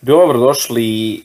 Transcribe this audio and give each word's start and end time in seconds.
Dobrodošli 0.00 1.22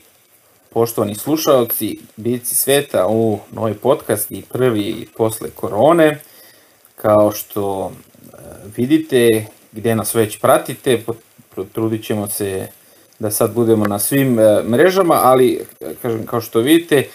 poštovani 0.70 1.14
slušalci 1.14 1.98
Bici 2.16 2.54
sveta 2.54 3.06
u 3.08 3.38
novi 3.52 3.74
podcast 3.74 4.30
i 4.30 4.42
prvi 4.42 5.08
posle 5.16 5.50
korone. 5.50 6.20
Kao 6.96 7.32
što 7.32 7.92
e, 7.92 8.36
vidite, 8.76 9.46
gde 9.72 9.94
nas 9.94 10.14
već 10.14 10.40
pratite, 10.40 11.02
potrudit 11.54 12.04
ćemo 12.04 12.28
se 12.28 12.68
da 13.18 13.30
sad 13.30 13.54
budemo 13.54 13.86
na 13.86 13.98
svim 13.98 14.38
e, 14.38 14.62
mrežama, 14.62 15.20
ali 15.22 15.64
e, 15.80 15.94
kažem, 16.02 16.26
kao 16.26 16.40
što 16.40 16.60
vidite, 16.60 17.08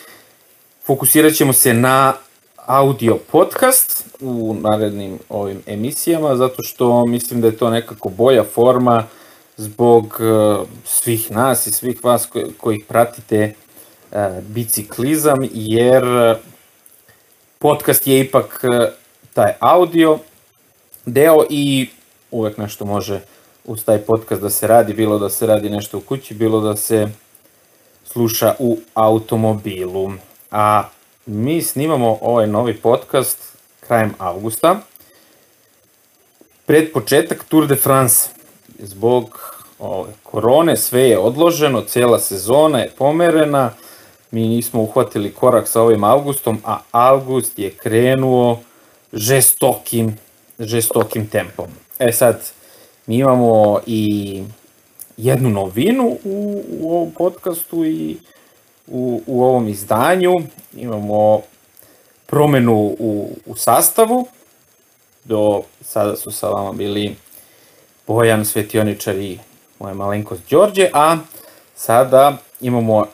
fokusirat 0.86 1.34
ćemo 1.34 1.54
se 1.54 1.73
na 1.73 2.14
audio 2.55 3.18
podcast 3.32 4.05
u 4.21 4.55
narednim 4.60 5.20
ovim 5.30 5.62
emisijama, 5.66 6.36
zato 6.36 6.64
što 6.64 7.05
mislim 7.05 7.41
da 7.41 7.48
je 7.48 7.57
to 7.57 7.70
nekako 7.70 8.10
bolja 8.10 8.44
forma 8.44 9.07
zbog 9.60 10.20
uh, 10.20 10.68
svih 10.86 11.32
nas 11.32 11.68
i 11.68 11.71
svih 11.71 12.04
vas 12.04 12.26
koji, 12.26 12.54
koji 12.58 12.84
pratite 12.88 13.54
uh, 14.12 14.17
biciklizam, 14.41 15.38
jer 15.52 16.05
podcast 17.59 18.08
je 18.08 18.20
ipak 18.20 18.64
taj 19.34 19.53
audio 19.59 20.20
deo 21.05 21.45
i 21.50 21.90
uvek 22.31 22.58
nešto 22.58 22.86
može 22.86 23.22
uz 23.66 23.84
taj 23.86 23.98
podcast 23.98 24.41
da 24.41 24.50
se 24.50 24.67
radi, 24.67 24.94
bilo 24.94 25.20
da 25.20 25.30
se 25.30 25.48
radi 25.48 25.70
nešto 25.70 25.98
u 25.98 26.02
kući, 26.02 26.34
bilo 26.34 26.62
da 26.62 26.76
se 26.76 27.08
sluša 28.05 28.55
u 28.59 28.78
automobilu. 28.94 30.12
A 30.52 30.84
mi 31.26 31.62
snimamo 31.62 32.17
ovaj 32.22 32.48
novi 32.48 32.78
podcast 32.78 33.38
krajem 33.80 34.14
avgusta, 34.17 34.80
pred 36.66 36.91
početak 36.94 37.44
Tour 37.50 37.67
de 37.67 37.76
France. 37.76 38.38
Zbog 38.79 39.53
ove, 39.79 40.11
korone 40.23 40.77
sve 40.77 41.09
je 41.09 41.17
odloženo, 41.17 41.81
cela 41.81 42.19
sezona 42.19 42.79
je 42.79 42.91
pomerena, 42.97 43.71
mi 44.31 44.47
nismo 44.47 44.81
uhvatili 44.81 45.33
korak 45.33 45.67
sa 45.67 45.81
ovim 45.81 46.03
avgustom, 46.03 46.58
a 46.66 46.80
avgust 46.91 47.59
je 47.59 47.69
krenuo 47.69 48.59
žestokim, 49.13 50.17
žestokim 50.59 51.27
tempom. 51.27 51.67
E 51.99 52.11
sad, 52.11 52.52
mi 53.05 53.17
imamo 53.17 53.80
i 53.86 54.44
jednu 55.17 55.49
novinu 55.49 56.17
u, 56.23 56.64
u 56.80 56.95
ovom 56.95 57.11
podcastu 57.11 57.86
i 57.86 58.17
u, 58.88 59.21
u 59.27 59.43
ovom 59.43 59.67
izdanju. 59.67 60.36
Imamo 60.75 61.41
promenu 62.25 62.95
u, 62.99 63.30
u 63.45 63.55
sastavu. 63.55 64.27
Do 65.23 65.61
sada 65.81 66.16
su 66.16 66.31
sa 66.31 66.49
vama 66.49 66.71
bili 66.71 67.16
Bojan 68.09 68.45
Svetioničar 68.45 69.15
i 69.15 69.39
moja 69.79 69.93
malenkost 69.93 70.41
Đorđe, 70.49 70.89
a 70.93 71.17
sada 71.75 72.38
imamo 72.61 72.97
uh, 72.97 73.05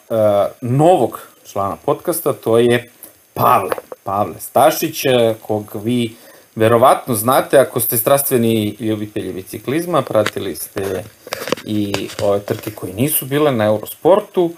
novog 0.61 1.19
člana 1.45 1.75
podcasta, 1.85 2.33
to 2.33 2.57
je 2.57 2.91
Pavle, 3.33 3.71
Pavle 4.03 4.39
Stašić, 4.39 5.01
kog 5.41 5.75
vi 5.83 6.15
verovatno 6.55 7.15
znate 7.15 7.57
ako 7.59 7.79
ste 7.79 7.97
strastveni 7.97 8.75
ljubitelji 8.79 9.33
biciklizma, 9.33 10.01
pratili 10.01 10.55
ste 10.55 11.03
i 11.65 12.09
ove 12.21 12.39
trke 12.39 12.71
koje 12.71 12.93
nisu 12.93 13.25
bile 13.25 13.51
na 13.51 13.65
Eurosportu, 13.65 14.51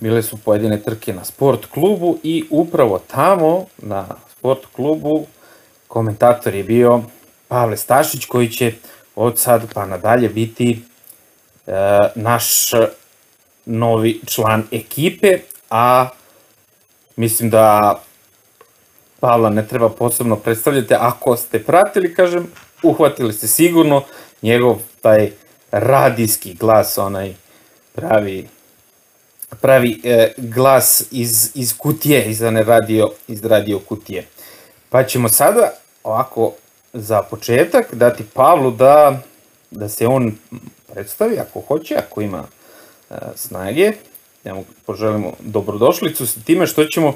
bile 0.00 0.22
su 0.22 0.36
pojedine 0.36 0.82
trke 0.82 1.12
na 1.12 1.24
sport 1.24 1.66
klubu 1.66 2.18
i 2.22 2.44
upravo 2.50 2.98
tamo 2.98 3.64
na 3.78 4.06
sport 4.38 4.66
klubu 4.76 5.26
komentator 5.88 6.54
je 6.54 6.64
bio 6.64 7.02
Pavle 7.48 7.76
Stašić 7.76 8.24
koji 8.24 8.48
će 8.48 8.72
od 9.16 9.38
sad 9.38 9.74
pa 9.74 9.86
nadalje 9.86 10.28
biti 10.28 10.82
e, 11.66 11.72
naš 12.14 12.70
novi 13.66 14.20
član 14.26 14.64
ekipe, 14.72 15.38
a 15.70 16.08
mislim 17.16 17.50
da 17.50 18.00
Pavla 19.20 19.50
ne 19.50 19.68
treba 19.68 19.88
posebno 19.88 20.36
predstavljati, 20.36 20.94
ako 20.94 21.36
ste 21.36 21.64
pratili, 21.64 22.14
kažem, 22.14 22.46
uhvatili 22.82 23.32
ste 23.32 23.46
sigurno 23.46 24.02
njegov 24.42 24.76
taj 25.00 25.30
radijski 25.70 26.54
glas, 26.54 26.98
onaj 26.98 27.34
pravi 27.94 28.48
pravi 29.60 30.00
e, 30.04 30.32
glas 30.36 31.04
iz, 31.10 31.50
iz 31.54 31.78
kutije, 31.78 32.24
iz 32.24 32.42
radio, 32.42 33.10
iz 33.28 33.44
radio 33.44 33.78
kutije. 33.78 34.26
Pa 34.90 35.04
ćemo 35.04 35.28
sada 35.28 35.72
ovako 36.02 36.52
za 36.94 37.22
početak 37.22 37.94
dati 37.94 38.24
Pavlu 38.34 38.70
da, 38.70 39.18
da 39.70 39.88
se 39.88 40.06
on 40.06 40.32
predstavi 40.92 41.38
ako 41.38 41.60
hoće, 41.60 41.94
ako 41.94 42.20
ima 42.20 42.44
e, 43.10 43.14
snage. 43.36 43.92
Ja 44.44 44.54
mu 44.54 44.64
poželimo 44.86 45.32
dobrodošlicu 45.40 46.26
sa 46.26 46.40
time 46.40 46.66
što 46.66 46.84
ćemo 46.84 47.14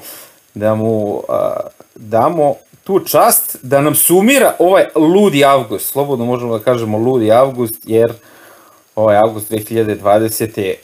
da 0.53 0.75
mu 0.75 1.23
a, 1.29 1.53
damo 1.95 2.55
tu 2.83 2.99
čast 2.99 3.57
da 3.61 3.81
nam 3.81 3.95
sumira 3.95 4.55
ovaj 4.59 4.85
ludi 4.95 5.45
avgust. 5.45 5.89
Slobodno 5.89 6.25
možemo 6.25 6.57
da 6.57 6.63
kažemo 6.63 6.97
ludi 6.97 7.31
avgust 7.31 7.75
jer 7.83 8.13
ovaj 8.95 9.17
avgust 9.17 9.51
2020. 9.51 10.59
je 10.59 10.75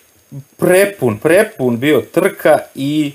prepun, 0.57 1.17
prepun 1.17 1.77
bio 1.77 2.01
trka 2.01 2.59
i 2.75 3.13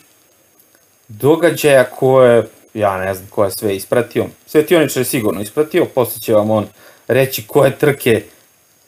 događaja 1.08 1.84
koje, 1.84 2.48
ja 2.74 2.98
ne 2.98 3.14
znam 3.14 3.28
ko 3.30 3.44
je 3.44 3.50
sve 3.50 3.76
ispratio. 3.76 4.26
Svetioničar 4.46 5.00
je 5.00 5.04
sigurno 5.04 5.40
ispratio, 5.40 5.84
posle 5.84 6.20
će 6.20 6.34
vam 6.34 6.50
on 6.50 6.66
reći 7.08 7.46
koje 7.46 7.78
trke 7.78 8.22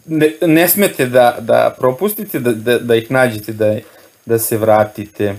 ne, 0.06 0.32
ne 0.40 0.68
smete 0.68 1.06
da, 1.06 1.36
da 1.40 1.74
propustite, 1.78 2.38
da, 2.38 2.52
da, 2.52 2.78
da 2.78 2.94
ih 2.94 3.10
nađete, 3.10 3.52
da, 3.52 3.76
da 4.26 4.38
se 4.38 4.58
vratite 4.58 5.34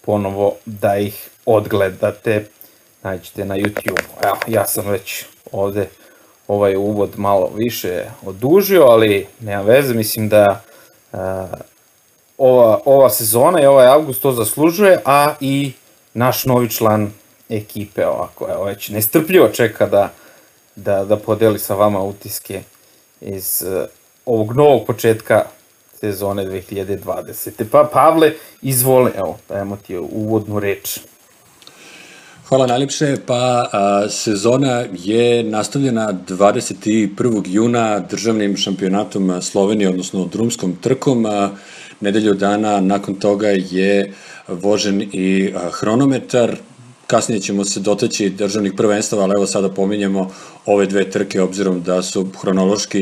ponovo, 0.00 0.54
da 0.66 0.96
ih 0.96 1.28
odgledate, 1.46 2.46
naćete 3.02 3.44
na 3.44 3.56
YouTube. 3.56 4.00
Evo, 4.24 4.36
ja 4.46 4.66
sam 4.66 4.90
već 4.90 5.24
ovde 5.52 5.88
ovaj 6.48 6.76
uvod 6.76 7.10
malo 7.16 7.50
više 7.54 8.04
odužio, 8.26 8.82
ali 8.82 9.26
nema 9.40 9.62
veze, 9.62 9.94
mislim 9.94 10.28
da 10.28 10.62
uh, 11.12 11.18
ova, 12.38 12.80
ova 12.84 13.10
sezona 13.10 13.62
i 13.62 13.66
ovaj 13.66 13.86
avgust 13.86 14.22
to 14.22 14.32
zaslužuje, 14.32 14.98
a 15.04 15.34
i 15.40 15.72
naš 16.14 16.44
novi 16.44 16.70
član 16.70 17.12
ekipe 17.48 18.06
ovako, 18.06 18.48
evo 18.50 18.64
već 18.64 18.88
nestrpljivo 18.88 19.48
čeka 19.48 19.86
da, 19.86 20.12
da, 20.76 21.04
da 21.04 21.16
podeli 21.16 21.58
sa 21.58 21.74
vama 21.74 22.02
utiske 22.02 22.62
iz 23.20 23.64
uh, 23.66 23.84
ovog 24.26 24.56
novog 24.56 24.86
početka 24.86 25.44
sezone 26.00 26.44
2020. 26.44 27.64
Pa 27.70 27.88
Pavle, 27.92 28.32
izvoli, 28.62 29.10
evo, 29.16 29.38
dajemo 29.48 29.76
ti 29.76 29.96
uvodnu 29.96 30.60
reč. 30.60 30.98
Hvala 32.48 32.66
najljepše. 32.66 33.16
Pa 33.26 33.68
a, 33.72 34.08
sezona 34.08 34.84
je 34.92 35.44
nastavljena 35.44 36.12
21. 36.28 37.42
juna 37.46 38.00
državnim 38.00 38.56
šampionatom 38.56 39.42
Slovenije, 39.42 39.88
odnosno 39.88 40.26
drumskom 40.26 40.76
trkom. 40.76 41.26
A, 41.26 41.50
nedelju 42.00 42.34
dana 42.34 42.80
nakon 42.80 43.14
toga 43.14 43.48
je 43.48 44.12
vožen 44.48 45.02
i 45.12 45.52
a, 45.56 45.70
hronometar. 45.72 46.56
Kasnije 47.06 47.40
ćemo 47.40 47.64
se 47.64 47.80
dotaći 47.80 48.30
državnih 48.30 48.72
prvenstava, 48.76 49.22
ali 49.22 49.32
evo 49.36 49.46
sada 49.46 49.68
pominjemo 49.68 50.30
ove 50.66 50.86
dve 50.86 51.10
trke, 51.10 51.40
obzirom 51.40 51.82
da 51.82 52.02
su 52.02 52.26
hronološki 52.40 52.98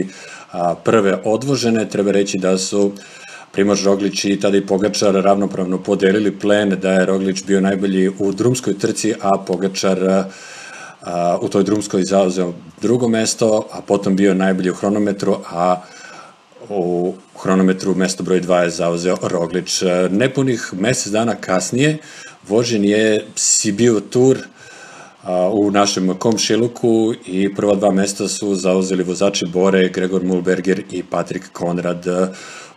prve 0.85 1.21
odvožene. 1.25 1.89
Treba 1.89 2.11
reći 2.11 2.39
da 2.39 2.59
su 2.59 2.93
Primož 3.53 3.85
Roglić 3.85 4.25
i 4.25 4.41
tada 4.41 4.57
i 4.57 4.67
Pogačar 4.67 5.15
ravnopravno 5.15 5.79
podelili 5.79 6.39
plen 6.39 6.79
da 6.83 6.93
je 6.93 7.07
Roglić 7.07 7.45
bio 7.45 7.61
najbolji 7.61 8.09
u 8.19 8.33
drumskoj 8.33 8.79
trci, 8.79 9.15
a 9.21 9.31
Pogačar 9.47 10.25
u 11.41 11.49
toj 11.49 11.65
drumskoj 11.65 12.05
zauzeo 12.05 12.53
drugo 12.81 13.09
mesto, 13.09 13.69
a 13.73 13.81
potom 13.83 14.17
bio 14.17 14.34
najbolji 14.34 14.71
u 14.71 14.75
hronometru, 14.75 15.37
a 15.51 15.83
u 16.69 17.15
hronometru 17.43 17.95
mesto 17.95 18.23
broj 18.23 18.41
2 18.41 18.63
je 18.63 18.71
zauzeo 18.71 19.17
Roglić. 19.23 19.83
Nepunih 20.11 20.71
mesec 20.72 21.13
dana 21.13 21.34
kasnije 21.34 21.98
vožen 22.48 22.84
je 22.84 23.24
Sibiu 23.36 24.00
Tour 24.00 24.39
u 25.53 25.71
našem 25.71 26.15
komšiluku 26.18 27.15
i 27.27 27.54
prva 27.54 27.74
dva 27.74 27.91
mesta 27.91 28.28
su 28.28 28.54
zauzeli 28.54 29.03
vozači 29.03 29.47
Bore, 29.47 29.89
Gregor 29.89 30.24
Mulberger 30.24 30.83
i 30.91 31.03
Patrik 31.03 31.53
Konrad. 31.53 32.06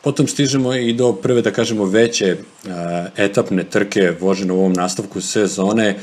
Potom 0.03 0.27
stižemo 0.27 0.73
i 0.73 0.93
do 0.93 1.13
prve, 1.13 1.41
da 1.41 1.51
kažemo, 1.51 1.85
veće 1.85 2.37
etapne 3.17 3.63
trke 3.63 4.13
vožene 4.19 4.53
u 4.53 4.59
ovom 4.59 4.73
nastavku 4.73 5.21
sezone. 5.21 5.95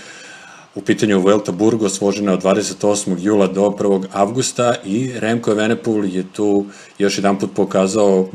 U 0.74 0.80
pitanju 0.80 1.20
Vuelta 1.20 1.52
Burgos 1.52 2.00
vožena 2.00 2.32
od 2.32 2.42
28. 2.42 3.16
jula 3.20 3.46
do 3.46 3.60
1. 3.60 4.06
avgusta 4.12 4.74
i 4.84 5.12
Remco 5.16 5.50
Evenepoel 5.50 6.04
je 6.04 6.24
tu 6.32 6.66
još 6.98 7.18
jedan 7.18 7.38
put 7.38 7.50
pokazao 7.54 8.28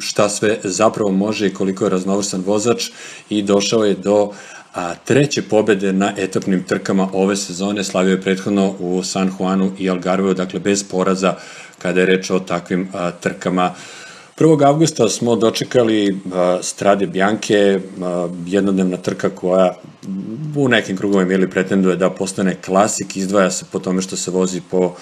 šta 0.00 0.28
sve 0.28 0.58
zapravo 0.64 1.10
može 1.10 1.46
i 1.46 1.54
koliko 1.54 1.84
je 1.84 1.90
raznovrsan 1.90 2.42
vozač 2.46 2.90
i 3.30 3.42
došao 3.42 3.84
je 3.84 3.94
do 3.94 4.32
a, 4.76 4.94
treće 4.94 5.42
pobede 5.42 5.92
na 5.92 6.12
etapnim 6.16 6.62
trkama 6.62 7.08
ove 7.12 7.36
sezone. 7.36 7.84
Slavio 7.84 8.12
je 8.12 8.20
prethodno 8.20 8.74
u 8.78 9.02
San 9.02 9.30
Juanu 9.38 9.72
i 9.78 9.90
Algarveu, 9.90 10.34
dakle 10.34 10.60
bez 10.60 10.84
poraza 10.84 11.34
kada 11.78 12.00
je 12.00 12.06
reč 12.06 12.30
o 12.30 12.38
takvim 12.38 12.88
a, 12.94 13.10
trkama 13.10 13.74
1. 14.38 14.66
avgusta 14.66 15.08
smo 15.08 15.36
dočekali 15.36 16.20
Strade 16.62 17.06
Bjanke, 17.06 17.80
jednodnevna 18.46 18.96
trka 18.96 19.30
koja 19.30 19.74
u 20.56 20.68
nekim 20.68 20.96
krugovima 20.96 21.32
ili 21.32 21.50
pretenduje 21.50 21.96
da 21.96 22.10
postane 22.10 22.54
klasik, 22.64 23.16
izdvaja 23.16 23.50
se 23.50 23.64
po 23.72 23.78
tome 23.78 24.02
što 24.02 24.16
se 24.16 24.30
vozi 24.30 24.60
po 24.70 24.94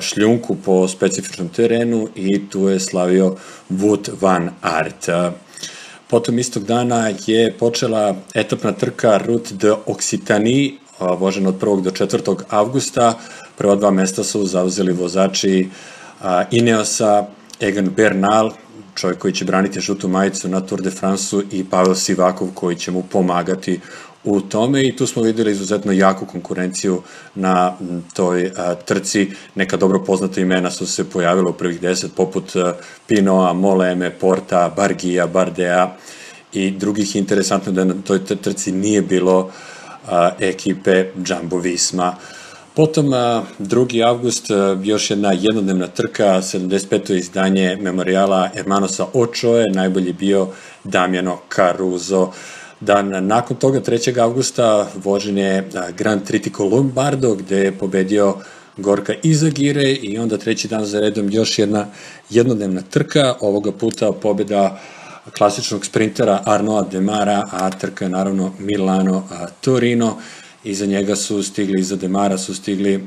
šljunku, 0.00 0.56
po 0.64 0.88
specifičnom 0.88 1.48
terenu 1.48 2.08
i 2.14 2.48
tu 2.48 2.68
je 2.68 2.80
slavio 2.80 3.36
Wout 3.70 4.10
van 4.20 4.50
Aert. 4.60 5.08
Potom 6.10 6.38
istog 6.38 6.64
dana 6.64 7.10
je 7.26 7.52
počela 7.52 8.16
etapna 8.34 8.72
trka 8.72 9.18
Route 9.18 9.54
de 9.54 9.74
Occitanie, 9.86 10.72
vožena 10.98 11.48
od 11.48 11.60
1. 11.60 11.82
do 11.82 11.90
4. 11.90 12.36
avgusta. 12.48 13.18
Prva 13.56 13.74
dva 13.74 13.90
mesta 13.90 14.24
su 14.24 14.46
zauzeli 14.46 14.92
vozači 14.92 15.68
Ineosa, 16.50 17.26
Egan 17.60 17.90
Bernal, 17.96 18.50
čovjek 18.94 19.18
koji 19.18 19.32
će 19.32 19.44
braniti 19.44 19.80
žutu 19.80 20.08
majicu 20.08 20.48
na 20.48 20.60
Tour 20.60 20.82
de 20.82 20.90
France-u 20.90 21.42
i 21.52 21.64
Pavel 21.64 21.94
Sivakov 21.94 22.48
koji 22.54 22.76
će 22.76 22.90
mu 22.90 23.02
pomagati 23.02 23.80
u 24.24 24.40
tome 24.40 24.88
i 24.88 24.96
tu 24.96 25.06
smo 25.06 25.22
videli 25.22 25.52
izuzetno 25.52 25.92
jaku 25.92 26.26
konkurenciju 26.26 27.02
na 27.34 27.76
toj 28.14 28.52
a, 28.56 28.74
trci. 28.74 29.30
Neka 29.54 29.76
dobro 29.76 30.04
poznata 30.04 30.40
imena 30.40 30.70
su 30.70 30.86
se 30.86 31.10
pojavila 31.10 31.50
u 31.50 31.52
prvih 31.52 31.80
deset, 31.80 32.14
poput 32.14 32.56
a, 32.56 32.74
Pinoa, 33.06 33.52
Moleme, 33.52 34.10
Porta, 34.10 34.72
Bargija, 34.76 35.26
Bardea 35.26 35.96
i 36.52 36.70
drugih 36.70 37.16
interesantno 37.16 37.72
da 37.72 37.84
na 37.84 37.94
toj 38.04 38.24
trci 38.24 38.72
nije 38.72 39.02
bilo 39.02 39.50
a, 40.08 40.30
ekipe 40.40 41.04
Jumbo 41.26 41.58
Visma. 41.58 42.16
Potom, 42.74 43.06
2. 43.06 44.06
avgust, 44.06 44.46
još 44.82 45.10
jedna 45.10 45.32
jednodnevna 45.32 45.86
trka, 45.86 46.24
75. 46.24 47.14
izdanje 47.14 47.78
memorijala 47.80 48.48
Hermanosa 48.54 49.06
Ochoe, 49.12 49.64
najbolji 49.74 50.12
bio 50.12 50.48
Damjano 50.84 51.38
Caruso. 51.54 52.32
Dan 52.80 53.26
nakon 53.26 53.56
toga, 53.56 53.80
3. 53.80 54.20
avgusta, 54.20 54.86
vožen 55.04 55.38
je 55.38 55.68
Grand 55.96 56.22
Tritico 56.24 56.64
Lombardo, 56.64 57.34
gde 57.34 57.56
je 57.56 57.72
pobedio 57.78 58.36
Gorka 58.76 59.14
Izagire 59.22 59.92
i 59.92 60.18
onda 60.18 60.38
treći 60.38 60.68
dan 60.68 60.84
za 60.84 61.00
redom 61.00 61.30
još 61.30 61.58
jedna 61.58 61.86
jednodnevna 62.30 62.82
trka, 62.90 63.34
ovoga 63.40 63.72
puta 63.72 64.12
pobeda 64.12 64.80
klasičnog 65.36 65.86
sprintera 65.86 66.42
Arnoa 66.46 66.82
Demara, 66.82 67.44
a 67.50 67.70
trka 67.70 68.04
je 68.04 68.08
naravno 68.08 68.52
Milano 68.58 69.28
Torino. 69.60 70.16
Iza 70.64 70.86
njega 70.86 71.16
su 71.16 71.42
stigli, 71.42 71.80
iza 71.80 71.96
Demara 71.96 72.38
su 72.38 72.54
stigli 72.54 72.96
uh, 72.96 73.02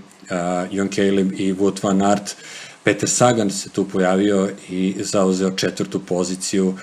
Jon 0.72 0.88
Caleb 0.88 1.32
i 1.38 1.54
Wout 1.54 1.84
van 1.84 2.02
Aert. 2.02 2.36
Peter 2.84 3.10
Sagan 3.10 3.50
se 3.50 3.70
tu 3.70 3.88
pojavio 3.88 4.50
i 4.70 4.96
zauzeo 5.00 5.52
četvrtu 5.52 6.00
poziciju 6.00 6.68
uh, 6.68 6.80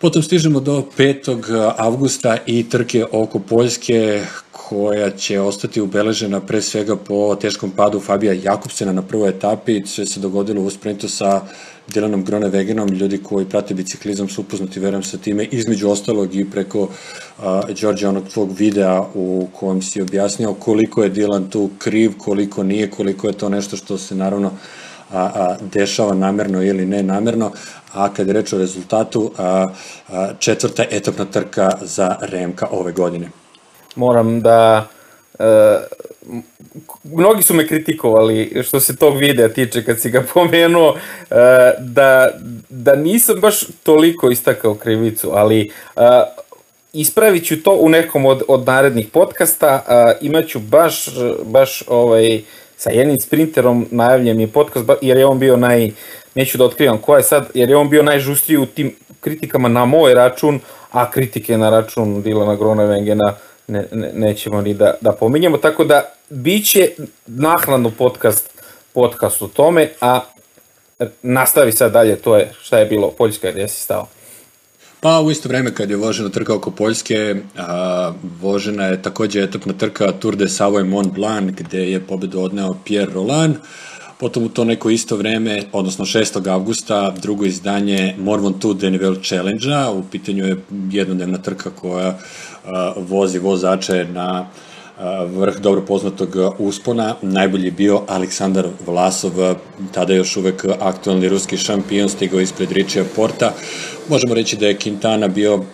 Potom 0.00 0.22
stižemo 0.22 0.60
do 0.60 0.82
5. 0.98 1.72
avgusta 1.76 2.36
i 2.46 2.68
trke 2.68 3.04
oko 3.12 3.38
Poljske 3.38 4.24
koja 4.52 5.10
će 5.10 5.40
ostati 5.40 5.80
ubeležena 5.80 6.40
pre 6.40 6.62
svega 6.62 6.96
po 6.96 7.34
teškom 7.34 7.70
padu 7.70 8.00
Fabija 8.00 8.32
Jakobsena 8.32 8.92
na 8.92 9.02
prvoj 9.02 9.28
etapi. 9.28 9.82
Sve 9.86 10.06
se 10.06 10.20
dogodilo 10.20 10.62
u 10.62 10.70
sprintu 10.70 11.08
sa 11.08 11.40
Dylanom 11.88 12.24
Gronewegenom. 12.24 12.92
Ljudi 12.92 13.18
koji 13.22 13.46
prate 13.46 13.74
biciklizam 13.74 14.28
su 14.28 14.40
upoznati, 14.40 14.80
verujem, 14.80 15.02
sa 15.02 15.18
time, 15.18 15.44
između 15.44 15.88
ostalog 15.88 16.34
i 16.34 16.50
preko 16.50 16.80
uh, 16.82 17.44
Đorđe, 17.80 18.08
onog 18.08 18.28
tvog 18.28 18.52
videa 18.58 19.02
u 19.14 19.48
kojem 19.52 19.82
si 19.82 20.02
objasnio 20.02 20.54
koliko 20.54 21.02
je 21.02 21.12
Dylan 21.12 21.50
tu 21.50 21.70
kriv, 21.78 22.12
koliko 22.18 22.62
nije, 22.62 22.90
koliko 22.90 23.26
je 23.26 23.32
to 23.32 23.48
nešto 23.48 23.76
što 23.76 23.98
se 23.98 24.14
naravno 24.14 24.50
a, 25.12 25.20
a, 25.20 25.56
dešava 25.72 26.14
namerno 26.14 26.62
ili 26.62 26.86
ne 26.86 27.02
namerno, 27.02 27.52
a 27.94 28.08
kada 28.14 28.30
je 28.30 28.34
reč 28.34 28.52
o 28.52 28.58
rezultatu, 28.58 29.30
a, 29.38 29.66
a, 30.08 30.28
četvrta 30.38 30.84
etapna 30.90 31.24
trka 31.24 31.70
za 31.80 32.16
Remka 32.20 32.66
ove 32.70 32.92
godine. 32.92 33.30
Moram 33.96 34.40
da 34.40 34.88
e, 35.38 35.44
mnogi 37.04 37.42
su 37.42 37.54
me 37.54 37.68
kritikovali 37.68 38.62
što 38.62 38.80
se 38.80 38.96
tog 38.96 39.16
videa 39.16 39.48
tiče 39.48 39.84
kad 39.84 40.00
si 40.00 40.10
ga 40.10 40.24
pomenuo 40.34 40.96
e, 41.30 41.34
da, 41.78 42.28
da 42.68 42.94
nisam 42.94 43.40
baš 43.40 43.60
toliko 43.82 44.30
istakao 44.30 44.74
krivicu, 44.74 45.30
ali 45.32 45.70
e, 45.96 46.00
ispravit 46.92 47.46
ću 47.46 47.62
to 47.62 47.76
u 47.80 47.88
nekom 47.88 48.26
od, 48.26 48.42
od 48.48 48.66
narednih 48.66 49.08
podcasta, 49.12 49.84
e, 49.88 50.26
imaću 50.26 50.58
baš, 50.58 51.06
baš 51.44 51.82
ovaj, 51.88 52.42
sa 52.76 52.90
jednim 52.90 53.20
sprinterom 53.20 53.86
najavljen 53.90 54.40
je 54.40 54.46
podcast, 54.46 54.86
jer 55.02 55.16
je 55.16 55.26
on 55.26 55.38
bio 55.38 55.56
naj, 55.56 55.90
neću 56.34 56.58
da 56.58 56.64
otkrivam 56.64 56.98
ko 56.98 57.16
je 57.16 57.22
sad, 57.22 57.48
jer 57.54 57.70
je 57.70 57.76
on 57.76 57.90
bio 57.90 58.02
najžustriji 58.02 58.58
u 58.58 58.66
tim 58.66 58.96
kritikama 59.20 59.68
na 59.68 59.84
moj 59.84 60.14
račun, 60.14 60.60
a 60.90 61.10
kritike 61.10 61.58
na 61.58 61.70
račun 61.70 62.22
Dilana 62.22 62.56
Gronevengena 62.56 63.34
ne, 63.68 63.86
ne, 63.92 64.12
nećemo 64.14 64.60
ni 64.60 64.74
da, 64.74 64.94
da 65.00 65.12
pominjamo, 65.12 65.56
tako 65.56 65.84
da 65.84 66.02
biće 66.30 66.90
naknadno 67.26 67.90
podcast, 67.90 68.50
podcast 68.92 69.42
o 69.42 69.48
tome, 69.48 69.88
a 70.00 70.20
nastavi 71.22 71.72
sad 71.72 71.92
dalje, 71.92 72.16
to 72.16 72.36
je 72.36 72.52
šta 72.62 72.78
je 72.78 72.86
bilo, 72.86 73.10
Poljska 73.10 73.50
gdje 73.50 73.68
si 73.68 73.82
stao. 73.82 74.06
Pa 75.00 75.20
u 75.20 75.30
isto 75.30 75.48
vreme 75.48 75.74
kad 75.74 75.90
je 75.90 75.96
vožena 75.96 76.28
trka 76.28 76.54
oko 76.54 76.70
Poljske, 76.70 77.36
a, 77.58 78.12
vožena 78.40 78.86
je 78.86 79.02
takođe 79.02 79.42
etapna 79.42 79.72
trka 79.72 80.12
Tour 80.12 80.36
de 80.36 80.44
Savoy 80.44 80.84
Mont 80.84 81.12
Blanc 81.12 81.50
gde 81.50 81.90
je 81.90 82.00
pobedu 82.00 82.40
odneo 82.40 82.74
Pierre 82.84 83.12
Roland. 83.12 83.56
Potom 84.20 84.44
u 84.44 84.48
to 84.48 84.64
neko 84.64 84.90
isto 84.90 85.16
vreme, 85.16 85.62
odnosno 85.72 86.04
6. 86.04 86.50
avgusta, 86.50 87.14
drugo 87.22 87.44
izdanje 87.44 88.14
Mormon 88.18 88.54
2 88.54 88.76
Deniville 88.78 89.22
Challenge-a. 89.22 89.90
U 89.90 90.02
pitanju 90.10 90.46
je 90.46 90.56
jednodnevna 90.90 91.38
trka 91.38 91.70
koja 91.70 92.18
a, 92.64 92.92
vozi 92.96 93.38
vozače 93.38 94.06
na 94.12 94.46
vrh 95.26 95.56
dobro 95.60 95.80
poznatog 95.80 96.36
uspona. 96.58 97.14
Najbolji 97.22 97.70
bio 97.70 98.02
Aleksandar 98.08 98.68
Vlasov, 98.86 99.32
tada 99.92 100.14
još 100.14 100.36
uvek 100.36 100.64
aktualni 100.80 101.28
ruski 101.28 101.56
šampion, 101.56 102.08
stigao 102.08 102.40
ispred 102.40 102.72
Ričija 102.72 103.04
Porta. 103.16 103.52
Možemo 104.08 104.34
reći 104.34 104.56
da 104.56 104.66
je 104.66 104.78
Quintana 104.78 105.28
bio 105.28 105.64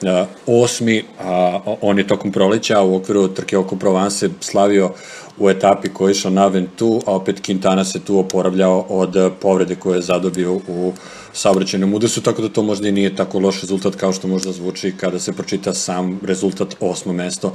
osmi, 0.46 1.04
a 1.20 1.60
on 1.80 1.98
je 1.98 2.06
tokom 2.06 2.32
proleća 2.32 2.80
u 2.80 2.96
okviru 2.96 3.28
trke 3.28 3.58
oko 3.58 3.76
Provence 3.76 4.28
slavio 4.40 4.90
u 5.38 5.50
etapi 5.50 5.88
koja 5.88 6.08
je 6.08 6.12
išla 6.12 6.30
na 6.30 6.46
Ventu, 6.46 7.00
a 7.06 7.14
opet 7.14 7.48
Quintana 7.48 7.84
se 7.84 8.00
tu 8.00 8.18
oporavljao 8.18 8.86
od 8.88 9.32
povrede 9.40 9.74
koje 9.74 9.96
je 9.96 10.02
zadobio 10.02 10.54
u 10.54 10.92
saobraćajnom 11.32 11.94
udesu, 11.94 12.22
tako 12.22 12.42
da 12.42 12.48
to 12.48 12.62
možda 12.62 12.88
i 12.88 12.92
nije 12.92 13.16
tako 13.16 13.38
loš 13.38 13.60
rezultat 13.60 13.94
kao 13.94 14.12
što 14.12 14.28
možda 14.28 14.52
zvuči 14.52 14.94
kada 14.96 15.18
se 15.18 15.32
pročita 15.32 15.74
sam 15.74 16.20
rezultat 16.22 16.76
osmo 16.80 17.12
mesto. 17.12 17.52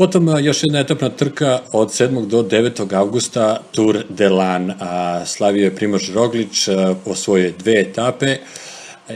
Potom 0.00 0.28
još 0.44 0.62
jedna 0.62 0.78
etapna 0.78 1.08
trka 1.08 1.60
od 1.72 1.88
7. 1.88 2.26
do 2.26 2.42
9. 2.42 2.94
avgusta 2.94 3.60
Tour 3.72 3.98
de 4.08 4.28
Lan. 4.28 4.72
Slavio 5.26 5.64
je 5.64 5.74
Primož 5.76 6.10
Roglić, 6.14 6.68
osvojio 7.04 7.52
dve 7.58 7.80
etape, 7.80 8.36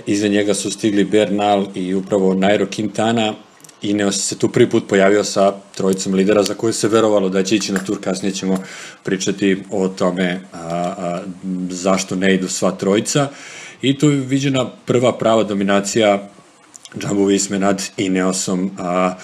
iza 0.06 0.28
njega 0.28 0.54
su 0.54 0.70
stigli 0.70 1.04
Bernal 1.04 1.66
i 1.74 1.94
upravo 1.94 2.34
Nairo 2.34 2.66
Quintana, 2.66 3.32
Ineos 3.82 4.28
se 4.28 4.38
tu 4.38 4.48
prvi 4.48 4.70
put 4.70 4.88
pojavio 4.88 5.24
sa 5.24 5.52
trojicom 5.74 6.14
lidera 6.14 6.42
za 6.42 6.54
koje 6.54 6.72
se 6.72 6.88
verovalo 6.88 7.28
da 7.28 7.42
će 7.42 7.56
ići 7.56 7.72
na 7.72 7.84
tur, 7.84 8.00
kasnije 8.00 8.34
ćemo 8.34 8.58
pričati 9.02 9.62
o 9.70 9.88
tome 9.88 10.40
a, 10.52 10.58
a, 10.58 11.22
zašto 11.70 12.16
ne 12.16 12.34
idu 12.34 12.48
sva 12.48 12.70
trojica. 12.70 13.28
I 13.82 13.98
tu 13.98 14.10
je 14.10 14.16
viđena 14.16 14.66
prva 14.84 15.18
prava 15.18 15.42
dominacija 15.42 16.28
Jumbo 17.02 17.24
Visme 17.24 17.58
nad 17.58 17.82
Ineosom. 17.96 18.70
A, 18.78 19.14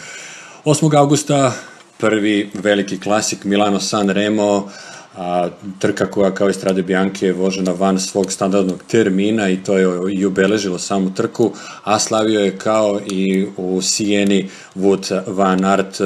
8. 0.65 0.97
augusta 0.97 1.53
prvi 1.99 2.51
veliki 2.55 3.01
klasik 3.01 3.45
Milano 3.45 3.81
San 3.81 4.09
Remo, 4.09 4.69
a, 5.17 5.49
trka 5.79 6.07
koja 6.07 6.35
kao 6.35 6.51
i 6.51 6.53
Strade 6.53 6.83
Bianche 6.83 7.27
je 7.27 7.33
vožena 7.33 7.73
van 7.73 8.01
svog 8.01 8.33
standardnog 8.33 8.83
termina 8.89 9.49
i 9.49 9.57
to 9.57 9.79
je 9.79 10.15
i 10.15 10.27
obeležilo 10.27 10.79
samu 10.79 11.15
trku, 11.15 11.53
a 11.85 11.99
slavio 11.99 12.41
je 12.41 12.59
kao 12.59 13.01
i 13.11 13.47
u 13.57 13.83
Sijeni 13.83 14.49
Wout 14.77 15.21
van 15.27 15.65
Aert, 15.65 16.01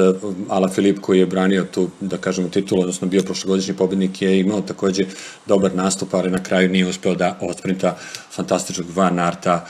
Ala 0.48 0.68
Filip 0.68 1.00
koji 1.00 1.18
je 1.18 1.26
branio 1.26 1.64
tu, 1.64 1.90
da 2.00 2.16
kažemo, 2.16 2.48
titulu, 2.48 2.80
odnosno 2.80 3.08
bio 3.08 3.22
prošlogodišnji 3.22 3.74
pobednik 3.74 4.22
je 4.22 4.40
imao 4.40 4.60
takođe 4.60 5.06
dobar 5.46 5.74
nastup, 5.74 6.14
ali 6.14 6.30
na 6.30 6.42
kraju 6.42 6.68
nije 6.68 6.86
uspeo 6.88 7.14
da 7.14 7.38
odsprinta 7.40 7.96
fantastičnog 8.30 8.86
van 8.90 9.18
Aerta 9.18 9.66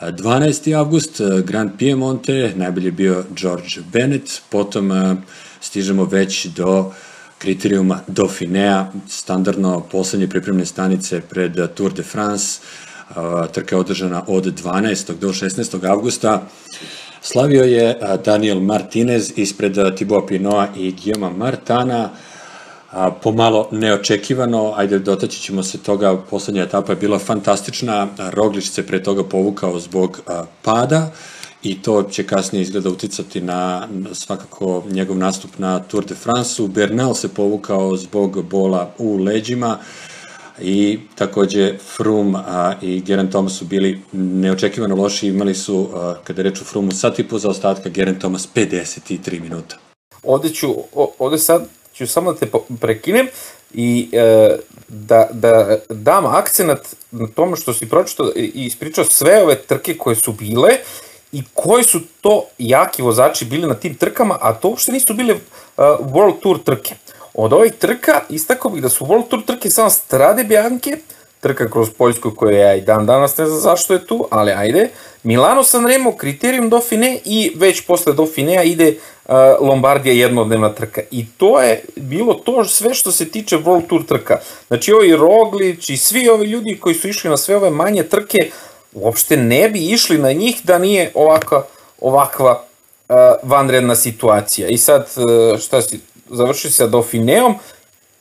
12. 0.00 0.74
avgust, 0.74 1.20
eh, 1.20 1.42
Grand 1.42 1.70
Piemonte, 1.78 2.52
najbolje 2.56 2.90
bio 2.90 3.24
George 3.36 3.80
Bennett, 3.92 4.42
potom 4.48 4.92
eh, 4.92 5.16
stižemo 5.60 6.04
već 6.04 6.46
do 6.46 6.92
kriterijuma 7.38 8.00
Dauphinea, 8.06 8.92
standardno 9.08 9.80
poslednje 9.80 10.28
pripremne 10.28 10.66
stanice 10.66 11.20
pred 11.20 11.74
Tour 11.74 11.92
de 11.92 12.02
France, 12.02 12.60
eh, 13.10 13.14
trka 13.52 13.76
je 13.76 13.80
održana 13.80 14.24
od 14.26 14.44
12. 14.44 15.18
do 15.20 15.32
16. 15.32 15.86
avgusta. 15.88 16.48
Slavio 17.22 17.64
je 17.64 17.98
Daniel 18.24 18.60
Martinez 18.60 19.32
ispred 19.36 19.96
Thibaut 19.96 20.28
Pinoa 20.28 20.68
i 20.76 20.92
Guillaume 20.92 21.36
Martana, 21.36 22.10
a, 22.90 23.10
pomalo 23.10 23.68
neočekivano, 23.72 24.72
ajde 24.76 24.98
dotaći 24.98 25.40
ćemo 25.40 25.62
se 25.62 25.78
toga, 25.78 26.16
poslednja 26.30 26.62
etapa 26.62 26.92
je 26.92 26.96
bila 26.96 27.18
fantastična, 27.18 28.08
Roglič 28.32 28.68
se 28.68 28.86
pre 28.86 29.02
toga 29.02 29.24
povukao 29.24 29.78
zbog 29.78 30.20
a, 30.26 30.44
pada, 30.62 31.10
i 31.62 31.82
to 31.82 32.02
će 32.02 32.26
kasnije 32.26 32.62
izgleda 32.62 32.90
uticati 32.90 33.40
na 33.40 33.88
svakako 34.12 34.84
njegov 34.90 35.18
nastup 35.18 35.50
na 35.58 35.78
Tour 35.78 36.04
de 36.04 36.14
France-u. 36.14 36.68
Bernal 36.68 37.14
se 37.14 37.28
povukao 37.28 37.96
zbog 37.96 38.44
bola 38.44 38.90
u 38.98 39.16
leđima 39.16 39.78
i 40.60 40.98
takođe 41.14 41.78
Froome 41.96 42.38
a, 42.46 42.74
i 42.82 43.00
Geraint 43.00 43.30
Thomas 43.30 43.52
su 43.52 43.64
bili 43.64 44.00
neočekivano 44.12 44.96
loši, 44.96 45.28
imali 45.28 45.54
su, 45.54 45.88
a, 45.94 46.14
kada 46.24 46.42
reču 46.42 46.64
Froome, 46.64 46.94
sat 46.94 47.18
i 47.18 47.28
po 47.28 47.38
za 47.38 47.48
ostatka, 47.48 47.88
Geraint 47.88 48.20
Thomas 48.20 48.48
53 48.54 49.40
minuta. 49.40 49.76
Ovde 50.22 50.48
ću, 50.48 50.74
ovde 51.18 51.38
sad 51.38 51.68
ću 51.96 52.06
samo 52.06 52.32
da 52.32 52.38
te 52.38 52.46
prekinem 52.80 53.28
i 53.74 54.08
e, 54.12 54.56
da, 54.88 55.28
da 55.32 55.78
dam 55.88 56.26
akcenat 56.26 56.96
na 57.10 57.26
tome 57.34 57.56
što 57.56 57.74
si 57.74 57.88
pročito 57.88 58.32
i 58.36 58.52
ispričao 58.54 59.04
sve 59.04 59.42
ove 59.42 59.54
trke 59.54 59.96
koje 59.98 60.16
su 60.16 60.32
bile 60.32 60.70
i 61.32 61.42
koji 61.54 61.84
su 61.84 62.00
to 62.20 62.44
jaki 62.58 63.02
vozači 63.02 63.44
bili 63.44 63.66
na 63.66 63.74
tim 63.74 63.94
trkama, 63.94 64.38
a 64.40 64.54
to 64.54 64.68
uopšte 64.68 64.92
nisu 64.92 65.14
bile 65.14 65.34
uh, 65.34 65.40
World 66.00 66.40
Tour 66.42 66.58
trke. 66.64 66.94
Od 67.34 67.52
ovih 67.52 67.72
trka 67.72 68.20
istakao 68.28 68.70
bih 68.70 68.82
da 68.82 68.88
su 68.88 69.04
World 69.04 69.28
Tour 69.28 69.42
trke 69.44 69.70
samo 69.70 69.90
Strade 69.90 70.44
Bianche, 70.44 70.96
trka 71.46 71.70
kroz 71.70 71.90
Poljsku 71.90 72.30
koja 72.36 72.58
ja 72.58 72.74
i 72.74 72.80
dan 72.80 73.06
danas 73.06 73.36
ne 73.36 73.46
znam 73.46 73.60
zašto 73.60 73.94
je 73.94 74.06
tu, 74.06 74.28
ali 74.30 74.52
ajde. 74.52 74.88
Milano 75.22 75.62
Sanremo, 75.62 76.12
Criterium 76.20 76.70
Dauphiné 76.70 77.18
i 77.24 77.52
već 77.56 77.80
posle 77.86 78.12
Dauphinea 78.12 78.62
ide 78.62 78.88
uh, 78.88 79.34
Lombardija 79.60 80.14
jednodnevna 80.14 80.72
trka. 80.74 81.00
I 81.10 81.26
to 81.36 81.60
je 81.60 81.84
bilo 81.96 82.34
to 82.34 82.64
sve 82.64 82.94
što 82.94 83.12
se 83.12 83.28
tiče 83.28 83.58
World 83.58 83.86
Tour 83.86 84.06
trka. 84.06 84.38
Znači 84.68 84.92
ovi 84.92 85.16
Roglić 85.16 85.90
i 85.90 85.96
svi 85.96 86.28
ovi 86.28 86.46
ljudi 86.46 86.78
koji 86.80 86.94
su 86.94 87.08
išli 87.08 87.30
na 87.30 87.36
sve 87.36 87.56
ove 87.56 87.70
manje 87.70 88.02
trke, 88.02 88.50
uopšte 88.92 89.36
ne 89.36 89.68
bi 89.68 89.86
išli 89.86 90.18
na 90.18 90.32
njih 90.32 90.60
da 90.64 90.78
nije 90.78 91.10
ovakva, 91.14 91.66
ovakva 92.00 92.64
uh, 93.08 93.16
vanredna 93.42 93.96
situacija. 93.96 94.68
I 94.68 94.78
sad, 94.78 95.08
uh, 95.16 95.58
šta 95.58 95.82
si, 95.82 96.00
završi 96.30 96.70
sa 96.70 96.86
Dauphineom, 96.86 97.54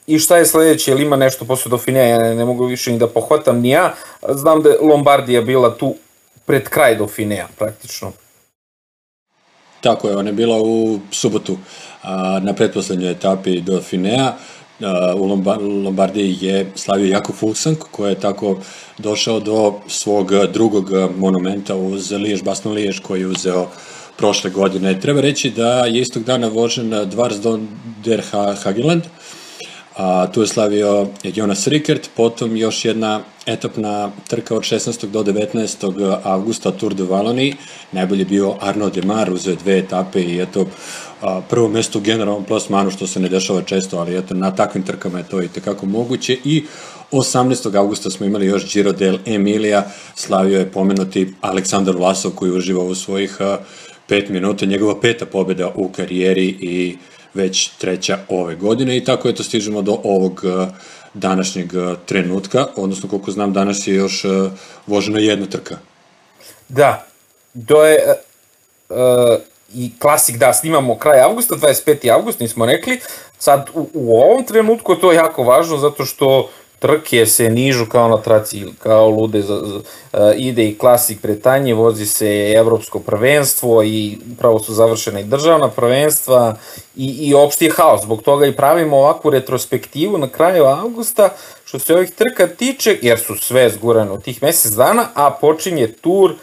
i 0.08 0.20
šta 0.20 0.38
je 0.38 0.46
sledeće, 0.46 0.92
ili 0.92 1.04
ima 1.04 1.16
nešto 1.16 1.46
posle 1.46 1.70
Dauphinea, 1.70 2.04
ja 2.04 2.20
ne, 2.20 2.36
ne 2.36 2.46
mogu 2.46 2.66
više 2.66 2.92
ni 2.92 3.00
da 3.00 3.08
pohvatam 3.08 3.60
ni 3.60 3.70
ja, 3.70 3.94
znam 4.30 4.62
da 4.62 4.70
je 4.70 4.78
Lombardija 4.82 5.42
bila 5.42 5.78
tu 5.78 5.96
pred 6.46 6.70
kraj 6.70 6.96
Dauphinea, 6.96 7.48
praktično. 7.58 8.12
Tako 9.82 10.10
je, 10.10 10.18
ona 10.18 10.30
je 10.30 10.34
bila 10.34 10.62
u 10.62 11.00
subotu 11.12 11.58
a, 12.04 12.40
na 12.44 12.54
pretposlednjoj 12.54 13.12
etapi 13.12 13.62
Dauphinea, 13.62 14.34
u 15.18 15.26
Lombardiji 15.84 16.38
je 16.42 16.72
slavio 16.76 17.12
Jako 17.12 17.34
Fulsank, 17.34 17.78
koji 17.92 18.12
je 18.12 18.20
tako 18.20 18.58
došao 18.98 19.40
do 19.40 19.74
svog 19.88 20.32
drugog 20.54 20.90
monumenta 21.18 21.76
uz 21.76 22.12
Liješ, 22.12 22.44
Baston 22.44 22.74
Liješ, 22.74 23.00
koji 23.00 23.22
je 23.22 23.28
uzeo 23.28 23.68
prošle 24.18 24.50
godine. 24.50 25.00
Treba 25.00 25.22
reći 25.22 25.50
da 25.50 25.86
je 25.86 26.02
istog 26.02 26.24
dana 26.24 26.48
vožen 26.48 27.10
Dvars 27.10 27.36
Don 27.36 27.68
der 28.04 28.22
Hageland, 28.64 29.04
a, 29.98 30.28
tu 30.32 30.42
je 30.42 30.48
slavio 30.48 31.08
Jonas 31.24 31.68
Rikert, 31.68 32.10
potom 32.16 32.58
još 32.58 32.86
jedna 32.86 33.22
etapna 33.46 34.12
trka 34.28 34.56
od 34.56 34.62
16. 34.62 35.06
do 35.06 35.24
19. 35.24 36.20
avgusta 36.24 36.72
Tour 36.72 36.94
de 36.94 37.04
Wallonie, 37.04 37.56
najbolje 37.92 38.26
bio 38.26 38.56
Arnaud 38.62 38.94
Demar, 38.94 39.34
uzeo 39.34 39.56
dve 39.56 39.78
etape 39.78 40.22
i 40.22 40.42
eto, 40.42 40.68
a, 41.22 41.42
prvo 41.50 41.68
mesto 41.68 42.00
u 42.00 42.02
generalnom 42.02 42.44
plasmanu, 42.44 42.92
što 42.92 43.08
se 43.08 43.20
ne 43.20 43.30
dešava 43.30 43.62
često, 43.62 43.98
ali 43.98 44.18
eto, 44.18 44.34
na 44.34 44.56
takvim 44.56 44.84
trkama 44.84 45.18
je 45.18 45.28
to 45.28 45.42
i 45.42 45.48
tekako 45.48 45.86
moguće 45.86 46.38
i 46.44 46.64
18. 47.12 47.76
augusta 47.78 48.10
smo 48.10 48.26
imali 48.26 48.46
još 48.46 48.74
Giro 48.74 48.92
del 48.92 49.18
Emilia, 49.26 49.84
slavio 50.16 50.60
je 50.60 50.72
pomenuti 50.72 51.34
Aleksandar 51.42 51.96
Vlasov 51.96 52.32
koji 52.32 52.52
uživa 52.52 52.84
u 52.84 52.96
svojih 52.96 53.42
a, 53.42 53.58
pet 54.08 54.30
minuta, 54.30 54.66
njegova 54.66 55.00
peta 55.00 55.26
pobjeda 55.26 55.72
u 55.76 55.90
karijeri 55.90 56.48
i 56.48 56.98
već 57.36 57.70
treća 57.70 58.18
ove 58.30 58.56
godine 58.56 58.98
i 58.98 59.04
tako 59.04 59.30
eto 59.30 59.44
stižemo 59.44 59.82
do 59.82 60.00
ovog 60.04 60.44
današnjeg 61.14 61.74
trenutka, 62.06 62.68
odnosno 62.76 63.10
koliko 63.10 63.32
znam 63.32 63.54
danas 63.54 63.88
je 63.88 63.96
još 63.96 64.26
vožena 64.88 65.20
jedna 65.20 65.46
trka. 65.46 65.78
Da, 66.70 67.06
to 67.68 67.86
je 67.86 68.00
uh, 68.90 68.96
i 69.74 69.92
klasik 70.00 70.38
da 70.38 70.54
snimamo 70.54 70.98
kraj 70.98 71.22
avgusta, 71.22 71.56
25. 71.56 72.14
avgust, 72.14 72.40
nismo 72.40 72.66
rekli. 72.66 73.00
Sad, 73.40 73.70
u, 73.74 73.90
u 73.94 74.18
ovom 74.18 74.44
trenutku 74.46 74.96
to 74.96 75.12
je 75.12 75.16
jako 75.16 75.44
važno 75.44 75.78
zato 75.78 76.06
što 76.06 76.50
trke 76.80 77.26
se 77.26 77.50
nižu 77.50 77.86
kao 77.86 78.08
na 78.08 78.18
traci, 78.18 78.66
kao 78.80 79.10
lude, 79.10 79.42
za, 79.42 79.62
za, 79.66 79.76
uh, 79.76 80.20
ide 80.36 80.68
i 80.68 80.78
klasik 80.78 81.22
Bretanje, 81.22 81.74
vozi 81.74 82.06
se 82.06 82.54
evropsko 82.56 83.00
prvenstvo 83.00 83.84
i 83.84 84.18
pravo 84.38 84.60
su 84.60 84.74
završene 84.74 85.22
i 85.22 85.24
državna 85.24 85.70
prvenstva 85.70 86.56
i, 86.96 87.08
i 87.28 87.34
opšti 87.34 87.66
je 87.66 87.72
haos. 87.72 88.02
Zbog 88.02 88.22
toga 88.22 88.46
i 88.46 88.56
pravimo 88.56 88.98
ovakvu 88.98 89.32
retrospektivu 89.32 90.18
na 90.18 90.28
kraju 90.30 90.66
avgusta 90.66 91.30
što 91.66 91.80
se 91.80 91.94
ovih 91.94 92.12
trka 92.12 92.48
tiče, 92.48 92.98
jer 93.02 93.20
su 93.20 93.36
sve 93.36 93.70
zgurane 93.70 94.12
u 94.12 94.20
tih 94.20 94.44
mesec 94.44 94.72
dana, 94.72 95.08
a 95.14 95.32
počinje 95.42 95.88
tur 95.88 96.34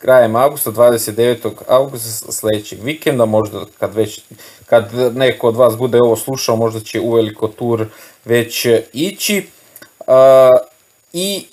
krajem 0.00 0.36
augusta, 0.36 0.70
29. 0.70 1.50
augusta 1.68 2.32
sledećeg 2.32 2.82
vikenda, 2.82 3.24
možda 3.24 3.64
kad 3.78 3.94
već, 3.94 4.20
kad 4.66 4.94
neko 5.14 5.48
od 5.48 5.56
vas 5.56 5.76
bude 5.76 5.98
ovo 6.02 6.16
slušao, 6.16 6.56
možda 6.56 6.80
će 6.80 7.00
uveliko 7.00 7.48
tur 7.48 7.86
već 8.24 8.66
ići. 8.92 9.46
Uh, 10.06 10.14
I 11.12 11.46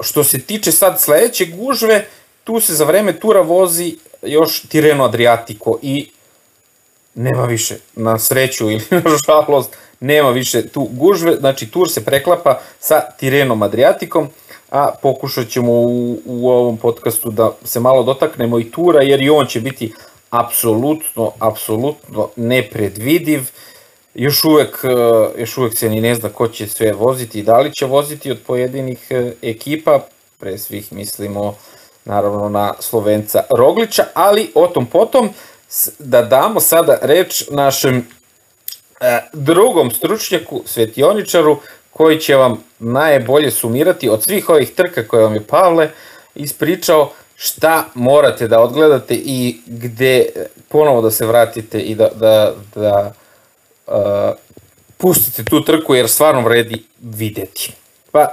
što 0.00 0.24
se 0.24 0.40
tiče 0.40 0.72
sad 0.72 1.00
sledeće 1.00 1.46
gužve, 1.46 2.06
tu 2.44 2.60
se 2.60 2.74
za 2.74 2.84
vreme 2.84 3.20
tura 3.20 3.40
vozi 3.40 3.96
još 4.22 4.62
Tireno 4.68 5.04
Adriatico 5.04 5.78
i 5.82 6.10
nema 7.14 7.44
više, 7.44 7.76
na 7.96 8.18
sreću 8.18 8.70
ili 8.70 8.84
na 9.04 9.16
žalost, 9.26 9.76
nema 10.00 10.30
više 10.30 10.68
tu 10.68 10.88
gužve, 10.92 11.36
znači 11.36 11.70
tur 11.70 11.90
se 11.90 12.04
preklapa 12.04 12.60
sa 12.80 13.00
Tirenom 13.18 13.62
Adriatikom, 13.62 14.28
a 14.70 14.90
pokušat 15.02 15.48
ćemo 15.48 15.72
u, 15.72 16.18
u 16.24 16.50
ovom 16.50 16.76
podcastu 16.76 17.30
da 17.30 17.52
se 17.64 17.80
malo 17.80 18.02
dotaknemo 18.02 18.58
i 18.58 18.70
tura, 18.70 19.02
jer 19.02 19.22
i 19.22 19.30
on 19.30 19.46
će 19.46 19.60
biti 19.60 19.92
apsolutno, 20.30 21.32
apsolutno 21.38 22.28
nepredvidiv. 22.36 23.50
Još 24.18 24.44
uvek, 24.44 24.84
e, 24.84 24.88
još 25.40 25.58
uvek 25.58 25.78
se 25.78 25.88
ni 25.88 26.00
ne 26.00 26.14
zna 26.14 26.28
ko 26.28 26.48
će 26.48 26.66
sve 26.66 26.92
voziti 26.92 27.38
i 27.38 27.42
da 27.42 27.60
li 27.60 27.74
će 27.74 27.86
voziti 27.86 28.30
od 28.30 28.38
pojedinih 28.46 29.06
e, 29.10 29.32
ekipa, 29.42 30.00
pre 30.38 30.58
svih 30.58 30.92
mislimo 30.92 31.56
naravno 32.04 32.48
na 32.48 32.74
Slovenca 32.80 33.42
Roglića, 33.58 34.04
ali 34.14 34.50
o 34.54 34.66
tom 34.66 34.86
potom 34.86 35.28
da 35.98 36.22
damo 36.22 36.60
sada 36.60 36.98
reč 37.02 37.44
našem 37.50 38.06
e, 39.00 39.20
drugom 39.32 39.90
stručnjaku, 39.90 40.62
svetioničaru, 40.64 41.58
koji 41.90 42.20
će 42.20 42.36
vam 42.36 42.64
najbolje 42.78 43.50
sumirati 43.50 44.08
od 44.08 44.24
svih 44.24 44.48
ovih 44.48 44.70
trka 44.70 45.08
koje 45.08 45.22
vam 45.22 45.34
je 45.34 45.46
Pavle 45.46 45.90
ispričao 46.34 47.12
šta 47.34 47.84
morate 47.94 48.48
da 48.48 48.60
odgledate 48.60 49.14
i 49.14 49.60
gde 49.66 50.26
ponovo 50.68 51.02
da 51.02 51.10
se 51.10 51.26
vratite 51.26 51.80
i 51.80 51.94
da, 51.94 52.08
da, 52.14 52.54
da 52.74 53.12
pustite 54.96 55.44
tu 55.44 55.60
trku 55.60 55.94
jer 55.94 56.08
stvarno 56.08 56.40
vredi 56.40 56.84
videti. 57.02 57.72
Pa, 58.12 58.28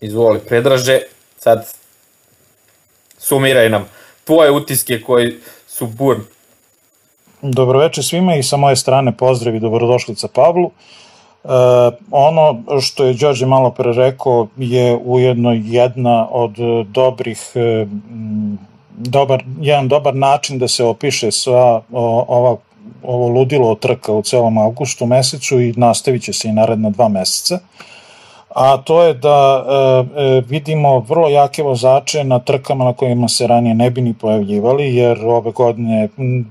izvoli, 0.00 0.40
predraže, 0.40 1.00
sad 1.38 1.72
sumiraj 3.18 3.70
nam 3.70 3.88
tvoje 4.24 4.50
utiske 4.50 5.02
koji 5.02 5.36
su 5.68 5.86
burni. 5.86 6.24
Dobroveče 7.42 8.02
svima 8.02 8.36
i 8.36 8.42
sa 8.42 8.56
moje 8.56 8.76
strane 8.76 9.16
pozdrav 9.16 9.54
i 9.54 9.60
dobrodošlica 9.60 10.28
Pavlu. 10.28 10.66
Uh, 10.66 10.72
E, 11.46 11.96
ono 12.10 12.62
što 12.80 13.04
je 13.04 13.14
Đorđe 13.14 13.46
malo 13.46 13.70
pre 13.70 13.92
rekao 13.92 14.48
je 14.56 14.96
ujedno 15.04 15.52
jedna 15.52 16.28
od 16.30 16.56
dobrih 16.86 17.52
e, 17.54 17.86
dobar, 18.96 19.44
jedan 19.60 19.88
dobar 19.88 20.14
način 20.14 20.58
da 20.58 20.68
se 20.68 20.84
opiše 20.84 21.32
sva 21.32 21.82
ova 22.28 22.56
ovo 23.02 23.28
ludilo 23.28 23.74
trka 23.74 24.12
u 24.12 24.22
celom 24.22 24.58
avgustu 24.58 25.06
mesecu 25.06 25.60
i 25.60 25.74
nastavit 25.76 26.22
će 26.22 26.32
se 26.32 26.48
i 26.48 26.52
naredna 26.52 26.90
dva 26.90 27.08
meseca. 27.08 27.58
A 28.56 28.76
to 28.76 29.02
je 29.02 29.14
da 29.14 29.64
e, 29.68 30.22
e, 30.22 30.42
vidimo 30.48 30.98
vrlo 30.98 31.28
jake 31.28 31.62
vozače 31.62 32.24
na 32.24 32.38
trkama 32.38 32.84
na 32.84 32.92
kojima 32.92 33.28
se 33.28 33.46
ranije 33.46 33.74
ne 33.74 33.90
bi 33.90 34.00
ni 34.00 34.14
pojavljivali, 34.14 34.94
jer 34.94 35.18
ove 35.24 35.50
godine 35.50 36.08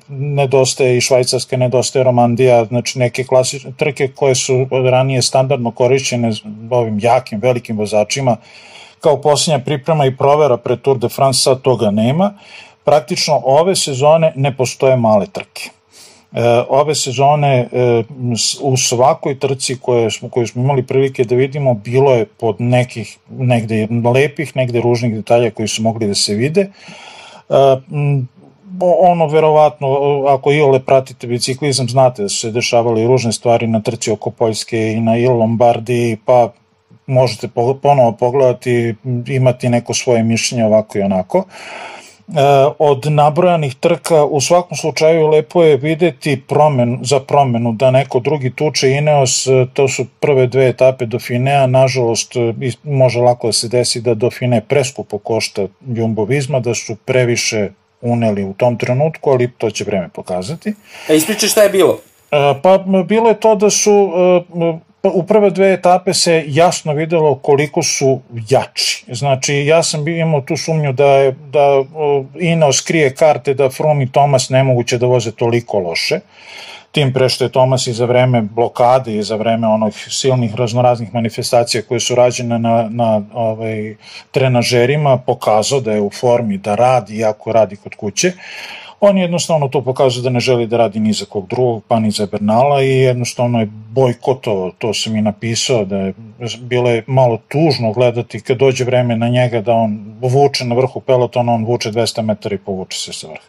nedostaje 0.10 0.98
i 0.98 1.02
Švajcarska, 1.02 1.58
nedostaje 1.58 2.04
Romandija, 2.04 2.66
znači 2.66 3.00
neke 3.00 3.24
klasične 3.24 3.72
trke 3.78 4.08
koje 4.08 4.36
su 4.36 4.68
ranije 4.72 5.22
standardno 5.22 5.72
korišćene 5.72 6.32
ovim 6.70 7.00
jakim, 7.02 7.40
velikim 7.40 7.78
vozačima, 7.78 8.38
kao 9.00 9.22
posljednja 9.22 9.60
priprema 9.60 10.06
i 10.06 10.18
provera 10.18 10.58
pre 10.58 10.78
Tour 10.78 10.98
de 10.98 11.10
France, 11.10 11.40
sad 11.40 11.62
toga 11.62 11.92
nema. 11.92 12.34
Praktično 12.84 13.42
ove 13.44 13.76
sezone 13.76 14.34
ne 14.36 14.58
postoje 14.58 14.98
male 14.98 15.26
trke. 15.28 15.70
Ove 16.70 16.96
sezone 16.96 17.68
u 18.62 18.78
svakoj 18.78 19.40
trci 19.40 19.78
koje 19.82 20.12
smo, 20.12 20.30
koju 20.30 20.48
smo 20.48 20.64
imali 20.64 20.84
prilike 20.84 21.24
da 21.24 21.36
vidimo 21.36 21.74
bilo 21.74 22.14
je 22.14 22.26
pod 22.26 22.56
nekih 22.60 23.18
negde 23.30 23.88
lepih, 24.14 24.56
negde 24.56 24.82
ružnih 24.82 25.16
detalja 25.16 25.52
koji 25.52 25.68
su 25.68 25.82
mogli 25.84 26.08
da 26.08 26.16
se 26.16 26.34
vide 26.34 26.72
ono 28.80 29.28
verovatno, 29.28 29.88
ako 30.28 30.52
i 30.52 30.62
ole 30.62 30.80
pratite 30.80 31.28
biciklizam, 31.28 31.90
znate 31.90 32.22
da 32.22 32.30
su 32.30 32.40
se 32.40 32.52
dešavali 32.52 33.08
ružne 33.08 33.32
stvari 33.32 33.68
na 33.68 33.82
trci 33.82 34.12
oko 34.12 34.30
Poljske 34.32 34.92
i 34.92 35.00
na 35.00 35.18
Il 35.18 35.38
Lombardi, 35.38 36.18
pa 36.26 36.52
možete 37.08 37.48
ponovo 37.82 38.12
pogledati, 38.12 38.96
imati 39.28 39.70
neko 39.70 39.94
svoje 39.94 40.24
mišljenje 40.24 40.66
ovako 40.66 40.98
i 40.98 41.02
onako. 41.02 41.46
E, 41.48 41.95
od 42.80 43.06
nabrojanih 43.06 43.76
trka 43.76 44.26
u 44.26 44.42
svakom 44.42 44.78
slučaju 44.78 45.28
lepo 45.28 45.64
je 45.64 45.78
videti 45.78 46.42
promen, 46.48 47.00
za 47.04 47.20
promenu 47.20 47.72
da 47.72 47.92
neko 47.92 48.20
drugi 48.20 48.56
tuče 48.56 48.92
Ineos, 48.92 49.48
to 49.74 49.88
su 49.88 50.06
prve 50.20 50.48
dve 50.48 50.68
etape 50.68 51.06
do 51.06 51.20
Finea, 51.20 51.68
nažalost 51.68 52.34
može 52.84 53.20
lako 53.20 53.48
da 53.48 53.54
se 53.54 53.68
desi 53.68 54.02
da 54.02 54.14
do 54.14 54.30
Fine 54.30 54.62
preskupo 54.62 55.18
košta 55.18 55.68
Jumbo 55.88 56.26
Visma, 56.26 56.60
da 56.60 56.74
su 56.74 56.96
previše 56.96 57.70
uneli 58.02 58.44
u 58.44 58.54
tom 58.54 58.78
trenutku, 58.78 59.30
ali 59.30 59.52
to 59.58 59.70
će 59.70 59.84
vreme 59.84 60.10
pokazati. 60.14 60.74
E, 61.10 61.16
ispričaj 61.16 61.50
šta 61.50 61.64
je 61.64 61.70
bilo? 61.70 62.00
E, 62.32 62.54
pa 62.64 62.78
bilo 63.08 63.30
je 63.30 63.40
to 63.40 63.56
da 63.56 63.70
su 63.70 63.92
e, 63.92 64.78
u 65.14 65.24
prve 65.24 65.50
dve 65.50 65.74
etape 65.74 66.14
se 66.14 66.44
jasno 66.48 66.94
videlo 66.94 67.36
koliko 67.36 67.84
su 67.84 68.22
jači. 68.50 69.06
Znači, 69.08 69.56
ja 69.56 69.84
sam 69.84 70.08
imao 70.08 70.42
tu 70.42 70.58
sumnju 70.58 70.94
da 70.94 71.06
je 71.06 71.32
da 71.32 71.84
Ineos 72.40 72.82
krije 72.82 73.16
karte 73.16 73.54
da 73.54 73.70
Froome 73.70 74.04
i 74.04 74.12
Thomas 74.12 74.50
nemoguće 74.50 74.98
da 74.98 75.06
voze 75.06 75.32
toliko 75.32 75.80
loše. 75.80 76.20
Tim 76.92 77.14
pre 77.14 77.30
što 77.30 77.44
je 77.44 77.52
Tomas 77.52 77.88
i 77.88 77.94
za 77.94 78.06
vreme 78.06 78.42
blokade 78.42 79.16
i 79.16 79.24
za 79.24 79.36
vreme 79.36 79.68
onih 79.68 80.08
silnih 80.10 80.56
raznoraznih 80.56 81.14
manifestacija 81.14 81.84
koje 81.88 82.00
su 82.00 82.16
rađene 82.16 82.60
na, 82.60 82.88
na 82.90 83.22
ovaj, 83.34 83.96
trenažerima 84.32 85.18
pokazao 85.18 85.80
da 85.80 85.92
je 85.92 86.02
u 86.02 86.10
formi 86.10 86.58
da 86.58 86.76
radi, 86.76 87.16
iako 87.16 87.52
radi 87.52 87.76
kod 87.76 87.96
kuće. 87.96 88.28
Uh, 88.28 88.85
On 89.08 89.18
jednostavno 89.18 89.68
to 89.68 89.82
pokazuje 89.82 90.24
da 90.24 90.30
ne 90.30 90.40
želi 90.40 90.68
da 90.68 90.78
radi 90.78 91.00
ni 91.00 91.14
za 91.14 91.26
kog 91.26 91.48
drugog, 91.48 91.84
pa 91.88 92.00
ni 92.00 92.12
za 92.12 92.26
Bernala 92.26 92.84
i 92.84 92.90
jednostavno 92.90 93.60
je 93.60 93.68
bojkotovao, 93.72 94.72
to 94.72 94.94
sam 94.94 95.16
i 95.16 95.22
napisao, 95.22 95.86
da 95.86 95.98
je 95.98 96.14
bilo 96.60 96.90
je 96.90 97.04
malo 97.08 97.38
tužno 97.48 97.92
gledati 97.94 98.40
kad 98.42 98.58
dođe 98.58 98.84
vreme 98.84 99.16
na 99.16 99.30
njega 99.30 99.62
da 99.62 99.74
on 99.74 100.16
vuče 100.22 100.66
na 100.66 100.76
vrhu 100.76 101.00
pelotona, 101.00 101.54
on 101.54 101.66
vuče 101.66 101.92
200 101.92 102.22
metara 102.22 102.56
i 102.56 102.58
povuče 102.58 102.98
se 102.98 103.14
sa 103.14 103.28
vrha. 103.28 103.46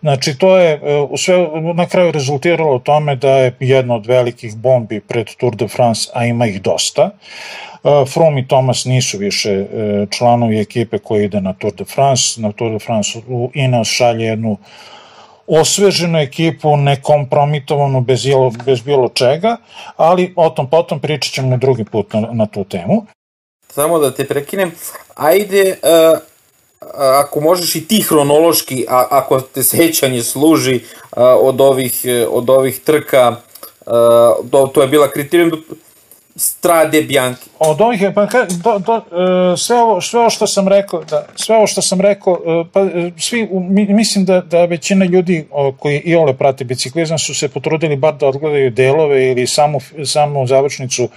Znači 0.00 0.38
to 0.38 0.58
je 0.58 0.72
e, 0.72 1.16
sve 1.16 1.48
na 1.74 1.86
kraju 1.86 2.12
rezultiralo 2.12 2.78
tome 2.78 3.16
da 3.16 3.30
je 3.30 3.56
jedna 3.60 3.94
od 3.94 4.06
velikih 4.06 4.56
bombi 4.56 5.00
pred 5.00 5.26
Tour 5.36 5.56
de 5.56 5.68
France, 5.68 6.10
a 6.14 6.24
ima 6.26 6.46
ih 6.46 6.62
dosta, 6.62 7.10
e, 7.84 8.04
Froome 8.06 8.40
i 8.40 8.48
Thomas 8.48 8.84
nisu 8.84 9.18
više 9.18 9.52
e, 9.52 9.66
članovi 10.10 10.60
ekipe 10.60 10.98
koji 10.98 11.24
ide 11.24 11.40
na 11.40 11.52
Tour 11.52 11.74
de 11.74 11.84
France. 11.84 12.40
Na 12.40 12.52
Tour 12.52 12.72
de 12.72 12.78
France 12.78 13.18
Ineos 13.54 13.88
šalje 13.88 14.24
jednu 14.24 14.56
osveženu 15.46 16.18
ekipu, 16.18 16.76
nekompromitovanu 16.76 18.00
bez, 18.00 18.26
ilo, 18.26 18.52
bez 18.66 18.80
bilo 18.80 19.08
čega, 19.08 19.56
ali 19.96 20.32
o 20.36 20.50
tom 20.50 20.70
potom 20.70 21.00
pričat 21.00 21.32
ćemo 21.32 21.56
drugi 21.56 21.84
put 21.84 22.12
na, 22.12 22.28
na 22.32 22.46
tu 22.46 22.64
temu. 22.64 23.06
Samo 23.72 23.98
da 23.98 24.10
te 24.14 24.24
prekinem, 24.24 24.72
ajde, 25.14 25.76
uh, 25.82 26.18
ako 27.20 27.40
možeš 27.40 27.76
i 27.76 27.88
ti 27.88 28.00
hronološki, 28.00 28.86
a, 28.88 29.06
ako 29.10 29.40
te 29.40 29.62
sećanje 29.62 30.22
služi 30.22 30.74
uh, 30.74 31.22
od, 31.40 31.60
ovih, 31.60 32.04
od 32.30 32.50
ovih 32.50 32.80
trka, 32.80 33.36
uh, 33.86 34.50
to, 34.50 34.66
to 34.66 34.82
je 34.82 34.88
bila 34.88 35.10
kriterijum 35.10 35.64
Strade 36.36 37.02
Bianchi. 37.02 37.50
Od 37.58 37.80
ovih 37.80 38.02
pa 38.14 38.26
do, 38.64 38.78
do, 38.78 38.96
e, 38.96 39.56
sve 39.56 39.76
ovo 39.76 40.00
sve 40.00 40.20
ovo 40.20 40.30
što 40.30 40.46
sam 40.46 40.68
rekao, 40.68 41.04
da 41.04 41.26
sve 41.34 41.56
ovo 41.56 41.66
što 41.66 41.82
sam 41.82 42.00
rekao, 42.00 42.40
e, 42.46 42.64
pa 42.72 42.80
e, 42.80 43.10
svi 43.18 43.48
mislim 43.88 44.24
da 44.24 44.40
da 44.40 44.64
većina 44.64 45.04
ljudi 45.04 45.46
koji 45.78 45.98
i 45.98 46.14
ole 46.14 46.34
prate 46.34 46.64
biciklizam 46.64 47.18
su 47.18 47.34
se 47.34 47.48
potrudili 47.48 47.96
bar 47.96 48.14
da 48.14 48.26
odgledaju 48.26 48.70
delove 48.70 49.30
ili 49.30 49.46
samu 49.46 49.80
samu 50.04 50.46
završnicu 50.46 51.08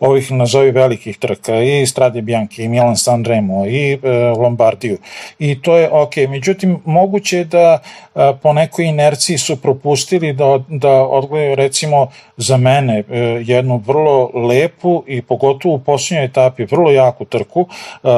ovih 0.00 0.32
nazovi 0.32 0.70
velikih 0.70 1.18
trka 1.18 1.62
i 1.62 1.86
Strade 1.86 2.22
Bianchi 2.22 2.62
i 2.62 2.68
Milan 2.68 2.96
San 2.96 3.24
Remo 3.24 3.66
i 3.66 3.92
e, 3.92 3.98
Lombardiju. 4.38 4.98
I 5.38 5.62
to 5.62 5.76
je 5.76 5.90
ok, 5.92 6.16
međutim 6.28 6.78
moguće 6.84 7.38
je 7.38 7.44
da 7.44 7.78
e, 8.14 8.32
po 8.42 8.52
nekoj 8.52 8.84
inerciji 8.84 9.38
su 9.38 9.56
propustili 9.56 10.32
da, 10.32 10.58
da 10.68 10.92
odgledaju 10.92 11.54
recimo 11.54 12.08
za 12.36 12.56
mene 12.56 12.98
e, 12.98 13.18
jednu 13.44 13.82
vrlo 13.86 14.30
lepu 14.34 15.04
i 15.06 15.22
pogotovo 15.22 15.74
u 15.74 15.78
posljednjoj 15.78 16.24
etapi 16.24 16.64
vrlo 16.64 16.90
jaku 16.90 17.24
trku 17.24 17.66
e, 18.02 18.08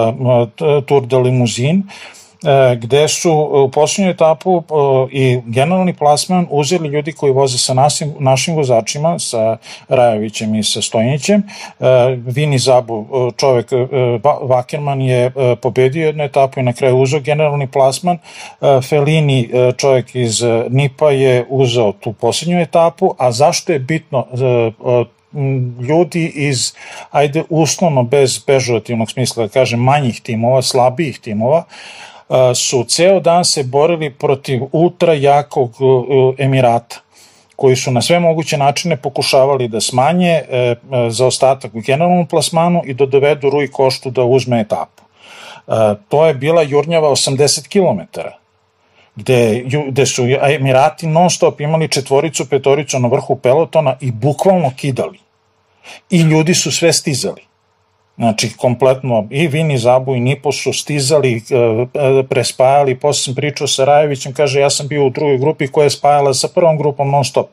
Tour 0.86 1.06
de 1.06 1.16
Limousine 1.16 1.82
E, 1.82 2.19
gde 2.76 3.09
su 3.09 3.33
u 3.53 3.70
poslednju 3.70 4.11
etapu 4.11 4.57
e, 4.59 4.62
i 5.12 5.40
generalni 5.46 5.94
plasman 5.94 6.46
uzeli 6.50 6.88
ljudi 6.88 7.12
koji 7.12 7.33
voze 7.33 7.59
sa 7.59 7.74
našim, 7.74 8.14
našim 8.18 8.55
vozačima, 8.55 9.18
sa 9.18 9.57
Rajovićem 9.88 10.55
i 10.55 10.64
sa 10.64 10.83
Stojnićem. 10.83 11.42
E, 11.42 11.85
Vini 12.26 12.59
Zabu, 12.59 13.07
čovek 13.37 13.66
Vakerman 14.42 15.00
je 15.00 15.31
pobedio 15.62 16.07
jednu 16.07 16.24
etapu 16.24 16.61
i 16.61 16.62
na 16.62 16.72
kraju 16.72 16.98
uzeo 16.98 17.20
generalni 17.20 17.66
plasman. 17.66 18.18
Felini, 18.88 19.50
čovek 19.76 20.14
iz 20.14 20.42
Nipa, 20.68 21.11
je 21.11 21.46
uzeo 21.48 21.92
tu 21.92 22.12
poslednju 22.12 22.61
etapu, 22.61 23.14
a 23.18 23.33
zašto 23.33 23.72
je 23.72 23.79
bitno 23.79 24.26
ljudi 25.88 26.26
iz, 26.26 26.72
ajde 27.11 27.44
uslovno 27.48 28.03
bez 28.03 28.44
pežurativnog 28.44 29.11
smisla 29.11 29.46
da 29.46 29.53
kažem, 29.53 29.81
manjih 29.81 30.20
timova, 30.20 30.62
slabijih 30.62 31.18
timova, 31.18 31.64
su 32.54 32.84
ceo 32.84 33.20
dan 33.20 33.44
se 33.44 33.62
borili 33.62 34.10
protiv 34.10 34.62
ultra 34.72 35.14
jakog 35.14 35.72
Emirata 36.38 37.00
koji 37.60 37.76
su 37.76 37.90
na 37.90 38.02
sve 38.02 38.20
moguće 38.20 38.56
načine 38.56 38.96
pokušavali 38.96 39.68
da 39.68 39.80
smanje 39.80 40.30
e, 40.30 40.44
e, 40.50 40.76
za 41.10 41.26
ostatak 41.26 41.74
u 41.74 41.80
generalnom 41.80 42.26
plasmanu 42.26 42.82
i 42.84 42.94
da 42.94 43.06
dovedu 43.06 43.50
Rui 43.50 43.68
Koštu 43.68 44.10
da 44.10 44.24
uzme 44.24 44.60
etapu. 44.60 45.02
E, 45.02 45.72
to 46.08 46.26
je 46.26 46.34
bila 46.34 46.62
jurnjava 46.62 47.10
80 47.10 47.68
km 47.68 48.20
gde, 49.16 49.64
gde 49.88 50.06
su 50.06 50.24
Emirati 50.42 51.06
non 51.06 51.30
stop 51.30 51.60
imali 51.60 51.88
četvoricu, 51.88 52.48
petoricu 52.48 52.98
na 52.98 53.08
vrhu 53.08 53.36
pelotona 53.36 53.96
i 54.00 54.10
bukvalno 54.12 54.72
kidali. 54.76 55.18
I 56.10 56.20
ljudi 56.20 56.54
su 56.54 56.72
sve 56.72 56.92
stizali. 56.92 57.42
Znači, 58.20 58.50
kompletno 58.56 59.26
i 59.30 59.46
Vini 59.48 59.78
Zabu 59.78 60.14
i 60.14 60.20
Nipo 60.20 60.52
su 60.52 60.72
stizali, 60.72 61.37
e, 61.37 61.56
e, 61.59 62.22
prespajali, 62.22 62.94
posle 62.94 63.22
sam 63.22 63.35
pričao 63.35 63.66
sa 63.66 63.85
Rajevićem, 63.85 64.33
kaže, 64.33 64.61
ja 64.61 64.70
sam 64.70 64.88
bio 64.88 65.06
u 65.06 65.11
drugoj 65.11 65.38
grupi 65.38 65.68
koja 65.68 65.85
je 65.85 65.90
spajala 65.90 66.35
sa 66.35 66.48
prvom 66.54 66.78
grupom 66.78 67.11
non 67.11 67.24
stop. 67.24 67.48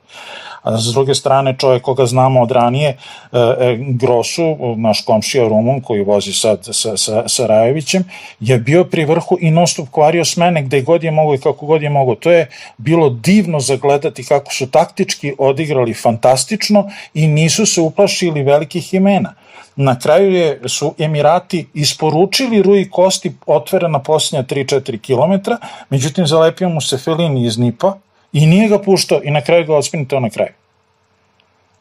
A 0.63 0.77
s 0.77 0.93
druge 0.93 1.15
strane, 1.15 1.55
čovjek 1.57 1.83
koga 1.83 2.05
znamo 2.05 2.41
od 2.41 2.51
ranije, 2.51 2.97
e, 3.31 3.77
Grosu, 3.79 4.57
naš 4.77 5.01
komšija 5.05 5.47
Rumun 5.47 5.81
koji 5.81 6.03
vozi 6.03 6.33
sad 6.33 6.59
sa, 6.71 6.97
sa, 6.97 7.23
sa 7.27 7.47
Rajevićem, 7.47 8.03
je 8.39 8.57
bio 8.57 8.83
pri 8.83 9.05
vrhu 9.05 9.37
i 9.41 9.51
non 9.51 9.67
stop 9.67 9.89
kvario 9.91 10.25
smene 10.25 10.63
gde 10.63 10.81
god 10.81 11.03
je 11.03 11.11
mogo 11.11 11.35
i 11.35 11.37
kako 11.37 11.65
god 11.65 11.81
je 11.81 11.89
mogo. 11.89 12.15
To 12.15 12.31
je 12.31 12.49
bilo 12.77 13.09
divno 13.09 13.59
zagledati 13.59 14.23
kako 14.23 14.53
su 14.53 14.71
taktički 14.71 15.33
odigrali 15.37 15.93
fantastično 15.93 16.89
i 17.13 17.27
nisu 17.27 17.65
se 17.65 17.81
uplašili 17.81 18.43
velikih 18.43 18.93
imena. 18.93 19.33
Na 19.75 19.99
kraju 19.99 20.31
je, 20.31 20.61
su 20.65 20.93
Emirati 20.97 21.67
isporučili 21.73 22.61
Rui 22.61 22.89
Kosti 22.89 23.33
otvorena 23.45 23.99
posljednja 23.99 24.43
3-4 24.43 24.97
km, 25.01 25.51
međutim 25.89 26.27
zalepio 26.27 26.69
mu 26.69 26.81
se 26.81 26.97
Felini 26.97 27.45
iz 27.45 27.57
Nipa 27.57 27.97
i 28.37 28.45
nije 28.45 28.67
ga 28.69 28.79
puštao 28.79 29.21
i 29.23 29.31
na 29.31 29.41
kraju 29.41 29.65
ga 29.65 29.75
odspinitao 29.75 30.19
na 30.19 30.29
kraju. 30.29 30.53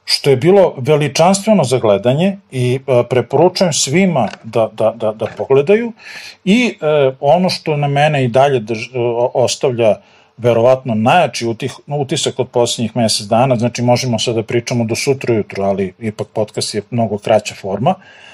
Što 0.05 0.31
je 0.31 0.37
bilo 0.37 0.75
veličanstveno 0.79 1.65
za 1.65 1.79
gledanje 1.79 2.37
i 2.51 2.81
e, 2.87 3.03
preporučujem 3.11 3.73
svima 3.73 4.29
da, 4.45 4.69
da, 4.73 4.93
da, 4.97 5.13
da 5.13 5.27
pogledaju 5.37 5.93
i 6.45 6.75
e, 6.81 7.11
ono 7.21 7.51
što 7.51 7.77
na 7.77 7.89
mene 7.89 8.25
i 8.25 8.29
dalje 8.29 8.61
drž, 8.61 8.87
ostavlja 9.35 9.97
verovatno 10.37 10.95
najjači 10.95 11.47
utih, 11.47 11.75
utisak 11.87 12.39
od 12.39 12.49
posljednjih 12.49 12.97
mesec 12.97 13.27
dana, 13.27 13.57
znači 13.57 13.83
možemo 13.83 14.19
sada 14.19 14.41
da 14.41 14.47
pričamo 14.47 14.85
do 14.85 14.95
sutra 14.95 15.35
ujutru, 15.35 15.63
ali 15.63 15.93
ipak 15.99 16.29
podcast 16.33 16.75
je 16.75 16.83
mnogo 16.91 17.19
kraća 17.19 17.55
forma, 17.55 17.91
uh, 17.91 18.26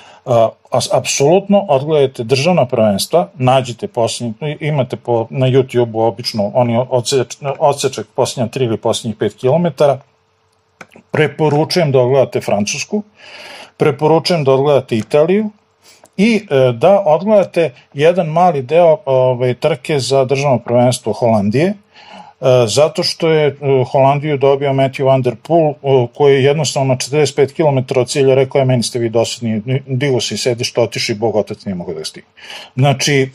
apsolutno 0.92 1.64
odgledajte 1.68 2.24
državna 2.24 2.66
prvenstva, 2.66 3.28
nađite 3.34 3.88
posljednji, 3.88 4.56
imate 4.60 4.96
po, 4.96 5.26
na 5.30 5.46
YouTube-u 5.46 6.00
obično 6.00 6.50
oni 6.54 6.84
odseč, 6.88 7.36
odsečak 7.58 8.06
posljednja 8.14 8.48
3 8.48 8.64
ili 8.64 8.76
posljednjih 8.76 9.16
5 9.18 9.40
km, 9.40 9.84
preporučujem 11.10 11.92
da 11.92 12.00
odgledate 12.00 12.40
Francusku, 12.40 13.02
preporučujem 13.76 14.44
da 14.44 14.52
odgledate 14.52 14.96
Italiju, 14.96 15.50
i 16.16 16.46
e, 16.50 16.72
da 16.72 17.02
odgledate 17.06 17.70
jedan 17.94 18.26
mali 18.26 18.62
deo 18.62 18.96
ove, 19.04 19.54
trke 19.54 19.98
za 19.98 20.24
državno 20.24 20.58
prvenstvo 20.58 21.12
Holandije, 21.12 21.74
zato 22.66 23.02
što 23.02 23.28
je 23.28 23.56
Holandiju 23.92 24.36
dobio 24.36 24.72
Matthew 24.72 25.04
Van 25.04 25.22
Der 25.22 25.36
Poel, 25.42 26.06
koji 26.14 26.34
je 26.34 26.44
jednostavno 26.44 26.94
45 26.94 27.52
km 27.52 28.00
od 28.00 28.08
cilja 28.08 28.34
rekao 28.34 28.58
je, 28.58 28.64
meni 28.64 28.82
ste 28.82 28.98
vi 28.98 29.08
dosadni, 29.08 29.62
digo 29.86 30.20
se 30.20 30.34
i 30.34 30.38
sediš, 30.38 30.72
to 30.72 30.82
otiši, 30.82 31.14
Bog 31.14 31.36
otac 31.36 31.64
nije 31.64 31.74
mogo 31.74 31.94
da 31.94 32.04
stigne. 32.04 32.28
Znači, 32.76 33.30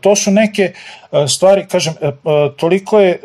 to 0.00 0.16
su 0.16 0.30
neke 0.30 0.72
stvari, 1.28 1.66
kažem, 1.68 1.94
toliko 2.56 3.00
je 3.00 3.20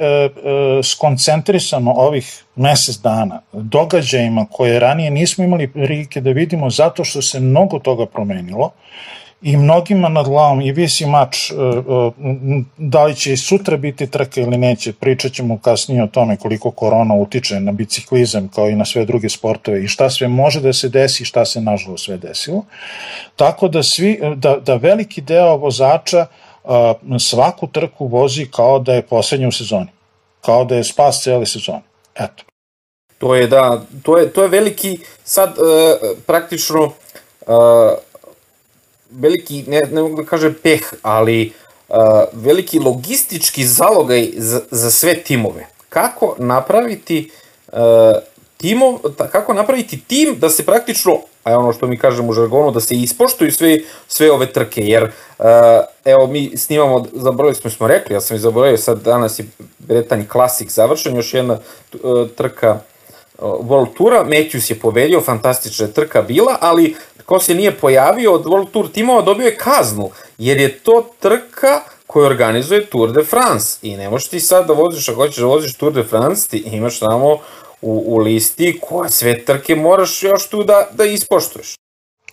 skoncentrisano 0.84 1.92
ovih 1.92 2.44
mesec 2.56 2.98
dana 2.98 3.42
događajima 3.54 4.46
koje 4.52 4.80
ranije 4.80 5.12
nismo 5.12 5.44
imali 5.44 5.68
prilike 5.68 6.22
da 6.22 6.32
vidimo 6.32 6.70
zato 6.70 7.04
što 7.04 7.22
se 7.22 7.40
mnogo 7.40 7.80
toga 7.80 8.06
promenilo 8.06 8.72
i 9.42 9.58
mnogima 9.58 10.10
nad 10.10 10.26
glavom 10.26 10.62
i 10.62 10.72
visi 10.72 11.06
mač 11.06 11.52
e, 11.52 11.54
e, 11.54 12.12
da 12.78 13.06
li 13.06 13.16
će 13.16 13.34
i 13.34 13.38
sutra 13.38 13.78
biti 13.78 14.08
trka 14.08 14.42
ili 14.42 14.58
neće, 14.58 14.94
pričat 14.94 15.32
ćemo 15.32 15.60
kasnije 15.60 16.04
o 16.04 16.08
tome 16.08 16.38
koliko 16.38 16.72
korona 16.72 17.16
utiče 17.16 17.60
na 17.60 17.72
biciklizam 17.72 18.48
kao 18.56 18.70
i 18.70 18.76
na 18.76 18.86
sve 18.86 19.06
druge 19.06 19.30
sportove 19.30 19.84
i 19.84 19.88
šta 19.88 20.10
sve 20.10 20.28
može 20.28 20.62
da 20.62 20.74
se 20.74 20.90
desi 20.90 21.24
i 21.24 21.26
šta 21.26 21.46
se 21.46 21.62
nažalost 21.62 22.06
sve 22.06 22.18
desilo. 22.18 22.66
Tako 23.36 23.68
da, 23.68 23.84
svi, 23.84 24.20
da, 24.36 24.58
da 24.66 24.76
veliki 24.76 25.22
deo 25.22 25.58
vozača 25.58 26.26
svaku 27.20 27.68
trku 27.68 28.08
vozi 28.08 28.48
kao 28.52 28.80
da 28.80 28.94
je 28.94 29.02
poslednja 29.02 29.48
u 29.48 29.52
sezoni, 29.52 29.88
kao 30.42 30.66
da 30.66 30.76
je 30.76 30.84
spas 30.84 31.24
cele 31.24 31.46
sezone. 31.46 31.82
Eto. 32.16 32.44
To 33.18 33.36
je 33.36 33.48
da, 33.48 33.82
to 34.04 34.18
je, 34.18 34.30
to 34.34 34.44
je 34.44 34.48
veliki 34.50 35.00
sad 35.24 35.50
uh, 35.50 36.18
praktično 36.26 36.84
uh, 36.84 36.94
veliki, 39.12 39.64
ne, 39.68 39.82
ne 39.92 40.02
mogu 40.02 40.22
da 40.22 40.28
kažem 40.28 40.56
peh, 40.64 40.94
ali 41.02 41.54
uh, 41.90 41.96
veliki 42.34 42.80
logistički 42.80 43.66
zalogaj 43.66 44.30
za, 44.38 44.62
za 44.72 44.92
sve 44.92 45.16
timove. 45.16 45.68
Kako 45.90 46.36
napraviti 46.38 47.32
uh, 47.72 47.80
timov, 48.58 49.00
kako 49.32 49.54
napraviti 49.54 50.00
tim 50.08 50.36
da 50.40 50.50
se 50.50 50.66
praktično, 50.66 51.18
a 51.44 51.58
ono 51.58 51.74
što 51.74 51.88
mi 51.88 51.98
kažemo 51.98 52.30
u 52.30 52.34
žargonu, 52.34 52.72
da 52.72 52.80
se 52.80 52.96
ispoštuju 52.96 53.52
sve, 53.52 53.80
sve 54.08 54.32
ove 54.32 54.46
trke, 54.46 54.82
jer 54.82 55.04
uh, 55.04 55.46
evo 56.06 56.28
mi 56.28 56.58
snimamo, 56.58 57.06
zaboravili 57.14 57.56
smo, 57.56 57.70
smo 57.70 57.88
rekli, 57.88 58.16
ja 58.16 58.22
sam 58.22 58.38
i 58.38 58.40
zaboravio, 58.40 58.78
sad 58.78 59.02
danas 59.02 59.40
je 59.40 59.46
Bretanj 59.80 60.24
Classic 60.32 60.72
završen, 60.72 61.16
još 61.16 61.34
jedna 61.34 61.54
uh, 61.54 62.30
trka 62.30 62.80
World 63.42 63.94
Toura, 63.98 64.26
Matthews 64.26 64.70
je 64.72 64.80
pobedio, 64.80 65.22
fantastična 65.22 65.88
trka 65.88 66.22
bila, 66.22 66.58
ali 66.62 66.96
ko 67.30 67.40
se 67.40 67.54
nije 67.56 67.78
pojavio 67.78 68.34
od 68.34 68.44
World 68.46 68.72
Tour 68.72 68.92
timova 68.92 69.22
dobio 69.22 69.46
je 69.46 69.58
kaznu, 69.58 70.10
jer 70.38 70.58
je 70.58 70.80
to 70.80 71.10
trka 71.20 71.82
koju 72.08 72.26
organizuje 72.26 72.86
Tour 72.86 73.12
de 73.12 73.24
France 73.24 73.80
i 73.82 73.98
ne 73.98 74.10
možeš 74.10 74.28
ti 74.28 74.40
sad 74.40 74.68
da 74.68 74.74
voziš, 74.74 75.10
ako 75.10 75.22
hoćeš 75.22 75.38
da 75.38 75.46
voziš 75.46 75.78
Tour 75.78 75.94
de 75.94 76.04
France, 76.04 76.50
ti 76.50 76.58
imaš 76.58 77.00
tamo 77.00 77.34
u, 77.82 78.04
u 78.08 78.18
listi 78.18 78.80
koje 78.82 79.10
sve 79.10 79.46
trke 79.46 79.76
moraš 79.76 80.24
još 80.24 80.48
tu 80.50 80.64
da, 80.64 80.88
da 80.92 81.06
ispoštuješ. 81.06 81.76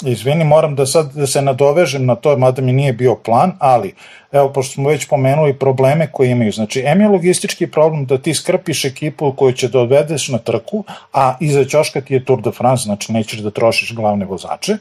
Izvini, 0.04 0.44
moram 0.44 0.74
da 0.74 0.86
sad 0.86 1.12
da 1.14 1.26
se 1.26 1.42
nadovežem 1.42 2.06
na 2.06 2.14
to, 2.14 2.36
mada 2.36 2.62
mi 2.62 2.72
nije 2.72 2.92
bio 2.92 3.14
plan, 3.14 3.52
ali 3.58 3.94
evo, 4.32 4.52
pošto 4.52 4.72
smo 4.72 4.88
već 4.88 5.08
pomenuli 5.08 5.58
probleme 5.58 6.08
koje 6.12 6.30
imaju. 6.30 6.52
Znači, 6.52 6.82
em 6.86 7.00
je 7.00 7.08
logistički 7.08 7.66
problem 7.66 8.06
da 8.06 8.18
ti 8.18 8.34
skrpiš 8.34 8.84
ekipu 8.84 9.32
koju 9.32 9.52
će 9.52 9.68
da 9.68 9.80
odvedeš 9.80 10.28
na 10.28 10.38
trku, 10.38 10.84
a 11.12 11.36
iza 11.40 11.64
ćoška 11.64 12.00
ti 12.00 12.14
je 12.14 12.24
Tour 12.24 12.42
de 12.42 12.50
France, 12.50 12.82
znači 12.82 13.12
nećeš 13.12 13.40
da 13.40 13.50
trošiš 13.50 13.94
glavne 13.94 14.24
vozače. 14.24 14.76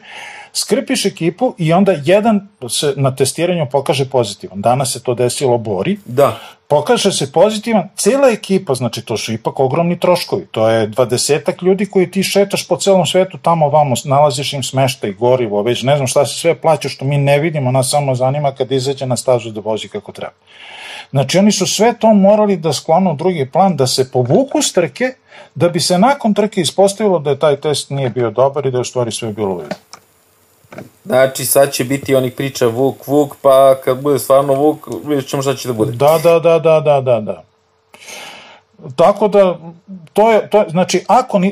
Skrpiš 0.55 1.05
ekipu 1.05 1.53
i 1.57 1.73
onda 1.73 1.95
jedan 2.05 2.47
se 2.69 2.93
na 2.95 3.15
testiranju 3.15 3.67
pokaže 3.71 4.05
pozitivan. 4.09 4.61
Danas 4.61 4.93
se 4.93 5.03
to 5.03 5.13
desilo 5.13 5.57
Bori. 5.57 5.97
Da 6.05 6.39
pokaže 6.67 7.11
se 7.11 7.31
pozitivan, 7.31 7.89
cela 7.95 8.29
ekipa, 8.29 8.73
znači 8.73 9.01
to 9.01 9.17
su 9.17 9.33
ipak 9.33 9.59
ogromni 9.59 9.99
troškovi, 9.99 10.47
to 10.51 10.69
je 10.69 10.87
dvadesetak 10.87 11.61
ljudi 11.61 11.85
koji 11.85 12.11
ti 12.11 12.23
šetaš 12.23 12.67
po 12.67 12.77
celom 12.77 13.05
svetu, 13.05 13.37
tamo 13.37 13.69
vamo, 13.69 13.95
nalaziš 14.05 14.53
im 14.53 14.63
smeštaj, 14.63 15.13
gorivo, 15.13 15.61
već 15.61 15.83
ne 15.83 15.95
znam 15.95 16.07
šta 16.07 16.25
se 16.25 16.39
sve 16.39 16.55
plaća, 16.55 16.89
što 16.89 17.05
mi 17.05 17.17
ne 17.17 17.39
vidimo, 17.39 17.71
nas 17.71 17.89
samo 17.89 18.15
zanima 18.15 18.51
kad 18.51 18.71
izađe 18.71 19.05
na 19.05 19.17
stažu 19.17 19.51
da 19.51 19.61
vozi 19.61 19.87
kako 19.87 20.11
treba. 20.11 20.33
Znači 21.11 21.37
oni 21.37 21.51
su 21.51 21.67
sve 21.67 21.93
to 21.99 22.13
morali 22.13 22.57
da 22.57 22.73
sklonu 22.73 23.11
u 23.11 23.15
drugi 23.15 23.45
plan, 23.51 23.75
da 23.75 23.87
se 23.87 24.11
povuku 24.11 24.61
s 24.61 24.73
trke, 24.73 25.13
da 25.55 25.69
bi 25.69 25.79
se 25.79 25.97
nakon 25.97 26.33
trke 26.33 26.61
ispostavilo 26.61 27.19
da 27.19 27.29
je 27.29 27.39
taj 27.39 27.55
test 27.55 27.89
nije 27.89 28.09
bio 28.09 28.31
dobar 28.31 28.65
i 28.65 28.71
da 28.71 28.77
je 28.77 28.81
u 28.81 28.83
stvari 28.83 29.11
sve 29.11 29.33
bilo 29.33 29.55
u 29.55 29.61
redu. 29.61 29.75
Znači, 31.05 31.45
sad 31.45 31.71
će 31.71 31.83
biti 31.83 32.15
onih 32.15 32.33
priča 32.33 32.67
Vuk, 32.67 33.07
Vuk, 33.07 33.35
pa 33.41 33.75
kad 33.83 34.01
bude 34.01 34.19
stvarno 34.19 34.53
Vuk, 34.53 34.88
vidjet 35.05 35.27
ćemo 35.27 35.41
šta 35.41 35.55
će 35.55 35.67
da 35.67 35.73
bude. 35.73 35.91
Da, 35.91 36.19
da, 36.23 36.39
da, 36.39 36.59
da, 36.59 36.79
da, 36.79 37.01
da, 37.01 37.21
da. 37.21 37.43
Tako 38.95 39.27
da, 39.27 39.57
to 40.13 40.31
je, 40.31 40.49
to 40.49 40.59
je 40.59 40.69
znači, 40.69 41.03
ako 41.07 41.39
ni, 41.39 41.47
e, 41.47 41.51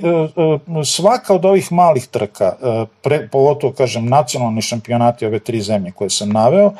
e, 0.79 0.85
svaka 0.85 1.33
od 1.33 1.45
ovih 1.45 1.71
malih 1.71 2.07
trka, 2.07 2.45
e, 2.61 2.85
pre, 3.01 3.27
pogotovo, 3.31 3.73
kažem, 3.73 4.05
nacionalni 4.05 4.61
šampionati 4.61 5.25
ove 5.25 5.39
tri 5.39 5.61
zemlje 5.61 5.91
koje 5.91 6.09
sam 6.09 6.29
naveo, 6.29 6.73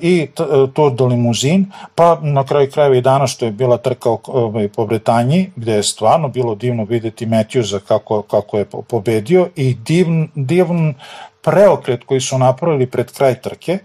i 0.00 0.28
Tour 0.74 0.92
de 0.92 1.04
Limuzin, 1.04 1.66
pa 1.94 2.18
na 2.22 2.44
kraju 2.44 2.70
krajeva 2.70 2.96
i 2.96 3.00
danas 3.00 3.30
što 3.30 3.44
je 3.44 3.50
bila 3.50 3.76
trka 3.76 4.10
ovaj, 4.26 4.68
po 4.68 4.86
Bretanji, 4.86 5.50
gde 5.56 5.72
je 5.72 5.82
stvarno 5.82 6.28
bilo 6.28 6.54
divno 6.54 6.84
videti 6.84 7.26
Matthewsa 7.26 7.78
kako, 7.78 8.22
kako 8.22 8.58
je 8.58 8.64
pobedio 8.64 9.48
i 9.56 9.74
divn, 9.74 10.28
divn 10.34 10.94
preokret 11.46 12.04
koji 12.04 12.20
su 12.20 12.38
napravili 12.38 12.86
pred 12.90 13.12
kraj 13.12 13.40
trke, 13.40 13.78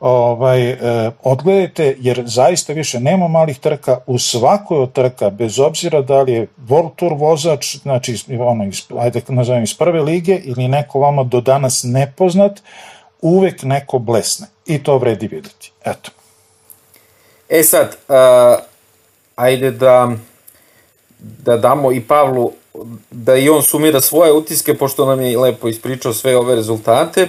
ovaj, 0.00 0.70
e, 0.70 1.10
odgledajte, 1.22 1.96
jer 1.98 2.22
zaista 2.26 2.72
više 2.72 3.00
nema 3.00 3.28
malih 3.28 3.58
trka, 3.58 3.98
u 4.06 4.18
svakoj 4.18 4.78
od 4.78 4.92
trka, 4.92 5.30
bez 5.30 5.58
obzira 5.58 6.02
da 6.02 6.22
li 6.22 6.32
je 6.32 6.46
World 6.68 6.90
Tour 6.96 7.12
vozač, 7.12 7.76
znači, 7.76 8.16
ono, 8.40 8.64
iz, 8.64 8.82
ajde 8.98 9.22
nazovem 9.28 9.62
iz 9.62 9.74
prve 9.74 10.02
lige, 10.02 10.40
ili 10.44 10.68
neko 10.68 11.00
vama 11.00 11.24
do 11.24 11.40
danas 11.40 11.82
nepoznat, 11.84 12.62
uvek 13.22 13.62
neko 13.62 13.98
blesne. 13.98 14.46
I 14.66 14.82
to 14.82 14.98
vredi 14.98 15.26
videti. 15.26 15.72
Eto. 15.84 16.10
E 17.48 17.62
sad, 17.62 17.96
uh, 18.08 18.64
ajde 19.36 19.70
da, 19.70 20.12
da 21.18 21.56
damo 21.56 21.92
i 21.92 22.00
Pavlu 22.00 22.52
da 23.10 23.36
i 23.36 23.48
on 23.48 23.62
sumira 23.62 24.00
svoje 24.00 24.32
utiske, 24.32 24.74
pošto 24.74 25.06
nam 25.06 25.20
je 25.20 25.38
lepo 25.38 25.68
ispričao 25.68 26.12
sve 26.12 26.36
ove 26.36 26.54
rezultate. 26.54 27.20
E, 27.22 27.28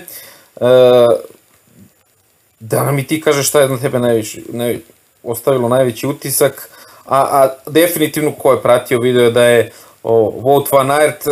da 2.59 2.83
nam 2.83 2.99
i 2.99 3.07
ti 3.07 3.21
kažeš 3.21 3.47
šta 3.47 3.61
je 3.61 3.69
na 3.69 3.77
tebe 3.77 3.99
najviše, 3.99 4.41
naj, 4.49 4.79
ostavilo 5.23 5.69
najveći 5.69 6.07
utisak, 6.07 6.69
a, 7.05 7.19
a 7.21 7.49
definitivno 7.67 8.31
ko 8.31 8.51
je 8.51 8.61
pratio 8.61 8.99
video 8.99 9.31
da 9.31 9.43
je 9.43 9.71
o, 10.03 10.33
Wout 10.43 10.71
van 10.71 10.91
Aert, 10.91 11.27
e, 11.27 11.31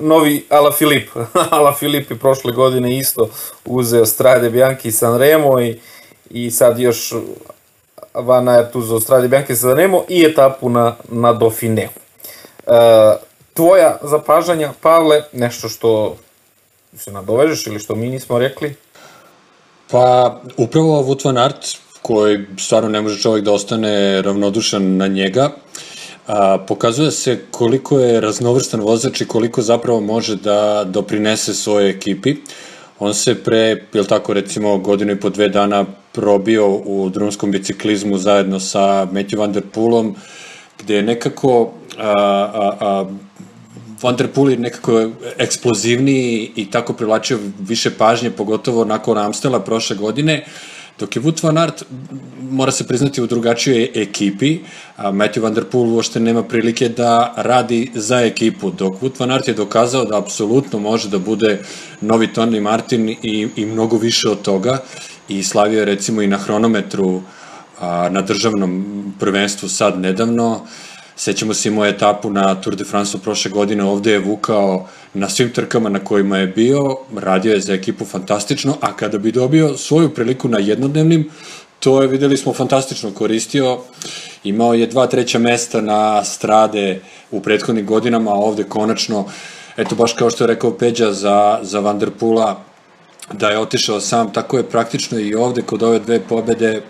novi 0.00 0.46
Ala 0.48 0.72
Filip. 0.72 1.08
Ala 1.50 1.74
Filip 1.74 2.10
je 2.10 2.18
prošle 2.18 2.52
godine 2.52 2.98
isto 2.98 3.28
uzeo 3.64 4.06
Strade 4.06 4.50
Bianchi 4.50 4.88
i 4.88 4.92
Sanremo 4.92 5.60
i, 5.60 5.80
i 6.30 6.50
sad 6.50 6.78
još 6.78 7.14
Van 8.14 8.48
Aert 8.48 8.76
uzeo 8.76 9.00
Strade 9.00 9.28
Bianchi 9.28 9.52
i 9.52 9.56
Sanremo 9.56 10.04
i 10.08 10.24
etapu 10.24 10.68
na, 10.68 10.96
na 11.08 11.32
Dauphineu. 11.32 11.88
E, 12.66 13.31
tvoja 13.54 13.98
zapažanja, 14.02 14.72
Pavle, 14.80 15.22
nešto 15.32 15.68
što 15.68 16.16
se 16.96 17.12
nadovežeš 17.12 17.66
ili 17.66 17.78
što 17.78 17.94
mi 17.94 18.08
nismo 18.08 18.38
rekli? 18.38 18.74
Pa, 19.90 20.40
upravo 20.56 21.02
Wout 21.02 21.24
van 21.24 21.38
Aert, 21.38 21.66
koji 22.02 22.38
stvarno 22.58 22.88
ne 22.88 23.00
može 23.00 23.22
čovjek 23.22 23.44
da 23.44 23.52
ostane 23.52 24.22
ravnodušan 24.22 24.96
na 24.96 25.06
njega, 25.06 25.50
a, 26.26 26.58
pokazuje 26.68 27.10
se 27.10 27.40
koliko 27.50 27.98
je 27.98 28.20
raznovrstan 28.20 28.80
vozač 28.80 29.20
i 29.20 29.28
koliko 29.28 29.62
zapravo 29.62 30.00
može 30.00 30.36
da 30.36 30.84
doprinese 30.84 31.54
svojoj 31.54 31.90
ekipi. 31.90 32.36
On 32.98 33.14
se 33.14 33.34
pre, 33.44 33.82
jel 33.92 34.04
tako 34.04 34.32
recimo, 34.32 34.78
godinu 34.78 35.12
i 35.12 35.20
po 35.20 35.30
dve 35.30 35.48
dana 35.48 35.84
probio 36.12 36.68
u 36.68 37.08
drumskom 37.08 37.50
biciklizmu 37.50 38.18
zajedno 38.18 38.60
sa 38.60 39.06
Matthew 39.12 39.38
Van 39.38 39.52
Der 39.52 39.62
Poelom, 39.74 40.14
gde 40.78 40.96
je 40.96 41.02
nekako 41.02 41.70
a, 41.98 42.10
a, 42.54 42.76
a, 42.80 43.04
Van 44.02 44.16
der 44.16 44.28
Poel 44.28 44.50
je 44.50 44.58
nekako 44.58 45.10
eksplozivniji 45.38 46.50
i 46.56 46.70
tako 46.70 46.92
privlačio 46.92 47.38
više 47.60 47.90
pažnje, 47.90 48.30
pogotovo 48.30 48.84
nakon 48.84 49.18
Amstela 49.18 49.60
prošle 49.60 49.96
godine, 49.96 50.44
dok 50.98 51.16
je 51.16 51.22
Wout 51.22 51.42
van 51.42 51.58
Aert, 51.58 51.84
mora 52.50 52.72
se 52.72 52.86
priznati, 52.86 53.22
u 53.22 53.26
drugačijoj 53.26 53.90
ekipi, 53.94 54.58
a 54.96 55.10
Matthew 55.12 55.42
Van 55.42 55.54
Der 55.54 55.64
Poel 55.64 55.94
uopšte 55.94 56.20
nema 56.20 56.42
prilike 56.42 56.88
da 56.88 57.34
radi 57.36 57.90
za 57.94 58.20
ekipu, 58.20 58.70
dok 58.70 59.00
Wout 59.02 59.20
van 59.20 59.30
Aert 59.30 59.48
je 59.48 59.54
dokazao 59.54 60.04
da 60.04 60.18
apsolutno 60.18 60.78
može 60.78 61.08
da 61.08 61.18
bude 61.18 61.58
novi 62.00 62.28
Tony 62.34 62.60
Martin 62.60 63.08
i, 63.08 63.48
i 63.56 63.66
mnogo 63.66 63.96
više 63.96 64.28
od 64.28 64.42
toga 64.42 64.78
i 65.28 65.42
slavio 65.42 65.78
je 65.78 65.84
recimo 65.84 66.22
i 66.22 66.26
na 66.26 66.36
hronometru 66.36 67.22
a, 67.80 68.08
na 68.08 68.22
državnom 68.22 68.84
prvenstvu 69.20 69.68
sad 69.68 70.00
nedavno, 70.00 70.66
Sećamo 71.16 71.54
se 71.54 71.68
imao 71.68 71.86
etapu 71.86 72.30
na 72.30 72.54
Tour 72.54 72.76
de 72.76 72.84
France 72.84 73.18
prošle 73.18 73.50
godine, 73.50 73.84
ovde 73.84 74.12
je 74.12 74.18
vukao 74.18 74.88
na 75.14 75.28
svim 75.28 75.52
trkama 75.52 75.88
na 75.88 75.98
kojima 75.98 76.38
je 76.38 76.46
bio, 76.46 76.96
radio 77.16 77.52
je 77.52 77.60
za 77.60 77.74
ekipu 77.74 78.04
fantastično, 78.04 78.76
a 78.80 78.96
kada 78.96 79.18
bi 79.18 79.32
dobio 79.32 79.76
svoju 79.76 80.14
priliku 80.14 80.48
na 80.48 80.58
jednodnevnim, 80.58 81.30
to 81.80 82.02
je, 82.02 82.08
videli 82.08 82.36
smo, 82.36 82.52
fantastično 82.52 83.10
koristio. 83.10 83.78
Imao 84.44 84.74
je 84.74 84.86
dva 84.86 85.06
treća 85.06 85.38
mesta 85.38 85.80
na 85.80 86.24
strade 86.24 87.00
u 87.30 87.40
prethodnim 87.40 87.86
godinama, 87.86 88.30
a 88.30 88.34
ovde 88.34 88.64
konačno, 88.64 89.24
eto 89.76 89.94
baš 89.94 90.12
kao 90.12 90.30
što 90.30 90.44
je 90.44 90.48
rekao 90.48 90.78
Peđa 90.78 91.12
za, 91.12 91.58
za 91.62 91.80
Vanderpula, 91.80 92.64
da 93.32 93.50
je 93.50 93.58
otišao 93.58 94.00
sam, 94.00 94.32
tako 94.32 94.56
je 94.56 94.68
praktično 94.68 95.18
i 95.18 95.34
ovde 95.34 95.62
kod 95.62 95.82
ove 95.82 95.98
dve 95.98 96.20
pobede 96.20 96.82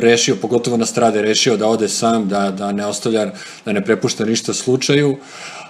rešio, 0.00 0.36
pogotovo 0.36 0.76
na 0.76 0.86
strade, 0.86 1.22
rešio 1.22 1.56
da 1.56 1.66
ode 1.66 1.88
sam, 1.88 2.28
da, 2.28 2.50
da 2.50 2.72
ne 2.72 2.86
ostavlja, 2.86 3.32
da 3.64 3.72
ne 3.72 3.84
prepušta 3.84 4.24
ništa 4.24 4.54
slučaju, 4.54 5.16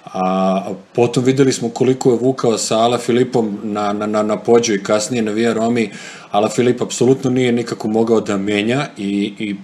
a 0.04 0.72
potom 0.92 1.24
videli 1.24 1.52
smo 1.52 1.68
koliko 1.68 2.10
je 2.10 2.18
vukao 2.18 2.58
sa 2.58 2.78
Ala 2.78 2.98
Filipom 2.98 3.58
na, 3.62 3.92
na, 3.92 4.06
na, 4.06 4.22
na 4.22 4.36
pođu 4.36 4.74
i 4.74 4.82
kasnije 4.82 5.22
na 5.22 5.32
Via 5.32 5.52
Romi, 5.52 5.90
Ala 6.30 6.48
Filip 6.48 6.82
apsolutno 6.82 7.30
nije 7.30 7.52
nikako 7.52 7.88
mogao 7.88 8.20
da 8.20 8.36
menja 8.36 8.86
i, 8.96 9.32
i 9.38 9.56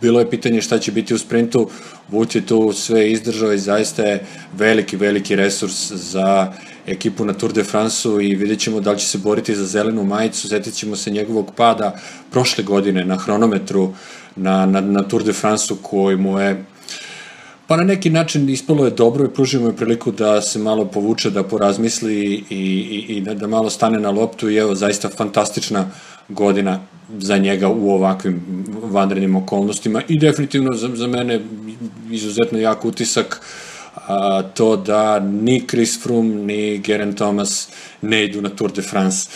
bilo 0.00 0.20
je 0.20 0.30
pitanje 0.30 0.62
šta 0.62 0.78
će 0.78 0.92
biti 0.92 1.14
u 1.14 1.18
sprintu, 1.18 1.70
Vuć 2.08 2.34
je 2.34 2.46
tu 2.46 2.72
sve 2.72 3.10
izdržao 3.10 3.52
i 3.52 3.58
zaista 3.58 4.02
je 4.02 4.26
veliki, 4.56 4.96
veliki 4.96 5.36
resurs 5.36 5.92
za 5.92 6.52
ekipu 6.86 7.24
na 7.24 7.32
Tour 7.32 7.52
de 7.52 7.64
France-u 7.64 8.20
i 8.20 8.34
vidjet 8.34 8.60
ćemo 8.60 8.80
da 8.80 8.92
li 8.92 8.98
će 8.98 9.06
se 9.06 9.18
boriti 9.18 9.54
za 9.54 9.66
zelenu 9.66 10.04
majicu, 10.04 10.48
setit 10.48 10.74
ćemo 10.74 10.96
se 10.96 11.10
njegovog 11.10 11.52
pada 11.56 11.98
prošle 12.30 12.64
godine 12.64 13.04
na 13.04 13.16
hronometru 13.16 13.92
na, 14.36 14.66
na, 14.66 14.80
na 14.80 15.02
Tour 15.02 15.24
de 15.24 15.32
France-u 15.32 15.76
koji 15.76 16.16
mu 16.16 16.40
je 16.40 16.64
Pa 17.66 17.76
na 17.76 17.84
neki 17.84 18.10
način 18.10 18.48
ispalo 18.48 18.84
je 18.84 18.90
dobro 18.90 19.24
i 19.24 19.34
pružimo 19.34 19.66
je 19.66 19.76
priliku 19.76 20.10
da 20.10 20.42
se 20.42 20.58
malo 20.58 20.84
povuče, 20.84 21.30
da 21.30 21.42
porazmisli 21.42 22.14
i, 22.14 22.44
i, 22.50 23.16
i 23.16 23.20
da, 23.20 23.34
da 23.34 23.46
malo 23.46 23.70
stane 23.70 24.00
na 24.00 24.10
loptu 24.10 24.50
i 24.50 24.56
evo, 24.56 24.74
zaista 24.74 25.08
fantastična 25.08 25.90
godina 26.28 26.80
za 27.18 27.36
njega 27.36 27.68
u 27.68 27.90
ovakvim 27.90 28.64
vanrednim 28.82 29.36
okolnostima 29.36 30.02
i 30.08 30.18
definitivno 30.18 30.72
za, 30.72 30.90
za 30.94 31.06
mene 31.06 31.40
izuzetno 32.10 32.58
jak 32.58 32.84
utisak 32.84 33.40
a, 34.06 34.42
to 34.54 34.76
da 34.76 35.20
ni 35.20 35.66
Chris 35.70 36.02
Froome 36.02 36.34
ni 36.34 36.78
Geraint 36.78 37.16
Thomas 37.16 37.68
ne 38.02 38.24
idu 38.24 38.42
na 38.42 38.48
Tour 38.48 38.72
de 38.72 38.82
France. 38.82 39.28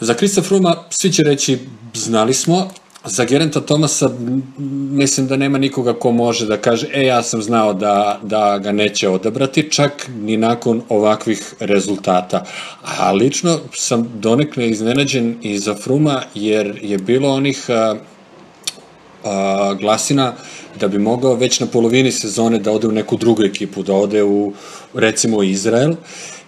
Za 0.00 0.14
Chrisa 0.14 0.42
Fruma 0.42 0.76
svi 0.90 1.12
će 1.12 1.22
reći 1.22 1.58
znali 1.94 2.34
smo, 2.34 2.70
Za 3.04 3.24
Gerenta 3.24 3.60
Tomasa 3.60 4.10
mislim 4.90 5.26
da 5.26 5.36
nema 5.36 5.58
nikoga 5.58 5.92
ko 5.92 6.12
može 6.12 6.46
da 6.46 6.56
kaže 6.56 6.86
e 6.92 7.04
ja 7.06 7.22
sam 7.22 7.42
znao 7.42 7.74
da, 7.74 8.20
da 8.22 8.58
ga 8.58 8.72
neće 8.72 9.08
odabrati 9.08 9.70
čak 9.70 10.08
ni 10.20 10.36
nakon 10.36 10.82
ovakvih 10.88 11.54
rezultata. 11.60 12.44
A 12.98 13.12
lično 13.12 13.58
sam 13.74 14.10
donekle 14.14 14.68
iznenađen 14.68 15.36
i 15.42 15.58
za 15.58 15.74
Fruma 15.74 16.22
jer 16.34 16.78
je 16.82 16.98
bilo 16.98 17.34
onih 17.34 17.64
a, 17.68 17.96
a, 19.24 19.74
glasina 19.80 20.32
da 20.80 20.88
bi 20.88 20.98
mogao 20.98 21.34
već 21.34 21.60
na 21.60 21.66
polovini 21.66 22.12
sezone 22.12 22.58
da 22.58 22.72
ode 22.72 22.88
u 22.88 22.92
neku 22.92 23.16
drugu 23.16 23.42
ekipu, 23.42 23.82
da 23.82 23.94
ode 23.94 24.22
u 24.22 24.52
recimo 24.94 25.42
Izrael. 25.42 25.94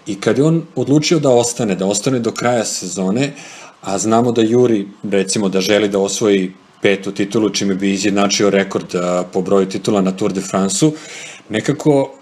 I 0.06 0.20
kad 0.20 0.38
je 0.38 0.44
on 0.44 0.62
odlučio 0.74 1.18
da 1.18 1.30
ostane, 1.30 1.74
da 1.74 1.86
ostane 1.86 2.18
do 2.18 2.30
kraja 2.30 2.64
sezone, 2.64 3.32
a 3.80 3.98
znamo 3.98 4.32
da 4.32 4.42
Juri, 4.42 4.86
recimo, 5.02 5.48
da 5.48 5.60
želi 5.60 5.88
da 5.88 5.98
osvoji 5.98 6.52
petu 6.82 7.12
titulu, 7.12 7.50
čime 7.50 7.74
bi 7.74 7.92
izjednačio 7.92 8.50
rekord 8.50 8.94
po 9.32 9.42
broju 9.42 9.68
titula 9.68 10.00
na 10.00 10.12
Tour 10.12 10.32
de 10.32 10.40
France-u, 10.40 10.92
nekako 11.48 12.14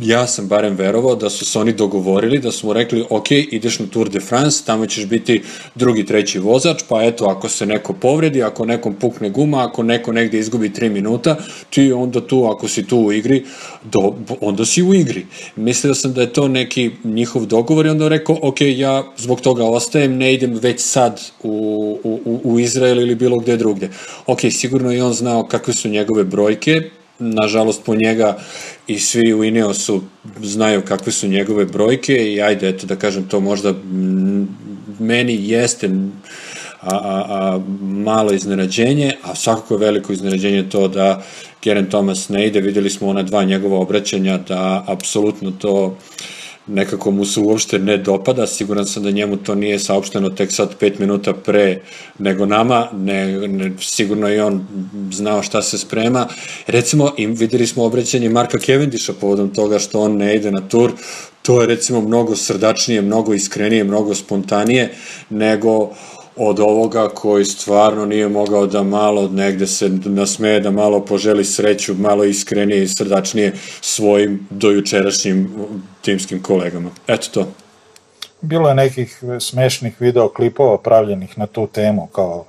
ja 0.00 0.26
sam 0.26 0.48
barem 0.48 0.74
verovao 0.74 1.14
da 1.14 1.30
su 1.30 1.44
se 1.44 1.58
oni 1.58 1.72
dogovorili, 1.72 2.38
da 2.38 2.52
su 2.52 2.66
mu 2.66 2.72
rekli, 2.72 3.04
ok, 3.10 3.30
ideš 3.30 3.78
na 3.78 3.86
Tour 3.86 4.08
de 4.08 4.20
France, 4.20 4.62
tamo 4.66 4.86
ćeš 4.86 5.06
biti 5.06 5.42
drugi, 5.74 6.06
treći 6.06 6.38
vozač, 6.38 6.82
pa 6.88 7.02
eto, 7.02 7.24
ako 7.24 7.48
se 7.48 7.66
neko 7.66 7.92
povredi, 7.92 8.42
ako 8.42 8.64
nekom 8.64 8.94
pukne 8.94 9.30
guma, 9.30 9.64
ako 9.64 9.82
neko 9.82 10.12
negde 10.12 10.38
izgubi 10.38 10.70
3 10.70 10.88
minuta, 10.88 11.36
ti 11.70 11.92
onda 11.92 12.20
tu, 12.20 12.44
ako 12.44 12.68
si 12.68 12.86
tu 12.86 12.98
u 12.98 13.12
igri, 13.12 13.44
do, 13.84 14.14
onda 14.40 14.64
si 14.64 14.82
u 14.82 14.94
igri. 14.94 15.26
Mislio 15.56 15.94
sam 15.94 16.12
da 16.12 16.20
je 16.20 16.32
to 16.32 16.48
neki 16.48 16.90
njihov 17.04 17.46
dogovor 17.46 17.86
i 17.86 17.88
onda 17.88 18.08
rekao, 18.08 18.38
ok, 18.42 18.60
ja 18.60 19.04
zbog 19.16 19.40
toga 19.40 19.64
ostajem, 19.64 20.16
ne 20.16 20.34
idem 20.34 20.54
već 20.54 20.80
sad 20.80 21.20
u, 21.42 21.98
u, 22.04 22.40
u 22.44 22.60
Izrael 22.60 23.00
ili 23.00 23.14
bilo 23.14 23.38
gde 23.38 23.56
drugde. 23.56 23.90
Ok, 24.26 24.40
sigurno 24.50 24.92
i 24.92 25.00
on 25.00 25.12
znao 25.12 25.46
kakve 25.46 25.74
su 25.74 25.88
njegove 25.88 26.24
brojke, 26.24 26.82
nažalost 27.18 27.82
po 27.84 27.94
njega 27.94 28.38
i 28.86 28.98
svi 28.98 29.34
u 29.34 29.44
Ineosu 29.44 30.02
znaju 30.42 30.82
kakve 30.82 31.12
su 31.12 31.28
njegove 31.28 31.64
brojke 31.64 32.32
i 32.32 32.42
ajde, 32.42 32.68
eto 32.68 32.86
da 32.86 32.96
kažem 32.96 33.28
to 33.28 33.40
možda 33.40 33.74
meni 34.98 35.48
jeste 35.48 35.90
a, 36.80 36.96
a, 36.96 37.24
a, 37.28 37.60
malo 37.80 38.32
iznenađenje, 38.32 39.12
a 39.22 39.34
svakako 39.34 39.74
je 39.74 39.78
veliko 39.78 40.12
iznenađenje 40.12 40.68
to 40.70 40.88
da 40.88 41.22
Geren 41.62 41.90
Thomas 41.90 42.28
ne 42.28 42.46
ide, 42.46 42.60
videli 42.60 42.90
smo 42.90 43.08
ona 43.08 43.22
dva 43.22 43.44
njegova 43.44 43.78
obraćanja 43.78 44.38
da 44.38 44.84
apsolutno 44.86 45.50
to 45.50 45.84
uh, 45.84 45.92
nekako 46.66 47.10
mu 47.10 47.24
se 47.24 47.40
uopšte 47.40 47.78
ne 47.78 47.96
dopada, 47.96 48.46
siguran 48.46 48.86
sam 48.86 49.02
da 49.02 49.10
njemu 49.10 49.36
to 49.36 49.54
nije 49.54 49.78
saopšteno 49.78 50.30
tek 50.30 50.52
sad 50.52 50.76
pet 50.78 50.98
minuta 50.98 51.32
pre 51.32 51.80
nego 52.18 52.46
nama, 52.46 52.88
ne, 52.92 53.48
ne, 53.48 53.72
sigurno 53.80 54.32
i 54.32 54.40
on 54.40 54.66
znao 55.12 55.42
šta 55.42 55.62
se 55.62 55.78
sprema. 55.78 56.28
Recimo, 56.66 57.12
im, 57.16 57.34
videli 57.34 57.66
smo 57.66 57.84
obraćanje 57.84 58.28
Marka 58.28 58.58
Cavendisha 58.58 59.12
povodom 59.20 59.54
toga 59.54 59.78
što 59.78 60.00
on 60.00 60.16
ne 60.16 60.36
ide 60.36 60.50
na 60.50 60.68
tur, 60.68 60.92
to 61.42 61.60
je 61.60 61.66
recimo 61.66 62.00
mnogo 62.00 62.36
srdačnije, 62.36 63.02
mnogo 63.02 63.34
iskrenije, 63.34 63.84
mnogo 63.84 64.14
spontanije 64.14 64.94
nego 65.30 65.90
od 66.36 66.60
ovoga 66.60 67.08
koji 67.08 67.44
stvarno 67.44 68.06
nije 68.06 68.28
mogao 68.28 68.66
da 68.66 68.82
malo 68.82 69.28
negde 69.28 69.66
se 69.66 69.88
nasmeje, 69.88 70.60
da 70.60 70.70
malo 70.70 71.04
poželi 71.04 71.44
sreću, 71.44 71.94
malo 71.94 72.24
iskrenije 72.24 72.82
i 72.82 72.88
srdačnije 72.88 73.52
svojim 73.80 74.46
dojučerašnjim 74.50 75.50
timskim 76.02 76.42
kolegama. 76.42 76.90
Eto 77.06 77.28
to. 77.32 77.46
Bilo 78.40 78.68
je 78.68 78.74
nekih 78.74 79.22
smešnih 79.40 80.00
videoklipova 80.00 80.78
pravljenih 80.78 81.38
na 81.38 81.46
tu 81.46 81.66
temu, 81.66 82.06
kao 82.06 82.44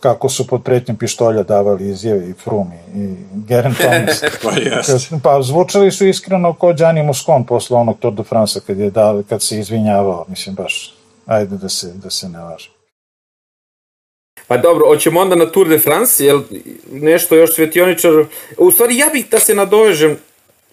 kako 0.00 0.28
su 0.28 0.46
pod 0.46 0.62
pretnjom 0.62 0.96
pištolja 0.96 1.42
davali 1.42 1.88
izjave 1.88 2.30
i 2.30 2.32
Froome 2.32 2.78
i 2.94 3.14
Geraint 3.34 3.78
Thomas. 3.78 4.22
pa 4.42 4.52
jest. 4.52 5.12
Pa 5.22 5.42
zvučali 5.42 5.90
su 5.90 6.06
iskreno 6.06 6.54
kao 6.54 6.72
Gianni 6.72 7.02
Moscon 7.02 7.46
posle 7.46 7.76
onog 7.76 7.98
Tour 7.98 8.14
de 8.14 8.22
France 8.22 8.60
kad, 8.66 8.78
je 8.78 8.90
da, 8.90 9.22
kad 9.28 9.42
se 9.42 9.58
izvinjavao, 9.58 10.24
mislim 10.28 10.54
baš, 10.54 10.94
ajde 11.26 11.56
da 11.56 11.68
se, 11.68 11.92
da 11.94 12.10
se 12.10 12.28
ne 12.28 12.38
važe. 12.38 12.81
Pa 14.52 14.58
dobro, 14.58 14.86
hoćemo 14.86 15.20
onda 15.20 15.36
na 15.36 15.46
Tour 15.46 15.68
de 15.68 15.78
France, 15.78 16.24
jel 16.24 16.40
nešto 16.90 17.36
još 17.36 17.54
svetioničar... 17.54 18.24
U 18.58 18.70
stvari, 18.70 18.96
ja 18.96 19.08
bih 19.12 19.26
da 19.30 19.38
se 19.38 19.54
nadovežem, 19.54 20.16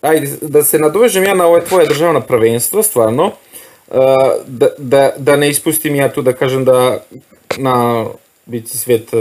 ajde, 0.01 0.27
da 0.41 0.63
se 0.63 0.79
nadovežem 0.79 1.23
ja 1.23 1.33
na 1.33 1.47
ove 1.47 1.65
tvoje 1.65 1.87
državna 1.87 2.21
prvenstva, 2.21 2.83
stvarno, 2.83 3.25
uh, 3.25 3.95
da, 4.47 4.67
da, 4.77 5.11
da 5.17 5.35
ne 5.35 5.49
ispustim 5.49 5.95
ja 5.95 6.11
tu 6.11 6.21
da 6.21 6.33
kažem 6.33 6.65
da 6.65 7.03
na 7.57 8.05
Bici 8.45 8.77
svet 8.77 9.13
uh, 9.13 9.19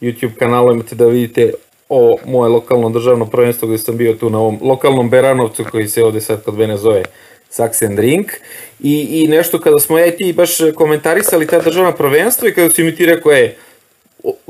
YouTube 0.00 0.34
kanalu 0.38 0.72
imate 0.72 0.94
da 0.94 1.06
vidite 1.06 1.52
o 1.88 2.16
moje 2.26 2.48
lokalno 2.48 2.90
državno 2.90 3.26
prvenstvo 3.26 3.68
gde 3.68 3.78
sam 3.78 3.96
bio 3.96 4.14
tu 4.14 4.30
na 4.30 4.38
ovom 4.38 4.58
lokalnom 4.62 5.10
Beranovcu 5.10 5.64
koji 5.70 5.88
se 5.88 6.04
ovde 6.04 6.20
sad 6.20 6.44
kod 6.44 6.58
mene 6.58 6.76
zove 6.76 7.02
Saxen 7.50 7.96
Drink 7.96 8.32
i, 8.80 9.08
i 9.10 9.28
nešto 9.28 9.60
kada 9.60 9.78
smo 9.78 9.98
ja 9.98 10.06
i 10.06 10.16
ti 10.16 10.32
baš 10.32 10.50
komentarisali 10.74 11.46
ta 11.46 11.60
državna 11.60 11.92
prvenstva 11.92 12.48
i 12.48 12.54
kada 12.54 12.70
si 12.70 12.82
mi 12.82 12.96
ti 12.96 13.06
rekao, 13.06 13.32
e, 13.32 13.54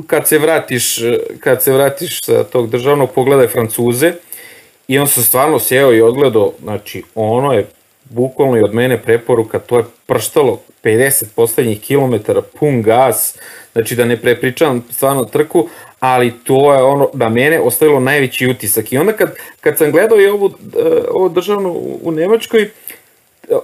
kad 0.07 0.29
se 0.29 0.39
vratiš, 0.39 0.99
kad 1.41 1.63
se 1.63 1.73
vratiš 1.73 2.25
sa 2.25 2.45
tog 2.45 2.71
državnog 2.71 3.11
pogledaj 3.11 3.47
Francuze 3.47 4.13
i 4.89 4.99
on 4.99 5.07
se 5.07 5.23
stvarno 5.23 5.59
sjeo 5.59 5.93
i 5.95 6.03
odgledao, 6.03 6.53
znači 6.63 7.03
ono 7.15 7.53
je 7.53 7.67
bukvalno 8.05 8.57
i 8.57 8.63
od 8.63 8.75
mene 8.75 9.03
preporuka, 9.03 9.59
to 9.59 9.79
je 9.79 9.85
prštalo 10.07 10.61
50 10.85 11.25
poslednjih 11.37 11.81
kilometara, 11.81 12.43
pun 12.43 12.83
gas, 12.83 13.39
znači 13.73 13.97
da 13.97 14.05
ne 14.05 14.17
prepričavam 14.17 14.85
stvarno 14.91 15.25
trku, 15.25 15.69
ali 16.01 16.35
to 16.45 16.75
je 16.75 16.83
ono 16.83 17.11
da 17.15 17.29
mene 17.29 17.61
ostavilo 17.61 18.01
najveći 18.01 18.47
utisak. 18.47 18.93
I 18.93 18.99
onda 18.99 19.13
kad, 19.13 19.35
kad 19.61 19.79
sam 19.79 19.93
gledao 19.93 20.21
i 20.21 20.27
ovu, 20.27 20.45
uh, 20.45 20.53
ovu 21.11 21.29
državnu 21.29 21.99
u 22.03 22.11
Nemačkoj, 22.11 22.71
uh, 23.51 23.59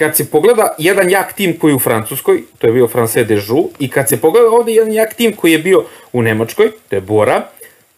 kad 0.00 0.16
se 0.16 0.30
pogleda 0.30 0.74
jedan 0.78 1.10
jak 1.10 1.32
tim 1.32 1.58
koji 1.58 1.70
je 1.70 1.76
u 1.76 1.78
Francuskoj, 1.78 2.42
to 2.58 2.66
je 2.66 2.72
bio 2.72 2.88
France 2.88 3.24
Dežu, 3.24 3.64
i 3.78 3.88
kad 3.90 4.08
se 4.08 4.16
pogleda 4.20 4.48
ovde 4.50 4.72
jedan 4.72 4.92
jak 4.92 5.14
tim 5.14 5.36
koji 5.36 5.52
je 5.52 5.58
bio 5.58 5.84
u 6.12 6.22
Nemačkoj, 6.22 6.70
to 6.88 6.96
je 6.96 7.00
Bora, 7.00 7.42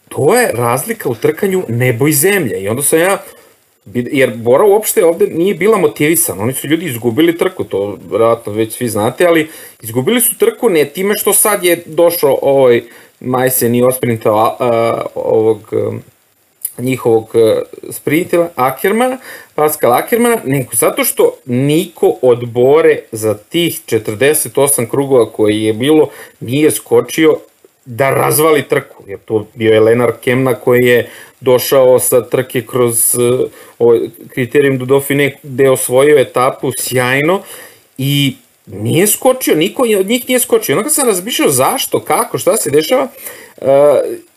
to 0.09 0.35
je 0.35 0.51
razlika 0.51 1.09
u 1.09 1.15
trkanju 1.15 1.63
nebo 1.67 2.07
i 2.07 2.13
zemlje. 2.13 2.61
I 2.61 2.67
onda 2.67 2.83
sam 2.83 2.99
ja, 2.99 3.17
jer 3.93 4.33
Bora 4.35 4.65
uopšte 4.65 5.05
ovde 5.05 5.27
nije 5.27 5.55
bila 5.55 5.77
motivisana, 5.77 6.43
oni 6.43 6.53
su 6.53 6.67
ljudi 6.67 6.85
izgubili 6.85 7.37
trku, 7.37 7.63
to 7.63 7.97
vjerojatno 8.09 8.53
već 8.53 8.73
svi 8.73 8.89
znate, 8.89 9.25
ali 9.27 9.47
izgubili 9.81 10.21
su 10.21 10.37
trku 10.37 10.69
ne 10.69 10.85
time 10.85 11.17
što 11.17 11.33
sad 11.33 11.63
je 11.63 11.83
došao 11.85 12.39
ovaj 12.41 12.81
Majsen 13.19 13.75
i 13.75 13.83
osprintao 13.83 14.57
ovog 15.15 15.73
njihovog 16.77 17.29
e, 17.35 17.61
sprintera 17.91 18.49
Ackermana, 18.55 19.17
Pascal 19.55 19.93
Ackermana, 19.93 20.37
nego 20.45 20.69
zato 20.73 21.03
što 21.03 21.35
niko 21.45 22.15
od 22.21 22.49
Bore 22.49 22.99
za 23.11 23.33
tih 23.33 23.81
48 23.85 24.89
krugova 24.89 25.31
koji 25.31 25.63
je 25.63 25.73
bilo 25.73 26.09
nije 26.39 26.71
skočio 26.71 27.37
da 27.85 28.09
razvali 28.09 28.67
trku, 28.67 29.03
jer 29.07 29.19
to 29.25 29.47
bio 29.53 29.73
je 29.73 29.79
Lenar 29.79 30.11
Kemna 30.21 30.55
koji 30.55 30.81
je 30.81 31.09
došao 31.39 31.99
sa 31.99 32.29
trke 32.29 32.61
kroz 32.61 33.15
uh, 33.15 33.49
ovaj 33.79 33.99
kriterijum 34.29 34.77
do 34.77 34.85
Dauphine 34.85 35.35
gde 35.43 35.63
je 35.63 35.71
osvojio 35.71 36.19
etapu 36.19 36.71
sjajno 36.77 37.41
i 37.97 38.35
nije 38.67 39.07
skočio, 39.07 39.55
niko 39.55 39.83
od 39.99 40.07
njih 40.07 40.27
nije 40.27 40.39
skočio. 40.39 40.77
Onda 40.77 40.89
sam 40.89 41.07
razmišljao 41.07 41.49
zašto, 41.49 41.99
kako, 41.99 42.37
šta 42.37 42.57
se 42.57 42.71
dešava, 42.71 43.07
uh, 43.61 43.67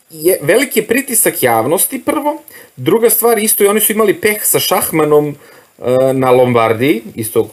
je 0.09 0.39
veliki 0.41 0.81
pritisak 0.81 1.43
javnosti 1.43 2.01
prvo, 2.05 2.41
druga 2.75 3.09
stvar 3.09 3.39
isto 3.39 3.63
i 3.63 3.67
oni 3.67 3.79
su 3.79 3.91
imali 3.91 4.13
peh 4.13 4.37
sa 4.43 4.59
Šahmanom 4.59 5.27
uh, 5.27 5.85
na 6.13 6.31
Lombardiji, 6.31 7.01
isto 7.15 7.41
uh, 7.41 7.49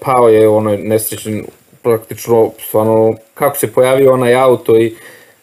pao 0.00 0.28
je 0.28 0.48
onoj 0.48 0.78
nesrećen 0.78 1.44
praktično 1.84 2.50
stvarno 2.68 3.14
kako 3.34 3.56
se 3.56 3.72
pojavio 3.72 4.12
onaj 4.12 4.34
auto 4.34 4.78
i 4.78 4.86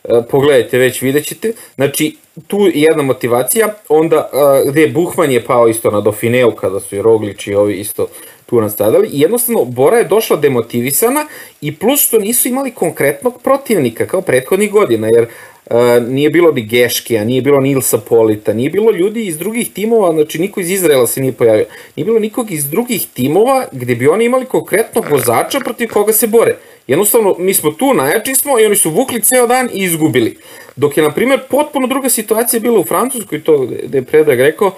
e, 0.04 0.22
pogledajte 0.30 0.78
već 0.78 1.02
vidjet 1.02 1.26
ćete. 1.26 1.54
Znači 1.76 2.18
tu 2.48 2.58
jedna 2.74 3.04
motivacija, 3.04 3.74
onda 3.90 4.30
e, 4.34 4.70
gde 4.70 4.88
Buhman 4.88 5.32
je 5.32 5.46
pao 5.46 5.68
isto 5.68 5.92
na 5.92 6.02
Dofineu 6.02 6.52
kada 6.52 6.80
su 6.80 6.96
i 6.96 7.02
Roglić 7.02 7.48
i 7.48 7.56
ovi 7.56 7.80
isto 7.80 8.08
tu 8.46 8.62
nastradali 8.62 9.08
i 9.08 9.20
jednostavno 9.20 9.66
Bora 9.66 9.98
je 9.98 10.04
došla 10.04 10.38
demotivisana 10.38 11.26
i 11.62 11.76
plus 11.76 12.02
što 12.02 12.20
nisu 12.20 12.48
imali 12.48 12.72
konkretnog 12.72 13.42
protivnika 13.42 14.06
kao 14.08 14.22
prethodnih 14.22 14.72
godina 14.72 15.08
jer 15.08 15.28
Uh, 15.72 16.08
nije 16.08 16.30
bilo 16.30 16.52
ni 16.52 16.62
Geškija, 16.62 17.24
nije 17.24 17.42
bilo 17.42 17.60
Nilsa 17.60 17.98
Polita, 17.98 18.54
nije 18.54 18.70
bilo 18.70 18.92
ljudi 18.92 19.26
iz 19.26 19.38
drugih 19.38 19.74
timova, 19.74 20.12
znači 20.14 20.40
niko 20.40 20.60
iz 20.60 20.70
Izraela 20.70 21.08
se 21.08 21.22
nije 21.22 21.34
pojavio. 21.34 21.66
Nije 21.96 22.06
bilo 22.06 22.20
nikog 22.20 22.52
iz 22.52 22.70
drugih 22.70 23.08
timova 23.14 23.66
gde 23.72 23.96
bi 23.96 24.08
oni 24.08 24.26
imali 24.26 24.46
konkretnog 24.46 25.06
vozača 25.12 25.60
protiv 25.60 25.90
koga 25.94 26.14
se 26.14 26.28
bore. 26.28 26.56
Jednostavno, 26.88 27.36
mi 27.40 27.54
smo 27.54 27.72
tu, 27.72 27.94
najjači 27.94 28.36
smo 28.36 28.60
i 28.60 28.66
oni 28.66 28.76
su 28.76 28.90
vukli 28.90 29.22
ceo 29.22 29.48
dan 29.48 29.70
i 29.74 29.84
izgubili. 29.84 30.38
Dok 30.76 30.98
je, 30.98 31.04
na 31.04 31.12
primer, 31.12 31.40
potpuno 31.50 31.88
druga 31.88 32.10
situacija 32.10 32.60
bila 32.60 32.80
u 32.80 32.84
Francuskoj, 32.84 33.44
to 33.44 33.68
gde 33.84 33.98
je 33.98 34.06
Predrag 34.06 34.40
rekao, 34.40 34.72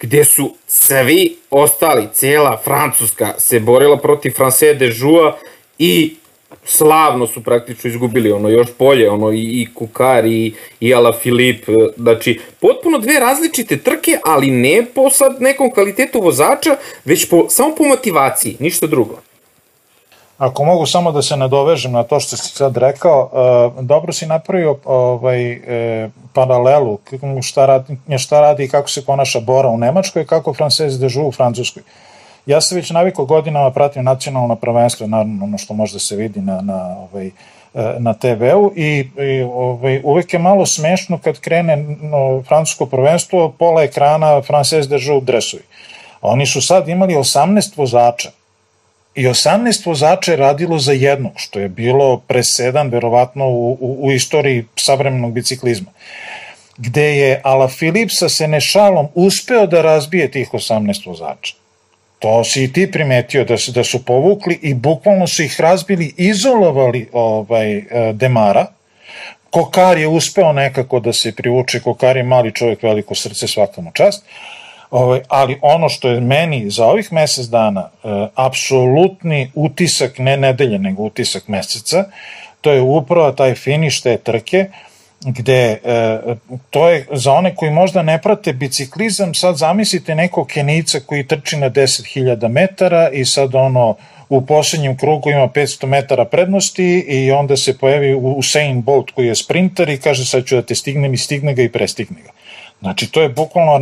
gde 0.00 0.24
su 0.24 0.54
svi 0.66 1.36
ostali, 1.50 2.08
cela 2.12 2.60
Francuska 2.64 3.34
se 3.38 3.60
borila 3.60 3.96
protiv 3.96 4.30
France 4.30 4.74
de 4.74 4.86
Joux 4.86 5.34
i 5.78 6.14
slavno 6.64 7.26
su 7.26 7.42
praktično 7.42 7.90
izgubili, 7.90 8.32
ono 8.32 8.48
još 8.48 8.68
bolje, 8.78 9.10
ono 9.10 9.32
i, 9.32 9.42
i 9.42 9.68
Kukar 9.74 10.24
i, 10.24 10.54
i 10.80 10.94
Ala 10.94 11.12
Filip, 11.12 11.68
e, 11.68 11.72
znači 11.96 12.40
potpuno 12.60 12.98
dve 12.98 13.20
različite 13.20 13.76
trke, 13.76 14.18
ali 14.24 14.50
ne 14.50 14.86
po 14.94 15.10
sad 15.10 15.36
nekom 15.40 15.70
kvalitetu 15.70 16.20
vozača, 16.20 16.76
već 17.04 17.28
po, 17.28 17.46
samo 17.48 17.74
po 17.74 17.84
motivaciji, 17.84 18.56
ništa 18.60 18.86
drugo. 18.86 19.18
Ako 20.38 20.64
mogu 20.64 20.86
samo 20.86 21.12
da 21.12 21.22
se 21.22 21.36
nadovežem 21.36 21.92
na 21.92 22.02
to 22.02 22.20
što 22.20 22.36
si 22.36 22.48
sad 22.48 22.76
rekao, 22.76 23.30
uh, 23.76 23.84
dobro 23.84 24.12
si 24.12 24.26
napravio 24.26 24.76
ovaj, 24.84 25.52
uh, 25.52 26.10
paralelu 26.32 26.98
šta 27.42 27.66
radi, 27.66 27.96
šta 28.18 28.40
radi 28.40 28.64
i 28.64 28.68
kako 28.68 28.88
se 28.88 29.04
ponaša 29.04 29.40
Bora 29.40 29.68
u 29.68 29.78
Nemačkoj 29.78 30.22
i 30.22 30.26
kako 30.26 30.54
Frances 30.54 30.98
dežu 30.98 31.22
u 31.22 31.32
Francuskoj. 31.32 31.82
Ja 32.46 32.60
se 32.60 32.74
već 32.74 32.90
navikao 32.90 33.24
godinama 33.24 33.70
pratim 33.70 34.04
nacionalno 34.04 34.56
prvenstvo, 34.56 35.06
naravno 35.06 35.44
ono 35.44 35.58
što 35.58 35.74
može 35.74 35.92
da 35.92 35.98
se 35.98 36.16
vidi 36.16 36.40
na, 36.40 36.60
na, 36.60 36.96
ovaj, 36.98 37.26
e, 37.26 37.30
na 37.98 38.14
TV-u 38.14 38.72
i, 38.76 39.08
i 39.18 39.42
ovaj, 39.42 40.00
uvek 40.04 40.32
je 40.32 40.38
malo 40.38 40.66
smešno 40.66 41.18
kad 41.18 41.40
krene 41.40 41.76
no, 42.02 42.42
francusko 42.48 42.86
prvenstvo, 42.86 43.52
pola 43.58 43.82
ekrana 43.82 44.42
Frances 44.42 44.88
de 44.88 44.96
Joux 44.96 45.24
dresovi. 45.24 45.62
Oni 46.20 46.46
su 46.46 46.62
sad 46.62 46.88
imali 46.88 47.14
18 47.14 47.76
vozača 47.76 48.30
i 49.14 49.26
18 49.26 49.86
vozača 49.86 50.30
je 50.30 50.36
radilo 50.36 50.78
za 50.78 50.92
jednog, 50.92 51.32
što 51.36 51.58
je 51.58 51.68
bilo 51.68 52.16
presedan 52.16 52.88
verovatno 52.88 53.48
u, 53.48 53.72
u, 53.80 54.06
u 54.06 54.12
istoriji 54.12 54.64
savremenog 54.76 55.32
biciklizma 55.32 55.90
gde 56.80 57.16
je 57.16 57.40
Ala 57.44 57.68
Filip 57.68 58.10
sa 58.12 58.28
Senešalom 58.28 59.08
uspeo 59.14 59.66
da 59.66 59.82
razbije 59.82 60.30
tih 60.30 60.52
18 60.52 61.06
vozača. 61.06 61.54
To 62.20 62.44
si 62.44 62.64
i 62.64 62.72
ti 62.72 62.90
primetio 62.90 63.44
da 63.44 63.56
su, 63.58 63.72
da 63.72 63.84
su 63.84 64.04
povukli 64.04 64.58
i 64.62 64.74
bukvalno 64.74 65.26
su 65.26 65.42
ih 65.42 65.60
razbili, 65.60 66.14
izolovali 66.16 67.08
ovaj, 67.12 67.76
e, 67.76 67.84
Demara. 68.12 68.66
Kokar 69.50 69.98
je 69.98 70.08
uspeo 70.08 70.52
nekako 70.52 71.00
da 71.00 71.12
se 71.12 71.32
privuče, 71.36 71.80
Kokar 71.80 72.16
je 72.16 72.22
mali 72.22 72.52
čovjek, 72.52 72.82
veliko 72.82 73.14
srce, 73.14 73.48
svakamu 73.48 73.90
čast. 73.94 74.24
Ovaj, 74.90 75.20
ali 75.28 75.58
ono 75.62 75.88
što 75.88 76.08
je 76.08 76.20
meni 76.20 76.70
za 76.70 76.86
ovih 76.86 77.12
mesec 77.12 77.46
dana 77.46 77.80
e, 77.80 78.08
apsolutni 78.34 79.50
utisak, 79.54 80.18
ne 80.18 80.36
nedelje, 80.36 80.78
nego 80.78 81.02
utisak 81.02 81.48
meseca, 81.48 82.04
to 82.60 82.72
je 82.72 82.80
upravo 82.80 83.32
taj 83.32 83.54
finiš 83.54 84.02
te 84.02 84.16
trke, 84.16 84.66
gde 85.20 85.80
e, 85.84 86.18
to 86.70 86.88
je 86.88 87.06
za 87.12 87.32
one 87.32 87.54
koji 87.54 87.70
možda 87.70 88.02
ne 88.02 88.22
prate 88.22 88.52
biciklizam, 88.52 89.34
sad 89.34 89.56
zamislite 89.56 90.14
nekog 90.14 90.46
Kenica 90.46 91.00
koji 91.06 91.26
trči 91.26 91.56
na 91.56 91.70
10.000 91.70 92.48
metara 92.48 93.10
i 93.12 93.24
sad 93.24 93.54
ono 93.54 93.96
u 94.28 94.46
poslednjem 94.46 94.96
krugu 94.96 95.30
ima 95.30 95.48
500 95.48 95.86
metara 95.86 96.24
prednosti 96.24 97.04
i 97.08 97.32
onda 97.32 97.56
se 97.56 97.78
pojavi 97.78 98.14
Usain 98.14 98.82
Bolt 98.82 99.10
koji 99.10 99.26
je 99.26 99.34
sprinter 99.34 99.88
i 99.88 100.00
kaže 100.00 100.26
sad 100.26 100.44
ću 100.44 100.54
da 100.54 100.62
te 100.62 100.74
stignem 100.74 101.14
i 101.14 101.16
stigne 101.16 101.54
ga 101.54 101.62
i 101.62 101.72
prestigne 101.72 102.22
ga. 102.22 102.30
Znači, 102.80 103.12
to 103.12 103.22
je 103.22 103.28
bukvalno 103.28 103.72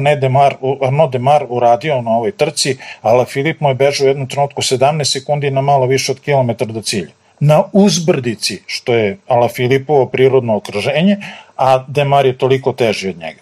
Arnaud 0.83 1.11
Demar 1.11 1.45
uradio 1.49 2.03
na 2.03 2.11
ovoj 2.11 2.33
trci, 2.33 2.77
ali 3.03 3.27
Filip 3.27 3.61
mu 3.61 3.69
je 3.69 3.75
bežao 3.75 4.05
u 4.05 4.09
jednom 4.09 4.29
trenutku 4.29 4.63
17 4.63 5.05
sekundi 5.05 5.51
na 5.51 5.61
malo 5.61 5.87
više 5.87 6.13
od 6.13 6.21
kilometra 6.21 6.67
do 6.67 6.83
cilja 6.83 7.18
na 7.41 7.63
uzbrdici, 7.73 8.63
što 8.67 8.95
je 8.95 9.19
Ala 9.27 9.49
Filipovo 9.49 10.07
prirodno 10.07 10.57
okruženje, 10.57 11.17
a 11.57 11.85
Demar 11.89 12.27
je 12.27 12.39
toliko 12.39 12.73
teži 12.73 13.09
od 13.09 13.19
njega. 13.19 13.41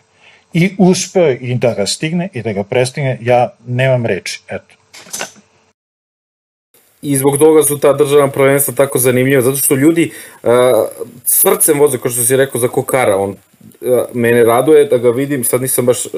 I 0.53 0.75
uspeo 0.79 1.31
i 1.31 1.55
da 1.55 1.75
ga 1.75 1.87
stigne 1.87 2.29
i 2.33 2.43
da 2.43 2.53
ga 2.53 2.65
prestigne, 2.65 3.19
ja 3.21 3.49
nemam 3.67 4.07
reči, 4.07 4.41
eto. 4.49 4.75
I 7.03 7.17
zbog 7.17 7.39
toga 7.39 7.63
su 7.63 7.79
ta 7.79 7.93
državna 7.93 8.29
prvenstva 8.31 8.75
tako 8.75 8.99
zanimljiva, 8.99 9.43
zato 9.43 9.57
što 9.57 9.75
ljudi 9.75 10.11
uh, 10.43 10.51
srcem 11.25 11.81
voze, 11.81 11.99
kao 11.99 12.11
što 12.11 12.23
si 12.23 12.37
rekao 12.37 12.61
za 12.61 12.69
Kokara, 12.69 13.17
on 13.17 13.31
uh, 13.31 13.37
mene 14.15 14.45
raduje 14.45 14.85
da 14.85 14.99
ga 14.99 15.11
vidim, 15.11 15.45
sad 15.45 15.63
nisam 15.63 15.87
baš... 15.87 16.07
Uh, 16.07 16.13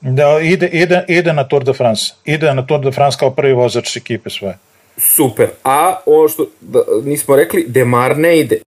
da, 0.00 0.40
ide, 0.42 0.66
ide, 0.66 1.04
ide 1.08 1.32
na 1.32 1.44
Tour 1.44 1.64
de 1.64 1.72
France, 1.72 2.14
ide 2.24 2.54
na 2.54 2.66
Tour 2.66 2.80
de 2.80 2.92
France 2.92 3.16
kao 3.18 3.30
prvi 3.30 3.52
vozač 3.52 3.96
ekipe 3.96 4.30
svoje. 4.30 4.58
Super. 4.96 5.48
A 5.64 5.96
ono 6.06 6.28
što 6.28 6.46
da, 6.60 6.80
nismo 7.04 7.36
rekli, 7.36 7.64
Demar 7.68 8.18
ne 8.18 8.38
ide. 8.38 8.60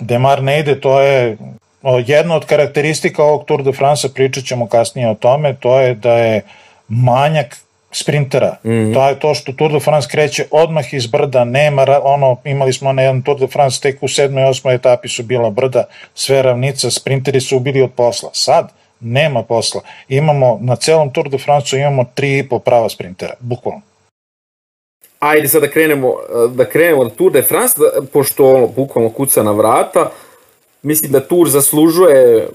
Demar 0.00 0.42
ne 0.42 0.60
ide, 0.60 0.80
to 0.80 1.00
je 1.00 1.36
jedna 2.06 2.36
od 2.36 2.46
karakteristika 2.46 3.22
ovog 3.22 3.44
Tour 3.44 3.62
de 3.62 3.72
France, 3.72 4.08
pričat 4.14 4.44
ćemo 4.44 4.66
kasnije 4.66 5.10
o 5.10 5.14
tome, 5.14 5.56
to 5.60 5.80
je 5.80 5.94
da 5.94 6.12
je 6.12 6.42
manjak 6.88 7.56
sprintera. 7.90 8.56
Mm 8.64 8.70
-hmm. 8.70 8.94
To 8.94 9.08
je 9.08 9.18
to 9.18 9.34
što 9.34 9.52
Tour 9.52 9.72
de 9.72 9.80
France 9.80 10.08
kreće 10.10 10.44
odmah 10.50 10.94
iz 10.94 11.06
brda, 11.06 11.44
nema, 11.44 11.86
ono, 12.02 12.36
imali 12.44 12.72
smo 12.72 12.92
na 12.92 13.02
jedan 13.02 13.22
Tour 13.22 13.38
de 13.38 13.46
France 13.46 13.80
tek 13.80 14.02
u 14.02 14.08
7. 14.08 14.48
i 14.48 14.52
8. 14.52 14.74
etapi 14.74 15.08
su 15.08 15.22
bila 15.22 15.50
brda, 15.50 15.84
sve 16.14 16.42
ravnica, 16.42 16.90
sprinteri 16.90 17.40
su 17.40 17.56
ubili 17.56 17.82
od 17.82 17.90
posla. 17.96 18.30
Sad, 18.32 18.72
nema 19.00 19.42
posla. 19.42 19.80
Imamo, 20.08 20.58
na 20.60 20.76
celom 20.76 21.10
Tour 21.12 21.28
de 21.28 21.38
France 21.38 21.78
imamo 21.78 22.04
tri 22.14 22.38
i 22.38 22.48
po 22.48 22.58
prava 22.58 22.88
sprintera, 22.88 23.34
bukvalno 23.40 23.93
ajde 25.28 25.48
sad 25.48 25.62
da 25.62 25.68
krenemo, 25.68 26.14
da 26.54 26.64
krenemo 26.64 27.04
na 27.04 27.10
Tour 27.10 27.32
de 27.32 27.42
France, 27.42 27.74
da, 27.78 28.02
pošto 28.12 28.46
ono, 28.46 28.66
bukvalno 28.66 29.10
kuca 29.10 29.42
na 29.42 29.52
vrata, 29.52 30.10
mislim 30.82 31.12
da 31.12 31.20
Tour 31.20 31.48
zaslužuje 31.48 32.48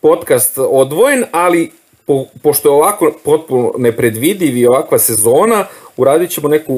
podcast 0.00 0.58
odvojen, 0.58 1.24
ali 1.30 1.70
po, 2.06 2.24
pošto 2.42 2.68
je 2.68 2.72
ovako 2.72 3.12
potpuno 3.24 3.72
nepredvidiv 3.78 4.56
i 4.56 4.66
ovakva 4.66 4.98
sezona, 4.98 5.66
uradit 5.96 6.30
ćemo 6.30 6.48
neku 6.48 6.74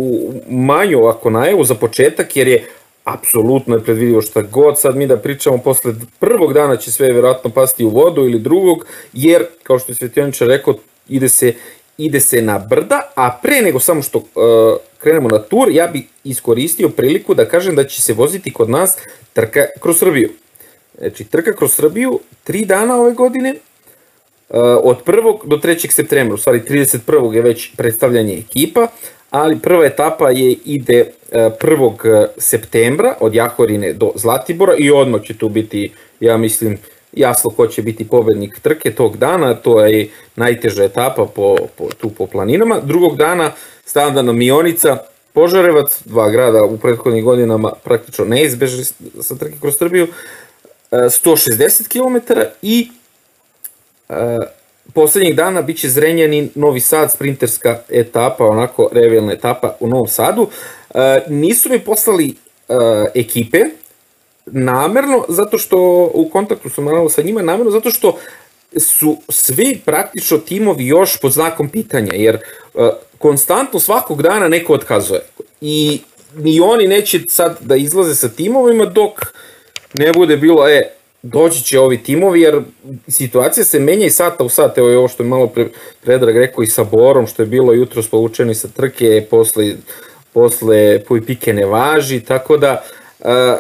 manju 0.49 0.99
ovako 0.99 1.31
najavu 1.31 1.65
za 1.65 1.75
početak, 1.75 2.37
jer 2.37 2.49
je 2.49 2.69
apsolutno 3.05 3.77
je 3.77 3.85
predvidivo 3.85 4.23
šta 4.23 4.43
god 4.43 4.79
sad 4.79 4.97
mi 4.97 5.07
da 5.07 5.17
pričamo 5.17 5.59
posle 5.59 5.95
prvog 6.19 6.53
dana 6.53 6.77
će 6.77 6.93
sve 6.93 7.13
vjerojatno 7.13 7.51
pasti 7.51 7.85
u 7.85 7.89
vodu 7.89 8.21
ili 8.21 8.39
drugog, 8.39 8.87
jer 9.13 9.47
kao 9.63 9.79
što 9.79 9.93
je 9.93 9.97
Svetlaničar 9.97 10.49
rekao, 10.49 10.75
ide 11.09 11.29
se 11.29 11.55
ide 11.99 12.21
se 12.21 12.43
na 12.43 12.59
brda, 12.59 13.01
a 13.15 13.39
pre 13.43 13.63
nego 13.63 13.81
samo 13.81 14.03
što 14.03 14.19
uh, 14.19 14.25
krenemo 15.01 15.29
na 15.29 15.39
tur, 15.39 15.71
ja 15.71 15.87
bih 15.87 16.05
iskoristio 16.25 16.89
priliku 16.89 17.35
da 17.35 17.49
kažem 17.49 17.75
da 17.75 17.85
će 17.85 18.03
se 18.03 18.13
voziti 18.13 18.53
kod 18.53 18.71
nas 18.71 18.97
trka 19.33 19.67
kroz 19.81 19.99
Srbiju. 19.99 20.31
Znači, 20.99 21.25
trka 21.25 21.53
kroz 21.57 21.73
Srbiju, 21.73 22.21
tri 22.45 22.65
dana 22.65 22.97
ove 23.01 23.13
godine, 23.13 23.55
uh, 24.49 24.57
od 24.83 25.05
1. 25.05 25.47
do 25.47 25.57
3. 25.57 25.91
septembra, 25.91 26.35
u 26.35 26.39
stvari 26.39 26.61
31. 26.69 27.33
je 27.35 27.43
već 27.43 27.71
predstavljanje 27.77 28.39
ekipa, 28.39 28.87
ali 29.31 29.59
prva 29.59 29.87
etapa 29.87 30.31
je 30.31 30.57
ide 30.65 31.11
1. 31.33 31.87
Uh, 31.87 32.29
septembra 32.39 33.15
od 33.21 33.35
Jahorine 33.35 33.93
do 33.93 34.13
Zlatibora 34.15 34.75
i 34.79 34.91
odmah 34.91 35.23
će 35.23 35.39
tu 35.39 35.49
biti, 35.49 35.93
ja 36.21 36.37
mislim, 36.37 36.79
jasno 37.13 37.51
ko 37.51 37.67
će 37.67 37.83
biti 37.83 38.09
pobednik 38.09 38.61
trke 38.61 38.95
tog 38.95 39.17
dana, 39.17 39.55
to 39.55 39.85
je 39.87 40.11
najteža 40.37 40.85
etapa 40.85 41.27
po, 41.27 41.57
po, 41.77 41.89
tu 41.99 42.11
po 42.11 42.27
planinama. 42.27 42.81
Drugog 42.81 43.17
dana 43.17 43.53
standardna 43.85 44.33
Mionica, 44.33 44.97
Požarevac, 45.33 46.03
dva 46.05 46.31
grada 46.31 46.65
u 46.65 46.79
prethodnim 46.79 47.25
godinama 47.25 47.73
praktično 47.85 48.25
neizbežni 48.25 48.85
sa 49.21 49.35
trke 49.35 49.55
kroz 49.61 49.77
Srbiju. 49.79 50.07
160 50.91 51.89
km 51.89 52.33
i 52.63 52.91
poslednjih 54.95 55.37
dana 55.37 55.63
biće 55.63 55.89
Zrenjanin, 55.89 56.51
Novi 56.55 56.81
Sad, 56.81 57.13
sprinterska 57.13 57.79
etapa, 57.89 58.45
onako 58.45 58.89
revijalna 58.93 59.33
etapa 59.33 59.77
u 59.81 59.89
Novom 59.89 60.09
Sadu. 60.09 60.49
Nisu 61.29 61.71
mi 61.71 61.79
poslali 61.79 62.35
ekipe, 63.15 63.59
namerno, 64.53 65.25
zato 65.29 65.59
što 65.59 65.79
u 66.15 66.29
kontaktu 66.33 66.71
sam 66.71 66.85
malo 66.85 67.09
sa 67.09 67.23
njima, 67.23 67.43
namerno, 67.43 67.71
zato 67.71 67.91
što 67.91 68.19
su 68.77 69.17
svi 69.29 69.81
praktično 69.85 70.39
timovi 70.39 70.87
još 70.87 71.21
pod 71.21 71.33
znakom 71.33 71.69
pitanja, 71.69 72.15
jer 72.15 72.39
uh, 72.75 72.89
konstantno 73.19 73.81
svakog 73.81 74.23
dana 74.23 74.49
neko 74.49 74.73
otkazuje. 74.73 75.21
I 75.61 76.01
ni 76.37 76.61
oni 76.61 76.87
neće 76.89 77.21
sad 77.29 77.59
da 77.61 77.77
izlaze 77.77 78.15
sa 78.15 78.29
timovima 78.29 78.85
dok 78.85 79.21
ne 79.99 80.13
bude 80.13 80.37
bilo, 80.37 80.69
e, 80.69 80.91
doći 81.23 81.65
će 81.65 81.81
ovi 81.81 82.03
timovi, 82.03 82.41
jer 82.41 82.61
situacija 83.09 83.65
se 83.65 83.81
menja 83.81 84.07
i 84.07 84.11
sata 84.11 84.45
u 84.45 84.49
sat, 84.49 84.79
evo 84.79 84.89
je 84.89 84.99
ovo 84.99 85.09
što 85.09 85.23
je 85.23 85.29
malo 85.29 85.47
pre, 85.47 85.69
Predrag 86.01 86.37
rekao 86.37 86.63
i 86.63 86.67
sa 86.67 86.85
Borom, 86.85 87.27
što 87.27 87.43
je 87.43 87.47
bilo 87.47 87.73
jutro 87.73 88.03
spovučeno 88.03 88.55
sa 88.55 88.69
trke, 88.69 89.27
posle, 89.31 89.75
posle 90.33 91.05
Pujpike 91.05 91.53
ne 91.53 91.67
važi, 91.67 92.21
tako 92.21 92.57
da 92.57 92.73
uh, 92.73 93.00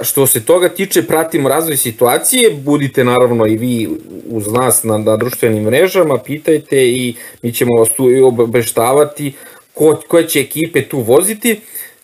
Što 0.03 0.27
se 0.27 0.45
toga 0.45 0.69
tiče, 0.69 1.03
pratimo 1.07 1.49
razvoj 1.49 1.77
situacije, 1.77 2.51
budite 2.51 3.05
naravno 3.05 3.47
i 3.47 3.57
vi 3.57 3.89
uz 4.31 4.53
nas 4.53 4.85
na, 4.85 4.99
na 4.99 5.17
društvenim 5.17 5.63
mrežama, 5.63 6.19
pitajte 6.19 6.89
i 6.89 7.15
mi 7.43 7.53
ćemo 7.53 7.79
vas 7.79 7.89
tu 7.97 8.09
obeštavati 8.39 9.33
ko, 9.75 10.01
koje 10.09 10.29
će 10.29 10.41
ekipe 10.41 10.89
tu 10.89 10.99
voziti. 10.99 11.61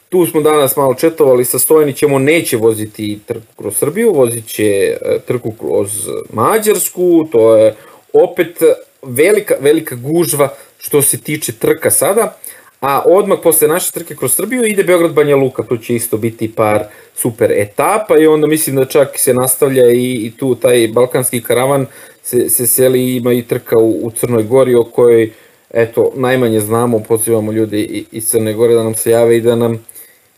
Tu 0.09 0.26
smo 0.26 0.40
danas 0.40 0.76
malo 0.76 0.94
četovali 0.94 1.44
sa 1.44 1.59
Stojanićem, 1.59 2.12
on 2.12 2.22
neće 2.22 2.57
voziti 2.57 3.18
trku 3.26 3.46
kroz 3.57 3.76
Srbiju, 3.76 4.12
vozit 4.12 4.46
će 4.46 4.64
e, 4.64 5.18
trku 5.26 5.52
kroz 5.61 6.09
Mađarsku, 6.32 7.28
to 7.32 7.57
je 7.57 7.74
opet 8.12 8.62
velika, 9.02 9.54
velika 9.61 9.94
gužva 9.94 10.48
što 10.78 11.02
se 11.02 11.20
tiče 11.20 11.52
trka 11.52 11.90
sada 11.90 12.36
a 12.81 13.03
odmah 13.07 13.39
posle 13.43 13.68
naše 13.68 13.93
trke 13.93 14.16
kroz 14.16 14.35
Srbiju 14.35 14.64
ide 14.64 14.85
Beograd 14.85 15.12
Banja 15.12 15.37
Luka, 15.37 15.62
tu 15.62 15.77
će 15.77 15.95
isto 15.95 16.16
biti 16.16 16.53
par 16.53 16.85
super 17.14 17.53
etapa 17.53 18.18
i 18.18 18.27
onda 18.27 18.47
mislim 18.47 18.77
da 18.77 18.85
čak 18.85 19.18
se 19.18 19.35
nastavlja 19.35 19.91
i, 19.91 20.12
i 20.12 20.33
tu 20.37 20.55
taj 20.55 20.89
balkanski 20.89 21.41
karavan 21.43 21.87
se, 22.22 22.49
se 22.49 22.66
seli 22.66 23.16
ima 23.16 23.33
i 23.33 23.43
trka 23.43 23.79
u, 23.79 24.07
u 24.07 24.11
Crnoj 24.11 24.43
Gori 24.43 24.74
o 24.74 24.85
kojoj 24.85 25.33
eto 25.70 26.12
najmanje 26.14 26.61
znamo, 26.61 26.99
pozivamo 26.99 27.53
ljude 27.53 27.81
iz 28.12 28.29
Crne 28.29 28.53
Gore 28.53 28.74
da 28.74 28.83
nam 28.83 28.95
se 28.95 29.11
jave 29.11 29.37
i 29.37 29.41
da 29.41 29.57
nam 29.57 29.85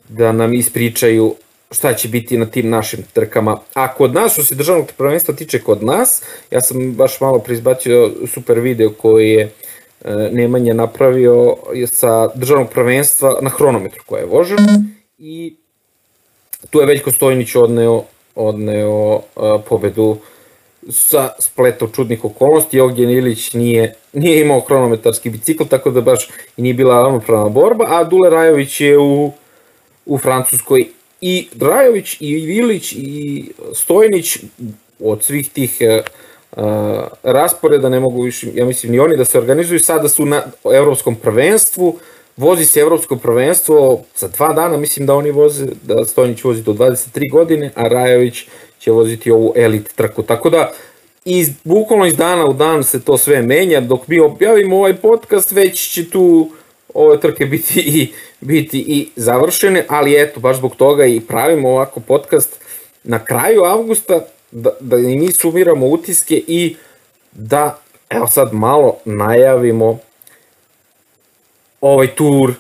da 0.09 0.32
nam 0.32 0.55
ispričaju 0.55 1.34
šta 1.70 1.95
će 1.95 2.09
biti 2.09 2.39
na 2.39 2.47
tim 2.47 2.70
našim 2.70 3.05
trkama. 3.12 3.59
A 3.74 3.95
kod 3.95 4.14
nas, 4.14 4.32
što 4.32 4.45
se 4.45 4.55
državnog 4.55 4.93
prvenstva 4.97 5.34
tiče 5.34 5.59
kod 5.61 5.82
nas, 5.82 6.22
ja 6.51 6.61
sam 6.61 6.93
baš 6.93 7.20
malo 7.20 7.39
preizbacio 7.39 8.11
super 8.26 8.61
video 8.61 8.91
koji 8.91 9.30
je 9.30 9.45
uh, 9.45 9.67
Nemanja 10.32 10.74
napravio 10.74 11.57
sa 11.86 12.28
državnog 12.34 12.70
prvenstva 12.70 13.38
na 13.40 13.51
hronometru 13.51 14.03
koja 14.07 14.20
je 14.20 14.26
vožen 14.26 14.59
i 15.18 15.57
tu 16.70 16.80
je 16.80 16.86
Veljko 16.86 17.12
Stojnić 17.12 17.55
odneo, 17.55 18.03
odneo 18.34 19.14
uh, 19.14 19.22
pobedu 19.68 20.16
sa 20.90 21.28
spletom 21.38 21.90
čudnih 21.92 22.24
okolnosti. 22.24 22.80
Ognjen 22.80 23.11
Ilić 23.11 23.53
nije, 23.53 23.94
nije 24.12 24.40
imao 24.40 24.61
hronometarski 24.61 25.30
bicikl, 25.30 25.64
tako 25.64 25.90
da 25.90 26.01
baš 26.01 26.28
i 26.57 26.62
nije 26.62 26.74
bila 26.74 27.03
ravnopravna 27.03 27.49
borba, 27.49 27.84
a 27.88 28.05
Dule 28.05 28.30
Rajović 28.30 28.80
je 28.80 28.99
u, 28.99 29.32
u 30.07 30.18
Francuskoj 30.18 30.88
i 31.20 31.49
Rajović 31.61 32.20
i 32.20 32.30
Ilić 32.30 32.92
i 32.92 33.51
Stojnić 33.74 34.38
od 35.01 35.22
svih 35.22 35.51
tih 35.51 35.78
uh, 35.80 36.05
rasporeda, 37.22 37.88
ne 37.88 38.01
mogu 38.01 38.22
više, 38.22 38.46
ja 38.55 38.64
mislim, 38.64 38.92
ni 38.92 38.99
oni 38.99 39.16
da 39.16 39.24
se 39.24 39.38
organizuju, 39.38 39.80
sada 39.80 40.09
su 40.09 40.26
na 40.26 40.42
evropskom 40.64 41.14
prvenstvu, 41.14 41.99
vozi 42.36 42.64
se 42.64 42.80
evropsko 42.80 43.16
prvenstvo 43.16 44.01
za 44.16 44.28
dva 44.28 44.53
dana, 44.53 44.76
mislim 44.76 45.07
da 45.07 45.14
oni 45.14 45.30
voze, 45.30 45.66
da 45.82 46.05
Stojnić 46.05 46.44
vozi 46.44 46.62
do 46.62 46.72
23 46.72 47.32
godine, 47.32 47.70
a 47.74 47.88
Rajović 47.88 48.46
će 48.78 48.90
voziti 48.90 49.30
ovu 49.30 49.53
elit 49.57 49.94
trku, 49.94 50.22
tako 50.22 50.51
da 50.51 50.72
iz, 51.24 51.51
bukvalno 51.64 52.07
iz 52.07 52.16
dana 52.16 52.46
u 52.46 52.53
dan 52.53 52.84
se 52.84 53.01
to 53.01 53.18
sve 53.18 53.42
menja, 53.42 53.80
dok 53.80 54.09
mi 54.09 54.20
objavimo 54.20 54.76
ovaj 54.76 54.96
podcast, 54.96 55.53
već 55.53 55.92
će 55.92 56.11
tu 56.11 56.51
ove 56.94 57.20
trke 57.20 57.46
biti 57.46 57.80
i, 57.80 58.12
biti 58.40 58.78
i 58.78 59.09
završene, 59.16 59.84
ali 59.88 60.22
eto, 60.22 60.40
baš 60.40 60.57
zbog 60.57 60.76
toga 60.76 61.07
i 61.07 61.20
pravimo 61.20 61.70
ovako 61.70 62.01
podcast. 62.01 62.61
Na 63.05 63.24
kraju 63.24 63.64
avgusta, 63.64 64.20
da, 64.51 64.70
da 64.80 64.96
i 64.96 65.16
mi 65.16 65.32
sumiramo 65.32 65.86
utiske 65.86 66.42
i 66.46 66.76
da, 67.32 67.78
evo 68.11 68.26
sad 68.26 68.53
malo 68.53 68.96
najavimo 69.05 69.99
ovaj 71.80 72.14
tur 72.14 72.55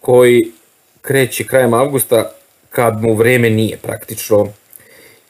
koji 0.00 0.52
kreće 1.02 1.46
krajem 1.46 1.74
avgusta 1.74 2.30
kad 2.70 3.02
mu 3.02 3.14
vreme 3.14 3.50
nije 3.50 3.76
praktično. 3.76 4.46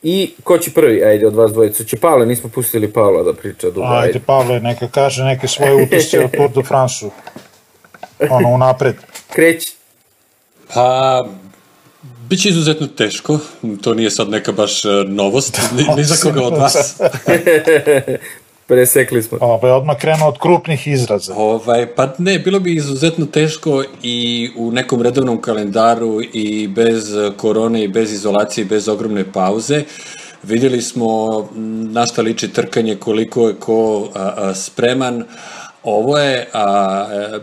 I 0.03 0.35
ko 0.45 0.59
će 0.59 0.71
prvi, 0.71 1.05
ajde, 1.05 1.27
od 1.27 1.35
vas 1.35 1.53
dvojica? 1.53 1.85
Će 1.85 1.97
Pavle, 1.97 2.27
nismo 2.27 2.51
pustili 2.51 2.93
Pavla 2.93 3.23
da 3.23 3.33
priča. 3.33 3.71
Dugo, 3.71 3.87
ajde, 3.87 4.07
ajde, 4.07 4.21
Pavle, 4.27 4.61
neka 4.61 4.89
kaže 4.89 5.25
neke 5.25 5.49
svoje 5.49 5.75
utiske 5.75 6.21
od 6.21 6.31
Tour 6.37 6.51
de 6.51 6.63
France-u. 6.63 7.11
Ono, 8.31 8.49
unapred. 8.49 8.95
Kreći. 9.33 9.77
Pa, 10.75 11.27
Biće 12.35 12.49
izuzetno 12.49 12.87
teško, 12.87 13.39
to 13.83 13.95
nije 13.95 14.11
sad 14.11 14.29
neka 14.29 14.53
baš 14.53 14.85
e, 14.85 14.89
novost, 15.09 15.61
ni, 15.77 15.87
ni 15.97 16.05
za 16.05 16.15
koga 16.23 16.43
od 16.43 16.53
vas. 16.53 17.01
Presekli 18.69 19.23
smo. 19.23 19.39
Ovaj, 19.41 19.71
odmah 19.71 19.99
krenuo 19.99 20.29
od 20.29 20.39
krupnih 20.39 20.89
izraza. 20.89 21.35
Ovaj, 21.37 21.87
pa 21.95 22.15
ne, 22.19 22.39
bilo 22.39 22.61
bi 22.61 22.75
izuzetno 22.75 23.27
teško 23.27 23.85
i 24.03 24.51
u 24.57 24.71
nekom 24.73 25.03
redovnom 25.03 25.41
kalendaru 25.41 26.21
i 26.33 26.69
bez 26.69 27.15
korone 27.37 27.85
i 27.85 27.89
bez 27.89 28.13
izolacije 28.13 28.63
i 28.63 28.69
bez 28.69 28.89
ogromne 28.89 29.33
pauze. 29.33 29.83
Vidjeli 30.43 30.83
smo 30.83 31.49
na 31.93 32.07
šta 32.07 32.23
liči 32.23 32.49
trkanje, 32.49 32.97
koliko 32.97 33.49
je 33.49 33.55
ko 33.55 34.09
a, 34.15 34.35
a, 34.37 34.55
spreman. 34.55 35.25
Ovo 35.83 36.19
je, 36.19 36.49
a, 36.53 36.61
a, 36.63 37.39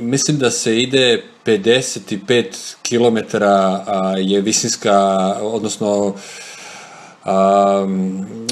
mislim 0.00 0.38
da 0.38 0.50
se 0.50 0.78
ide 0.78 1.31
55 1.44 2.76
km 2.82 3.36
je 4.18 4.40
visinska, 4.40 4.96
odnosno 5.42 6.14
a, 7.24 7.86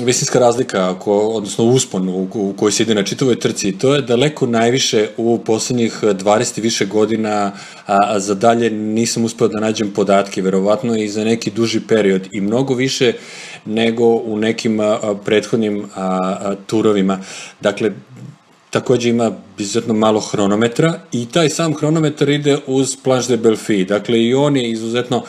visinska 0.02 0.38
razlika, 0.38 0.94
ko, 0.98 1.18
odnosno 1.18 1.64
uspon 1.64 2.08
u, 2.08 2.28
u 2.34 2.54
kojoj 2.56 2.72
se 2.72 2.82
ide 2.82 2.94
na 2.94 3.02
čitavoj 3.02 3.38
trci 3.40 3.68
i 3.68 3.78
to 3.78 3.94
je 3.94 4.02
daleko 4.02 4.46
najviše 4.46 5.08
u 5.16 5.38
poslednjih 5.38 6.02
20 6.02 6.58
i 6.58 6.60
više 6.60 6.86
godina, 6.86 7.52
a, 7.86 7.98
a 8.14 8.20
za 8.20 8.34
dalje 8.34 8.70
nisam 8.70 9.24
uspeo 9.24 9.48
da 9.48 9.60
nađem 9.60 9.90
podatke, 9.90 10.42
verovatno 10.42 10.96
i 10.96 11.08
za 11.08 11.24
neki 11.24 11.50
duži 11.50 11.80
period 11.80 12.28
i 12.32 12.40
mnogo 12.40 12.74
više 12.74 13.12
nego 13.64 14.04
u 14.04 14.36
nekim 14.36 14.80
a, 14.80 15.14
prethodnim 15.24 15.84
a, 15.94 16.18
a, 16.20 16.54
turovima. 16.66 17.18
Dakle, 17.60 17.92
takođe 18.70 19.08
ima 19.08 19.32
izuzetno 19.58 19.94
malo 19.94 20.20
hronometra 20.20 21.00
i 21.12 21.26
taj 21.26 21.50
sam 21.50 21.74
hronometar 21.74 22.28
ide 22.28 22.58
uz 22.66 22.96
Planche 23.04 23.28
de 23.28 23.36
Belfi. 23.36 23.84
Dakle, 23.84 24.22
i 24.22 24.34
on 24.34 24.56
je 24.56 24.70
izuzetno 24.70 25.22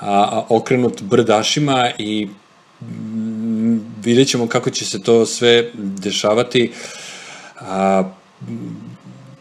a, 0.00 0.42
okrenut 0.48 1.02
brdašima 1.02 1.90
i 1.98 2.28
m, 2.80 3.80
vidjet 4.04 4.28
ćemo 4.28 4.46
kako 4.46 4.70
će 4.70 4.84
se 4.84 5.02
to 5.02 5.26
sve 5.26 5.70
dešavati. 5.74 6.72
A, 7.60 8.10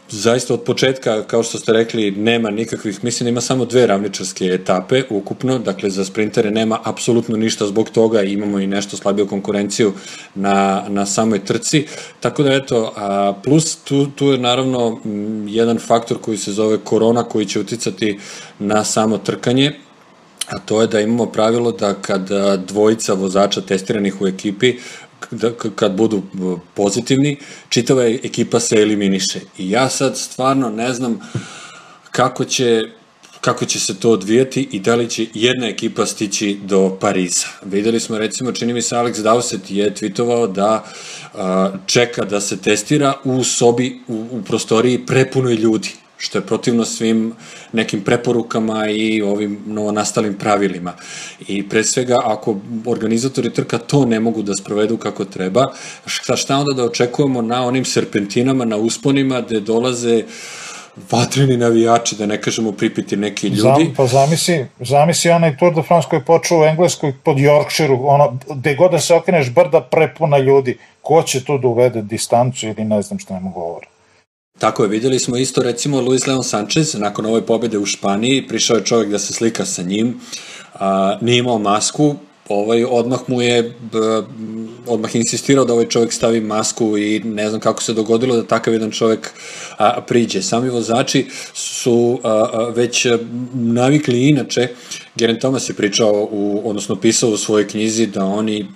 zaista 0.09 0.53
od 0.53 0.61
početka, 0.61 1.23
kao 1.23 1.43
što 1.43 1.57
ste 1.57 1.73
rekli, 1.73 2.11
nema 2.11 2.49
nikakvih, 2.49 3.03
mislim 3.03 3.29
ima 3.29 3.41
samo 3.41 3.65
dve 3.65 3.87
ravničarske 3.87 4.45
etape 4.45 5.03
ukupno, 5.09 5.59
dakle 5.59 5.89
za 5.89 6.05
sprintere 6.05 6.51
nema 6.51 6.79
apsolutno 6.83 7.37
ništa 7.37 7.67
zbog 7.67 7.89
toga, 7.89 8.21
imamo 8.21 8.59
i 8.59 8.67
nešto 8.67 8.97
slabiju 8.97 9.27
konkurenciju 9.27 9.93
na, 10.35 10.85
na 10.89 11.05
samoj 11.05 11.45
trci, 11.45 11.85
tako 12.19 12.43
da 12.43 12.53
eto, 12.53 12.93
a, 12.95 13.33
plus 13.43 13.75
tu, 13.75 14.07
tu 14.15 14.25
je 14.25 14.37
naravno 14.37 14.99
jedan 15.47 15.79
faktor 15.79 16.17
koji 16.21 16.37
se 16.37 16.51
zove 16.51 16.77
korona 16.77 17.23
koji 17.23 17.45
će 17.45 17.59
uticati 17.59 18.19
na 18.59 18.83
samo 18.83 19.17
trkanje, 19.17 19.71
a 20.47 20.59
to 20.59 20.81
je 20.81 20.87
da 20.87 20.99
imamo 20.99 21.25
pravilo 21.25 21.71
da 21.71 21.93
kad 21.93 22.29
dvojica 22.67 23.13
vozača 23.13 23.61
testiranih 23.61 24.21
u 24.21 24.27
ekipi 24.27 24.75
da, 25.31 25.51
kad 25.75 25.91
budu 25.91 26.21
pozitivni, 26.73 27.37
čitava 27.69 28.05
ekipa 28.05 28.59
se 28.59 28.75
eliminiše. 28.75 29.39
I 29.57 29.69
ja 29.69 29.89
sad 29.89 30.17
stvarno 30.17 30.69
ne 30.69 30.93
znam 30.93 31.19
kako 32.11 32.45
će 32.45 32.83
kako 33.41 33.65
će 33.65 33.79
se 33.79 33.99
to 33.99 34.11
odvijati 34.11 34.69
i 34.71 34.79
da 34.79 34.95
li 34.95 35.09
će 35.09 35.25
jedna 35.33 35.67
ekipa 35.67 36.05
stići 36.05 36.59
do 36.63 36.97
Pariza. 37.01 37.47
Videli 37.63 37.99
smo 37.99 38.17
recimo, 38.17 38.51
čini 38.51 38.73
mi 38.73 38.81
se 38.81 38.95
Alex 38.95 39.13
Dowsett 39.13 39.71
je 39.71 39.93
tweetovao 39.95 40.51
da 40.51 40.83
a, 41.33 41.71
čeka 41.85 42.25
da 42.25 42.41
se 42.41 42.57
testira 42.57 43.13
u 43.23 43.43
sobi, 43.43 43.99
u, 44.07 44.27
u 44.31 44.41
prostoriji 44.41 45.05
prepunoj 45.05 45.53
ljudi. 45.53 45.89
Što 46.17 46.37
je 46.37 46.45
protivno 46.45 46.85
svim 46.85 47.33
nekim 47.73 48.01
preporukama 48.01 48.89
i 48.89 49.21
ovim 49.21 49.59
novonastalim 49.65 50.33
pravilima. 50.37 50.93
I 51.47 51.69
pre 51.69 51.83
svega, 51.83 52.17
ako 52.23 52.55
organizatori 52.85 53.53
trka 53.53 53.77
to 53.77 54.05
ne 54.05 54.19
mogu 54.19 54.41
da 54.41 54.53
sprovedu 54.61 54.97
kako 54.97 55.25
treba, 55.25 55.65
šta, 56.05 56.35
šta 56.35 56.57
onda 56.57 56.73
da 56.73 56.83
očekujemo 56.83 57.41
na 57.41 57.65
onim 57.65 57.85
serpentinama, 57.85 58.65
na 58.65 58.77
usponima 58.77 59.41
gde 59.41 59.59
dolaze 59.59 60.23
vatreni 61.11 61.57
navijači, 61.57 62.15
da 62.15 62.25
ne 62.25 62.41
kažemo 62.41 62.71
pripiti 62.71 63.17
neki 63.17 63.47
ljudi. 63.47 63.61
Zam, 63.61 63.93
pa 63.97 64.07
zamisli, 64.07 64.67
zamisli 64.79 65.31
onaj 65.31 65.57
Tour 65.57 65.75
de 65.75 65.81
France 65.81 66.07
koji 66.09 66.19
je 66.19 66.25
počeo 66.25 66.59
u 66.59 66.63
Engleskoj 66.63 67.13
pod 67.23 67.37
Yorkshireu, 67.37 68.07
ono, 68.07 68.39
gde 68.55 68.75
god 68.75 68.91
da 68.91 68.99
se 68.99 69.13
okreneš 69.13 69.53
brda 69.53 69.81
prepuna 69.81 70.37
ljudi, 70.37 70.77
ko 71.01 71.23
će 71.23 71.43
tu 71.43 71.57
da 71.57 71.67
uvede 71.67 72.01
distancu 72.01 72.67
ili 72.67 72.85
ne 72.85 73.01
znam 73.01 73.19
šta 73.19 73.33
nemo 73.33 73.49
govore. 73.49 73.86
Tako 74.59 74.83
je, 74.83 74.89
videli 74.89 75.19
smo 75.19 75.37
isto 75.37 75.63
recimo 75.63 76.01
Luis 76.01 76.27
Leon 76.27 76.43
Sanchez, 76.43 76.93
nakon 76.93 77.25
ove 77.25 77.45
pobede 77.45 77.77
u 77.77 77.85
Španiji, 77.85 78.47
prišao 78.47 78.77
je 78.77 78.85
čovjek 78.85 79.09
da 79.09 79.19
se 79.19 79.33
slika 79.33 79.65
sa 79.65 79.81
njim, 79.81 80.19
a, 80.73 81.17
nije 81.21 81.37
imao 81.37 81.59
masku, 81.59 82.15
ovaj, 82.49 82.85
odmah 82.85 83.19
mu 83.27 83.41
je 83.41 83.73
odmah 84.87 85.15
insistirao 85.15 85.65
da 85.65 85.73
ovaj 85.73 85.87
čovjek 85.87 86.13
stavi 86.13 86.41
masku 86.41 86.97
i 86.97 87.19
ne 87.19 87.49
znam 87.49 87.61
kako 87.61 87.83
se 87.83 87.93
dogodilo 87.93 88.35
da 88.35 88.43
takav 88.43 88.73
jedan 88.73 88.91
čovjek 88.91 89.31
a, 89.77 90.01
priđe. 90.01 90.41
Sami 90.41 90.69
vozači 90.69 91.25
su 91.53 92.19
a, 92.23 92.29
a, 92.29 92.69
već 92.75 93.07
navikli 93.53 94.29
inače 94.29 94.67
Geren 95.17 95.39
Thomas 95.39 95.69
je 95.69 95.73
pričao, 95.73 96.27
u, 96.31 96.61
odnosno 96.65 96.95
pisao 96.95 97.29
u 97.29 97.37
svojoj 97.37 97.67
knjizi 97.67 98.07
da 98.07 98.25
oni 98.25 98.67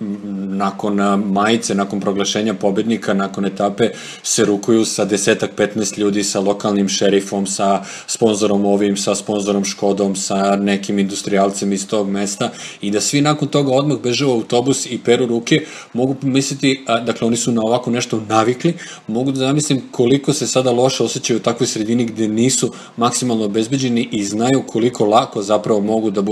nakon 0.48 0.94
majice, 1.32 1.74
nakon 1.74 2.00
proglašenja 2.00 2.54
pobednika, 2.54 3.14
nakon 3.14 3.44
etape 3.46 3.90
se 4.22 4.44
rukuju 4.44 4.84
sa 4.84 5.04
desetak, 5.04 5.50
15 5.56 5.98
ljudi, 5.98 6.24
sa 6.24 6.40
lokalnim 6.40 6.88
šerifom, 6.88 7.46
sa 7.46 7.84
sponzorom 8.06 8.66
ovim, 8.66 8.96
sa 8.96 9.14
sponzorom 9.14 9.64
Škodom, 9.64 10.16
sa 10.16 10.56
nekim 10.56 10.98
industrijalcem 10.98 11.72
iz 11.72 11.86
tog 11.88 12.08
mesta 12.08 12.50
i 12.80 12.90
da 12.90 13.00
svi 13.00 13.20
nakon 13.20 13.48
toga 13.48 13.72
odmah 13.72 13.98
beže 14.02 14.26
u 14.26 14.32
autobus 14.32 14.86
i 14.86 14.98
peru 15.04 15.26
ruke, 15.26 15.64
mogu 15.92 16.16
misliti, 16.22 16.84
a, 16.86 17.00
dakle 17.00 17.26
oni 17.26 17.36
su 17.36 17.52
na 17.52 17.62
ovako 17.62 17.90
nešto 17.90 18.22
navikli, 18.28 18.74
mogu 19.06 19.32
da 19.32 19.38
zamislim 19.38 19.82
koliko 19.90 20.32
se 20.32 20.46
sada 20.46 20.70
loše 20.70 21.04
osjećaju 21.04 21.36
u 21.36 21.42
takvoj 21.42 21.66
sredini 21.66 22.04
gde 22.04 22.28
nisu 22.28 22.72
maksimalno 22.96 23.44
obezbeđeni 23.44 24.08
i 24.12 24.24
znaju 24.24 24.62
koliko 24.66 25.06
lako 25.06 25.42
zapravo 25.42 25.80
mogu 25.80 26.10
da 26.10 26.22
budu 26.22 26.31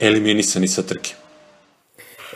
eliminisani 0.00 0.68
sa 0.68 0.82
trke. 0.82 1.14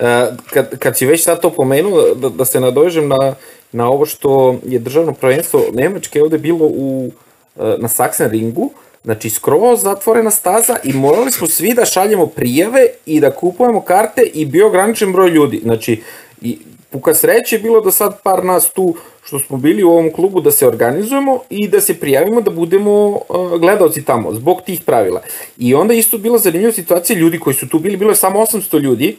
E, 0.01 0.27
kad, 0.51 0.79
kad 0.79 0.99
si 0.99 1.07
već 1.07 1.25
sad 1.25 1.41
to 1.41 1.51
pomenuo, 1.51 2.15
da, 2.15 2.29
da 2.29 2.45
se 2.45 2.61
nadovežem 2.61 3.09
na, 3.09 3.35
na 3.73 3.89
ovo 3.89 4.07
što 4.07 4.59
je 4.67 4.79
državno 4.79 5.13
prvenstvo 5.13 5.63
Nemačke 5.73 6.23
ovde 6.23 6.39
bilo 6.39 6.67
u, 6.67 7.11
e, 7.57 7.75
na 7.79 7.89
Sachsen 7.89 8.31
ringu, 8.31 8.71
znači 9.05 9.31
skroz 9.31 9.83
zatvorena 9.83 10.31
staza 10.31 10.77
i 10.85 10.93
morali 10.93 11.33
smo 11.33 11.47
svi 11.47 11.75
da 11.75 11.85
šaljemo 11.85 12.27
prijave 12.27 12.87
i 13.07 13.21
da 13.21 13.31
kupujemo 13.31 13.81
karte 13.81 14.23
i 14.23 14.47
bio 14.47 14.67
ograničen 14.67 15.13
broj 15.13 15.31
ljudi. 15.31 15.61
Znači, 15.63 16.03
i, 16.41 16.59
puka 16.91 17.15
sreće 17.15 17.57
je 17.57 17.61
bilo 17.63 17.81
da 17.81 17.91
sad 17.91 18.23
par 18.23 18.45
nas 18.45 18.71
tu 18.71 18.95
što 19.25 19.39
smo 19.39 19.57
bili 19.57 19.85
u 19.85 19.91
ovom 19.91 20.13
klubu 20.13 20.41
da 20.41 20.51
se 20.51 20.67
organizujemo 20.67 21.39
i 21.51 21.69
da 21.69 21.81
se 21.81 22.01
prijavimo 22.01 22.41
da 22.41 22.51
budemo 22.51 23.09
uh, 23.09 23.61
gledalci 23.61 24.05
tamo, 24.05 24.35
zbog 24.35 24.63
tih 24.67 24.81
pravila. 24.81 25.23
I 25.59 25.75
onda 25.75 25.95
isto 25.95 26.19
bila 26.19 26.39
zanimljiva 26.39 26.73
situacija 26.73 27.19
ljudi 27.19 27.39
koji 27.39 27.55
su 27.55 27.69
tu 27.69 27.79
bili, 27.79 27.97
bilo 27.97 28.11
je 28.11 28.17
samo 28.17 28.41
800 28.41 28.81
ljudi, 28.81 29.17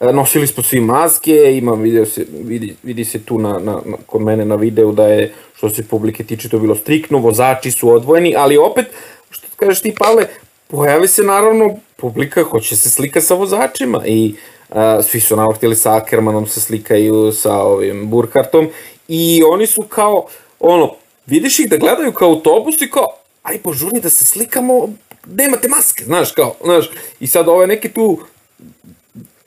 uh, 0.00 0.14
nosili 0.14 0.46
smo 0.46 0.62
svi 0.62 0.80
maske, 0.80 1.56
ima, 1.56 1.72
video 1.72 2.06
se, 2.06 2.26
vidi, 2.44 2.76
vidi 2.82 3.04
se 3.04 3.22
tu 3.22 3.38
na, 3.38 3.52
na, 3.52 3.80
na, 3.84 3.96
kod 4.06 4.22
mene 4.22 4.44
na 4.44 4.54
videu 4.54 4.92
da 4.92 5.06
je, 5.06 5.32
što 5.56 5.70
se 5.70 5.88
publike 5.88 6.24
tiče, 6.24 6.48
to 6.48 6.58
bilo 6.58 6.74
striktno, 6.74 7.18
vozači 7.18 7.70
su 7.70 7.90
odvojeni, 7.90 8.34
ali 8.36 8.56
opet, 8.56 8.86
što 9.30 9.46
kažeš 9.56 9.80
ti, 9.80 9.94
Pavle, 9.98 10.26
pojavi 10.66 11.08
se 11.08 11.22
naravno 11.22 11.76
publika, 11.96 12.42
hoće 12.42 12.76
se 12.76 12.90
slika 12.90 13.20
sa 13.20 13.34
vozačima 13.34 14.06
i 14.06 14.34
uh, 14.34 14.57
svi 15.02 15.20
su 15.20 15.36
naravno 15.36 15.56
htjeli 15.56 15.76
sa 15.76 15.96
Ackermanom 15.96 16.46
se 16.46 16.60
slikaju 16.60 17.32
sa 17.32 17.54
ovim 17.54 18.10
Burkartom 18.10 18.68
i 19.08 19.42
oni 19.42 19.66
su 19.66 19.82
kao, 19.82 20.26
ono, 20.60 20.94
vidiš 21.26 21.58
ih 21.58 21.70
da 21.70 21.76
gledaju 21.76 22.12
kao 22.12 22.28
autobus 22.28 22.80
i 22.80 22.90
kao, 22.90 23.06
aj 23.42 23.58
požurni 23.58 24.00
da 24.00 24.10
se 24.10 24.24
slikamo, 24.24 24.88
nemate 25.26 25.68
maske, 25.68 26.04
znaš, 26.04 26.32
kao, 26.32 26.54
znaš, 26.64 26.90
i 27.20 27.26
sad 27.26 27.48
ove 27.48 27.66
neke 27.66 27.88
tu 27.88 28.18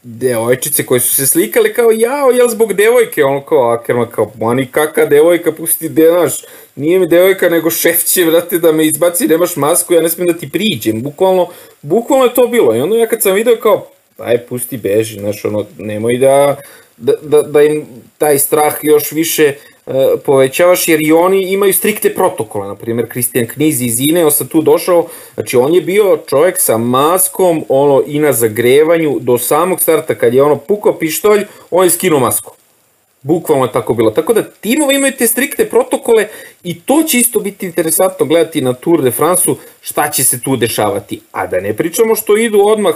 devojčice 0.04 0.86
koje 0.86 1.00
su 1.00 1.16
se 1.16 1.28
slikale 1.28 1.74
kao 1.74 1.92
jao, 1.92 2.32
jel 2.32 2.50
zbog 2.50 2.74
devojke, 2.74 3.24
ono 3.24 3.42
kao 3.42 3.72
Akerman 3.72 4.08
kao, 4.12 4.32
mani 4.40 4.68
kaka 4.72 5.06
devojka, 5.06 5.52
pusti 5.52 5.90
de, 5.90 6.10
znaš, 6.12 6.42
nije 6.76 7.00
mi 7.00 7.08
devojka 7.08 7.50
nego 7.50 7.70
šef 7.70 8.06
će, 8.06 8.26
vrate, 8.26 8.60
da 8.60 8.72
me 8.72 8.88
izbaci, 8.88 9.28
nemaš 9.28 9.56
masku, 9.56 9.94
ja 9.94 10.02
ne 10.02 10.10
smijem 10.10 10.34
da 10.34 10.40
ti 10.40 10.50
priđem, 10.50 11.02
bukvalno, 11.02 11.48
bukvalno 11.82 12.26
je 12.26 12.34
to 12.34 12.48
bilo, 12.48 12.76
i 12.76 12.82
onda 12.82 12.98
ja 12.98 13.08
kad 13.08 13.22
sam 13.22 13.34
video 13.34 13.56
kao, 13.56 13.88
aj 14.24 14.38
pusti 14.38 14.78
beži, 14.78 15.20
znaš, 15.20 15.46
ono, 15.46 15.66
nemoj 15.78 16.18
da, 16.18 16.56
da, 16.98 17.14
da, 17.22 17.42
da 17.42 17.64
im 17.64 17.86
taj 18.18 18.40
strah 18.40 18.74
još 18.82 19.12
više 19.12 19.44
e, 19.44 19.56
povećavaš, 20.26 20.88
jer 20.88 21.00
i 21.06 21.12
oni 21.12 21.52
imaju 21.52 21.74
strikte 21.74 22.14
protokole, 22.14 22.68
na 22.68 22.76
primjer, 22.76 23.10
Kristijan 23.10 23.48
Kniz 23.48 23.82
iz 23.82 24.00
Ineo 24.00 24.32
sam 24.32 24.48
tu 24.48 24.62
došao, 24.62 25.08
znači 25.34 25.58
on 25.58 25.74
je 25.74 25.82
bio 25.82 26.20
čovjek 26.28 26.60
sa 26.60 26.78
maskom, 26.78 27.66
ono, 27.70 28.04
i 28.08 28.20
na 28.20 28.34
zagrevanju, 28.34 29.18
do 29.20 29.38
samog 29.38 29.82
starta, 29.82 30.16
kad 30.16 30.34
je 30.34 30.44
ono 30.44 30.58
pukao 30.58 31.00
pištolj, 31.00 31.46
on 31.72 31.84
je 31.84 31.90
skinuo 31.90 32.20
masku. 32.20 32.54
Bukvalno 33.24 33.66
je 33.66 33.72
tako 33.72 33.94
bilo. 33.94 34.12
Tako 34.12 34.34
da 34.34 34.44
timovi 34.44 34.96
imaju 34.96 35.14
te 35.18 35.28
strikte 35.28 35.70
protokole 35.70 36.28
i 36.64 36.80
to 36.82 37.04
će 37.04 37.20
isto 37.20 37.40
biti 37.40 37.66
interesantno 37.66 38.26
gledati 38.26 38.62
na 38.62 38.74
Tour 38.74 39.02
de 39.02 39.12
France-u 39.12 39.56
šta 39.82 40.10
će 40.10 40.24
se 40.24 40.42
tu 40.42 40.56
dešavati. 40.56 41.22
A 41.32 41.48
da 41.48 41.60
ne 41.60 41.74
pričamo 41.78 42.16
što 42.16 42.38
idu 42.38 42.60
odmah 42.60 42.96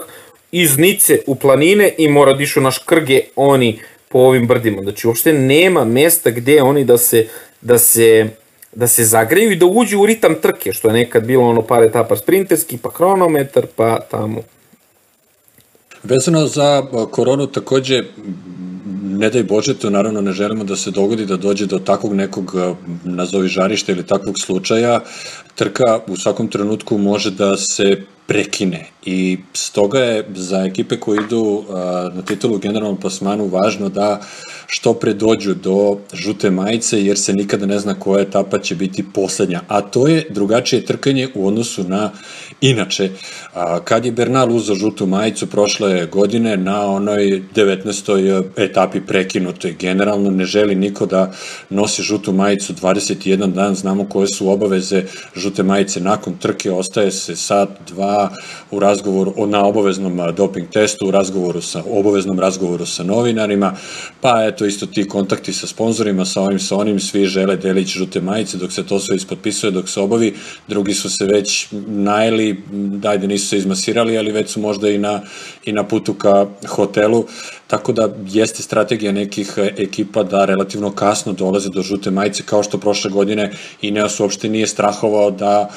iz 0.58 0.78
Nice 0.78 1.20
u 1.28 1.36
planine 1.36 1.94
i 1.98 2.08
mora 2.08 2.34
da 2.34 2.62
na 2.62 2.72
škrge 2.72 3.22
oni 3.36 3.80
po 4.10 4.20
ovim 4.20 4.48
brdima. 4.48 4.82
Znači, 4.82 5.08
uopšte 5.08 5.34
nema 5.34 5.86
mesta 5.86 6.32
gde 6.32 6.62
oni 6.62 6.86
da 6.86 6.98
se, 6.98 7.28
da 7.62 7.78
se, 7.78 8.30
da 8.76 8.88
se 8.88 9.04
zagreju 9.04 9.52
i 9.52 9.56
da 9.56 9.66
uđu 9.66 10.00
u 10.00 10.06
ritam 10.06 10.36
trke, 10.42 10.74
što 10.74 10.88
je 10.88 10.94
nekad 10.94 11.26
bilo 11.26 11.50
ono 11.50 11.62
par 11.62 11.84
etapa 11.84 12.16
sprinterski, 12.16 12.78
pa 12.78 12.92
kronometar, 12.92 13.66
pa 13.76 14.00
tamo. 14.00 14.42
Vezano 16.04 16.48
za 16.48 16.86
koronu 17.12 17.48
takođe, 17.48 18.04
ne 19.06 19.30
daj 19.30 19.44
Bože, 19.44 19.74
to 19.74 19.90
naravno 19.90 20.22
ne 20.22 20.32
želimo 20.32 20.64
da 20.64 20.76
se 20.76 20.92
dogodi 20.92 21.26
da 21.26 21.38
dođe 21.38 21.66
do 21.66 21.80
takvog 21.80 22.14
nekog 22.14 22.56
nazovi 23.04 23.48
žarišta 23.48 23.92
ili 23.92 24.06
takvog 24.06 24.36
slučaja. 24.40 25.00
Trka 25.56 26.00
u 26.08 26.18
svakom 26.18 26.48
trenutku 26.48 26.98
može 26.98 27.32
da 27.32 27.58
se 27.58 28.02
prekine 28.28 28.86
i 29.06 29.38
stoga 29.54 30.00
je 30.00 30.26
za 30.36 30.64
ekipe 30.64 31.00
koje 31.00 31.24
idu 31.24 31.64
na 32.14 32.22
titulu 32.22 32.58
generalnom 32.58 33.00
plasmanu 33.00 33.48
važno 33.48 33.90
da 33.90 34.22
što 34.68 34.94
pre 34.94 35.14
dođu 35.14 35.54
do 35.54 35.98
žute 36.14 36.52
majice 36.52 37.06
jer 37.06 37.20
se 37.20 37.34
nikada 37.34 37.66
ne 37.66 37.80
zna 37.80 38.00
koja 38.00 38.22
etapa 38.22 38.60
će 38.60 38.76
biti 38.76 39.06
poslednja, 39.14 39.62
a 39.68 39.82
to 39.82 40.08
je 40.08 40.28
drugačije 40.30 40.86
trkanje 40.86 41.30
u 41.36 41.48
odnosu 41.48 41.84
na 41.84 42.12
inače. 42.62 43.10
Kad 43.84 44.06
je 44.06 44.12
Bernal 44.12 44.56
uzao 44.56 44.76
žutu 44.76 45.06
majicu 45.06 45.48
prošle 45.48 46.06
godine 46.06 46.58
na 46.58 46.86
onoj 46.86 47.44
19. 47.56 48.44
etapi 48.58 49.02
prekinutoj, 49.02 49.76
generalno 49.80 50.32
ne 50.32 50.46
želi 50.46 50.76
niko 50.76 51.06
da 51.06 51.32
nosi 51.70 52.04
žutu 52.04 52.34
majicu 52.34 52.74
21 52.74 53.54
dan, 53.54 53.76
znamo 53.76 54.10
koje 54.10 54.28
su 54.28 54.50
obaveze 54.50 55.04
žute 55.36 55.64
majice 55.64 56.00
nakon 56.00 56.38
trke, 56.38 56.72
ostaje 56.72 57.12
se 57.12 57.36
sad, 57.36 57.70
dva 57.88 58.30
u 58.72 58.80
razgovoru 58.80 59.48
na 59.48 59.66
obaveznom 59.66 60.22
doping 60.38 60.68
testu, 60.70 61.08
u 61.08 61.12
razgovoru 61.12 61.62
sa, 61.62 61.84
obaveznom 61.92 62.40
razgovoru 62.40 62.86
sa 62.86 63.04
novinarima, 63.04 63.74
pa 64.22 64.46
eto 64.46 64.66
isto 64.66 64.86
ti 64.86 65.08
kontakti 65.08 65.54
sa 65.54 65.68
sponzorima, 65.68 66.26
sa 66.26 66.42
ovim, 66.42 66.60
sa 66.60 66.76
onim, 66.76 67.00
svi 67.00 67.26
žele 67.26 67.58
delić 67.58 67.88
žute 67.88 68.22
majice 68.22 68.58
dok 68.58 68.72
se 68.72 68.84
to 68.84 69.00
sve 69.00 69.16
ispotpisuje, 69.16 69.72
dok 69.72 69.90
se 69.90 70.00
obavi, 70.00 70.34
drugi 70.68 70.94
su 70.94 71.10
se 71.10 71.26
već 71.26 71.68
najeli, 71.88 72.45
dajde 72.74 73.28
nisu 73.28 73.48
se 73.48 73.58
izmasirali, 73.58 74.18
ali 74.18 74.32
već 74.32 74.50
su 74.50 74.60
možda 74.60 74.90
i 74.90 74.98
na, 74.98 75.22
i 75.66 75.72
na 75.72 75.84
putu 75.84 76.14
ka 76.14 76.46
hotelu, 76.68 77.26
tako 77.68 77.94
da 77.94 78.10
jeste 78.28 78.64
strategija 78.64 79.12
nekih 79.12 79.54
ekipa 79.58 80.24
da 80.24 80.46
relativno 80.46 80.92
kasno 80.92 81.34
dolaze 81.34 81.70
do 81.70 81.82
žute 81.82 82.12
majice, 82.12 82.44
kao 82.44 82.64
što 82.64 82.78
prošle 82.78 83.12
godine 83.12 83.52
i 83.82 83.92
Neos 83.92 84.20
uopšte 84.20 84.50
nije 84.50 84.68
strahovao 84.68 85.32
da 85.32 85.70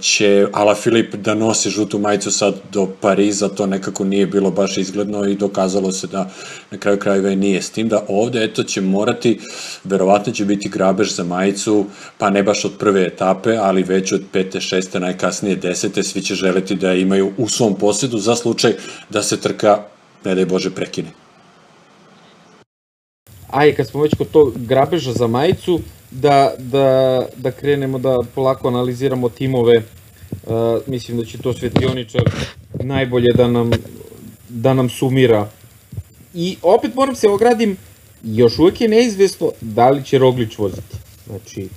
će 0.00 0.46
Ala 0.52 0.74
Filip 0.74 1.14
da 1.14 1.34
nosi 1.34 1.70
žutu 1.70 1.98
majicu 1.98 2.30
sad 2.30 2.54
do 2.72 2.88
Pariza, 3.00 3.48
to 3.48 3.66
nekako 3.66 4.04
nije 4.04 4.26
bilo 4.26 4.50
baš 4.50 4.78
izgledno 4.78 5.24
i 5.24 5.36
dokazalo 5.36 5.92
se 5.92 6.06
da 6.06 6.30
na 6.70 6.78
kraju 6.78 6.98
krajeva 6.98 7.34
nije. 7.34 7.62
S 7.62 7.70
tim 7.70 7.88
da 7.88 8.04
ovde, 8.08 8.44
eto, 8.44 8.62
će 8.62 8.80
morati, 8.80 9.38
verovatno 9.84 10.32
će 10.32 10.44
biti 10.44 10.68
grabež 10.68 11.14
za 11.14 11.24
majicu, 11.24 11.86
pa 12.18 12.30
ne 12.30 12.42
baš 12.42 12.64
od 12.64 12.72
prve 12.78 13.06
etape, 13.06 13.56
ali 13.56 13.82
već 13.82 14.12
od 14.12 14.22
pete, 14.32 14.60
šeste, 14.60 15.00
najkasnije 15.00 15.56
desete, 15.56 16.02
svi 16.02 16.22
će 16.22 16.34
želeti 16.34 16.74
da 16.74 16.92
imaju 16.92 17.32
u 17.38 17.48
svom 17.48 17.74
posjedu 17.74 18.18
za 18.18 18.36
slučaj 18.36 18.74
da 19.10 19.22
se 19.22 19.40
trka, 19.40 19.84
ne 20.24 20.34
daj 20.34 20.44
Bože, 20.44 20.70
prekine. 20.70 21.10
Aj, 23.50 23.74
kad 23.74 23.88
smo 23.88 24.02
već 24.02 24.14
kod 24.14 24.30
tog 24.30 24.52
grabeža 24.66 25.12
za 25.12 25.26
majicu, 25.26 25.80
da, 26.10 26.54
da, 26.58 27.26
da 27.36 27.50
krenemo 27.50 27.98
da 27.98 28.18
polako 28.34 28.68
analiziramo 28.68 29.28
timove. 29.28 29.82
Uh, 30.46 30.54
mislim 30.86 31.18
da 31.18 31.24
će 31.24 31.38
to 31.38 31.52
Svetioničar 31.52 32.22
najbolje 32.74 33.32
da 33.34 33.48
nam, 33.48 33.70
da 34.48 34.74
nam 34.74 34.88
sumira. 34.88 35.48
I 36.34 36.56
opet 36.62 36.94
moram 36.94 37.14
se 37.14 37.28
ogradim, 37.28 37.76
još 38.22 38.58
uvek 38.58 38.80
je 38.80 38.88
neizvesno 38.88 39.52
da 39.60 39.90
li 39.90 40.04
će 40.04 40.18
Roglić 40.18 40.58
voziti. 40.58 40.96
Znači, 41.26 41.68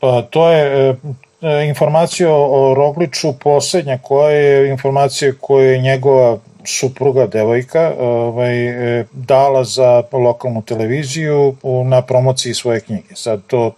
Pa 0.00 0.22
to 0.22 0.50
je 0.50 0.90
e, 0.90 0.96
informacija 1.42 2.28
o 2.32 2.74
Rogliču 2.74 3.32
poslednja 3.32 3.98
koja 3.98 4.30
je 4.30 4.70
informacija 4.70 5.32
koju 5.40 5.70
je 5.70 5.78
njegova 5.78 6.38
supruga, 6.64 7.26
devojka, 7.26 7.92
ovaj, 7.98 8.68
e, 8.68 9.04
dala 9.12 9.64
za 9.64 10.02
lokalnu 10.12 10.62
televiziju 10.62 11.54
na 11.84 12.02
promociji 12.02 12.54
svoje 12.54 12.80
knjige. 12.80 13.14
Sad 13.14 13.42
to 13.46 13.74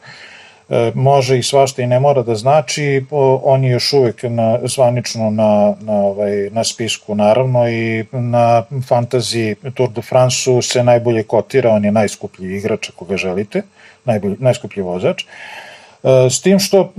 e, 0.68 0.92
može 0.94 1.38
i 1.38 1.42
svašta 1.42 1.82
i 1.82 1.86
ne 1.86 2.00
mora 2.00 2.22
da 2.22 2.34
znači, 2.34 3.04
on 3.42 3.64
je 3.64 3.70
još 3.70 3.92
uvek 3.92 4.22
na, 4.22 4.58
zvanično 4.64 5.30
na, 5.30 5.74
na, 5.80 5.92
ovaj, 5.92 6.50
na 6.50 6.64
spisku 6.64 7.14
naravno 7.14 7.68
i 7.68 8.04
na 8.12 8.62
fantaziji 8.88 9.54
Tour 9.74 9.90
de 9.90 10.02
France-u 10.02 10.62
se 10.62 10.84
najbolje 10.84 11.22
kotira, 11.22 11.70
on 11.70 11.84
je 11.84 11.92
najskuplji 11.92 12.56
igrač 12.56 12.88
ako 12.88 13.04
ga 13.04 13.16
želite, 13.16 13.62
najbolji, 14.04 14.36
najskuplji 14.38 14.82
vozač. 14.82 15.22
E, 15.22 15.69
s 16.30 16.40
tim 16.40 16.58
što, 16.58 16.92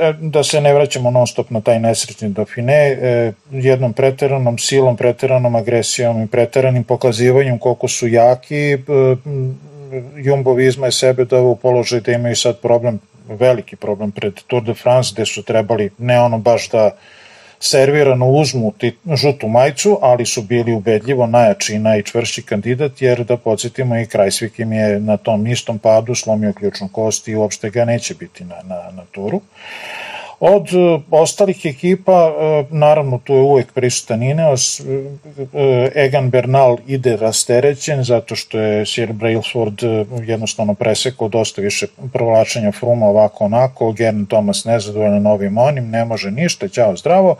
e, 0.00 0.12
da 0.20 0.44
se 0.44 0.60
ne 0.60 0.74
vraćamo 0.74 1.10
non 1.10 1.26
stop 1.26 1.50
na 1.50 1.60
taj 1.60 1.80
nesrećni 1.80 2.28
Dofine, 2.28 2.74
e, 2.74 3.32
jednom 3.50 3.92
preteranom 3.92 4.58
silom, 4.58 4.96
preteranom 4.96 5.56
agresijom 5.56 6.22
i 6.22 6.26
preteranim 6.26 6.84
pokazivanjem 6.84 7.58
koliko 7.58 7.88
su 7.88 8.08
jaki, 8.08 8.78
Jumbo 10.16 10.54
Visma 10.54 10.86
je 10.86 10.92
sebe 10.92 11.24
doveo 11.24 11.50
u 11.50 11.56
položaj 11.56 12.00
da 12.00 12.12
imaju 12.12 12.36
sad 12.36 12.60
problem, 12.60 12.98
veliki 13.28 13.76
problem 13.76 14.10
pred 14.12 14.34
Tour 14.46 14.62
de 14.62 14.74
France, 14.74 15.10
gde 15.14 15.26
su 15.26 15.42
trebali 15.42 15.90
ne 15.98 16.20
ono 16.20 16.38
baš 16.38 16.70
da 16.70 16.90
servirano 17.60 18.26
uzmu 18.26 18.72
ti, 18.78 18.96
žutu 19.14 19.48
majicu, 19.48 19.98
ali 20.02 20.26
su 20.26 20.42
bili 20.42 20.72
ubedljivo 20.72 21.26
najjači 21.26 21.74
i 21.74 21.78
najčvršći 21.78 22.42
kandidat, 22.42 23.02
jer 23.02 23.24
da 23.24 23.36
podsjetimo 23.36 23.98
i 23.98 24.06
Krajsvik 24.06 24.58
im 24.58 24.72
je 24.72 25.00
na 25.00 25.16
tom 25.16 25.46
istom 25.46 25.78
padu 25.78 26.14
slomio 26.14 26.52
ključnu 26.52 26.88
kost 26.92 27.28
i 27.28 27.34
uopšte 27.34 27.70
ga 27.70 27.84
neće 27.84 28.14
biti 28.14 28.44
na, 28.44 28.56
na, 28.64 28.90
na 28.96 29.02
turu. 29.12 29.40
Od 30.40 30.68
e, 30.72 31.00
ostalih 31.10 31.66
ekipa, 31.66 32.12
e, 32.12 32.64
naravno 32.70 33.18
tu 33.24 33.34
je 33.34 33.40
uvek 33.40 33.72
prisutan 33.72 34.22
Ineos, 34.22 34.80
e, 34.80 34.84
Egan 35.94 36.30
Bernal 36.30 36.76
ide 36.86 37.16
rasterećen 37.16 38.04
zato 38.04 38.36
što 38.36 38.58
je 38.58 38.86
Sir 38.86 39.12
Brailsford 39.12 39.82
jednostavno 40.26 40.74
presekao 40.74 41.28
dosta 41.28 41.62
više 41.62 41.86
provlačenja 42.12 42.72
Fruma 42.72 43.06
ovako 43.06 43.44
onako, 43.44 43.92
Gern 43.92 44.26
Thomas 44.26 44.64
nezadovoljan 44.64 45.22
novim 45.22 45.58
onim, 45.58 45.90
ne 45.90 46.04
može 46.04 46.30
ništa, 46.30 46.68
ćao 46.68 46.96
zdravo. 46.96 47.36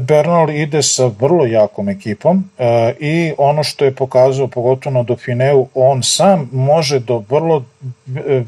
Bernal 0.00 0.50
ide 0.50 0.82
sa 0.82 1.10
vrlo 1.20 1.46
jakom 1.46 1.88
ekipom 1.88 2.44
e, 2.58 2.94
i 3.00 3.32
ono 3.38 3.62
što 3.64 3.84
je 3.84 3.94
pokazao 3.94 4.48
pogotovo 4.48 4.94
na 4.94 5.02
Dauphineu, 5.02 5.66
on 5.74 6.02
sam 6.02 6.48
može 6.52 6.98
do 6.98 7.22
vrlo 7.28 7.64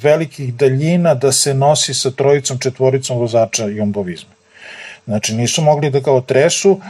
velikih 0.02 0.54
daljina 0.54 1.14
da 1.14 1.32
se 1.32 1.54
nosi 1.54 1.94
sa 1.94 2.10
trojicom, 2.10 2.58
četvoricom 2.58 3.18
vozača 3.18 3.64
jumbovizma. 3.64 4.30
Znači 5.06 5.34
nisu 5.34 5.62
mogli 5.62 5.90
da 5.90 6.00
ga 6.00 6.12
otresu, 6.12 6.70
uh, 6.70 6.80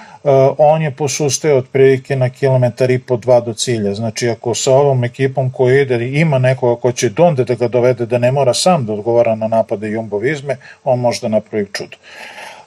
on 0.58 0.82
je 0.82 0.90
posustao 0.90 1.56
otprilike 1.56 2.16
na 2.16 2.30
kilometar 2.30 2.90
i 2.90 2.98
po 2.98 3.16
dva 3.16 3.40
do 3.40 3.54
cilja. 3.54 3.94
Znači 3.94 4.28
ako 4.28 4.54
sa 4.54 4.72
ovom 4.72 5.04
ekipom 5.04 5.50
koja 5.50 5.80
ide 5.80 6.08
ima 6.08 6.38
nekoga 6.38 6.80
ko 6.80 6.92
će 6.92 7.08
donde 7.08 7.44
da 7.44 7.54
ga 7.54 7.68
dovede 7.68 8.06
da 8.06 8.18
ne 8.18 8.32
mora 8.32 8.54
sam 8.54 8.86
da 8.86 8.92
odgovara 8.92 9.34
na 9.34 9.48
napade 9.48 9.88
jumbovizme, 9.88 10.56
on 10.84 10.98
može 11.00 11.20
da 11.20 11.28
napravi 11.28 11.66
čudo. 11.72 11.96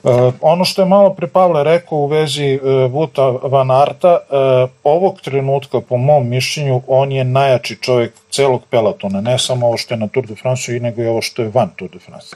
Uh, 0.03 0.33
ono 0.41 0.65
što 0.65 0.81
je 0.81 0.85
malo 0.85 1.13
pre 1.13 1.27
Pavle 1.27 1.63
rekao 1.63 1.97
u 1.97 2.07
vezi 2.07 2.59
uh, 2.63 2.91
Vuta 2.91 3.27
Van 3.27 3.71
Arta, 3.71 4.17
uh, 4.29 4.69
ovog 4.83 5.21
trenutka, 5.21 5.81
po 5.81 5.97
mom 5.97 6.29
mišljenju, 6.29 6.81
on 6.87 7.11
je 7.11 7.23
najjači 7.23 7.77
čovjek 7.81 8.13
celog 8.29 8.61
pelotona, 8.69 9.21
ne 9.21 9.39
samo 9.39 9.67
ovo 9.67 9.77
što 9.77 9.93
je 9.93 9.97
na 9.97 10.07
Tour 10.07 10.27
de 10.27 10.35
France, 10.35 10.77
i 10.77 10.79
nego 10.79 11.01
i 11.01 11.07
ovo 11.07 11.21
što 11.21 11.41
je 11.41 11.51
van 11.53 11.69
Tour 11.75 11.91
de 11.91 11.99
France. 11.99 12.35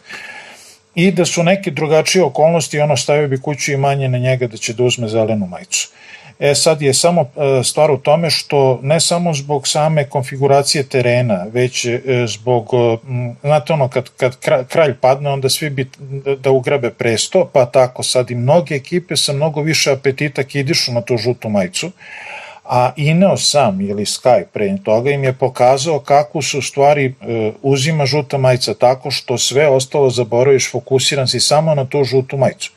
I 0.95 1.12
da 1.12 1.26
su 1.26 1.43
neke 1.43 1.72
drugačije 1.72 2.24
okolnosti, 2.24 2.80
ono 2.80 2.97
stavio 2.97 3.28
bi 3.28 3.41
kuću 3.41 3.72
i 3.72 3.78
manje 3.78 4.10
na 4.10 4.18
njega 4.18 4.47
da 4.47 4.57
će 4.57 4.74
da 4.74 4.84
uzme 4.84 5.07
zelenu 5.07 5.45
majicu. 5.45 5.89
E 5.93 6.09
sad 6.55 6.81
je 6.81 6.93
samo 6.93 7.21
e, 7.21 7.63
stvar 7.63 7.91
u 7.91 7.97
tome 7.97 8.29
što 8.29 8.79
ne 8.83 8.99
samo 8.99 9.33
zbog 9.33 9.67
same 9.67 10.09
konfiguracije 10.09 10.83
terena, 10.83 11.45
već 11.51 11.85
e, 11.85 12.01
zbog, 12.27 12.69
e, 12.73 12.97
znate 13.41 13.73
ono, 13.73 13.87
kad, 13.87 14.09
kad 14.17 14.37
kralj 14.67 14.95
padne, 15.01 15.29
onda 15.29 15.49
svi 15.49 15.69
bi 15.69 15.89
da 16.39 16.51
ugrabe 16.51 16.89
presto, 16.89 17.49
pa 17.53 17.65
tako 17.65 18.03
sad 18.03 18.31
i 18.31 18.35
mnoge 18.35 18.75
ekipe 18.75 19.17
sa 19.17 19.33
mnogo 19.33 19.61
više 19.61 19.91
apetita 19.91 20.43
kidišu 20.43 20.91
na 20.91 21.01
tu 21.01 21.17
žutu 21.17 21.49
majicu, 21.49 21.91
a 22.65 22.91
Ineos 22.95 23.51
sam 23.51 23.81
ili 23.81 24.05
Sky 24.05 24.43
pre 24.53 24.77
toga 24.83 25.11
im 25.11 25.23
je 25.23 25.33
pokazao 25.33 25.99
kako 25.99 26.41
su 26.41 26.61
stvari 26.61 27.13
uzima 27.61 28.05
žuta 28.05 28.37
majica 28.37 28.73
tako 28.73 29.11
što 29.11 29.37
sve 29.37 29.67
ostalo 29.67 30.09
zaboraviš, 30.09 30.71
fokusiran 30.71 31.27
si 31.27 31.39
samo 31.39 31.75
na 31.75 31.85
tu 31.85 32.03
žutu 32.03 32.37
majicu 32.37 32.71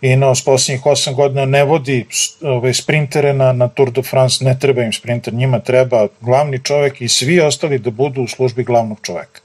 i 0.00 0.16
na 0.16 0.32
posljednjih 0.44 0.84
8 0.84 1.14
godina 1.14 1.44
ne 1.44 1.64
vodi 1.64 2.06
ove 2.42 2.74
sprintere 2.74 3.32
na, 3.32 3.52
na 3.52 3.68
Tour 3.68 3.90
de 3.90 4.02
France, 4.02 4.44
ne 4.44 4.58
treba 4.58 4.82
im 4.82 4.92
sprinter, 4.92 5.34
njima 5.34 5.60
treba 5.60 6.06
glavni 6.20 6.58
čovek 6.64 7.00
i 7.00 7.08
svi 7.08 7.40
ostali 7.40 7.78
da 7.78 7.90
budu 7.90 8.22
u 8.22 8.28
službi 8.28 8.64
glavnog 8.64 8.98
čoveka. 9.02 9.39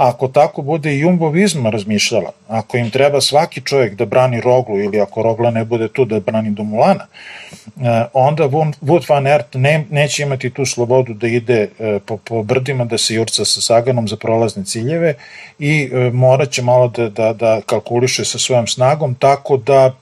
Ako 0.00 0.28
tako 0.28 0.62
bude 0.62 0.94
i 0.94 0.98
Jumbo 0.98 1.28
Visma 1.28 1.70
razmišljala, 1.70 2.32
ako 2.48 2.76
im 2.76 2.90
treba 2.90 3.20
svaki 3.20 3.60
čovjek 3.60 3.94
da 3.94 4.06
brani 4.06 4.40
Roglu 4.40 4.78
ili 4.80 5.00
ako 5.00 5.22
Rogla 5.22 5.50
ne 5.50 5.64
bude 5.64 5.88
tu 5.88 6.04
da 6.04 6.20
brani 6.20 6.50
Dumulana, 6.50 7.06
e, 7.06 8.04
onda 8.12 8.44
Wout 8.44 9.08
van 9.08 9.26
Aert 9.26 9.54
ne, 9.54 9.84
neće 9.90 10.22
imati 10.22 10.50
tu 10.50 10.66
slobodu 10.66 11.14
da 11.14 11.26
ide 11.26 11.68
e, 11.78 11.98
po, 12.06 12.16
po 12.16 12.42
brdima, 12.42 12.84
da 12.84 12.98
se 12.98 13.14
jurca 13.14 13.44
sa 13.44 13.60
Saganom 13.60 14.08
za 14.08 14.16
prolazne 14.16 14.64
ciljeve 14.64 15.14
i 15.58 15.90
e, 15.92 16.10
morat 16.10 16.50
će 16.50 16.62
malo 16.62 16.88
da, 16.88 17.08
da, 17.08 17.32
da 17.32 17.60
kalkuliše 17.66 18.24
sa 18.24 18.38
svojom 18.38 18.66
snagom, 18.66 19.14
tako 19.14 19.56
da 19.56 19.94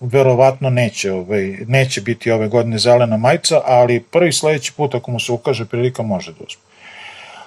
verovatno 0.00 0.70
neće, 0.70 1.12
ovaj, 1.12 1.56
neće 1.66 2.00
biti 2.00 2.30
ove 2.30 2.48
godine 2.48 2.78
zelena 2.78 3.16
majica, 3.16 3.60
ali 3.64 4.00
prvi 4.00 4.32
sledeći 4.32 4.72
put 4.72 4.94
ako 4.94 5.10
mu 5.10 5.20
se 5.20 5.32
ukaže 5.32 5.64
prilika 5.64 6.02
može 6.02 6.32
da 6.32 6.44
uzme. 6.46 6.62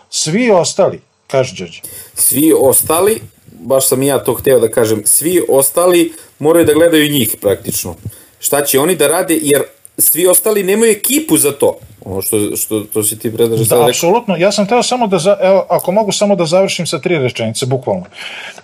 Svi 0.09 0.51
ostali, 0.51 1.01
Kaži, 1.27 1.55
Đorđe. 1.55 1.81
Svi 2.13 2.53
ostali, 2.59 3.21
baš 3.51 3.87
sam 3.87 4.03
i 4.03 4.07
ja 4.07 4.19
to 4.19 4.33
hteo 4.33 4.59
da 4.59 4.69
kažem, 4.69 5.01
svi 5.05 5.41
ostali 5.49 6.13
moraju 6.39 6.65
da 6.65 6.73
gledaju 6.73 7.11
njih 7.11 7.35
praktično. 7.41 7.95
Šta 8.39 8.65
će 8.65 8.79
oni 8.79 8.95
da 8.95 9.07
rade, 9.07 9.39
jer 9.41 9.63
svi 9.97 10.27
ostali 10.27 10.63
nemaju 10.63 10.91
ekipu 10.91 11.37
za 11.37 11.51
to. 11.51 11.77
Ono 12.05 12.21
što, 12.21 12.55
što 12.55 12.79
to 12.79 13.03
si 13.03 13.19
ti 13.19 13.33
predaže 13.33 13.63
da, 13.65 13.75
rekao. 13.75 13.89
Apsolutno, 13.89 14.35
ja 14.37 14.51
sam 14.51 14.67
teo 14.67 14.83
samo 14.83 15.07
da, 15.07 15.19
za, 15.19 15.37
evo, 15.41 15.65
ako 15.69 15.91
mogu 15.91 16.11
samo 16.11 16.35
da 16.35 16.45
završim 16.45 16.87
sa 16.87 16.99
tri 16.99 17.17
rečenice, 17.17 17.65
bukvalno. 17.65 18.05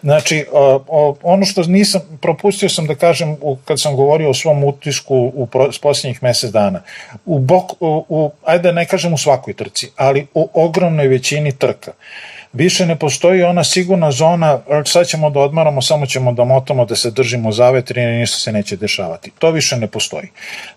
Znači, 0.02 0.46
o, 0.52 0.84
o, 0.88 1.16
ono 1.24 1.46
što 1.46 1.64
nisam, 1.64 2.02
propustio 2.22 2.70
sam 2.70 2.88
da 2.88 2.96
kažem 2.96 3.38
u, 3.42 3.58
kad 3.66 3.82
sam 3.82 3.96
govorio 3.96 4.30
o 4.30 4.34
svom 4.34 4.64
utisku 4.64 5.32
u 5.36 5.48
pro, 5.48 5.70
posljednjih 5.82 6.24
mesec 6.24 6.52
dana. 6.52 6.82
U 7.26 7.40
bok, 7.40 7.72
u, 7.80 8.06
u, 8.10 8.32
ajde 8.44 8.64
da 8.64 8.72
ne 8.72 8.86
kažem 8.86 9.14
u 9.14 9.18
svakoj 9.18 9.54
trci, 9.54 9.90
ali 9.96 10.28
u 10.34 10.50
ogromnoj 10.54 11.08
većini 11.08 11.52
trka. 11.52 11.92
Uh, 11.92 12.41
više 12.54 12.86
ne 12.86 12.96
postoji 13.00 13.44
ona 13.44 13.64
sigurna 13.64 14.12
zona, 14.12 14.60
sad 14.86 15.08
ćemo 15.08 15.30
da 15.30 15.40
odmaramo, 15.40 15.82
samo 15.82 16.06
ćemo 16.06 16.34
da 16.34 16.44
motamo, 16.44 16.86
da 16.86 16.96
se 16.96 17.12
držimo 17.12 17.52
zavetri 17.52 18.02
i 18.02 18.06
ništa 18.06 18.38
se 18.38 18.52
neće 18.52 18.76
dešavati. 18.76 19.32
To 19.40 19.52
više 19.52 19.78
ne 19.78 19.88
postoji. 19.88 20.30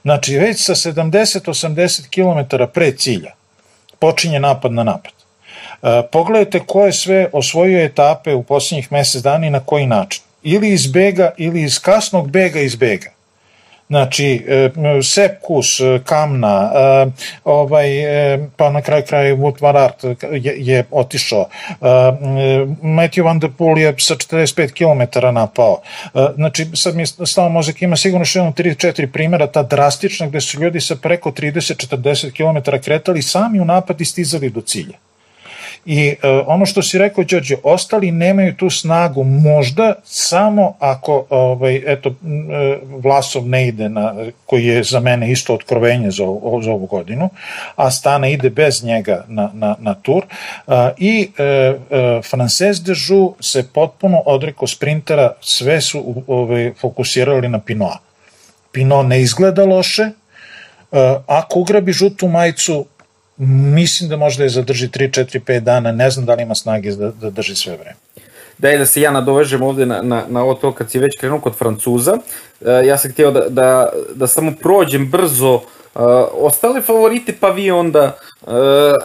Znači, 0.02 0.38
već 0.38 0.64
sa 0.64 0.74
70-80 0.74 2.08
km 2.10 2.64
pre 2.74 2.92
cilja 2.96 3.32
počinje 3.98 4.40
napad 4.40 4.72
na 4.72 4.84
napad. 4.84 5.12
E, 5.82 6.02
pogledajte 6.12 6.60
ko 6.66 6.86
je 6.86 6.92
sve 6.92 7.28
osvojio 7.32 7.84
etape 7.84 8.34
u 8.34 8.42
posljednjih 8.42 8.92
mesec 8.92 9.22
dana 9.22 9.46
i 9.46 9.50
na 9.50 9.60
koji 9.60 9.86
način. 9.86 10.22
Ili 10.42 10.72
iz 10.72 10.86
bega, 10.86 11.30
ili 11.36 11.62
iz 11.62 11.78
kasnog 11.78 12.30
bega 12.30 12.60
iz 12.60 12.76
bega. 12.76 13.13
Znači, 13.88 14.44
e, 14.48 14.70
Sepkus, 15.02 15.80
e, 15.80 16.00
Kamna, 16.04 16.72
e, 16.74 17.06
ovaj, 17.44 17.88
pa 18.56 18.70
na 18.70 18.82
kraju 18.82 19.04
kraju 19.08 19.52
Van 19.60 19.76
Aert 19.76 20.04
je, 20.32 20.54
je 20.56 20.84
otišao. 20.90 21.48
Matthew 22.82 23.24
Van 23.24 23.38
Der 23.38 23.50
Poel 23.58 23.78
je 23.78 23.94
sa 23.98 24.14
45 24.14 24.72
km 24.72 25.26
napao. 25.34 25.80
Znači, 26.34 26.66
sad 26.74 26.96
mi 26.96 27.06
stava 27.06 27.48
mozak 27.48 27.82
ima 27.82 27.96
sigurno 27.96 28.24
što 28.24 28.38
jedno 28.38 28.52
3-4 28.52 29.06
primjera, 29.06 29.46
ta 29.46 29.62
drastična 29.62 30.26
gde 30.26 30.40
su 30.40 30.60
ljudi 30.60 30.80
sa 30.80 30.96
preko 30.96 31.30
30-40 31.30 32.32
km 32.32 32.70
kretali 32.84 33.22
sami 33.22 33.60
u 33.60 33.64
napad 33.64 34.00
i 34.00 34.04
stizali 34.04 34.50
do 34.50 34.60
cilja. 34.60 34.98
I 35.86 36.08
uh, 36.08 36.44
ono 36.46 36.66
što 36.66 36.82
si 36.82 36.98
rekao, 36.98 37.24
Đorđe, 37.24 37.56
ostali 37.62 38.10
nemaju 38.10 38.54
tu 38.56 38.70
snagu. 38.70 39.24
Možda 39.24 39.94
samo 40.04 40.76
ako 40.78 41.26
ovaj, 41.30 41.82
eto, 41.86 42.08
uh, 42.08 42.14
Vlasov 43.02 43.48
ne 43.48 43.68
ide 43.68 43.88
na, 43.88 44.14
koji 44.46 44.66
je 44.66 44.82
za 44.82 45.00
mene 45.00 45.30
isto 45.30 45.54
otkrovenje 45.54 46.10
za, 46.10 46.24
za 46.62 46.72
ovu 46.72 46.86
godinu, 46.86 47.28
a 47.76 47.90
Stana 47.90 48.28
ide 48.28 48.50
bez 48.50 48.84
njega 48.84 49.24
na, 49.28 49.50
na, 49.54 49.76
na 49.78 49.94
tur. 49.94 50.24
Uh, 50.66 50.74
i 50.98 51.28
uh, 51.28 51.80
uh, 51.80 52.24
Frances 52.24 52.82
de 52.82 52.92
Joux 52.92 53.34
se 53.40 53.68
potpuno 53.72 54.22
odrekao 54.26 54.66
sprintera, 54.66 55.32
sve 55.40 55.80
su 55.80 56.24
ovaj, 56.26 56.72
fokusirali 56.80 57.48
na 57.48 57.58
Pinoa. 57.58 57.98
Pino 58.72 59.02
ne 59.02 59.20
izgleda 59.20 59.64
loše, 59.64 60.10
ako 61.26 61.60
ugrabi 61.60 61.92
žutu 61.92 62.28
majicu, 62.28 62.86
mislim 63.36 64.10
da 64.10 64.16
možda 64.16 64.42
je 64.42 64.48
zadrži 64.48 64.88
3, 64.88 65.24
4, 65.24 65.40
5 65.40 65.60
dana, 65.60 65.92
ne 65.92 66.10
znam 66.10 66.26
da 66.26 66.34
li 66.34 66.42
ima 66.42 66.54
snage 66.54 66.90
da, 66.90 67.10
da 67.10 67.30
drži 67.30 67.56
sve 67.56 67.76
vreme. 67.76 67.96
Da 68.58 68.68
je 68.68 68.78
da 68.78 68.86
se 68.86 69.00
ja 69.00 69.10
nadovežem 69.10 69.62
ovde 69.62 69.86
na, 69.86 70.02
na, 70.02 70.22
na 70.28 70.42
ovo 70.42 70.54
to 70.54 70.72
kad 70.72 70.90
si 70.90 70.98
već 70.98 71.18
krenuo 71.20 71.40
kod 71.40 71.54
Francuza, 71.54 72.18
ja 72.86 72.98
sam 72.98 73.10
htio 73.12 73.30
da, 73.30 73.48
da, 73.48 73.88
da 74.14 74.26
samo 74.26 74.52
prođem 74.60 75.10
brzo 75.10 75.60
Uh, 75.94 76.00
ostale 76.32 76.80
favorite 76.82 77.32
pa 77.40 77.50
vi 77.50 77.70
onda 77.70 78.16
uh, 78.42 78.52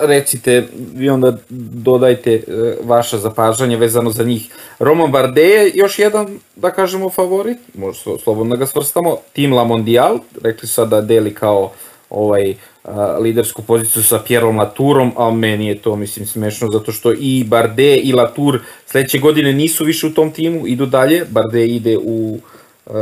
recite, 0.01 0.67
vi 0.95 1.09
onda 1.09 1.37
dodajte 1.49 2.43
uh, 2.47 2.87
vaše 2.89 3.17
zapažanje 3.17 3.77
vezano 3.77 4.11
za 4.11 4.23
njih. 4.23 4.49
Roman 4.79 5.11
Bardet 5.11 5.37
je 5.37 5.71
još 5.73 5.99
jedan, 5.99 6.39
da 6.55 6.71
kažemo, 6.71 7.09
favorit, 7.09 7.57
možda 7.75 8.17
slobodno 8.23 8.55
da 8.55 8.59
ga 8.59 8.65
svrstamo, 8.65 9.17
Tim 9.33 9.53
La 9.53 9.63
Mondial, 9.63 10.19
rekli 10.43 10.67
su 10.67 10.85
da 10.85 11.01
deli 11.01 11.33
kao 11.33 11.71
ovaj 12.09 12.51
uh, 12.51 12.57
lidersku 13.19 13.61
poziciju 13.61 14.03
sa 14.03 14.19
Pierom 14.27 14.57
Latourom, 14.57 15.11
a 15.17 15.31
meni 15.31 15.67
je 15.67 15.77
to 15.77 15.95
mislim 15.95 16.25
smešno 16.25 16.67
zato 16.73 16.91
što 16.91 17.13
i 17.13 17.43
Bardet 17.47 17.99
i 18.03 18.13
Latour 18.13 18.59
sledeće 18.85 19.19
godine 19.19 19.53
nisu 19.53 19.85
više 19.85 20.07
u 20.07 20.13
tom 20.13 20.31
timu, 20.31 20.67
idu 20.67 20.85
dalje, 20.85 21.25
Bardet 21.29 21.69
ide 21.69 21.97
u 21.97 22.39
uh, 22.85 22.93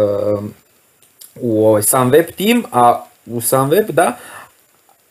u 1.41 1.67
ovaj 1.67 1.83
sam 1.83 2.09
web 2.09 2.25
tim, 2.37 2.63
a 2.71 3.03
u 3.25 3.41
sam 3.41 3.69
web, 3.69 3.85
da. 3.89 4.17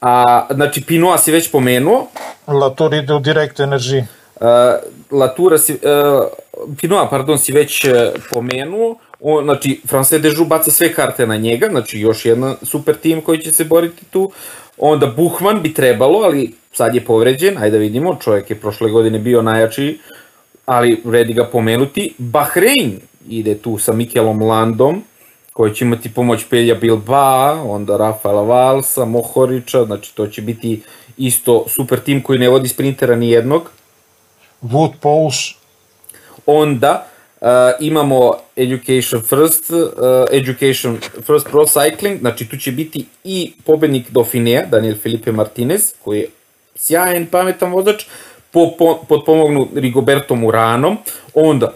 A, 0.01 0.47
znači, 0.55 0.83
Pinoa 0.83 1.19
si 1.19 1.33
već 1.33 1.51
pomenuo. 1.51 2.07
Latour 2.47 2.95
ide 2.95 3.15
u 3.15 3.19
Direct 3.19 3.59
Energy. 3.59 4.05
Uh, 4.41 4.47
Latura 5.11 5.59
si, 5.59 5.73
uh, 5.73 5.79
Pinoa, 6.81 7.09
pardon, 7.09 7.39
si 7.39 7.53
već 7.53 7.85
uh, 7.85 7.93
pomenuo. 8.31 8.97
O, 9.21 9.43
znači, 9.43 9.81
France 9.87 10.19
Dežu 10.19 10.45
baca 10.45 10.71
sve 10.71 10.93
karte 10.93 11.27
na 11.27 11.37
njega, 11.37 11.69
znači 11.71 12.01
još 12.01 12.25
jedan 12.25 12.57
super 12.63 12.97
tim 12.97 13.21
koji 13.21 13.39
će 13.39 13.53
se 13.53 13.65
boriti 13.65 14.05
tu. 14.05 14.33
Onda 14.79 15.07
Buhman 15.07 15.63
bi 15.63 15.75
trebalo, 15.75 16.19
ali 16.19 16.55
sad 16.73 16.95
je 16.95 17.05
povređen, 17.05 17.59
ajde 17.59 17.71
da 17.71 17.79
vidimo, 17.79 18.17
čovjek 18.21 18.51
je 18.51 18.61
prošle 18.61 18.91
godine 18.91 19.19
bio 19.19 19.43
najjači, 19.43 19.99
ali 20.67 21.01
vredi 21.05 21.33
ga 21.33 21.45
pomenuti. 21.45 22.15
Bahrein 22.19 23.01
ide 23.29 23.59
tu 23.59 23.79
sa 23.79 23.93
Mikelom 23.93 24.43
Landom, 24.43 25.03
koji 25.53 25.75
će 25.75 25.85
imati 25.85 26.15
pomoć 26.15 26.45
Pelja 26.51 26.75
Bilba, 26.75 27.63
onda 27.63 27.97
Rafaela 27.97 28.43
Valsa, 28.43 29.05
Mohorića, 29.05 29.85
znači 29.85 30.15
to 30.15 30.27
će 30.27 30.43
biti 30.43 30.83
isto 31.17 31.65
super 31.69 32.01
tim 32.01 32.23
koji 32.23 32.39
ne 32.39 32.49
vodi 32.49 32.69
sprintera 32.69 33.17
ni 33.17 33.31
jednog. 33.31 33.71
Wood 34.63 34.93
Pauls. 35.01 35.35
Onda 36.47 37.07
uh, 37.41 37.49
imamo 37.81 38.37
Education 38.57 39.23
First, 39.23 39.71
uh, 39.71 39.79
Education 40.31 40.99
First 41.27 41.47
Pro 41.51 41.67
Cycling, 41.67 42.21
znači 42.21 42.49
tu 42.49 42.57
će 42.57 42.73
biti 42.73 43.07
i 43.25 43.53
pobednik 43.65 44.11
Dauphinea, 44.11 44.67
Daniel 44.67 44.95
Felipe 45.03 45.33
Martinez, 45.33 45.95
koji 46.05 46.21
je 46.21 46.29
sjajan, 46.75 47.27
pametan 47.27 47.73
vozač, 47.73 48.05
po, 48.51 48.73
po, 48.79 49.05
podpomognu 49.09 49.69
Rigobertom 49.75 50.45
Uranom, 50.45 50.97
onda 51.35 51.73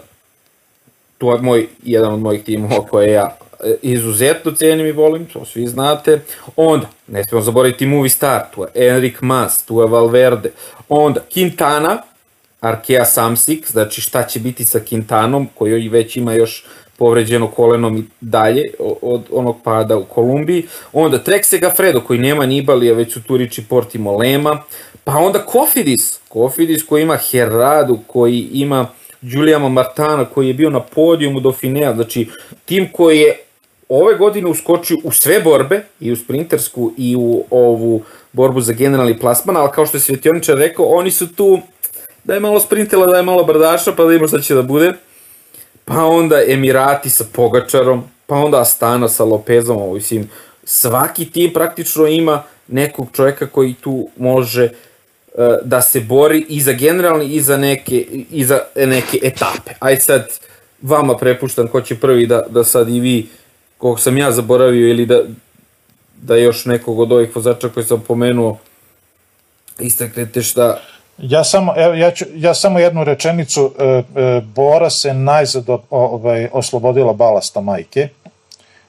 tu 1.17 1.27
je 1.27 1.37
moj, 1.41 1.67
jedan 1.83 2.13
od 2.13 2.19
mojih 2.19 2.43
timova 2.43 2.85
koje 2.85 3.11
ja 3.11 3.37
izuzetno 3.81 4.51
cenim 4.51 4.87
i 4.87 4.91
volim, 4.91 5.25
to 5.25 5.45
svi 5.45 5.67
znate. 5.67 6.19
Onda, 6.55 6.87
ne 7.07 7.23
smemo 7.23 7.41
zaboraviti 7.41 7.85
Movie 7.85 8.09
Star, 8.09 8.41
tu 8.55 8.61
je 8.61 8.87
Enric 8.87 9.15
Mas, 9.21 9.65
tu 9.65 9.81
je 9.81 9.87
Valverde. 9.87 10.51
Onda, 10.89 11.21
Quintana, 11.35 11.97
Arkea 12.61 13.05
Samsic, 13.05 13.71
znači 13.71 14.01
šta 14.01 14.23
će 14.23 14.39
biti 14.39 14.65
sa 14.65 14.79
Quintanom, 14.79 15.45
koji 15.55 15.89
već 15.89 16.15
ima 16.15 16.33
još 16.33 16.65
povređeno 16.97 17.47
kolenom 17.47 17.97
i 17.97 18.03
dalje 18.21 18.63
od 19.01 19.21
onog 19.31 19.57
pada 19.63 19.97
u 19.97 20.05
Kolumbiji. 20.05 20.67
Onda 20.93 21.23
Trek 21.23 21.45
Segafredo 21.45 22.01
koji 22.01 22.19
nema 22.19 22.45
Nibalija, 22.45 22.93
već 22.93 23.13
su 23.13 23.23
Turići 23.23 23.63
Porti 23.63 23.99
Molema. 23.99 24.63
Pa 25.03 25.17
onda 25.17 25.45
Kofidis, 25.45 26.19
Kofidis 26.27 26.83
koji 26.83 27.03
ima 27.03 27.17
Herradu, 27.17 27.99
koji 28.07 28.49
ima 28.53 28.87
Giuliano 29.21 29.69
Martana 29.69 30.25
koji 30.25 30.47
je 30.47 30.53
bio 30.53 30.69
na 30.69 30.79
podijumu 30.79 31.51
Finea, 31.51 31.93
znači 31.93 32.27
tim 32.65 32.89
koji 32.91 33.19
je 33.19 33.39
ove 33.89 34.15
godine 34.15 34.49
uskočio 34.49 34.97
u 35.03 35.11
sve 35.11 35.39
borbe, 35.39 35.83
i 35.99 36.11
u 36.11 36.15
sprintersku 36.15 36.93
i 36.97 37.15
u 37.15 37.43
ovu 37.49 38.03
borbu 38.33 38.61
za 38.61 38.73
generalni 38.73 39.19
plasman, 39.19 39.57
ali 39.57 39.69
kao 39.71 39.85
što 39.85 39.97
je 39.97 40.01
Svetioničar 40.01 40.57
rekao, 40.57 40.85
oni 40.85 41.11
su 41.11 41.35
tu 41.35 41.59
da 42.23 42.33
je 42.33 42.39
malo 42.39 42.59
sprintela, 42.59 43.07
da 43.07 43.17
je 43.17 43.23
malo 43.23 43.43
brdaša, 43.43 43.91
pa 43.91 44.03
da 44.03 44.13
ima 44.13 44.27
šta 44.27 44.41
će 44.41 44.55
da 44.55 44.61
bude. 44.61 44.93
Pa 45.85 46.05
onda 46.05 46.41
Emirati 46.47 47.09
sa 47.09 47.25
Pogačarom, 47.33 48.03
pa 48.27 48.35
onda 48.35 48.61
Astana 48.61 49.07
sa 49.07 49.23
Lopezom, 49.23 49.77
ovo 49.77 49.93
mislim, 49.93 50.29
svaki 50.63 51.31
tim 51.31 51.53
praktično 51.53 52.07
ima 52.07 52.43
nekog 52.67 53.07
čovjeka 53.13 53.47
koji 53.47 53.73
tu 53.73 54.07
može 54.17 54.63
uh, 54.63 55.45
da 55.63 55.81
se 55.81 55.99
bori 55.99 56.45
i 56.49 56.61
za 56.61 56.71
generalni 56.71 57.25
i 57.25 57.41
za 57.41 57.57
neke, 57.57 58.05
i 58.31 58.45
za 58.45 58.59
neke 58.75 59.19
etape. 59.23 59.71
Aj 59.79 59.99
sad, 59.99 60.27
vama 60.81 61.17
prepuštam 61.17 61.67
ko 61.67 61.81
će 61.81 61.95
prvi 61.95 62.27
da, 62.27 62.43
da 62.49 62.63
sad 62.63 62.89
i 62.89 62.99
vi 62.99 63.27
kog 63.77 63.99
sam 63.99 64.17
ja 64.17 64.31
zaboravio 64.31 64.87
ili 64.87 65.05
da, 65.05 65.23
da 66.21 66.35
još 66.35 66.65
nekog 66.65 66.99
od 66.99 67.11
ovih 67.11 67.35
vozača 67.35 67.69
koji 67.69 67.85
sam 67.85 68.01
pomenuo 68.07 68.57
istaknete 69.79 70.41
šta 70.41 70.81
Ja 71.21 71.43
samo, 71.43 71.73
evo, 71.77 71.93
ja, 71.93 72.11
ću, 72.11 72.25
ja 72.35 72.53
samo 72.53 72.79
jednu 72.79 73.03
rečenicu, 73.03 73.73
e, 73.79 73.83
e, 73.85 74.41
Bora 74.55 74.89
se 74.89 75.13
najzad 75.13 75.65
ovaj, 75.89 76.47
oslobodila 76.51 77.13
balasta 77.13 77.61
majke, 77.61 78.09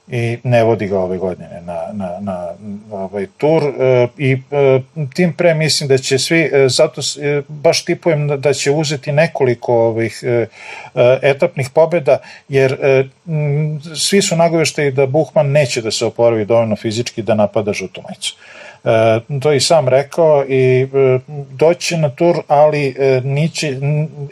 i 0.09 0.39
ne 0.45 0.64
vodi 0.64 0.87
ga 0.87 0.99
ove 0.99 1.18
godine 1.18 1.61
na, 1.64 1.83
na, 1.93 2.20
na 2.20 2.49
ovaj 2.91 3.26
tur 3.39 3.62
e, 3.62 4.09
i 4.18 4.33
e, 4.51 4.80
tim 5.14 5.33
pre 5.33 5.55
mislim 5.55 5.89
da 5.89 5.99
će 5.99 6.18
svi, 6.18 6.51
e, 6.53 6.68
zato 6.68 7.01
e, 7.01 7.43
baš 7.49 7.85
tipujem 7.85 8.28
da, 8.28 8.37
da 8.37 8.53
će 8.53 8.70
uzeti 8.70 9.12
nekoliko 9.12 9.74
ovih 9.74 10.20
e, 10.22 10.47
e, 10.95 11.18
etapnih 11.22 11.70
pobeda, 11.74 12.18
jer 12.49 12.72
e, 12.72 13.05
m, 13.26 13.80
svi 13.97 14.22
su 14.22 14.37
nagoveštaji 14.37 14.91
da 14.91 15.07
Buhman 15.07 15.51
neće 15.51 15.83
da 15.83 15.91
se 15.91 16.05
oporavi 16.07 16.45
dovoljno 16.45 16.76
fizički 16.76 17.22
da 17.22 17.35
napada 17.35 17.72
žutu 17.72 18.03
majicu. 18.03 18.37
E, 18.37 18.62
to 19.43 19.53
i 19.53 19.61
sam 19.61 19.89
rekao 19.89 20.45
i 20.49 20.83
e, 20.83 21.18
doći 21.51 21.97
na 21.97 22.09
tur, 22.09 22.37
ali 22.49 22.95
e, 22.99 23.20
niće, 23.24 23.76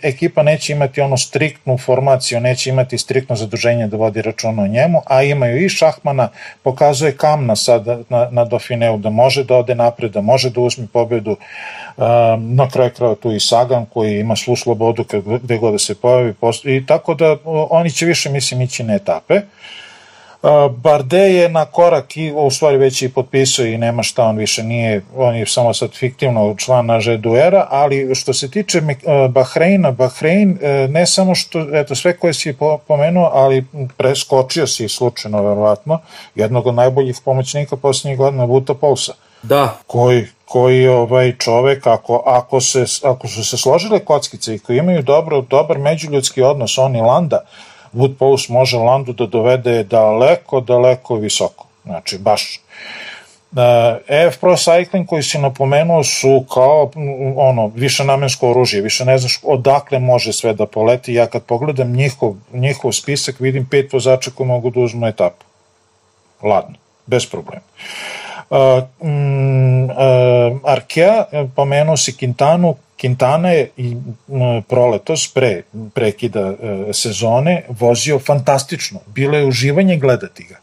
ekipa 0.03 0.43
neće 0.43 0.73
imati 0.73 1.01
ono 1.01 1.17
striktnu 1.17 1.79
formaciju, 1.79 2.41
neće 2.41 2.71
imati 2.71 2.99
striktno 2.99 3.37
zaduženje 3.37 3.87
da 3.87 3.97
vodi 3.97 4.23
računa 4.23 4.63
o 4.63 4.67
njemu, 4.67 5.03
a 5.07 5.23
imaju 5.23 5.65
i 5.65 5.69
Šahmana, 5.69 6.29
pokazuje 6.63 7.17
Kamna 7.17 7.57
sad 7.57 7.87
na, 8.09 8.29
na 8.31 8.45
Dauphineu 8.45 8.99
da 8.99 9.11
može 9.11 9.45
da 9.45 9.57
ode 9.57 9.75
napred, 9.75 10.13
da 10.13 10.21
može 10.21 10.51
da 10.51 10.61
uzme 10.61 10.87
pobedu, 10.93 11.37
na 12.39 12.69
kraju 12.73 12.91
kraja 12.97 13.15
tu 13.15 13.33
i 13.33 13.41
Sagan 13.41 13.87
koji 13.87 14.21
ima 14.21 14.37
svu 14.37 14.57
slobodu 14.57 15.05
gde 15.43 15.59
god 15.59 15.73
da 15.73 15.79
se 15.79 15.95
pojavi 15.95 16.35
i 16.65 16.87
tako 16.87 17.15
da 17.15 17.37
oni 17.71 17.91
će 17.91 18.07
više 18.07 18.31
mislim 18.31 18.61
ići 18.61 18.83
na 18.83 18.95
etape. 18.95 19.41
Barde 20.77 21.19
je 21.19 21.49
na 21.49 21.65
korak 21.65 22.17
i 22.17 22.33
u 22.37 22.51
stvari 22.51 22.77
već 22.77 23.03
i 23.03 23.09
potpisao 23.09 23.67
i 23.67 23.79
nema 23.79 24.03
šta, 24.03 24.25
on 24.25 24.37
više 24.37 24.63
nije, 24.63 25.03
on 25.17 25.37
je 25.37 25.47
samo 25.47 25.75
sad 25.75 25.93
fiktivno 25.93 26.55
član 26.59 26.87
na 26.87 26.99
Duera, 27.19 27.67
ali 27.71 28.15
što 28.15 28.33
se 28.33 28.51
tiče 28.51 28.83
Bahreina, 29.31 29.91
Bahrein 29.91 30.59
e, 30.63 30.89
ne 30.91 31.07
samo 31.07 31.35
što, 31.35 31.67
eto 31.73 31.95
sve 31.95 32.17
koje 32.17 32.35
si 32.35 32.57
pomenuo, 32.87 33.31
ali 33.35 33.65
preskočio 33.97 34.67
si 34.67 34.89
slučajno 34.89 35.43
verovatno, 35.43 35.99
jednog 36.35 36.67
od 36.67 36.75
najboljih 36.75 37.17
pomoćnika 37.25 37.77
poslednjih 37.77 38.19
godina, 38.19 38.45
Vuta 38.45 38.75
Polsa. 38.75 39.13
Da. 39.43 39.79
Koji, 39.87 40.27
koji 40.45 40.89
ovaj 40.89 41.37
čovek, 41.39 41.87
ako, 41.87 42.23
ako, 42.27 42.61
se, 42.61 42.85
ako 43.03 43.29
su 43.29 43.45
se 43.45 43.57
složile 43.57 43.99
kockice 43.99 44.55
i 44.55 44.59
koji 44.59 44.79
imaju 44.79 45.03
dobro, 45.03 45.41
dobar 45.41 45.79
međuljudski 45.79 46.43
odnos, 46.43 46.79
on 46.79 46.97
i 46.97 47.01
Landa, 47.01 47.41
Wood 47.95 48.15
Pulse 48.19 48.53
može 48.53 48.77
Landu 48.77 49.13
da 49.13 49.27
dovede 49.27 49.85
daleko, 49.85 50.61
daleko 50.61 51.15
visoko. 51.15 51.67
Znači, 51.85 52.19
baš. 52.19 52.61
EF 54.09 54.39
Pro 54.41 54.57
Cycling 54.57 55.07
koji 55.07 55.23
si 55.23 55.39
napomenuo 55.39 56.05
su 56.05 56.45
kao 56.55 56.91
ono 57.37 57.67
više 57.75 58.05
namensko 58.05 58.51
oružje, 58.51 58.83
više 58.83 59.05
ne 59.05 59.19
znaš 59.19 59.41
odakle 59.43 59.99
može 59.99 60.33
sve 60.33 60.55
da 60.55 60.67
poleti. 60.67 61.15
Ja 61.15 61.27
kad 61.27 61.43
pogledam 61.43 61.93
njihov, 61.93 62.35
njihov 62.53 62.93
spisak 62.93 63.41
vidim 63.41 63.67
pet 63.71 63.93
vozača 63.93 64.31
koji 64.31 64.47
mogu 64.47 64.71
da 64.71 64.81
uzmu 64.81 65.07
etapu. 65.07 65.45
Ladno, 66.43 66.77
bez 67.07 67.27
problema. 67.27 67.63
Uh, 68.51 68.83
um, 69.01 69.85
uh, 69.85 69.91
Arkea, 70.65 71.25
pomenuo 71.57 71.97
si 71.97 72.13
Quintanu, 72.13 72.75
Quintana 73.01 73.49
je 73.49 73.71
i 73.77 73.97
proletos 74.69 75.29
pre 75.35 75.63
prekida 75.95 76.41
e, 76.41 76.55
sezone 76.93 77.63
vozio 77.69 78.19
fantastično. 78.19 79.01
Bilo 79.07 79.39
je 79.39 79.47
uživanje 79.47 79.97
gledati 79.97 80.45
ga. 80.45 80.57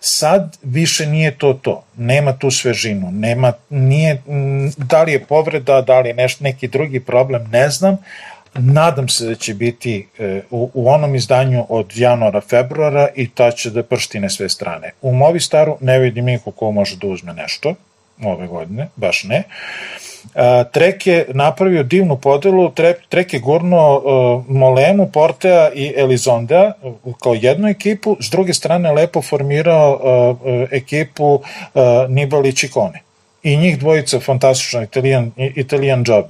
Sad 0.00 0.56
više 0.62 1.06
nije 1.06 1.38
to 1.38 1.52
to. 1.54 1.84
Nema 1.96 2.32
tu 2.32 2.50
svežinu. 2.50 3.10
Nema, 3.12 3.52
nije, 3.70 4.22
da 4.76 5.02
li 5.02 5.12
je 5.12 5.24
povreda, 5.24 5.80
da 5.80 6.00
li 6.00 6.08
je 6.08 6.14
neš, 6.14 6.40
neki 6.40 6.68
drugi 6.68 7.00
problem, 7.00 7.48
ne 7.50 7.70
znam. 7.70 7.96
Nadam 8.54 9.08
se 9.08 9.26
da 9.26 9.34
će 9.34 9.54
biti 9.54 10.06
e, 10.18 10.40
u, 10.50 10.70
u 10.74 10.88
onom 10.90 11.14
izdanju 11.14 11.66
od 11.68 11.96
januara, 11.96 12.40
februara 12.40 13.08
i 13.16 13.28
ta 13.28 13.50
će 13.50 13.70
da 13.70 13.82
prštine 13.82 14.30
sve 14.30 14.48
strane. 14.48 14.90
U 15.02 15.14
Movistaru 15.14 15.76
ne 15.80 15.98
vidim 15.98 16.24
niko 16.24 16.50
ko 16.50 16.70
može 16.70 16.96
da 16.96 17.06
uzme 17.06 17.34
nešto 17.34 17.74
ove 18.24 18.46
godine, 18.46 18.88
baš 18.96 19.24
ne. 19.24 19.42
Trek 20.72 21.06
je 21.06 21.26
napravio 21.34 21.82
divnu 21.82 22.16
podelu, 22.16 22.70
Trek 23.08 23.34
je 23.34 23.40
gurno 23.40 23.96
uh, 23.96 24.44
Molenu, 24.48 25.10
Portea 25.12 25.70
i 25.74 25.92
Elizondea 25.96 26.72
kao 27.22 27.34
jednu 27.34 27.68
ekipu, 27.68 28.16
s 28.20 28.30
druge 28.30 28.54
strane 28.54 28.92
lepo 28.92 29.22
formirao 29.22 29.92
uh, 30.42 30.68
ekipu 30.70 31.34
uh, 31.34 31.42
Nibali 32.08 32.56
Čikone 32.56 33.02
i 33.42 33.56
njih 33.56 33.78
dvojica 33.78 34.20
fantastično 34.20 34.82
italijan, 34.82 35.30
italijan 35.36 36.04
job, 36.06 36.24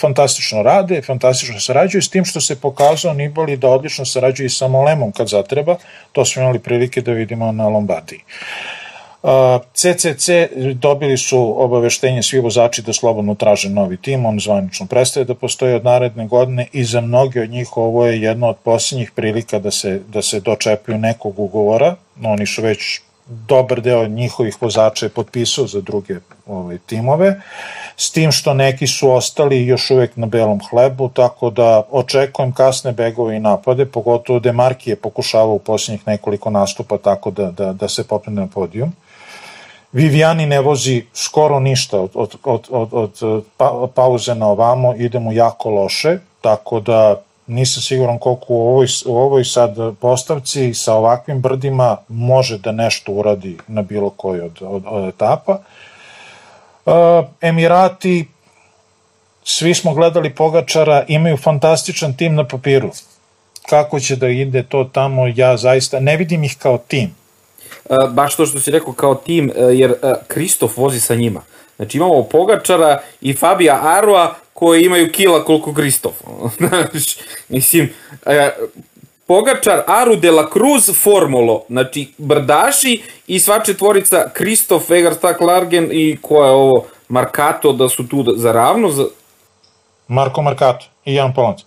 fantastično 0.00 0.62
rade, 0.62 1.02
fantastično 1.02 1.60
sarađuju, 1.60 2.02
s 2.02 2.08
tim 2.08 2.24
što 2.24 2.40
se 2.40 2.60
pokazao 2.60 3.14
Nibali 3.14 3.56
da 3.56 3.68
odlično 3.68 4.04
sarađuje 4.04 4.46
i 4.46 4.50
sa 4.50 4.68
Molemom 4.68 5.12
kad 5.12 5.28
zatreba, 5.28 5.76
to 6.12 6.24
smo 6.24 6.42
imali 6.42 6.58
prilike 6.58 7.00
da 7.00 7.12
vidimo 7.12 7.52
na 7.52 7.68
Lombardiji. 7.68 8.18
Uh, 8.18 8.80
CCC 9.74 10.30
dobili 10.74 11.16
su 11.16 11.62
obaveštenje 11.62 12.22
svi 12.22 12.38
vozači 12.40 12.82
da 12.82 12.92
slobodno 12.92 13.34
traže 13.34 13.68
novi 13.68 13.96
tim, 13.96 14.26
on 14.26 14.40
zvanično 14.40 14.86
prestaje 14.86 15.24
da 15.24 15.34
postoji 15.34 15.74
od 15.74 15.84
naredne 15.84 16.26
godine 16.26 16.66
i 16.72 16.84
za 16.84 17.00
mnoge 17.00 17.42
od 17.42 17.50
njih 17.50 17.76
ovo 17.76 18.06
je 18.06 18.22
jedna 18.22 18.48
od 18.48 18.56
posljednjih 18.64 19.10
prilika 19.10 19.58
da 19.58 19.70
se, 19.70 20.00
da 20.08 20.22
se 20.22 20.40
dočepaju 20.40 20.98
nekog 20.98 21.38
ugovora, 21.38 21.96
oni 22.24 22.46
su 22.46 22.62
već 22.62 23.00
dobar 23.26 23.80
deo 23.80 24.06
njihovih 24.06 24.62
vozača 24.62 25.06
je 25.06 25.10
potpisao 25.10 25.66
za 25.66 25.80
druge 25.80 26.16
ovaj, 26.46 26.78
timove, 26.78 27.40
s 27.96 28.10
tim 28.10 28.32
što 28.32 28.54
neki 28.54 28.86
su 28.86 29.10
ostali 29.10 29.66
još 29.66 29.90
uvek 29.90 30.16
na 30.16 30.26
belom 30.26 30.60
hlebu, 30.70 31.08
tako 31.08 31.50
da 31.50 31.82
očekujem 31.90 32.52
kasne 32.52 32.92
begove 32.92 33.36
i 33.36 33.40
napade, 33.40 33.86
pogotovo 33.86 34.38
Demarki 34.38 34.90
je 34.90 34.96
pokušavao 34.96 35.54
u 35.54 35.58
posljednjih 35.58 36.06
nekoliko 36.06 36.50
nastupa 36.50 36.98
tako 36.98 37.30
da, 37.30 37.50
da, 37.50 37.72
da 37.72 37.88
se 37.88 38.04
popne 38.04 38.32
na 38.32 38.46
podijum. 38.46 38.92
Viviani 39.92 40.46
ne 40.46 40.60
vozi 40.60 41.04
skoro 41.14 41.60
ništa 41.60 42.00
od, 42.00 42.10
od, 42.14 42.36
od, 42.44 42.66
od, 42.70 42.92
od 42.92 43.44
pa, 43.56 43.86
pauze 43.94 44.34
na 44.34 44.46
ovamo, 44.46 44.94
idemo 44.94 45.32
jako 45.32 45.70
loše, 45.70 46.18
tako 46.40 46.80
da 46.80 47.22
nisam 47.46 47.82
siguran 47.82 48.18
koliko 48.18 48.44
u 48.48 48.68
ovoj, 48.68 48.86
u 49.06 49.16
ovoj 49.16 49.44
sad 49.44 49.76
postavci 50.00 50.74
sa 50.74 50.94
ovakvim 50.94 51.40
brdima 51.40 51.96
može 52.08 52.58
da 52.58 52.72
nešto 52.72 53.12
uradi 53.12 53.58
na 53.68 53.82
bilo 53.82 54.10
koji 54.10 54.40
od, 54.40 54.58
od, 54.60 54.82
od 54.86 55.08
etapa. 55.08 55.58
Uh, 56.86 56.92
Emirati, 57.40 58.28
svi 59.44 59.74
smo 59.74 59.94
gledali 59.94 60.34
Pogačara, 60.34 61.04
imaju 61.08 61.36
fantastičan 61.36 62.16
tim 62.16 62.34
na 62.34 62.48
papiru. 62.48 62.90
Kako 63.68 64.00
će 64.00 64.16
da 64.16 64.28
ide 64.28 64.62
to 64.62 64.84
tamo, 64.84 65.26
ja 65.34 65.56
zaista 65.56 66.00
ne 66.00 66.16
vidim 66.16 66.44
ih 66.44 66.56
kao 66.58 66.78
tim 66.78 67.19
baš 68.10 68.36
to 68.36 68.46
što 68.46 68.60
si 68.60 68.70
rekao 68.70 68.92
kao 68.92 69.14
tim, 69.14 69.52
e, 69.56 69.62
jer 69.62 69.90
e, 69.90 70.12
Kristof 70.28 70.76
vozi 70.76 71.00
sa 71.00 71.14
njima. 71.14 71.42
Znači 71.76 71.98
imamo 71.98 72.22
Pogačara 72.22 73.00
i 73.20 73.32
Fabija 73.32 73.80
Aroa 73.82 74.34
koji 74.52 74.84
imaju 74.84 75.12
kila 75.12 75.44
koliko 75.44 75.74
Kristof. 75.74 76.12
Znači, 76.58 77.18
mislim, 77.48 77.90
e, 78.26 78.50
Pogačar, 79.30 79.82
Aru 79.86 80.16
de 80.16 80.30
la 80.30 80.48
Cruz, 80.52 80.90
Formulo, 81.02 81.62
znači 81.68 82.08
brdaši 82.18 83.02
i 83.26 83.38
sva 83.38 83.60
četvorica 83.64 84.30
Kristof, 84.32 84.90
Egarstak, 84.90 85.40
Largen 85.40 85.88
i 85.92 86.18
ko 86.22 86.44
je 86.44 86.50
ovo, 86.50 86.86
Markato, 87.08 87.72
da 87.72 87.88
su 87.88 88.08
tu 88.08 88.24
za 88.36 88.52
ravno. 88.52 88.90
Za... 88.90 89.04
Marko 90.08 90.42
Markato 90.42 90.86
i 91.04 91.14
Jan 91.14 91.34
Polanac. 91.34 91.60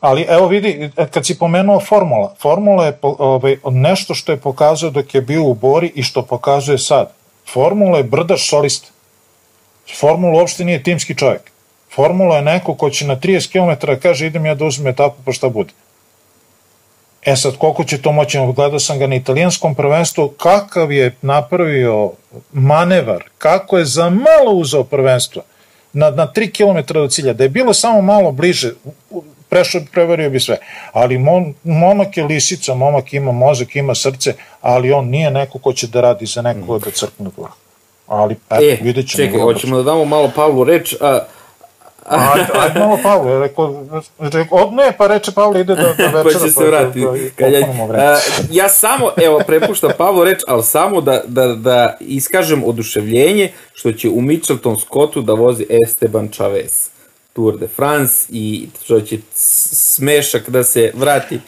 Ali 0.00 0.26
evo 0.28 0.46
vidi, 0.46 0.90
kad 1.10 1.26
si 1.26 1.38
pomenuo 1.38 1.80
formula, 1.80 2.34
formula 2.38 2.86
je 2.86 2.98
ovaj, 3.02 3.56
nešto 3.70 4.14
što 4.14 4.32
je 4.32 4.36
pokazao 4.36 4.90
dok 4.90 5.14
je 5.14 5.20
bio 5.20 5.44
u 5.44 5.54
Bori 5.54 5.92
i 5.94 6.02
što 6.02 6.22
pokazuje 6.22 6.78
sad. 6.78 7.12
Formula 7.52 7.98
je 7.98 8.04
brdaš 8.04 8.48
solista. 8.50 8.88
Formula 9.98 10.38
uopšte 10.38 10.64
nije 10.64 10.82
timski 10.82 11.14
čovjek. 11.14 11.50
Formula 11.94 12.36
je 12.36 12.42
neko 12.42 12.74
ko 12.74 12.90
će 12.90 13.06
na 13.06 13.16
30 13.16 13.52
km 13.52 13.92
kaže 14.02 14.26
idem 14.26 14.46
ja 14.46 14.54
da 14.54 14.64
uzmem 14.64 14.86
etapu 14.86 15.16
pa 15.24 15.32
šta 15.32 15.48
bude. 15.48 15.72
E 17.26 17.36
sad, 17.36 17.56
koliko 17.58 17.84
će 17.84 18.02
to 18.02 18.12
moći, 18.12 18.38
gledao 18.56 18.78
sam 18.78 18.98
ga 18.98 19.06
na 19.06 19.14
italijanskom 19.14 19.74
prvenstvu, 19.74 20.28
kakav 20.28 20.92
je 20.92 21.14
napravio 21.22 22.12
manevar, 22.52 23.24
kako 23.38 23.78
je 23.78 23.84
za 23.84 24.10
malo 24.10 24.52
uzao 24.52 24.84
prvenstvo 24.84 25.42
na, 25.92 26.10
na 26.10 26.32
3 26.36 26.52
km 26.52 26.92
do 26.92 27.08
cilja, 27.08 27.32
da 27.32 27.42
je 27.42 27.48
bilo 27.48 27.74
samo 27.74 28.02
malo 28.02 28.32
bliže, 28.32 28.72
prešao, 29.48 29.80
prevario 29.92 30.30
bi 30.30 30.40
sve. 30.40 30.58
Ali 30.92 31.18
mon, 31.18 31.54
momak 31.64 32.16
je 32.16 32.24
lisica, 32.24 32.74
momak 32.74 33.12
ima 33.12 33.32
mozak, 33.32 33.76
ima 33.76 33.94
srce, 33.94 34.34
ali 34.60 34.92
on 34.92 35.08
nije 35.08 35.30
neko 35.30 35.58
ko 35.58 35.72
će 35.72 35.86
da 35.86 36.00
radi 36.00 36.26
za 36.26 36.42
neko 36.42 36.76
mm. 36.76 36.80
da 36.84 36.90
crkne 36.90 37.30
vrh. 37.36 37.50
Ali, 38.06 38.36
eto, 38.50 38.64
e, 38.64 38.78
vidjet 38.82 39.08
ćemo. 39.08 39.26
Čekaj, 39.26 39.40
hoćemo 39.40 39.76
da 39.76 39.82
damo 39.82 40.04
malo 40.04 40.30
Pavlu 40.36 40.64
reč, 40.64 40.94
a 41.00 41.18
Ajde, 42.08 42.46
ajde 42.54 42.80
malo 42.80 42.98
Pavle, 43.02 43.38
rekao, 43.38 43.84
rekao, 44.18 44.58
od 44.58 44.72
ne, 44.72 44.92
pa 44.98 45.06
reče 45.06 45.32
Pavle 45.32 45.60
ide 45.60 45.74
da, 45.74 45.82
da 45.82 45.88
večera. 46.22 46.22
pa 46.22 46.30
će 46.30 46.38
se 46.38 46.60
pa, 46.60 46.64
vrati. 46.64 47.06
Kad 47.36 47.52
ja, 47.52 47.60
a, 47.94 48.18
ja 48.50 48.68
samo, 48.68 49.10
evo, 49.16 49.40
prepuštam 49.46 49.90
Pavlu 49.98 50.24
reč, 50.24 50.38
ali 50.46 50.62
samo 50.62 51.00
da, 51.00 51.22
da, 51.26 51.46
da 51.46 51.96
iskažem 52.00 52.64
oduševljenje 52.64 53.52
što 53.72 53.92
će 53.92 54.08
u 54.08 54.20
Mitchelton 54.20 54.78
Scottu 54.78 55.22
da 55.22 55.32
vozi 55.32 55.66
Esteban 55.84 56.28
Chavez. 56.28 56.95
Tour 57.36 57.58
de 57.58 57.68
France 57.68 58.26
i 58.30 58.68
što 58.84 59.00
će 59.00 59.18
smešak 59.34 60.50
da 60.50 60.64
se 60.64 60.92
vrati. 60.94 61.40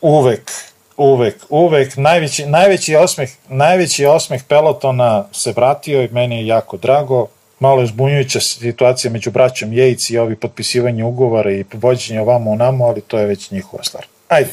Uvek, 0.00 0.50
uvek, 0.96 1.36
uvek. 1.48 1.96
Najveći, 1.96 2.46
najveći, 2.46 2.96
osmeh, 2.96 3.30
najveći 3.48 4.06
osmeh 4.06 4.42
pelotona 4.48 5.24
se 5.32 5.52
vratio 5.52 6.02
i 6.02 6.08
meni 6.08 6.36
je 6.36 6.46
jako 6.46 6.76
drago. 6.76 7.26
Malo 7.60 7.80
je 7.80 7.86
zbunjujuća 7.86 8.40
situacija 8.40 9.10
među 9.10 9.30
braćom 9.30 9.72
Jejc 9.72 10.10
i 10.10 10.18
ovi 10.18 10.36
potpisivanje 10.36 11.04
ugovora 11.04 11.52
i 11.52 11.64
vođenje 11.72 12.20
ovamo 12.20 12.50
u 12.50 12.56
namo, 12.56 12.84
ali 12.84 13.00
to 13.00 13.18
je 13.18 13.26
već 13.26 13.50
njihova 13.50 13.82
stvar. 13.84 14.06
Ajde. 14.28 14.50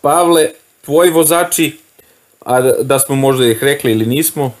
Pavle, 0.00 0.48
tvoji 0.84 1.10
vozači, 1.10 1.78
a 2.40 2.60
da 2.60 2.98
smo 2.98 3.14
možda 3.14 3.46
ih 3.46 3.62
rekli 3.62 3.92
ili 3.92 4.06
nismo, 4.06 4.52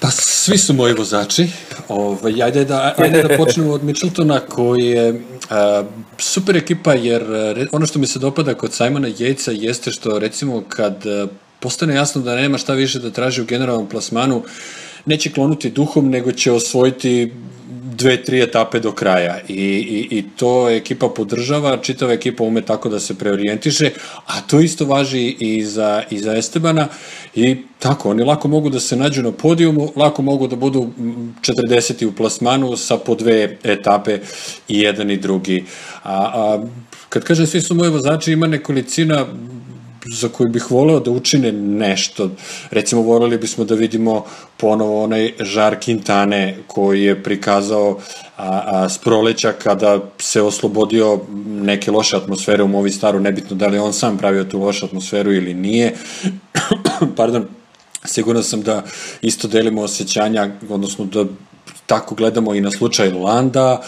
Pa 0.00 0.10
svi 0.10 0.58
su 0.58 0.74
moji 0.74 0.94
vozači. 0.94 1.48
Ovaj, 1.88 2.42
ajde, 2.42 2.64
da, 2.64 2.94
ajde 2.98 3.22
da 3.22 3.36
počnemo 3.36 3.72
od 3.72 3.84
Mitcheltona 3.84 4.40
koji 4.40 4.86
je 4.86 5.20
a, 5.50 5.84
super 6.18 6.56
ekipa 6.56 6.94
jer 6.94 7.22
ono 7.72 7.86
što 7.86 7.98
mi 7.98 8.06
se 8.06 8.18
dopada 8.18 8.54
kod 8.54 8.72
Simona 8.72 9.08
Jejca 9.18 9.50
jeste 9.50 9.90
što 9.90 10.18
recimo 10.18 10.62
kad 10.68 11.04
postane 11.60 11.94
jasno 11.94 12.22
da 12.22 12.36
nema 12.36 12.58
šta 12.58 12.74
više 12.74 12.98
da 12.98 13.10
traži 13.10 13.42
u 13.42 13.44
generalnom 13.44 13.88
plasmanu 13.88 14.42
neće 15.06 15.32
klonuti 15.32 15.70
duhom 15.70 16.10
nego 16.10 16.32
će 16.32 16.52
osvojiti 16.52 17.32
dve, 17.96 18.16
tri 18.24 18.42
etape 18.42 18.80
do 18.80 18.92
kraja 18.92 19.40
I, 19.48 19.54
i, 19.54 20.18
i 20.18 20.24
to 20.36 20.70
ekipa 20.70 21.08
podržava, 21.08 21.76
čitava 21.76 22.12
ekipa 22.12 22.44
ume 22.44 22.62
tako 22.62 22.88
da 22.88 23.00
se 23.00 23.18
preorijentiše, 23.18 23.90
a 24.26 24.40
to 24.40 24.60
isto 24.60 24.84
važi 24.84 25.36
i 25.40 25.64
za, 25.64 26.02
i 26.10 26.18
za 26.18 26.36
Estebana 26.36 26.88
i 27.34 27.56
tako, 27.78 28.10
oni 28.10 28.24
lako 28.24 28.48
mogu 28.48 28.70
da 28.70 28.80
se 28.80 28.96
nađu 28.96 29.22
na 29.22 29.32
podijumu, 29.32 29.92
lako 29.96 30.22
mogu 30.22 30.46
da 30.46 30.56
budu 30.56 30.90
40. 31.40 32.06
u 32.06 32.12
plasmanu 32.12 32.76
sa 32.76 32.96
po 32.96 33.14
dve 33.14 33.58
etape 33.62 34.18
i 34.68 34.80
jedan 34.80 35.10
i 35.10 35.16
drugi. 35.16 35.64
A, 36.02 36.12
a 36.12 36.64
kad 37.08 37.24
kažem 37.24 37.46
svi 37.46 37.60
su 37.60 37.74
moji 37.74 37.90
vozači, 37.90 38.32
ima 38.32 38.46
nekolicina 38.46 39.26
za 40.06 40.28
koju 40.28 40.48
bih 40.48 40.70
voleo 40.70 41.00
da 41.00 41.10
učine 41.10 41.52
nešto. 41.52 42.30
Recimo, 42.70 43.02
voleli 43.02 43.38
bismo 43.38 43.64
da 43.64 43.74
vidimo 43.74 44.24
ponovo 44.56 45.04
onaj 45.04 45.32
žar 45.40 45.76
Quintane 45.76 46.54
koji 46.66 47.02
je 47.02 47.22
prikazao 47.22 47.98
a, 48.36 48.62
a, 48.66 48.88
s 48.88 48.98
proleća 48.98 49.52
kada 49.52 50.00
se 50.18 50.42
oslobodio 50.42 51.20
neke 51.46 51.90
loše 51.90 52.16
atmosfere 52.16 52.62
u 52.62 52.68
Movi 52.68 52.90
Staru, 52.90 53.20
nebitno 53.20 53.56
da 53.56 53.66
li 53.66 53.78
on 53.78 53.92
sam 53.92 54.18
pravio 54.18 54.44
tu 54.44 54.60
lošu 54.60 54.86
atmosferu 54.86 55.32
ili 55.32 55.54
nije. 55.54 55.94
Pardon, 57.16 57.46
sigurno 58.04 58.42
sam 58.42 58.62
da 58.62 58.82
isto 59.22 59.48
delimo 59.48 59.82
osjećanja, 59.82 60.50
odnosno 60.68 61.04
da 61.04 61.24
tako 61.86 62.14
gledamo 62.14 62.54
i 62.54 62.60
na 62.60 62.70
slučaj 62.70 63.10
Landa, 63.10 63.82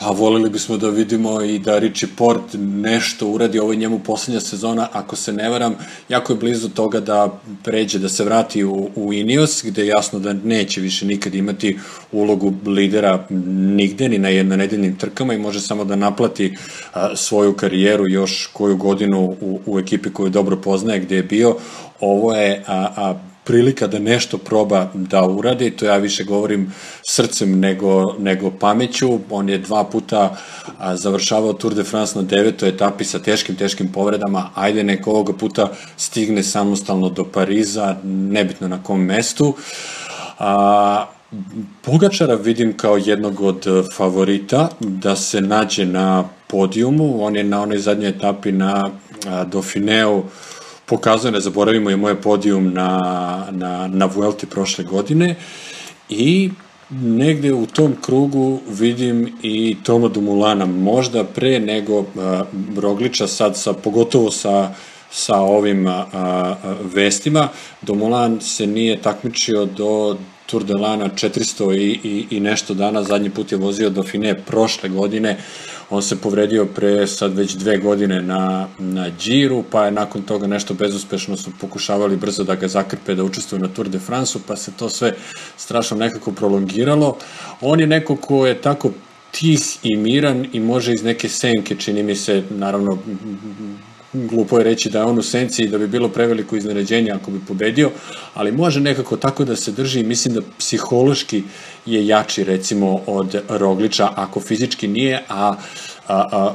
Pa 0.00 0.10
volili 0.10 0.50
bismo 0.50 0.76
da 0.76 0.88
vidimo 0.88 1.42
i 1.42 1.58
da 1.58 1.78
Richie 1.78 2.08
Port 2.16 2.42
nešto 2.58 3.28
uradi, 3.28 3.58
ovo 3.58 3.72
je 3.72 3.78
njemu 3.78 3.98
poslednja 3.98 4.40
sezona, 4.40 4.88
ako 4.92 5.16
se 5.16 5.32
ne 5.32 5.48
varam, 5.48 5.74
jako 6.08 6.32
je 6.32 6.36
blizu 6.36 6.68
toga 6.68 7.00
da 7.00 7.40
pređe, 7.64 7.98
da 7.98 8.08
se 8.08 8.24
vrati 8.24 8.64
u, 8.64 8.90
u 8.96 9.12
Ineos, 9.12 9.64
gde 9.64 9.82
je 9.82 9.88
jasno 9.88 10.18
da 10.18 10.32
neće 10.32 10.80
više 10.80 11.06
nikad 11.06 11.34
imati 11.34 11.78
ulogu 12.12 12.52
lidera 12.66 13.26
nigde, 13.30 14.08
ni 14.08 14.18
na 14.18 14.28
jednonedeljnim 14.28 14.96
trkama 14.96 15.34
i 15.34 15.38
može 15.38 15.60
samo 15.60 15.84
da 15.84 15.96
naplati 15.96 16.56
a, 16.94 17.16
svoju 17.16 17.52
karijeru 17.52 18.08
još 18.08 18.50
koju 18.52 18.76
godinu 18.76 19.36
u, 19.40 19.60
u 19.66 19.78
ekipi 19.78 20.12
koju 20.12 20.28
dobro 20.28 20.56
poznaje 20.56 21.00
gde 21.00 21.16
je 21.16 21.22
bio. 21.22 21.56
Ovo 22.00 22.34
je 22.34 22.64
a, 22.66 22.88
a, 22.96 23.27
prilika 23.48 23.86
da 23.86 23.98
nešto 23.98 24.38
proba 24.38 24.90
da 24.94 25.22
uradi, 25.22 25.70
to 25.70 25.86
ja 25.86 25.96
više 25.96 26.24
govorim 26.24 26.72
srcem 27.02 27.60
nego, 27.60 28.14
nego 28.18 28.50
pameću. 28.50 29.18
On 29.30 29.48
je 29.48 29.58
dva 29.58 29.84
puta 29.84 30.36
a, 30.78 30.96
završavao 30.96 31.52
Tour 31.52 31.74
de 31.74 31.84
France 31.84 32.18
na 32.18 32.22
devetoj 32.22 32.68
etapi 32.68 33.04
sa 33.04 33.18
teškim, 33.18 33.56
teškim 33.56 33.92
povredama. 33.92 34.50
Ajde 34.54 34.84
neko 34.84 35.10
ovoga 35.10 35.32
puta 35.32 35.70
stigne 35.96 36.42
samostalno 36.42 37.08
do 37.08 37.24
Pariza, 37.24 37.96
nebitno 38.04 38.68
na 38.68 38.82
kom 38.82 39.00
mestu. 39.00 39.54
A, 40.38 41.06
Pogačara 41.82 42.34
vidim 42.34 42.76
kao 42.76 42.96
jednog 42.96 43.40
od 43.40 43.66
favorita 43.96 44.68
da 44.80 45.16
se 45.16 45.40
nađe 45.40 45.86
na 45.86 46.28
podijumu. 46.46 47.24
On 47.24 47.36
je 47.36 47.44
na 47.44 47.62
onoj 47.62 47.78
zadnjoj 47.78 48.10
etapi 48.10 48.52
na 48.52 48.90
Dauphineu 49.46 50.22
pokazuje, 50.88 51.32
ne 51.32 51.40
zaboravimo, 51.40 51.90
je 51.90 51.96
moje 51.96 52.14
podijum 52.14 52.72
na, 52.72 53.46
na, 53.50 53.88
na 53.88 54.06
Vuelti 54.06 54.46
prošle 54.46 54.84
godine. 54.84 55.36
I 56.08 56.50
negde 56.90 57.52
u 57.52 57.66
tom 57.66 57.96
krugu 58.00 58.60
vidim 58.68 59.38
i 59.42 59.76
Toma 59.82 60.08
Dumulana, 60.08 60.66
možda 60.66 61.24
pre 61.24 61.60
nego 61.60 62.04
a, 62.16 62.44
Rogliča, 62.76 63.26
sad 63.26 63.56
sa, 63.56 63.72
pogotovo 63.72 64.30
sa, 64.30 64.74
sa 65.10 65.40
ovim 65.40 65.86
a, 65.86 66.06
a, 66.12 66.54
vestima. 66.94 67.48
Domulan 67.82 68.40
se 68.40 68.66
nije 68.66 69.02
takmičio 69.02 69.64
do 69.64 70.16
Tour 70.46 70.64
de 70.64 70.74
Lana 70.74 71.08
400 71.08 71.76
i, 71.76 72.00
i, 72.08 72.36
i 72.36 72.40
nešto 72.40 72.74
dana, 72.74 73.02
zadnji 73.02 73.30
put 73.30 73.52
je 73.52 73.58
vozio 73.58 73.90
Dauphine 73.90 74.34
prošle 74.34 74.88
godine, 74.88 75.36
On 75.90 76.02
se 76.02 76.20
povredio 76.20 76.66
pre 76.66 77.06
sad 77.06 77.36
već 77.36 77.54
dve 77.54 77.78
godine 77.78 78.22
na, 78.22 78.68
na 78.78 79.10
Giro, 79.24 79.62
pa 79.70 79.84
je 79.84 79.90
nakon 79.90 80.22
toga 80.22 80.46
nešto 80.46 80.74
bezuspešno 80.74 81.36
su 81.36 81.50
pokušavali 81.60 82.16
brzo 82.16 82.44
da 82.44 82.54
ga 82.54 82.68
zakrpe 82.68 83.14
da 83.14 83.24
učestvuje 83.24 83.60
na 83.60 83.68
Tour 83.68 83.88
de 83.88 83.98
France-u, 83.98 84.40
pa 84.46 84.56
se 84.56 84.72
to 84.78 84.88
sve 84.88 85.14
strašno 85.56 85.96
nekako 85.96 86.32
prolongiralo. 86.32 87.16
On 87.60 87.80
je 87.80 87.86
neko 87.86 88.16
ko 88.16 88.46
je 88.46 88.60
tako 88.60 88.90
tih 89.30 89.78
i 89.82 89.96
miran 89.96 90.46
i 90.52 90.60
može 90.60 90.92
iz 90.92 91.02
neke 91.02 91.28
senke, 91.28 91.76
čini 91.76 92.02
mi 92.02 92.16
se, 92.16 92.42
naravno 92.50 92.98
glupo 94.12 94.58
je 94.58 94.64
reći 94.64 94.90
da 94.90 94.98
je 94.98 95.04
on 95.04 95.18
u 95.18 95.22
senci 95.22 95.62
i 95.62 95.68
da 95.68 95.78
bi 95.78 95.86
bilo 95.86 96.08
preveliko 96.08 96.56
iznenađenje 96.56 97.10
ako 97.10 97.30
bi 97.30 97.40
pobedio, 97.48 97.90
ali 98.34 98.52
može 98.52 98.80
nekako 98.80 99.16
tako 99.16 99.44
da 99.44 99.56
se 99.56 99.72
drži. 99.72 100.00
I 100.00 100.06
mislim 100.06 100.34
da 100.34 100.40
psihološki 100.58 101.42
je 101.86 102.06
jači 102.06 102.44
recimo 102.44 103.00
od 103.06 103.42
Rogliča 103.48 104.10
ako 104.16 104.40
fizički 104.40 104.88
nije, 104.88 105.24
a, 105.28 105.54
a, 106.08 106.26
a 106.32 106.54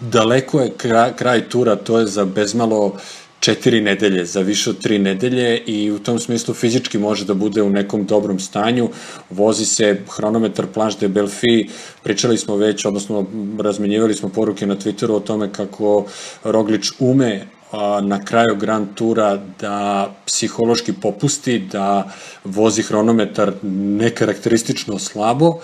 daleko 0.00 0.60
je 0.60 0.72
kraj, 0.76 1.12
kraj 1.16 1.48
tura, 1.48 1.76
to 1.76 1.98
je 1.98 2.06
za 2.06 2.24
bezmalo 2.24 2.96
četiri 3.42 3.80
nedelje, 3.80 4.24
za 4.24 4.40
više 4.40 4.70
od 4.70 4.78
tri 4.78 4.98
nedelje 4.98 5.58
i 5.66 5.90
u 5.90 5.98
tom 5.98 6.18
smislu 6.18 6.54
fizički 6.54 6.98
može 6.98 7.24
da 7.24 7.34
bude 7.34 7.62
u 7.62 7.70
nekom 7.70 8.04
dobrom 8.06 8.38
stanju. 8.38 8.88
Vozi 9.30 9.64
se 9.66 9.96
hronometar 10.16 10.66
Planche 10.74 10.98
de 11.00 11.08
Belfi, 11.08 11.66
pričali 12.02 12.38
smo 12.38 12.56
već, 12.56 12.84
odnosno 12.84 13.26
razmenjivali 13.58 14.14
smo 14.14 14.28
poruke 14.28 14.66
na 14.66 14.76
Twitteru 14.76 15.16
o 15.16 15.20
tome 15.20 15.52
kako 15.52 16.04
Roglič 16.44 16.92
ume 16.98 17.46
na 18.02 18.24
kraju 18.24 18.56
Grand 18.56 18.94
Tura 18.94 19.38
da 19.60 20.14
psihološki 20.26 20.92
popusti, 20.92 21.58
da 21.58 22.12
vozi 22.44 22.82
hronometar 22.82 23.52
nekarakteristično 24.02 24.98
slabo, 24.98 25.58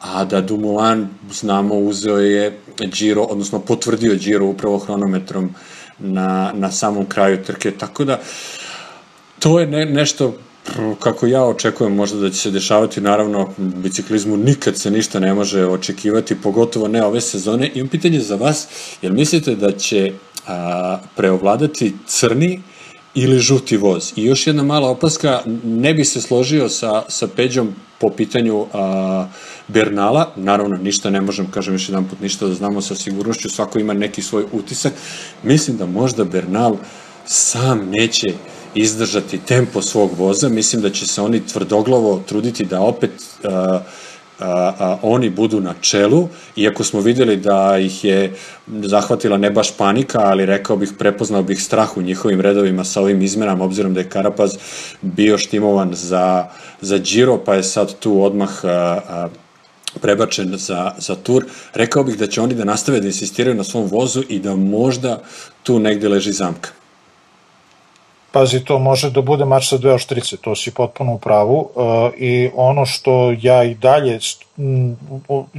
a 0.00 0.24
da 0.24 0.40
Dumoulin, 0.40 1.08
znamo, 1.32 1.74
uzeo 1.74 2.18
je 2.18 2.58
Giro, 2.98 3.22
odnosno 3.22 3.60
potvrdio 3.60 4.14
Giro 4.14 4.46
upravo 4.46 4.78
hronometrom 4.78 5.44
uh, 5.44 5.83
na, 5.98 6.52
na 6.54 6.72
samom 6.72 7.06
kraju 7.06 7.44
trke, 7.44 7.70
tako 7.70 8.04
da 8.04 8.20
to 9.38 9.60
je 9.60 9.66
ne, 9.66 9.86
nešto 9.86 10.34
kako 10.98 11.26
ja 11.26 11.44
očekujem 11.44 11.94
možda 11.94 12.18
da 12.18 12.30
će 12.30 12.36
se 12.36 12.50
dešavati, 12.50 13.00
naravno 13.00 13.48
biciklizmu 13.56 14.36
nikad 14.36 14.76
se 14.76 14.90
ništa 14.90 15.20
ne 15.20 15.34
može 15.34 15.66
očekivati, 15.66 16.40
pogotovo 16.42 16.88
ne 16.88 17.04
ove 17.04 17.20
sezone. 17.20 17.70
Imam 17.74 17.88
pitanje 17.88 18.20
za 18.20 18.36
vas, 18.36 18.68
jel 19.02 19.12
mislite 19.12 19.54
da 19.54 19.72
će 19.72 20.12
a, 20.46 20.98
preovladati 21.16 21.94
crni 22.06 22.62
ili 23.14 23.38
žuti 23.38 23.76
voz? 23.76 24.12
I 24.16 24.24
još 24.24 24.46
jedna 24.46 24.62
mala 24.62 24.88
opaska, 24.88 25.42
ne 25.64 25.94
bi 25.94 26.04
se 26.04 26.20
složio 26.20 26.68
sa, 26.68 27.02
sa 27.08 27.28
Peđom 27.36 27.74
po 28.00 28.10
pitanju 28.10 28.66
a, 28.72 29.26
Bernala, 29.68 30.32
naravno 30.36 30.76
ništa 30.76 31.10
ne 31.10 31.20
možem, 31.20 31.50
kažem 31.50 31.74
još 31.74 31.88
jedan 31.88 32.08
put, 32.08 32.20
ništa 32.20 32.46
da 32.46 32.54
znamo 32.54 32.80
sa 32.80 32.94
sigurnošću, 32.94 33.50
svako 33.50 33.78
ima 33.78 33.92
neki 33.92 34.22
svoj 34.22 34.44
utisak, 34.52 34.92
mislim 35.42 35.76
da 35.76 35.86
možda 35.86 36.24
Bernal 36.24 36.76
sam 37.26 37.90
neće 37.90 38.34
izdržati 38.74 39.38
tempo 39.38 39.82
svog 39.82 40.10
voza, 40.18 40.48
mislim 40.48 40.82
da 40.82 40.90
će 40.90 41.06
se 41.06 41.22
oni 41.22 41.46
tvrdoglavo 41.46 42.22
truditi 42.26 42.64
da 42.64 42.80
opet 42.80 43.10
uh, 43.10 43.50
a, 44.40 44.72
a, 44.78 44.98
oni 45.02 45.30
budu 45.30 45.60
na 45.60 45.74
čelu, 45.80 46.28
iako 46.56 46.84
smo 46.84 47.00
videli 47.00 47.36
da 47.36 47.78
ih 47.78 48.04
je 48.04 48.32
zahvatila 48.82 49.36
ne 49.38 49.50
baš 49.50 49.76
panika, 49.76 50.20
ali 50.20 50.46
rekao 50.46 50.76
bih, 50.76 50.92
prepoznao 50.98 51.42
bih 51.42 51.62
strah 51.62 51.96
u 51.96 52.02
njihovim 52.02 52.40
redovima 52.40 52.84
sa 52.84 53.00
ovim 53.00 53.22
izmenama, 53.22 53.64
obzirom 53.64 53.94
da 53.94 54.00
je 54.00 54.08
Karapaz 54.08 54.56
bio 55.02 55.38
štimovan 55.38 55.94
za, 55.94 56.46
za 56.80 56.98
Giro, 56.98 57.38
pa 57.38 57.54
je 57.54 57.62
sad 57.62 57.98
tu 57.98 58.22
odmah 58.22 58.64
a, 58.64 58.68
a, 59.08 59.28
prebačen 60.00 60.56
za, 60.56 60.92
za 60.98 61.14
tur, 61.14 61.44
rekao 61.74 62.04
bih 62.04 62.18
da 62.18 62.26
će 62.26 62.40
oni 62.40 62.54
da 62.54 62.64
nastave 62.64 63.00
da 63.00 63.06
insistiraju 63.06 63.56
na 63.56 63.64
svom 63.64 63.86
vozu 63.86 64.22
i 64.28 64.38
da 64.38 64.56
možda 64.56 65.22
tu 65.62 65.78
negde 65.78 66.08
leži 66.08 66.32
zamka. 66.32 66.83
Pazi, 68.34 68.64
to 68.64 68.78
može 68.78 69.10
da 69.10 69.22
bude 69.22 69.44
mač 69.44 69.68
sa 69.68 69.76
dve 69.78 69.92
oštrice, 69.94 70.36
to 70.36 70.56
si 70.58 70.72
potpuno 70.74 71.12
u 71.14 71.18
pravu 71.18 71.58
uh, 71.58 72.10
i 72.16 72.50
ono 72.54 72.86
što 72.86 73.34
ja 73.40 73.62
i 73.64 73.74
dalje, 73.74 74.18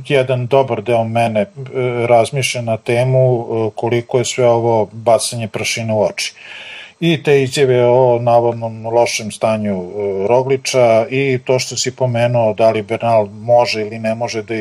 jedan 0.07 0.47
dobar 0.47 0.81
deo 0.81 1.03
mene 1.03 1.41
uh, 1.41 1.65
razmišlja 2.05 2.61
na 2.61 2.77
temu 2.77 3.33
uh, 3.33 3.73
koliko 3.75 4.17
je 4.17 4.25
sve 4.25 4.47
ovo 4.47 4.89
bacanje 4.91 5.47
prašine 5.47 5.93
u 5.93 6.03
oči. 6.03 6.33
Uh, 6.35 6.74
i 6.99 7.23
te 7.23 7.43
izjave 7.43 7.85
o 7.85 8.19
navodnom 8.19 8.85
lošem 8.85 9.31
stanju 9.31 9.73
e, 9.73 10.27
Rogliča 10.27 11.05
i 11.09 11.39
to 11.45 11.59
što 11.59 11.77
si 11.77 11.95
pomenuo 11.95 12.53
da 12.53 12.71
li 12.71 12.81
Bernal 12.81 13.25
može 13.25 13.81
ili 13.81 13.99
ne 13.99 14.15
može 14.15 14.43
da 14.43 14.55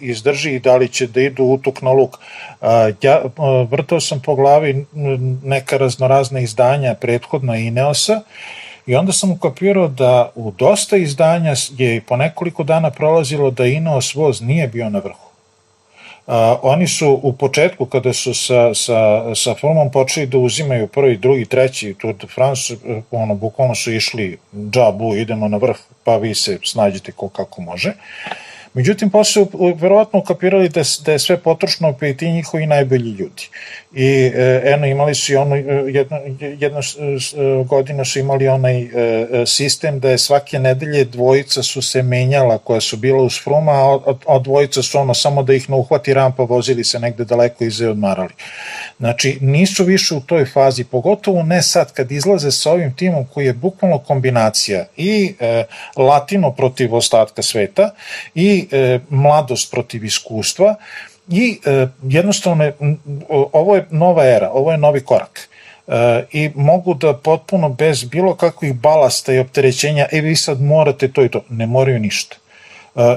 izdrži 0.00 0.54
i 0.54 0.60
da 0.60 0.76
li 0.76 0.88
će 0.88 1.06
da 1.06 1.20
idu 1.20 1.44
utuk 1.44 1.82
na 1.82 1.92
luk. 1.92 2.18
Ja 3.02 3.22
e, 3.24 3.28
vrtao 3.70 4.00
sam 4.00 4.20
po 4.20 4.34
glavi 4.34 4.86
neka 5.42 5.76
raznorazna 5.76 6.40
izdanja 6.40 6.94
prethodna 6.94 7.56
Ineosa 7.56 8.20
I 8.86 8.94
onda 8.94 9.12
sam 9.12 9.30
ukapirao 9.32 9.88
da 9.88 10.30
u 10.34 10.50
dosta 10.58 10.96
izdanja 10.96 11.54
je 11.78 12.00
po 12.00 12.16
nekoliko 12.16 12.64
dana 12.64 12.90
prolazilo 12.90 13.50
da 13.50 13.66
Ineos 13.66 14.14
voz 14.14 14.40
nije 14.40 14.68
bio 14.68 14.90
na 14.90 14.98
vrhu. 14.98 15.23
A, 16.26 16.56
oni 16.62 16.86
su 16.86 17.20
u 17.22 17.32
početku 17.32 17.86
kada 17.86 18.12
su 18.12 18.34
sa, 18.34 18.74
sa, 18.74 19.34
sa 19.34 19.54
formom 19.54 19.90
počeli 19.90 20.26
da 20.26 20.38
uzimaju 20.38 20.86
prvi, 20.86 21.16
drugi, 21.16 21.44
treći 21.44 21.94
Tour 22.00 22.14
de 22.14 22.26
France, 22.26 22.76
ono, 23.10 23.34
bukvalno 23.34 23.74
su 23.74 23.92
išli 23.92 24.38
džabu, 24.70 25.16
idemo 25.16 25.48
na 25.48 25.56
vrh, 25.56 25.76
pa 26.04 26.16
vi 26.16 26.34
se 26.34 26.58
snađite 26.64 27.12
ko 27.12 27.28
kako 27.28 27.62
može. 27.62 27.92
Međutim, 28.74 29.10
posle 29.10 29.46
verovatno 29.76 30.18
ukapirali 30.18 30.68
da, 30.68 30.82
da 31.04 31.12
je 31.12 31.18
sve 31.18 31.38
potrošno 31.38 31.96
pa 32.00 32.06
i 32.06 32.16
ti 32.16 32.32
njihovi 32.32 32.66
najbolji 32.66 33.10
ljudi. 33.10 33.48
I 33.94 34.32
e, 34.34 34.62
eno, 34.64 34.86
imali 34.86 35.14
su 35.14 35.32
i 35.32 35.36
ono, 35.36 35.56
jedno, 35.56 36.20
jedno 36.40 36.80
godina 37.64 38.04
su 38.04 38.18
imali 38.18 38.48
onaj 38.48 38.82
e, 38.82 38.88
e, 39.32 39.46
sistem 39.46 40.00
da 40.00 40.10
je 40.10 40.18
svake 40.18 40.58
nedelje 40.58 41.04
dvojica 41.04 41.62
su 41.62 41.82
se 41.82 42.02
menjala 42.02 42.58
koja 42.58 42.80
su 42.80 42.96
bila 42.96 43.22
uz 43.22 43.40
fruma, 43.44 43.72
a, 43.72 43.98
a 44.26 44.38
dvojica 44.38 44.82
su 44.82 44.98
ono 44.98 45.14
samo 45.14 45.42
da 45.42 45.54
ih 45.54 45.70
ne 45.70 45.76
uhvati 45.76 46.14
rampa, 46.14 46.42
vozili 46.42 46.84
se 46.84 46.98
negde 46.98 47.24
daleko 47.24 47.64
i 47.64 47.70
se 47.70 47.88
odmarali. 47.88 48.34
Znači, 48.98 49.38
nisu 49.40 49.84
više 49.84 50.14
u 50.14 50.20
toj 50.20 50.44
fazi, 50.44 50.84
pogotovo 50.84 51.42
ne 51.42 51.62
sad 51.62 51.92
kad 51.92 52.12
izlaze 52.12 52.50
sa 52.50 52.70
ovim 52.70 52.96
timom 52.96 53.26
koji 53.34 53.46
je 53.46 53.52
bukvalno 53.52 53.98
kombinacija 53.98 54.86
i 54.96 55.34
e, 55.40 55.64
latino 55.96 56.50
protiv 56.52 56.94
ostatka 56.94 57.42
sveta 57.42 57.90
i 58.34 58.63
e, 58.72 59.00
mladost 59.10 59.70
protiv 59.70 60.04
iskustva 60.04 60.74
i 61.28 61.60
e, 61.64 61.86
jednostavno 62.02 62.72
ovo 63.52 63.76
je 63.76 63.86
nova 63.90 64.24
era, 64.24 64.50
ovo 64.50 64.72
je 64.72 64.78
novi 64.78 65.00
korak. 65.00 65.48
E, 65.88 66.24
i 66.32 66.50
mogu 66.54 66.94
da 66.94 67.14
potpuno 67.14 67.68
bez 67.68 68.04
bilo 68.04 68.34
kakvih 68.34 68.74
balasta 68.74 69.32
i 69.32 69.38
opterećenja, 69.38 70.06
e 70.12 70.20
vi 70.20 70.36
sad 70.36 70.60
morate 70.60 71.08
to 71.08 71.24
i 71.24 71.28
to, 71.28 71.44
ne 71.48 71.66
moraju 71.66 71.98
ništa. 71.98 72.36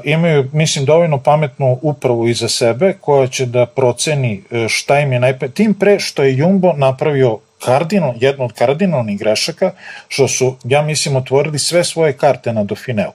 Imaju, 0.04 0.50
mislim, 0.54 0.86
dovoljno 0.86 1.18
pametnu 1.18 1.80
upravu 1.82 2.28
iza 2.28 2.50
sebe 2.50 2.94
koja 3.02 3.28
će 3.28 3.46
da 3.46 3.66
proceni 3.66 4.44
šta 4.68 5.00
im 5.00 5.14
je 5.14 5.20
najpe... 5.20 5.50
Tim 5.50 5.74
pre 5.74 6.00
što 6.00 6.24
je 6.24 6.38
Jumbo 6.38 6.74
napravio 6.74 7.40
kardinal, 7.66 8.14
jedno 8.20 8.46
od 8.46 8.54
kardinalnih 8.54 9.20
grešaka, 9.20 9.72
što 10.08 10.28
su, 10.28 10.56
ja 10.64 10.82
mislim, 10.82 11.16
otvorili 11.16 11.60
sve 11.60 11.84
svoje 11.84 12.14
karte 12.14 12.54
na 12.54 12.64
Dauphineu. 12.64 13.12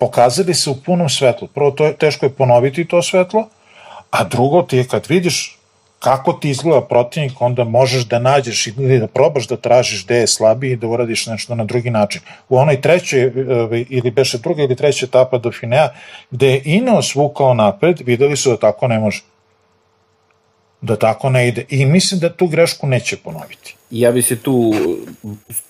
Pokazali 0.00 0.54
se 0.54 0.70
u 0.70 0.74
punom 0.74 1.08
svetlu. 1.08 1.48
Prvo, 1.48 1.70
to 1.70 1.84
je, 1.84 1.92
teško 1.96 2.26
je 2.26 2.30
ponoviti 2.30 2.84
to 2.84 3.02
svetlo, 3.02 3.48
a 4.10 4.24
drugo 4.24 4.62
ti 4.62 4.88
kad 4.88 5.06
vidiš 5.08 5.60
kako 6.00 6.32
ti 6.32 6.50
izgleda 6.50 6.80
protivnik, 6.80 7.40
onda 7.40 7.64
možeš 7.64 8.04
da 8.04 8.18
nađeš 8.18 8.66
ili 8.66 8.98
da 8.98 9.06
probaš 9.06 9.46
da 9.48 9.56
tražiš 9.56 10.04
gde 10.04 10.16
je 10.16 10.26
slabiji 10.26 10.72
i 10.72 10.76
da 10.76 10.86
uradiš 10.86 11.26
nešto 11.26 11.54
na 11.54 11.64
drugi 11.64 11.90
način. 11.90 12.20
U 12.48 12.58
onoj 12.58 12.80
trećoj, 12.80 13.22
e, 13.22 13.30
ili 13.88 14.10
beše 14.10 14.38
druga 14.38 14.62
ili 14.62 14.76
treća 14.76 15.06
etapa 15.06 15.38
do 15.38 15.52
Finea, 15.52 15.88
gde 16.30 16.48
je 16.48 16.62
Ineos 16.64 17.14
vukao 17.14 17.54
napred, 17.54 18.00
videli 18.06 18.36
su 18.36 18.50
da 18.50 18.56
tako 18.56 18.88
ne 18.88 18.98
može. 18.98 19.22
Da 20.80 20.96
tako 20.96 21.30
ne 21.30 21.48
ide. 21.48 21.64
I 21.68 21.86
mislim 21.86 22.20
da 22.20 22.32
tu 22.32 22.46
grešku 22.46 22.86
neće 22.86 23.16
ponoviti. 23.16 23.76
Ja 23.90 24.12
bi 24.12 24.22
se 24.22 24.38
tu 24.38 24.72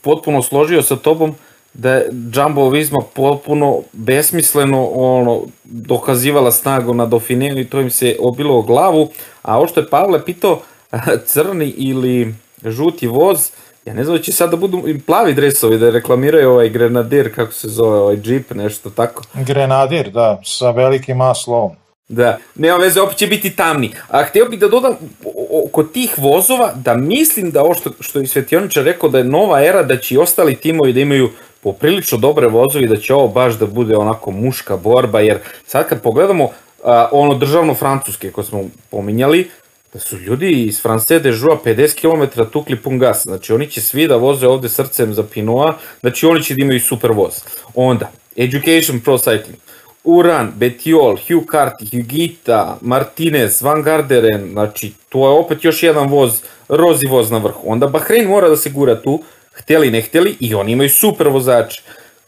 potpuno 0.02 0.42
složio 0.42 0.82
sa 0.82 0.96
tobom, 0.96 1.34
da 1.74 1.92
je 1.92 2.10
Jumbo 2.34 2.68
Visma 2.68 2.98
potpuno 3.14 3.82
besmisleno 3.92 4.86
ono, 4.86 5.42
dokazivala 5.64 6.52
snagu 6.52 6.94
na 6.94 7.06
Dauphineu 7.06 7.58
i 7.58 7.64
to 7.64 7.80
im 7.80 7.90
se 7.90 8.16
obilo 8.20 8.58
o 8.58 8.62
glavu, 8.62 9.10
a 9.42 9.56
ovo 9.56 9.66
što 9.66 9.80
je 9.80 9.88
Pavle 9.88 10.24
pitao, 10.24 10.60
crni 11.26 11.68
ili 11.68 12.34
žuti 12.64 13.06
voz, 13.06 13.50
ja 13.84 13.94
ne 13.94 14.04
znam 14.04 14.16
da 14.16 14.22
će 14.22 14.32
sada 14.32 14.50
da 14.50 14.56
budu 14.56 14.88
i 14.88 15.00
plavi 15.00 15.34
dresovi 15.34 15.78
da 15.78 15.90
reklamiraju 15.90 16.50
ovaj 16.50 16.68
Grenadir, 16.68 17.34
kako 17.34 17.52
se 17.52 17.68
zove, 17.68 17.98
ovaj 17.98 18.16
Jeep, 18.24 18.50
nešto 18.50 18.90
tako. 18.90 19.22
Grenadir, 19.34 20.10
da, 20.10 20.40
sa 20.44 20.70
velikim 20.70 21.16
maslovom. 21.16 21.70
Da, 22.08 22.38
nema 22.54 22.76
veze, 22.76 23.00
opet 23.00 23.16
će 23.16 23.26
biti 23.26 23.50
tamni. 23.50 23.90
A 24.08 24.22
hteo 24.22 24.48
bih 24.48 24.58
da 24.58 24.68
dodam 24.68 24.92
kod 25.72 25.92
tih 25.92 26.14
vozova 26.18 26.72
da 26.74 26.94
mislim 26.94 27.50
da 27.50 27.62
ovo 27.62 27.74
što, 27.74 27.90
što 28.00 28.18
je 28.18 28.26
Svetioničar 28.26 28.84
rekao 28.84 29.08
da 29.08 29.18
je 29.18 29.24
nova 29.24 29.64
era, 29.64 29.82
da 29.82 29.96
će 29.96 30.14
i 30.14 30.18
ostali 30.18 30.54
timovi 30.54 30.92
da 30.92 31.00
imaju 31.00 31.30
poprilično 31.62 32.18
dobre 32.18 32.48
vozovi 32.48 32.88
da 32.88 32.96
će 32.96 33.14
ovo 33.14 33.28
baš 33.28 33.54
da 33.54 33.66
bude 33.66 33.96
onako 33.96 34.30
muška 34.30 34.76
borba, 34.76 35.20
jer 35.20 35.38
sad 35.66 35.88
kad 35.88 36.02
pogledamo 36.02 36.48
a, 36.84 37.08
ono 37.12 37.34
državno 37.34 37.74
francuske 37.74 38.30
koje 38.30 38.44
smo 38.44 38.64
pominjali, 38.90 39.50
da 39.92 40.00
su 40.00 40.18
ljudi 40.18 40.50
iz 40.50 40.82
France 40.82 41.18
de 41.18 41.28
Joua 41.28 41.58
50 41.64 42.00
km 42.00 42.42
tukli 42.52 42.76
pun 42.76 42.98
gas, 42.98 43.22
znači 43.22 43.52
oni 43.52 43.66
će 43.66 43.80
svi 43.80 44.08
da 44.08 44.16
voze 44.16 44.48
ovde 44.48 44.68
srcem 44.68 45.14
za 45.14 45.22
Pinoa, 45.22 45.74
znači 46.00 46.26
oni 46.26 46.42
će 46.42 46.54
da 46.54 46.64
imaju 46.64 46.80
super 46.80 47.12
voz. 47.12 47.34
Onda, 47.74 48.10
Education 48.36 49.00
Pro 49.00 49.18
Cycling, 49.18 49.58
Uran, 50.04 50.52
Betiol, 50.56 51.16
Hugh 51.16 51.44
Carty, 51.52 51.90
Hugita, 51.90 52.78
Martinez, 52.80 53.62
Van 53.62 53.82
Garderen, 53.82 54.50
znači 54.52 54.92
to 55.08 55.18
je 55.18 55.38
opet 55.38 55.64
još 55.64 55.82
jedan 55.82 56.08
voz, 56.08 56.42
rozi 56.68 57.06
voz 57.06 57.30
na 57.30 57.38
vrhu. 57.38 57.60
Onda 57.64 57.86
Bahrein 57.86 58.28
mora 58.28 58.48
da 58.48 58.56
se 58.56 58.70
gura 58.70 59.02
tu, 59.02 59.22
hteli 59.62 59.90
ne 59.90 60.00
hteli, 60.00 60.36
i 60.40 60.54
oni 60.54 60.72
imaju 60.72 60.90
super 60.90 61.28
vozače. 61.28 61.82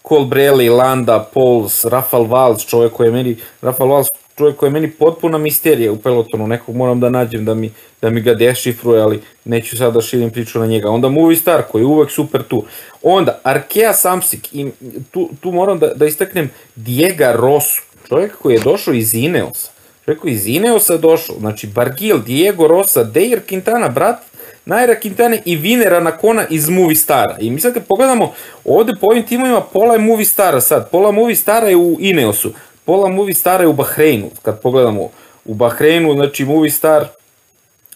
Colbrelli, 0.08 0.68
Landa, 0.68 1.28
Pauls, 1.34 1.84
Rafal 1.84 2.24
Valls, 2.24 2.66
čovjek 2.66 2.92
koji 2.92 3.06
je 3.08 3.12
meni, 3.12 3.36
Rafal 3.62 3.88
Valls, 3.88 4.08
čovjek 4.38 4.56
koji 4.56 4.68
je 4.68 4.72
meni 4.72 4.90
potpuna 4.90 5.38
misterija 5.38 5.92
u 5.92 5.96
pelotonu, 5.96 6.46
nekog 6.46 6.76
moram 6.76 7.00
da 7.00 7.10
nađem 7.10 7.44
da 7.44 7.54
mi, 7.54 7.72
da 8.02 8.10
mi 8.10 8.20
ga 8.20 8.34
dešifruje, 8.34 9.02
ali 9.02 9.20
neću 9.44 9.76
sad 9.76 9.94
da 9.94 10.00
širim 10.00 10.30
priču 10.30 10.58
na 10.58 10.66
njega. 10.66 10.90
Onda 10.90 11.08
Movie 11.08 11.36
Star 11.36 11.62
koji 11.70 11.82
je 11.82 11.86
uvek 11.86 12.10
super 12.10 12.42
tu. 12.42 12.64
Onda 13.02 13.40
Arkea 13.42 13.92
Samsik, 13.92 14.54
i 14.54 14.70
tu, 15.10 15.30
tu 15.40 15.52
moram 15.52 15.78
da, 15.78 15.94
da 15.94 16.06
istaknem 16.06 16.50
Diego 16.76 17.32
Rosu, 17.32 17.82
čovjek 18.08 18.38
koji 18.38 18.54
je 18.54 18.60
došao 18.60 18.94
iz 18.94 19.14
Ineosa. 19.14 19.70
Čovjek 20.04 20.20
koji 20.20 20.32
je 20.32 20.34
iz 20.34 20.46
Ineosa 20.46 20.96
došao, 20.96 21.36
znači 21.38 21.66
Bargil, 21.66 22.18
Diego 22.18 22.68
Rosa, 22.68 23.04
Deir 23.04 23.40
Quintana, 23.48 23.92
brat 23.94 24.31
Naira 24.66 24.94
Quintana 24.94 25.38
i 25.44 25.56
Vinera 25.56 26.00
Nakona 26.00 26.46
iz 26.50 26.68
Movie 26.68 26.96
Stara. 26.96 27.36
I 27.40 27.50
mi 27.50 27.60
sad 27.60 27.74
kad 27.74 27.86
pogledamo, 27.86 28.32
ovde 28.64 28.92
po 29.00 29.06
ovim 29.06 29.26
timovima 29.26 29.60
pola 29.60 29.92
je 29.92 29.98
Movie 29.98 30.24
Stara 30.24 30.60
sad, 30.60 30.90
pola 30.90 31.10
Movie 31.10 31.36
Stara 31.36 31.68
je 31.68 31.76
u 31.76 31.96
Ineosu, 32.00 32.52
pola 32.84 33.08
Movie 33.08 33.34
Stara 33.34 33.62
je 33.62 33.68
u 33.68 33.72
Bahreinu, 33.72 34.30
kad 34.42 34.62
pogledamo. 34.62 35.10
U 35.44 35.54
Bahreinu, 35.54 36.12
znači 36.12 36.44
Movie 36.44 36.70
Star, 36.70 37.06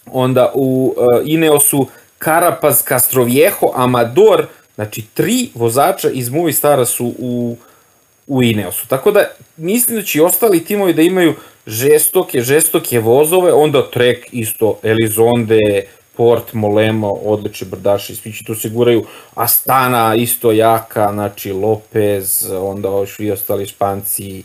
onda 0.07 0.53
u 0.55 0.95
uh, 0.97 1.05
Ineosu 1.25 1.87
Carapaz, 2.25 2.83
Castroviejo, 2.89 3.73
Amador, 3.75 4.47
znači 4.75 5.03
tri 5.14 5.51
vozača 5.55 6.11
iz 6.11 6.31
Movie 6.31 6.53
Stara 6.53 6.85
su 6.85 7.14
u, 7.19 7.57
u 8.27 8.43
Ineosu. 8.43 8.89
Tako 8.89 9.11
da 9.11 9.25
mislim 9.57 9.99
da 9.99 10.05
će 10.05 10.19
i 10.19 10.23
ostali 10.23 10.64
timovi 10.64 10.95
da 10.95 11.03
imaju 11.03 11.35
žestoke, 11.67 12.41
žestoke 12.41 13.01
vozove, 13.01 13.53
onda 13.53 13.91
Trek 13.91 14.27
isto, 14.33 14.79
Elizonde, 14.83 15.87
Port, 16.17 16.53
Molema, 16.53 17.11
odlični 17.25 17.67
brdaši, 17.67 18.14
svi 18.14 18.33
će 18.33 18.45
tu 18.45 18.55
siguraju, 18.55 19.05
Astana 19.35 20.14
isto 20.14 20.53
jaka, 20.53 21.12
znači 21.12 21.53
Lopez, 21.53 22.53
onda 22.61 22.89
ovo 22.89 23.07
svi 23.07 23.31
ostali 23.31 23.67
Španci. 23.67 24.43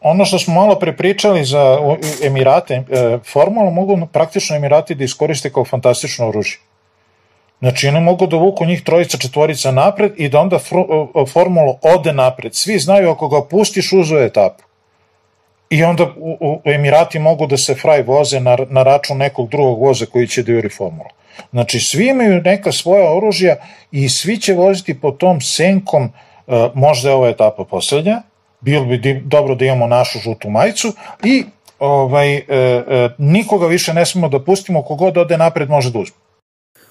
Ono 0.00 0.24
što 0.24 0.38
smo 0.38 0.54
malo 0.54 0.78
prepričali 0.78 1.44
za 1.44 1.78
Emirate, 2.22 2.74
e, 2.74 3.18
formulu 3.32 3.70
mogu 3.70 4.06
praktično 4.12 4.56
Emirati 4.56 4.94
da 4.94 5.04
iskoriste 5.04 5.52
kao 5.52 5.64
fantastično 5.64 6.28
oružje. 6.28 6.58
Znači, 7.60 7.88
oni 7.88 8.00
mogu 8.00 8.26
da 8.26 8.36
vuku 8.36 8.64
njih 8.64 8.82
trojica, 8.82 9.18
četvorica 9.18 9.70
napred 9.70 10.12
i 10.16 10.28
da 10.28 10.40
onda 10.40 10.58
formulu 11.32 11.78
ode 11.82 12.12
napred. 12.12 12.54
Svi 12.54 12.78
znaju 12.78 13.10
ako 13.10 13.28
ga 13.28 13.44
pustiš, 13.44 13.92
uzu 13.92 14.16
etapu 14.16 14.64
i 15.72 15.84
onda 15.84 16.04
u, 16.16 16.36
u 16.40 16.60
Emirati 16.64 17.18
mogu 17.18 17.46
da 17.46 17.56
se 17.56 17.74
fraj 17.74 18.02
voze 18.02 18.40
na, 18.40 18.56
na 18.68 18.82
račun 18.82 19.16
nekog 19.16 19.48
drugog 19.48 19.80
voza 19.80 20.06
koji 20.06 20.26
će 20.26 20.42
da 20.42 20.52
juri 20.52 20.68
formulu. 20.68 21.08
Znači, 21.50 21.80
svi 21.80 22.08
imaju 22.08 22.42
neka 22.42 22.72
svoja 22.72 23.16
oružja 23.16 23.56
i 23.90 24.08
svi 24.08 24.36
će 24.36 24.54
voziti 24.54 25.00
po 25.00 25.10
tom 25.10 25.40
senkom, 25.40 26.04
uh, 26.04 26.54
možda 26.74 27.08
je 27.08 27.14
ova 27.14 27.28
etapa 27.28 27.64
poslednja, 27.64 28.22
bilo 28.60 28.84
bi 28.84 28.98
di, 28.98 29.22
dobro 29.24 29.54
da 29.54 29.64
imamo 29.64 29.86
našu 29.86 30.18
žutu 30.18 30.50
majicu 30.50 30.92
i 31.24 31.44
ovaj, 31.78 32.34
e, 32.34 32.44
e, 32.48 33.08
nikoga 33.18 33.66
više 33.66 33.94
ne 33.94 34.06
smemo 34.06 34.28
da 34.28 34.40
pustimo, 34.44 34.82
kogod 34.82 35.18
ode 35.18 35.38
napred 35.38 35.70
može 35.70 35.90
da 35.90 35.98
uzme. 35.98 36.16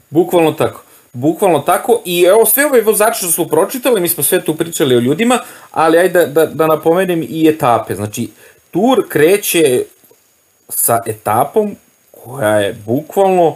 Bukvalno 0.10 0.52
tako. 0.52 0.84
Bukvalno 1.14 1.60
tako 1.60 2.02
i 2.06 2.24
evo 2.24 2.46
sve 2.46 2.66
ove 2.66 2.82
vozače 2.82 3.18
što 3.18 3.32
smo 3.32 3.46
pročitali, 3.46 4.02
mi 4.02 4.10
smo 4.10 4.24
sve 4.24 4.42
tu 4.46 4.56
pričali 4.56 4.96
o 4.96 5.00
ljudima, 5.00 5.40
ali 5.72 5.98
ajde 5.98 6.20
da, 6.20 6.26
da, 6.26 6.46
da 6.46 6.68
napomenem 6.68 7.26
i 7.30 7.48
etape. 7.50 7.96
Znači, 7.96 8.30
tur 8.72 9.10
kreće 9.10 9.84
sa 10.70 11.00
etapom 11.06 11.76
koja 12.12 12.58
je 12.60 12.74
bukvalno 12.86 13.56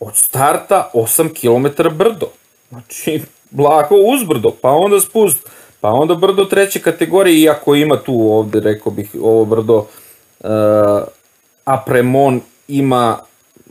od 0.00 0.16
starta 0.16 0.90
8 0.94 1.28
km 1.40 1.96
brdo. 1.96 2.26
Znači, 2.68 3.22
blago 3.50 3.94
uzbrdo, 3.94 4.56
pa 4.60 4.70
onda 4.70 5.00
spust, 5.00 5.48
pa 5.80 5.88
onda 5.88 6.14
brdo 6.14 6.44
treće 6.44 6.80
kategorije, 6.80 7.40
iako 7.40 7.74
ima 7.74 7.96
tu 7.96 8.32
ovde, 8.32 8.60
rekao 8.60 8.92
bih, 8.92 9.10
ovo 9.22 9.44
brdo 9.44 9.86
uh, 10.40 10.48
Apremon 11.64 12.40
ima 12.68 13.18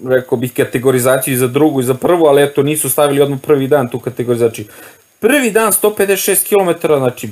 rekao 0.08 0.38
bih 0.38 0.54
kategorizaciju 0.54 1.34
i 1.34 1.38
za 1.38 1.48
drugu 1.48 1.80
i 1.80 1.84
za 1.84 1.94
prvu, 1.94 2.26
ali 2.26 2.44
eto 2.44 2.64
nisu 2.64 2.90
stavili 2.90 3.22
odmah 3.22 3.40
prvi 3.42 3.68
dan 3.68 3.90
tu 3.90 4.00
kategorizaciju. 4.00 4.66
Prvi 5.20 5.52
dan 5.52 5.72
156 5.72 6.48
km, 6.50 6.88
znači 6.98 7.30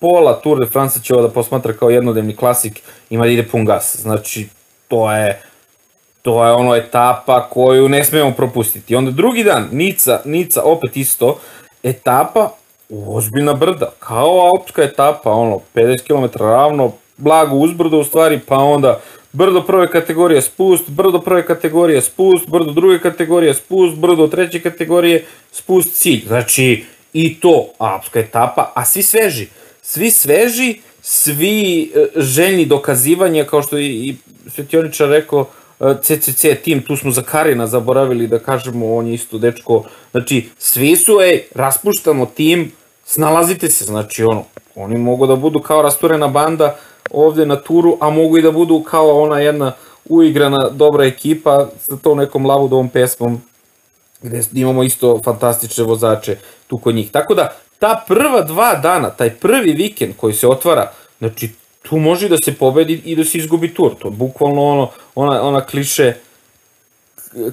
pola 0.00 0.40
Tour 0.40 0.58
de 0.58 0.66
France 0.66 1.00
će 1.02 1.14
ovo 1.14 1.22
da 1.22 1.28
posmatra 1.28 1.72
kao 1.72 1.90
jednodnevni 1.90 2.36
klasik, 2.36 2.80
ima 3.10 3.24
da 3.24 3.30
ide 3.30 3.48
pun 3.48 3.64
gas. 3.64 3.96
Znači, 4.00 4.48
to 4.88 5.12
je 5.12 5.42
to 6.22 6.46
je 6.46 6.52
ono 6.52 6.76
etapa 6.76 7.48
koju 7.50 7.88
ne 7.88 8.04
smemo 8.04 8.32
propustiti. 8.32 8.96
Onda 8.96 9.10
drugi 9.10 9.44
dan, 9.44 9.68
Nica, 9.72 10.20
Nica 10.24 10.62
opet 10.62 10.96
isto, 10.96 11.38
etapa 11.82 12.50
ozbiljna 13.06 13.54
brda, 13.54 13.92
kao 13.98 14.40
alpska 14.40 14.82
etapa, 14.82 15.30
ono, 15.30 15.60
50 15.74 16.02
km 16.02 16.44
ravno, 16.44 16.92
blago 17.16 17.56
uzbrdo 17.56 17.98
u 17.98 18.04
stvari, 18.04 18.40
pa 18.46 18.56
onda 18.56 19.00
brdo 19.32 19.62
prve 19.62 19.90
kategorije 19.90 20.42
spust, 20.42 20.90
brdo 20.90 21.20
prve 21.20 21.46
kategorije 21.46 22.02
spust, 22.02 22.48
brdo 22.48 22.72
druge 22.72 22.98
kategorije 22.98 23.54
spust, 23.54 23.96
brdo 23.96 24.26
treće 24.26 24.60
kategorije 24.60 25.24
spust 25.52 25.94
cilj. 25.94 26.24
Znači, 26.26 26.84
i 27.12 27.40
to 27.40 27.66
alpska 27.78 28.20
etapa, 28.20 28.72
a 28.74 28.84
svi 28.84 29.02
sveži 29.02 29.48
svi 29.90 30.10
sveži, 30.10 30.80
svi 31.02 31.82
e, 31.94 32.06
željni 32.16 32.66
dokazivanja, 32.66 33.44
kao 33.44 33.62
što 33.62 33.76
je 33.76 33.88
i 33.88 34.16
Svetioničar 34.48 35.08
rekao, 35.08 35.46
CCC 36.02 36.44
e, 36.44 36.54
tim, 36.54 36.82
tu 36.82 36.96
smo 36.96 37.10
za 37.10 37.22
Karina 37.22 37.66
zaboravili 37.66 38.26
da 38.26 38.38
kažemo, 38.38 38.94
on 38.94 39.06
je 39.06 39.14
isto 39.14 39.38
dečko, 39.38 39.84
znači 40.10 40.48
svi 40.58 40.96
su, 40.96 41.20
ej, 41.20 41.42
raspuštamo 41.54 42.26
tim, 42.26 42.72
snalazite 43.04 43.68
se, 43.68 43.84
znači 43.84 44.24
ono, 44.24 44.44
oni 44.74 44.98
mogu 44.98 45.26
da 45.26 45.36
budu 45.36 45.60
kao 45.60 45.82
rasturena 45.82 46.28
banda 46.28 46.76
ovde 47.10 47.46
na 47.46 47.56
turu, 47.56 47.96
a 48.00 48.10
mogu 48.10 48.38
i 48.38 48.42
da 48.42 48.50
budu 48.50 48.82
kao 48.82 49.22
ona 49.22 49.40
jedna 49.40 49.72
uigrana 50.08 50.68
dobra 50.68 51.04
ekipa 51.04 51.68
sa 51.78 51.96
to 51.96 52.14
nekom 52.14 52.46
lavudovom 52.46 52.88
pesmom 52.88 53.42
gde 54.22 54.42
imamo 54.52 54.82
isto 54.82 55.20
fantastične 55.24 55.84
vozače 55.84 56.36
tu 56.66 56.78
kod 56.78 56.94
njih. 56.94 57.10
Tako 57.10 57.34
da 57.34 57.56
ta 57.80 58.04
prva 58.08 58.42
dva 58.42 58.74
dana, 58.74 59.10
taj 59.10 59.30
prvi 59.30 59.72
vikend 59.72 60.14
koji 60.16 60.34
se 60.34 60.48
otvara 60.48 60.92
Znači, 61.20 61.50
tu 61.82 61.96
može 61.96 62.28
da 62.28 62.36
se 62.44 62.54
pobedi 62.54 63.02
i 63.04 63.16
da 63.16 63.24
se 63.24 63.38
izgubi 63.38 63.74
tur. 63.74 63.94
To 63.98 64.08
je 64.08 64.12
bukvalno 64.12 64.64
ono, 64.64 64.90
ona, 65.14 65.42
ona 65.42 65.60
kliše, 65.60 66.14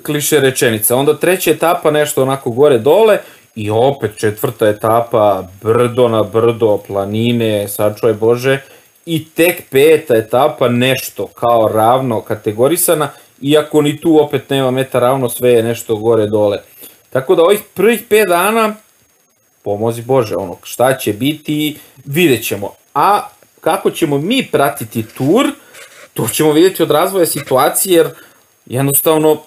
kliše 0.05 0.39
rečenica. 0.39 0.95
Onda 0.95 1.17
treća 1.17 1.51
etapa 1.51 1.91
nešto 1.91 2.21
onako 2.21 2.51
gore 2.51 2.77
dole 2.77 3.19
i 3.55 3.69
opet 3.69 4.11
četvrta 4.17 4.67
etapa 4.67 5.43
brdo 5.61 6.07
na 6.07 6.23
brdo, 6.23 6.77
planine, 6.87 7.67
sačuvaj 7.67 8.13
Bože 8.13 8.59
i 9.05 9.25
tek 9.25 9.63
peta 9.69 10.15
etapa 10.15 10.69
nešto 10.69 11.27
kao 11.27 11.69
ravno 11.73 12.21
kategorisana 12.21 13.09
iako 13.41 13.81
ni 13.81 14.01
tu 14.01 14.19
opet 14.23 14.49
nema 14.49 14.71
meta 14.71 14.99
ravno, 14.99 15.29
sve 15.29 15.51
je 15.51 15.63
nešto 15.63 15.95
gore 15.95 16.27
dole. 16.27 16.61
Tako 17.09 17.35
da 17.35 17.43
ovih 17.43 17.59
prvih 17.73 18.03
5 18.09 18.27
dana, 18.27 18.75
pomozi 19.67 20.01
Bože, 20.01 20.35
ono, 20.35 20.55
šta 20.63 20.97
će 20.97 21.13
biti, 21.13 21.79
vidjet 22.05 22.45
ćemo. 22.45 22.71
A 22.93 23.27
kako 23.61 23.91
ćemo 23.91 24.17
mi 24.17 24.47
pratiti 24.51 25.03
tur, 25.03 25.45
to 26.13 26.27
ćemo 26.27 26.51
vidjeti 26.51 26.83
od 26.83 26.91
razvoja 26.91 27.25
situacije, 27.25 27.97
jer 27.97 28.09
jednostavno 28.65 29.41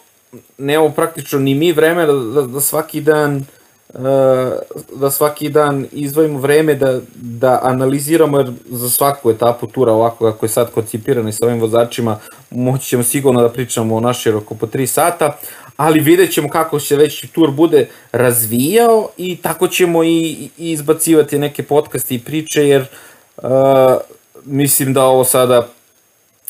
nemamo 0.58 0.90
praktično 0.90 1.38
ni 1.38 1.54
mi 1.54 1.72
vreme 1.72 2.06
da, 2.06 2.12
da, 2.12 2.42
da 2.42 2.60
svaki 2.60 3.00
dan 3.00 3.44
da 4.94 5.10
svaki 5.10 5.48
dan 5.48 5.86
izdvojimo 5.92 6.38
vreme 6.38 6.74
da, 6.74 7.00
da 7.14 7.60
analiziramo, 7.62 8.38
jer 8.38 8.52
za 8.70 8.90
svaku 8.90 9.30
etapu 9.30 9.66
tura 9.66 9.92
ovako 9.92 10.32
kako 10.32 10.46
je 10.46 10.50
sad 10.50 10.70
koncipirano 10.70 11.28
i 11.28 11.32
sa 11.32 11.46
ovim 11.46 11.60
vozačima, 11.60 12.18
moći 12.50 12.86
ćemo 12.86 13.02
sigurno 13.02 13.42
da 13.42 13.48
pričamo 13.48 13.96
o 13.96 14.00
našoj 14.00 14.34
oko 14.34 14.54
po 14.54 14.66
3 14.66 14.86
sata, 14.86 15.36
ali 15.80 16.00
vidjet 16.00 16.32
ćemo 16.32 16.48
kako 16.48 16.80
se 16.80 16.96
već 16.96 17.24
tur 17.32 17.50
bude 17.50 17.88
razvijao 18.12 19.08
i 19.16 19.36
tako 19.36 19.68
ćemo 19.68 20.04
i, 20.04 20.08
i 20.58 20.70
izbacivati 20.70 21.38
neke 21.38 21.62
podcaste 21.62 22.14
i 22.14 22.18
priče, 22.18 22.68
jer 22.68 22.86
uh, 23.36 23.48
mislim 24.44 24.92
da 24.92 25.04
ovo 25.04 25.24
sada 25.24 25.68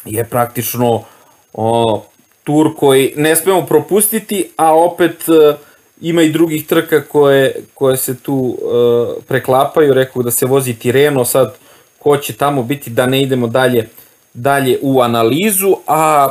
je 0.05 0.25
praktično 0.25 1.05
uh, 1.53 2.01
tur 2.45 2.77
koji 2.77 3.13
ne 3.17 3.37
smemo 3.37 3.67
propustiti, 3.67 4.51
a 4.57 4.75
opet 4.75 5.29
uh, 5.29 5.55
ima 6.01 6.23
i 6.23 6.33
drugih 6.33 6.67
trka 6.67 7.03
koje, 7.05 7.63
koje 7.75 7.97
se 7.97 8.17
tu 8.17 8.35
uh, 8.35 9.23
preklapaju, 9.29 9.95
rekao 9.95 10.23
da 10.23 10.31
se 10.31 10.47
vozi 10.47 10.75
Tireno, 10.75 11.25
sad 11.25 11.55
ko 11.99 12.17
će 12.17 12.33
tamo 12.33 12.63
biti 12.63 12.91
da 12.91 13.07
ne 13.07 13.23
idemo 13.23 13.47
dalje, 13.47 13.89
dalje 14.35 14.79
u 14.83 15.01
analizu, 15.01 15.77
a 15.87 16.29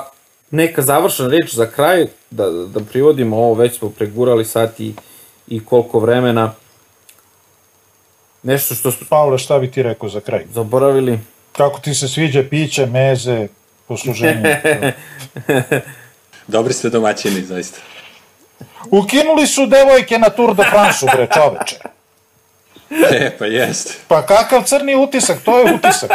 neka 0.51 0.81
završena 0.81 1.29
reč 1.29 1.53
za 1.53 1.65
kraj, 1.65 2.07
da, 2.31 2.49
da 2.49 2.79
privodimo 2.79 3.37
ovo, 3.37 3.53
već 3.53 3.77
smo 3.77 3.89
pregurali 3.89 4.45
sat 4.45 4.79
i, 4.79 4.93
i 5.47 5.65
koliko 5.65 5.99
vremena, 5.99 6.53
nešto 8.43 8.75
što 8.75 8.91
smo... 8.91 9.07
Pavle, 9.09 9.37
šta 9.37 9.59
bi 9.59 9.71
ti 9.71 9.83
rekao 9.83 10.09
za 10.09 10.19
kraj? 10.19 10.45
Zaboravili. 10.53 11.19
Kako 11.51 11.79
ti 11.79 11.93
se 11.93 12.07
sviđa 12.07 12.43
piće, 12.49 12.85
meze, 12.85 13.47
posluženje? 13.87 14.61
Dobri 16.47 16.73
ste 16.73 16.89
domaćini, 16.89 17.41
zaista. 17.41 17.79
Ukinuli 18.91 19.47
su 19.47 19.65
devojke 19.65 20.19
na 20.19 20.29
Tour 20.29 20.55
de 20.55 20.63
France, 20.69 21.05
bre, 21.15 21.27
čoveče. 21.33 21.75
E, 23.11 23.37
pa 23.39 23.45
jest. 23.45 23.99
Pa 24.07 24.25
kakav 24.25 24.63
crni 24.63 24.95
utisak, 24.95 25.37
to 25.45 25.59
je 25.59 25.73
utisak. 25.73 26.11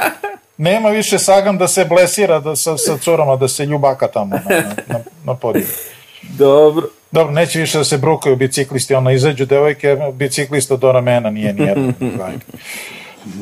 Nema 0.56 0.88
više 0.88 1.18
Sagan 1.18 1.58
da 1.58 1.68
se 1.68 1.84
blesira 1.84 2.40
da, 2.40 2.56
sa, 2.56 2.78
sa 2.78 2.98
curama, 2.98 3.36
da 3.36 3.48
se 3.48 3.66
ljubaka 3.66 4.08
tamo 4.08 4.36
na, 4.48 4.62
na, 4.86 5.00
na 5.24 5.34
podiju. 5.34 5.66
Dobro. 6.38 6.88
Dobro, 7.14 7.32
neće 7.32 7.58
više 7.58 7.78
da 7.78 7.84
se 7.84 7.98
brukaju 7.98 8.36
biciklisti, 8.36 8.94
ono 8.94 9.10
izađu 9.10 9.46
devojke, 9.46 9.96
biciklista 10.12 10.76
do 10.76 10.92
ramena 10.92 11.30
nije 11.30 11.52
nijedan. 11.52 11.94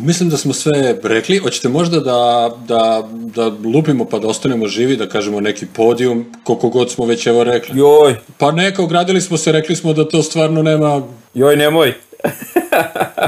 Mislim 0.02 0.28
da 0.28 0.36
smo 0.36 0.52
sve 0.52 0.98
rekli. 1.02 1.39
Hoćete 1.39 1.68
možda 1.68 2.01
da, 2.01 2.51
da, 2.66 3.09
da 3.12 3.47
lupimo 3.74 4.05
pa 4.05 4.18
da 4.18 4.28
ostanemo 4.28 4.66
živi, 4.66 4.97
da 4.97 5.09
kažemo 5.09 5.40
neki 5.40 5.66
podijum, 5.66 6.32
koliko 6.44 6.68
god 6.68 6.90
smo 6.90 7.06
već 7.06 7.26
evo 7.26 7.44
rekli. 7.44 7.78
Joj. 7.78 8.14
Pa 8.39 8.52
neka, 8.52 8.82
ogradili 8.82 9.20
smo 9.20 9.36
se, 9.36 9.52
rekli 9.52 9.76
smo 9.76 9.93
da 9.93 10.09
to 10.09 10.22
stvarno 10.22 10.62
nema... 10.62 11.02
Joj, 11.34 11.56
nemoj. 11.56 11.94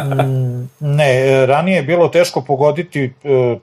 Mm, 0.05 0.69
ne, 0.81 1.47
ranije 1.47 1.77
je 1.77 1.83
bilo 1.83 2.09
teško 2.09 2.41
pogoditi 2.41 3.05
e, 3.05 3.11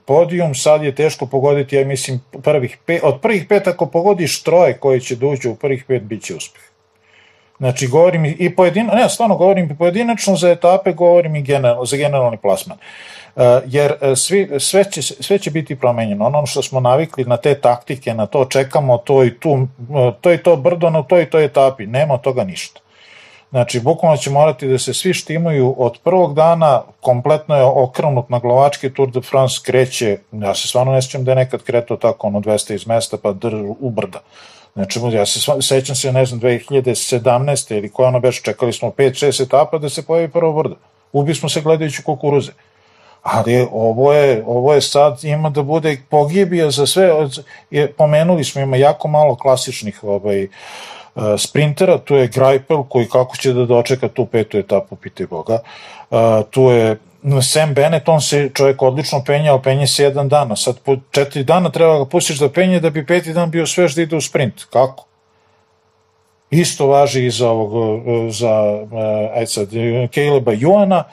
podijum, 0.06 0.56
sad 0.56 0.84
je 0.84 0.96
teško 0.96 1.26
pogoditi, 1.26 1.76
ja 1.76 1.86
mislim, 1.86 2.22
prvih 2.44 2.78
pet, 2.86 3.04
od 3.04 3.22
prvih 3.22 3.46
pet 3.50 3.68
ako 3.68 3.86
pogodiš 3.86 4.44
troje 4.44 4.74
koji 4.74 5.02
će 5.02 5.16
dođu 5.16 5.50
da 5.50 5.54
u 5.54 5.56
prvih 5.56 5.86
pet, 5.86 6.04
bit 6.04 6.24
će 6.24 6.36
uspeh. 6.36 6.62
Znači, 7.58 7.88
govorim 7.88 8.26
i 8.26 8.56
pojedinačno, 8.56 8.96
ne, 8.96 9.10
stvarno 9.10 9.36
govorim 9.36 9.72
i 9.72 9.78
pojedinačno 9.78 10.36
za 10.36 10.50
etape, 10.50 10.94
govorim 10.94 11.36
i 11.36 11.42
general, 11.42 11.86
za 11.86 11.98
generalni 11.98 12.38
plasman. 12.38 12.78
Uh, 13.36 13.44
jer 13.66 13.94
e, 14.02 14.16
svi, 14.16 14.50
sve, 14.60 14.84
će, 14.84 15.02
sve 15.02 15.40
će 15.40 15.52
biti 15.52 15.76
promenjeno. 15.76 16.26
Ono 16.26 16.46
što 16.46 16.62
smo 16.62 16.80
navikli 16.80 17.26
na 17.26 17.38
te 17.38 17.56
taktike, 17.56 18.14
na 18.14 18.26
to 18.26 18.46
čekamo 18.46 18.98
to 18.98 19.24
i 19.24 19.40
tu, 19.40 19.68
e, 19.96 20.12
to 20.22 20.34
i 20.34 20.38
to 20.38 20.56
brdo 20.56 20.90
na 20.90 21.04
to 21.04 21.20
i 21.20 21.26
to 21.26 21.40
etapi, 21.40 21.88
nema 21.88 22.18
toga 22.18 22.44
ništa. 22.44 22.82
Znači, 23.52 23.80
bukvalno 23.80 24.18
će 24.18 24.30
morati 24.30 24.68
da 24.68 24.80
se 24.80 24.94
svi 24.94 25.14
štimaju 25.14 25.76
od 25.78 25.98
prvog 26.04 26.34
dana, 26.34 26.82
kompletno 27.02 27.56
je 27.56 27.64
okrenut 27.64 28.30
na 28.30 28.40
glavački 28.40 28.94
Tour 28.94 29.12
de 29.12 29.22
France, 29.22 29.60
kreće, 29.66 30.18
ja 30.32 30.56
se 30.56 30.68
stvarno 30.68 30.92
ne 30.92 31.02
sjećam 31.02 31.24
da 31.24 31.32
je 31.32 31.36
nekad 31.36 31.64
kretao 31.64 31.98
tako, 31.98 32.28
ono 32.28 32.40
200 32.40 32.74
iz 32.74 32.88
mesta, 32.88 33.18
pa 33.18 33.34
dr, 33.34 33.56
u 33.80 33.90
brda. 33.90 34.20
Znači, 34.74 35.00
ja 35.12 35.26
se 35.26 35.40
sećam 35.62 35.96
se, 35.96 36.14
ne 36.14 36.26
znam, 36.26 36.40
2017. 36.40 37.78
ili 37.78 37.90
koja 37.90 38.08
ono 38.08 38.20
beš, 38.20 38.42
čekali 38.42 38.74
smo 38.74 38.90
5-6 38.90 39.44
etapa 39.44 39.78
da 39.78 39.90
se 39.90 40.06
pojavi 40.06 40.28
prvo 40.28 40.54
brdo. 40.54 40.76
Ubi 41.12 41.36
smo 41.36 41.50
se 41.50 41.62
gledajući 41.62 42.04
kukuruze. 42.04 42.52
Ali 43.22 43.68
ovo 43.72 44.14
je, 44.14 44.44
ovo 44.48 44.74
je 44.74 44.82
sad, 44.82 45.24
ima 45.24 45.50
da 45.50 45.64
bude 45.64 45.98
pogibija 46.10 46.72
za 46.72 46.88
sve, 46.88 47.12
je, 47.72 47.92
pomenuli 47.92 48.44
smo, 48.44 48.62
ima 48.62 48.78
jako 48.78 49.08
malo 49.08 49.36
klasičnih 49.36 50.04
ovaj, 50.04 50.44
uh, 50.44 50.52
sprintera, 51.38 51.98
tu 51.98 52.16
je 52.16 52.28
Greipel 52.28 52.84
koji 52.84 53.08
kako 53.10 53.38
će 53.38 53.54
da 53.54 53.66
dočeka 53.66 54.08
tu 54.08 54.26
petu 54.26 54.58
etapu, 54.58 54.96
pite 54.96 55.26
Boga. 55.28 55.60
Uh, 56.10 56.20
tu 56.50 56.62
je 56.62 56.98
Sam 57.42 57.74
Bennett, 57.74 58.10
on 58.10 58.22
se 58.22 58.50
čovjek 58.54 58.82
odlično 58.82 59.24
penjao, 59.24 59.62
penje 59.62 59.88
se 59.88 60.04
jedan 60.04 60.30
dana. 60.30 60.56
Sad 60.56 60.80
po 60.80 60.98
četiri 61.12 61.44
dana 61.44 61.70
treba 61.70 61.98
ga 61.98 62.06
pustiš 62.06 62.40
da 62.40 62.50
penje 62.50 62.80
da 62.80 62.90
bi 62.90 63.06
peti 63.06 63.34
dan 63.34 63.52
bio 63.52 63.68
svež 63.68 63.96
da 63.96 64.02
ide 64.02 64.16
u 64.16 64.22
sprint. 64.22 64.64
Kako? 64.70 65.06
Isto 66.50 66.88
važi 66.88 67.26
i 67.26 67.32
za 67.32 67.50
ovog, 67.50 68.32
za, 68.32 68.86
aj 69.36 69.46
sad, 69.46 69.70
Caleba 70.14 70.52
Juana, 70.52 71.04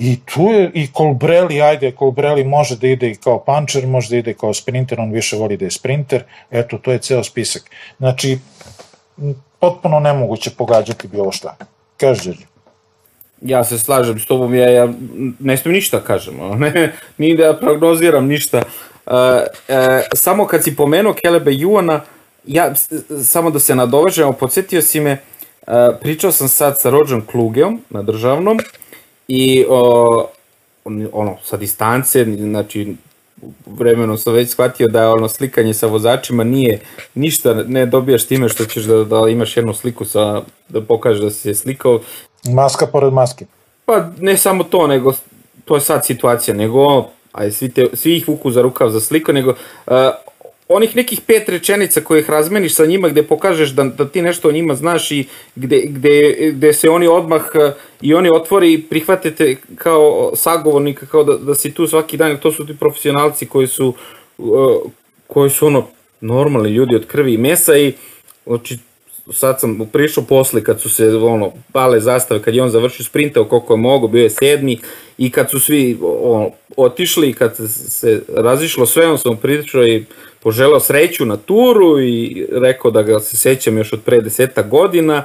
I 0.00 0.16
tu 0.24 0.42
je 0.42 0.70
i 0.74 0.86
Colbrelli, 0.96 1.60
ajde, 1.62 1.92
Colbrelli 1.98 2.44
može 2.44 2.76
da 2.76 2.88
ide 2.88 3.10
i 3.10 3.16
kao 3.16 3.38
puncher, 3.44 3.86
može 3.86 4.10
da 4.10 4.16
ide 4.16 4.34
kao 4.34 4.54
sprinter, 4.54 5.00
on 5.00 5.10
više 5.12 5.36
voli 5.36 5.56
da 5.56 5.64
je 5.64 5.70
sprinter, 5.70 6.24
eto, 6.50 6.78
to 6.78 6.92
je 6.92 6.98
ceo 6.98 7.24
spisak. 7.24 7.70
Znači, 7.98 8.38
potpuno 9.58 10.00
nemoguće 10.00 10.50
pogađati 10.58 11.08
bilo 11.08 11.32
šta. 11.32 11.56
Kaže. 11.96 12.34
Ja 13.40 13.64
se 13.64 13.78
slažem 13.78 14.18
s 14.18 14.26
tobom, 14.26 14.54
ja, 14.54 14.70
ja 14.70 14.88
ne 15.40 15.56
smijem 15.56 15.74
ništa 15.74 16.00
kažem, 16.00 16.34
ne, 16.58 16.92
ni 17.18 17.36
da 17.36 17.56
prognoziram 17.60 18.26
ništa. 18.26 18.62
Uh, 19.06 19.12
uh, 19.14 19.74
samo 20.14 20.46
kad 20.46 20.64
si 20.64 20.76
pomenuo 20.76 21.14
Kelebe 21.22 21.54
Juana, 21.54 22.00
ja, 22.46 22.74
samo 23.24 23.50
da 23.50 23.58
se 23.58 23.74
nadovežemo, 23.74 24.32
podsjetio 24.32 24.82
si 24.82 25.00
me, 25.00 25.12
uh, 25.66 25.74
pričao 26.00 26.32
sam 26.32 26.48
sad 26.48 26.80
sa 26.80 26.90
Rođom 26.90 27.26
Klugeom 27.26 27.80
na 27.90 28.02
državnom 28.02 28.58
i 29.28 29.64
uh, 29.68 30.24
ono, 31.12 31.36
sa 31.44 31.56
distance, 31.56 32.24
znači 32.24 32.96
vremenom 33.66 34.18
sam 34.18 34.34
već 34.34 34.50
shvatio 34.50 34.88
da 34.88 35.12
ono 35.12 35.28
slikanje 35.28 35.74
sa 35.74 35.86
vozačima 35.86 36.44
nije 36.44 36.80
ništa, 37.14 37.54
ne 37.54 37.86
dobijaš 37.86 38.26
time 38.26 38.48
što 38.48 38.64
ćeš 38.64 38.84
da, 38.84 39.04
da 39.04 39.28
imaš 39.28 39.56
jednu 39.56 39.74
sliku 39.74 40.04
sa, 40.04 40.42
da 40.68 40.80
pokažeš 40.80 41.20
da 41.20 41.30
si 41.30 41.40
se 41.40 41.54
slikao, 41.54 42.00
Maska 42.44 42.86
pored 42.86 43.12
maske. 43.12 43.46
Pa 43.84 44.08
ne 44.18 44.36
samo 44.36 44.64
to, 44.64 44.86
nego 44.86 45.12
to 45.64 45.74
je 45.74 45.80
sad 45.80 46.06
situacija, 46.06 46.54
nego 46.54 47.08
aj 47.32 47.50
svi, 47.50 47.68
te, 47.68 47.86
svi 47.94 48.16
ih 48.16 48.28
vuku 48.28 48.50
za 48.50 48.62
rukav 48.62 48.90
za 48.90 49.00
sliku, 49.00 49.32
nego 49.32 49.50
uh, 49.50 49.94
onih 50.70 50.96
nekih 50.96 51.20
pet 51.26 51.48
rečenica 51.48 52.00
koje 52.00 52.20
ih 52.20 52.30
razmeniš 52.30 52.74
sa 52.74 52.86
njima 52.86 53.08
gde 53.08 53.22
pokažeš 53.22 53.70
da, 53.70 53.84
da 53.84 54.08
ti 54.08 54.22
nešto 54.22 54.48
o 54.48 54.52
njima 54.52 54.74
znaš 54.74 55.10
i 55.10 55.24
gde, 55.54 55.80
gde, 55.84 56.50
gde 56.52 56.72
se 56.72 56.90
oni 56.90 57.06
odmah 57.06 57.42
uh, 57.54 57.72
i 58.00 58.14
oni 58.14 58.30
otvori 58.32 58.72
i 58.72 58.82
prihvate 58.82 59.30
te 59.30 59.56
kao 59.76 60.32
sagovornika, 60.36 61.06
kao 61.06 61.24
da, 61.24 61.36
da 61.36 61.54
si 61.54 61.74
tu 61.74 61.86
svaki 61.86 62.16
dan, 62.16 62.38
to 62.38 62.52
su 62.52 62.66
ti 62.66 62.76
profesionalci 62.80 63.46
koji 63.46 63.66
su, 63.66 63.94
uh, 64.38 64.76
koji 65.26 65.50
su 65.50 65.66
ono 65.66 65.86
normalni 66.20 66.70
ljudi 66.70 66.96
od 66.96 67.06
krvi 67.06 67.34
i 67.34 67.38
mesa 67.38 67.76
i 67.76 67.92
znači 68.46 68.78
sad 69.32 69.60
sam 69.60 69.88
prišao 69.92 70.24
posle 70.24 70.64
kad 70.64 70.80
su 70.80 70.90
se 70.90 71.08
ono 71.08 71.52
pale 71.72 72.00
zastave, 72.00 72.42
kad 72.42 72.54
je 72.54 72.62
on 72.62 72.70
završio 72.70 73.04
sprintao 73.04 73.44
koliko 73.44 73.72
je 73.72 73.76
mogo, 73.76 74.08
bio 74.08 74.22
je 74.22 74.30
sedmi 74.30 74.78
i 75.18 75.30
kad 75.30 75.50
su 75.50 75.60
svi 75.60 75.98
ono, 76.02 76.50
otišli 76.76 77.30
i 77.30 77.32
kad 77.32 77.56
se 77.88 78.22
razišlo 78.36 78.86
sve, 78.86 79.06
on 79.06 79.18
sam 79.18 79.36
pričao 79.36 79.86
i 79.86 80.04
poželao 80.42 80.80
sreću 80.80 81.24
na 81.24 81.36
turu 81.36 82.00
i 82.00 82.46
rekao 82.52 82.90
da 82.90 83.02
ga 83.02 83.20
se 83.20 83.36
sećam 83.36 83.78
još 83.78 83.92
od 83.92 84.00
pre 84.04 84.20
deseta 84.20 84.62
godina 84.62 85.24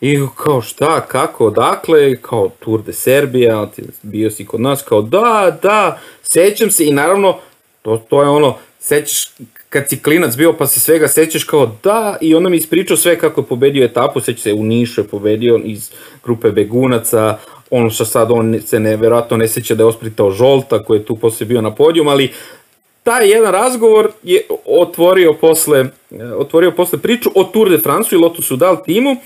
I 0.00 0.18
kao 0.36 0.62
šta, 0.62 1.00
kako, 1.00 1.46
odakle, 1.46 2.16
kao 2.16 2.50
Tour 2.58 2.82
de 2.82 2.92
Serbia, 2.92 3.68
bio 4.02 4.30
si 4.30 4.46
kod 4.46 4.60
nas, 4.60 4.82
kao 4.82 5.02
da, 5.02 5.58
da, 5.62 6.00
sećam 6.22 6.70
se. 6.70 6.86
I 6.86 6.92
naravno, 6.92 7.38
to, 7.82 8.06
to 8.08 8.22
je 8.22 8.28
ono, 8.28 8.56
sećaš 8.78 9.28
kad 9.70 9.88
si 9.88 10.02
klinac 10.02 10.36
bio 10.36 10.52
pa 10.52 10.66
se 10.66 10.80
svega 10.80 11.08
sećaš 11.08 11.44
kao 11.44 11.76
da 11.82 12.16
i 12.20 12.34
onda 12.34 12.48
mi 12.48 12.56
ispričao 12.56 12.96
sve 12.96 13.18
kako 13.18 13.40
je 13.40 13.46
pobedio 13.46 13.84
etapu, 13.84 14.20
seća 14.20 14.42
se 14.42 14.52
u 14.52 14.64
Nišu 14.64 15.00
je 15.00 15.08
pobedio 15.08 15.60
iz 15.64 15.90
grupe 16.24 16.50
begunaca, 16.50 17.38
ono 17.70 17.90
što 17.90 18.04
sad 18.04 18.30
on 18.30 18.60
se 18.66 18.80
neverovatno 18.80 19.36
ne 19.36 19.48
seća 19.48 19.74
da 19.74 19.82
je 19.82 19.86
ospritao 19.86 20.30
Žolta 20.30 20.84
koji 20.84 20.98
je 20.98 21.04
tu 21.04 21.16
posle 21.16 21.46
bio 21.46 21.60
na 21.60 21.74
podijum, 21.74 22.08
ali 22.08 22.32
taj 23.02 23.30
jedan 23.30 23.52
razgovor 23.52 24.10
je 24.22 24.42
otvorio 24.66 25.32
posle, 25.40 25.84
otvorio 26.36 26.70
posle 26.70 26.98
priču 26.98 27.30
o 27.34 27.44
Tour 27.44 27.70
de 27.70 27.78
France 27.78 28.16
i 28.16 28.18
Lotus 28.18 28.46
Sudal 28.46 28.84
timu, 28.84 29.16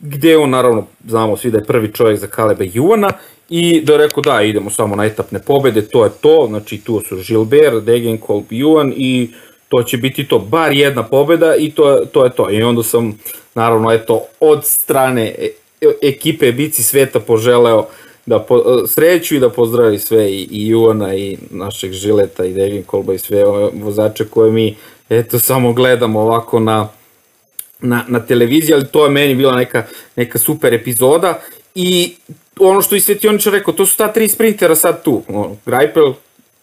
gde 0.00 0.36
on 0.36 0.50
naravno, 0.50 0.86
znamo 1.08 1.36
svi 1.36 1.50
da 1.50 1.58
je 1.58 1.64
prvi 1.64 1.92
čovjek 1.92 2.20
za 2.20 2.26
Kaleba 2.26 2.64
Juana 2.72 3.12
i 3.48 3.80
da 3.80 3.92
je 3.92 3.98
rekao 3.98 4.22
da 4.22 4.42
idemo 4.42 4.70
samo 4.70 4.96
na 4.96 5.04
etapne 5.04 5.38
pobede, 5.46 5.82
to 5.82 6.04
je 6.04 6.10
to, 6.20 6.46
znači 6.48 6.78
tu 6.78 7.00
su 7.08 7.16
Gilbert, 7.28 7.84
Degenkolb, 7.84 8.44
Juan 8.50 8.92
i 8.96 9.28
to 9.76 9.82
će 9.82 9.96
biti 9.96 10.24
to, 10.28 10.38
bar 10.38 10.72
jedna 10.72 11.02
pobeda 11.02 11.56
i 11.56 11.70
to, 11.70 12.02
to 12.12 12.24
je 12.24 12.30
to. 12.30 12.50
I 12.50 12.62
onda 12.62 12.82
sam, 12.82 13.18
naravno, 13.54 13.92
eto, 13.92 14.22
od 14.40 14.64
strane 14.64 15.34
e, 15.38 15.50
ekipe 16.02 16.52
Bici 16.52 16.82
sveta 16.82 17.20
poželeo 17.20 17.86
da 18.26 18.38
po, 18.38 18.86
sreću 18.86 19.34
i 19.36 19.40
da 19.40 19.50
pozdravi 19.50 19.98
sve 19.98 20.32
i, 20.32 20.48
i 20.50 20.68
Juana 20.68 21.14
i 21.14 21.36
našeg 21.50 21.92
Žileta 21.92 22.44
i 22.44 22.52
Devin 22.52 22.82
Kolba 22.82 23.14
i 23.14 23.18
sve 23.18 23.44
ove 23.44 23.70
vozače 23.74 24.24
koje 24.24 24.50
mi 24.50 24.76
eto 25.08 25.38
samo 25.38 25.72
gledamo 25.72 26.20
ovako 26.20 26.60
na, 26.60 26.88
na, 27.80 28.04
na 28.08 28.20
televiziji, 28.20 28.74
ali 28.74 28.86
to 28.86 29.04
je 29.04 29.10
meni 29.10 29.34
bila 29.34 29.56
neka, 29.56 29.84
neka 30.16 30.38
super 30.38 30.74
epizoda 30.74 31.40
i 31.74 32.14
ono 32.60 32.82
što 32.82 32.96
i 32.96 33.00
Svetioničar 33.00 33.52
rekao, 33.52 33.74
to 33.74 33.86
su 33.86 33.96
ta 33.96 34.12
tri 34.12 34.28
sprintera 34.28 34.74
sad 34.74 35.04
tu, 35.04 35.22
Grajpel, 35.66 36.12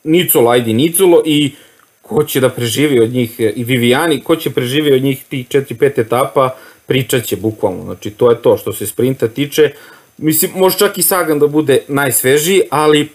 Nicolo, 0.03 0.49
ajdi 0.49 0.73
Nicolo 0.73 1.23
i 1.25 1.51
ko 2.03 2.23
će 2.23 2.39
da 2.39 2.49
preživi 2.49 2.99
od 2.99 3.13
njih, 3.13 3.39
i 3.39 3.63
Vivijani, 3.63 4.21
ko 4.23 4.35
će 4.35 4.51
preživi 4.51 4.93
od 4.93 5.03
njih 5.03 5.23
tih 5.29 5.47
4-5 5.47 5.99
etapa, 5.99 6.49
pričat 6.85 7.23
će 7.23 7.37
bukvalno, 7.37 7.83
znači 7.83 8.11
to 8.11 8.29
je 8.29 8.41
to 8.41 8.57
što 8.57 8.73
se 8.73 8.87
sprinta 8.87 9.27
tiče, 9.27 9.71
mislim, 10.17 10.51
može 10.55 10.77
čak 10.77 10.97
i 10.97 11.03
Sagan 11.03 11.39
da 11.39 11.47
bude 11.47 11.79
najsvežiji, 11.87 12.61
ali, 12.69 13.09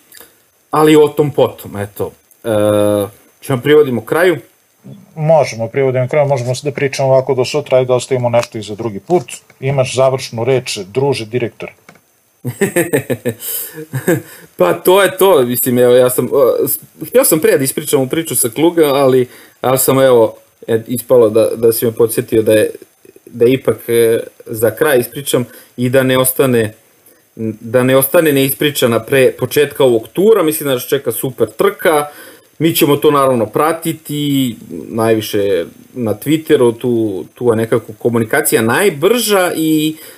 ali 0.70 0.96
o 0.96 1.08
tom 1.08 1.30
potom, 1.30 1.76
eto, 1.76 2.12
e, 2.44 2.48
ćemo 3.40 3.60
privodimo 3.62 4.04
kraju. 4.04 4.38
Možemo, 5.14 5.68
privodimo 5.68 6.08
kraju, 6.08 6.28
možemo 6.28 6.52
da 6.62 6.72
pričamo 6.72 7.08
ovako 7.08 7.34
do 7.34 7.44
sutra 7.44 7.80
i 7.80 7.86
da 7.86 7.94
ostavimo 7.94 8.28
nešto 8.28 8.58
i 8.58 8.62
za 8.62 8.74
drugi 8.74 9.00
put. 9.00 9.24
Imaš 9.60 9.94
završnu 9.94 10.44
reč, 10.44 10.78
druže 10.78 11.26
direktor. 11.26 11.72
Pa 14.56 14.72
to 14.72 15.02
je 15.02 15.16
to, 15.16 15.42
mislim, 15.42 15.78
evo, 15.78 15.94
ja 15.94 16.10
sam, 16.10 16.28
ja 17.14 17.24
sam 17.24 17.40
pre 17.40 17.58
da 17.58 17.64
ispričam 17.64 18.00
u 18.00 18.08
priču 18.08 18.36
sa 18.36 18.48
Kluga, 18.48 18.84
ali, 18.84 19.26
ali 19.60 19.78
sam, 19.78 20.00
evo, 20.00 20.36
ispalo 20.86 21.30
da, 21.30 21.50
da 21.56 21.72
si 21.72 21.86
me 21.86 21.92
podsjetio 21.92 22.42
da 22.42 22.52
je, 22.52 22.70
da 23.26 23.46
ipak 23.46 23.76
e, 23.88 24.20
za 24.46 24.70
kraj 24.70 24.98
ispričam 24.98 25.44
i 25.76 25.88
da 25.90 26.02
ne 26.02 26.18
ostane 26.18 26.74
da 27.60 27.82
ne 27.82 27.96
ostane 27.96 28.32
neispričana 28.32 29.00
pre 29.00 29.32
početka 29.32 29.84
ovog 29.84 30.08
tura, 30.12 30.42
mislim 30.42 30.66
da 30.66 30.74
nas 30.74 30.88
čeka 30.88 31.12
super 31.12 31.48
trka, 31.50 32.06
mi 32.58 32.74
ćemo 32.74 32.96
to 32.96 33.10
naravno 33.10 33.46
pratiti, 33.46 34.56
najviše 34.70 35.64
na 35.94 36.14
Twitteru, 36.14 36.78
tu, 36.78 37.24
tu 37.34 37.50
je 37.50 37.56
nekako 37.56 37.92
komunikacija 37.98 38.62
najbrža 38.62 39.52
i 39.56 39.96
uh, 39.96 40.17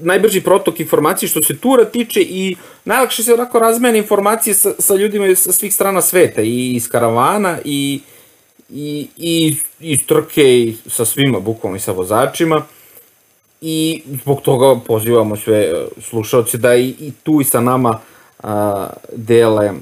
najbrži 0.00 0.40
protok 0.40 0.80
informacije 0.80 1.28
što 1.28 1.42
se 1.42 1.58
tura 1.58 1.84
tiče 1.84 2.20
i 2.20 2.56
najlakše 2.84 3.22
se 3.22 3.34
onako 3.34 3.58
razmene 3.58 3.98
informacije 3.98 4.54
sa, 4.54 4.72
sa 4.78 4.94
ljudima 4.94 5.34
sa 5.34 5.52
svih 5.52 5.74
strana 5.74 6.02
sveta 6.02 6.42
i 6.42 6.72
iz 6.72 6.88
karavana 6.88 7.58
i, 7.64 8.00
i, 8.70 9.08
i 9.16 9.56
iz 9.80 10.06
trke 10.06 10.58
i 10.58 10.76
sa 10.86 11.04
svima, 11.04 11.40
bukvalno 11.40 11.76
i 11.76 11.80
sa 11.80 11.92
vozačima. 11.92 12.62
I 13.60 14.02
zbog 14.22 14.40
toga 14.40 14.80
pozivamo 14.86 15.36
sve 15.36 15.58
e, 15.58 15.86
slušalce 16.00 16.58
da 16.58 16.74
i, 16.74 16.88
i 16.88 17.12
tu 17.22 17.40
i 17.40 17.44
sa 17.44 17.60
nama 17.60 18.00
a, 18.42 18.88
dele 19.12 19.72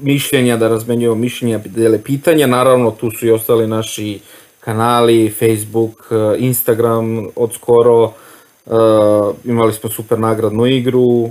mišljenja, 0.00 0.56
da 0.56 0.68
razmenjuju 0.68 1.14
mišljenja, 1.14 1.60
dele 1.64 2.02
pitanja, 2.02 2.46
naravno 2.46 2.90
tu 2.90 3.10
su 3.10 3.26
i 3.26 3.30
ostali 3.30 3.66
naši 3.66 4.20
kanali, 4.64 5.30
Facebook, 5.30 6.08
e, 6.10 6.38
Instagram 6.38 7.26
od 7.36 7.54
skoro, 7.54 8.04
uh, 8.04 9.34
imali 9.44 9.72
smo 9.72 9.90
super 9.90 10.18
nagradnu 10.18 10.66
igru, 10.66 11.30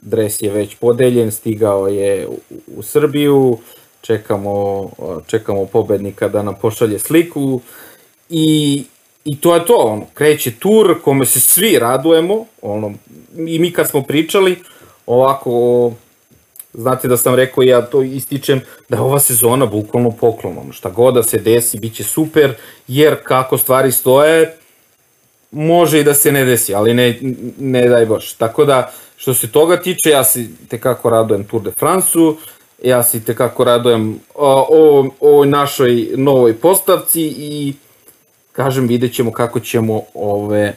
dres 0.00 0.42
je 0.42 0.50
već 0.50 0.74
podeljen, 0.74 1.30
stigao 1.32 1.88
je 1.88 2.28
u, 2.76 2.82
Srbiju, 2.82 3.58
čekamo, 4.00 4.88
čekamo 5.26 5.66
pobednika 5.66 6.28
da 6.28 6.42
nam 6.42 6.54
pošalje 6.60 6.98
sliku. 6.98 7.60
I 8.28 8.84
I 9.28 9.36
to 9.40 9.54
je 9.54 9.66
to, 9.66 9.74
ono, 9.76 10.06
kreće 10.14 10.50
tur 10.58 11.02
kome 11.04 11.26
se 11.26 11.40
svi 11.40 11.78
radujemo, 11.78 12.44
ono, 12.62 12.92
i 13.46 13.58
mi 13.58 13.72
kad 13.72 13.88
smo 13.88 14.02
pričali, 14.02 14.56
ovako, 15.06 15.92
znate 16.78 17.08
da 17.08 17.16
sam 17.16 17.34
rekao, 17.34 17.62
ja 17.62 17.82
to 17.82 18.02
ističem, 18.02 18.60
da 18.88 19.02
ova 19.02 19.20
sezona 19.20 19.66
bukvalno 19.66 20.10
poklon, 20.10 20.58
ono, 20.58 20.72
šta 20.72 20.90
god 20.90 21.14
da 21.14 21.22
se 21.22 21.38
desi, 21.38 21.78
bit 21.78 21.94
će 21.94 22.04
super, 22.04 22.54
jer 22.88 23.16
kako 23.24 23.58
stvari 23.58 23.92
stoje, 23.92 24.56
može 25.50 26.00
i 26.00 26.04
da 26.04 26.14
se 26.14 26.32
ne 26.32 26.44
desi, 26.44 26.74
ali 26.74 26.94
ne, 26.94 27.18
ne 27.58 27.88
daj 27.88 28.06
boš. 28.06 28.32
Tako 28.32 28.64
da, 28.64 28.92
što 29.16 29.34
se 29.34 29.50
toga 29.50 29.76
tiče, 29.76 30.10
ja 30.10 30.24
se 30.24 30.46
tekako 30.68 31.10
radujem 31.10 31.44
Tour 31.44 31.62
de 31.62 31.70
France-u, 31.70 32.36
ja 32.82 33.02
se 33.02 33.24
tekako 33.24 33.64
radujem 33.64 34.20
o, 34.34 34.66
o, 34.70 35.10
o 35.20 35.44
našoj 35.44 36.08
novoj 36.16 36.54
postavci 36.54 37.22
i 37.22 37.74
kažem, 38.52 38.86
vidjet 38.86 39.14
ćemo 39.14 39.32
kako 39.32 39.60
ćemo 39.60 40.02
ove 40.14 40.74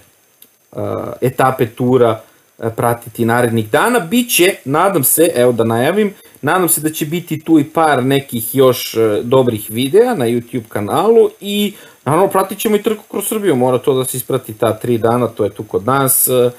uh, 0.71 0.81
etape 1.21 1.67
tura 1.67 2.21
pratiti 2.69 3.25
narednih 3.25 3.69
dana. 3.69 3.99
Biće, 3.99 4.55
nadam 4.65 5.03
se, 5.03 5.31
evo 5.35 5.51
da 5.51 5.63
najavim, 5.63 6.13
nadam 6.41 6.69
se 6.69 6.81
da 6.81 6.89
će 6.89 7.05
biti 7.05 7.39
tu 7.39 7.59
i 7.59 7.63
par 7.63 8.03
nekih 8.05 8.55
još 8.55 8.95
uh, 8.95 9.25
dobrih 9.25 9.65
videa 9.69 10.15
na 10.15 10.25
YouTube 10.25 10.67
kanalu 10.69 11.29
i 11.41 11.73
naravno 12.05 12.27
pratit 12.27 12.59
ćemo 12.59 12.75
i 12.75 12.83
trku 12.83 13.03
kroz 13.11 13.27
Srbiju, 13.27 13.55
mora 13.55 13.77
to 13.77 13.93
da 13.93 14.05
se 14.05 14.17
isprati 14.17 14.53
ta 14.53 14.73
tri 14.73 14.97
dana, 14.97 15.27
to 15.27 15.43
je 15.43 15.49
tu 15.49 15.63
kod 15.63 15.85
nas 15.85 16.27
uh, 16.27 16.51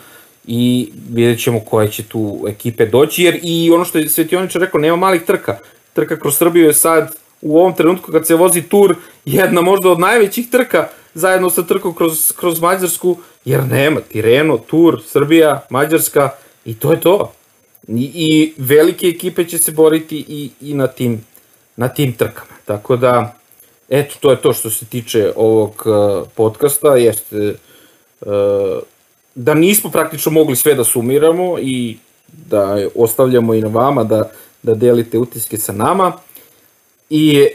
i 0.47 0.93
vidjet 1.11 1.43
ćemo 1.43 1.61
koje 1.61 1.91
će 1.91 2.03
tu 2.03 2.45
ekipe 2.49 2.87
doći, 2.87 3.23
jer 3.23 3.39
i 3.43 3.71
ono 3.71 3.85
što 3.85 3.99
je 3.99 4.09
Svetioničar 4.09 4.63
rekao, 4.63 4.81
nema 4.81 4.97
malih 4.97 5.23
trka. 5.23 5.59
Trka 5.93 6.17
kroz 6.21 6.37
Srbiju 6.37 6.67
je 6.67 6.75
sad 6.75 7.15
u 7.43 7.59
ovom 7.59 7.75
trenutku 7.75 8.13
kad 8.13 8.27
se 8.27 8.35
vozi 8.35 8.63
tur 8.63 8.97
jedna 9.25 9.61
možda 9.61 9.91
od 9.91 10.01
najvećih 10.01 10.51
trka 10.51 10.89
zajedno 11.15 11.51
sa 11.51 11.63
trkom 11.63 11.95
kroz, 11.95 12.33
kroz 12.33 12.61
Mađarsku, 12.61 13.17
jer 13.45 13.65
nema 13.65 14.01
Tireno, 14.01 14.59
Tur, 14.59 15.01
Srbija, 15.07 15.67
Mađarska 15.71 16.31
i 16.65 16.75
to 16.75 16.93
je 16.93 17.01
to. 17.01 17.33
I, 17.89 18.11
i 18.15 18.55
velike 18.57 19.07
ekipe 19.07 19.45
će 19.45 19.59
se 19.59 19.73
boriti 19.73 20.25
i, 20.29 20.51
i 20.61 20.75
na, 20.75 20.87
tim, 20.87 21.25
na 21.77 21.89
tim 21.89 22.13
trkama. 22.13 22.53
Tako 22.65 22.97
da, 22.97 23.35
eto, 23.89 24.15
to 24.21 24.31
je 24.31 24.43
to 24.43 24.53
što 24.53 24.71
se 24.71 24.87
tiče 24.87 25.33
ovog 25.37 25.83
uh, 25.87 26.29
podcasta, 26.35 26.97
jeste 26.97 27.55
uh, 28.21 28.29
da 29.35 29.55
nismo 29.55 29.91
praktično 29.91 30.33
mogli 30.33 30.57
sve 30.57 30.75
da 30.75 30.85
sumiramo 30.85 31.59
i 31.59 31.97
da 32.29 32.89
ostavljamo 32.95 33.55
i 33.55 33.61
na 33.61 33.69
vama 33.69 34.05
da, 34.05 34.31
da 34.63 34.75
delite 34.75 35.19
utiske 35.19 35.59
sa 35.59 35.73
nama. 35.73 36.13
I 37.11 37.49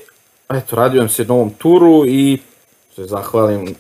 eto, 0.50 0.76
radujem 0.76 1.10
se 1.10 1.26
novom 1.26 1.50
turu 1.50 2.06
i 2.06 2.38
se 2.98 3.06
zahvalim 3.06 3.76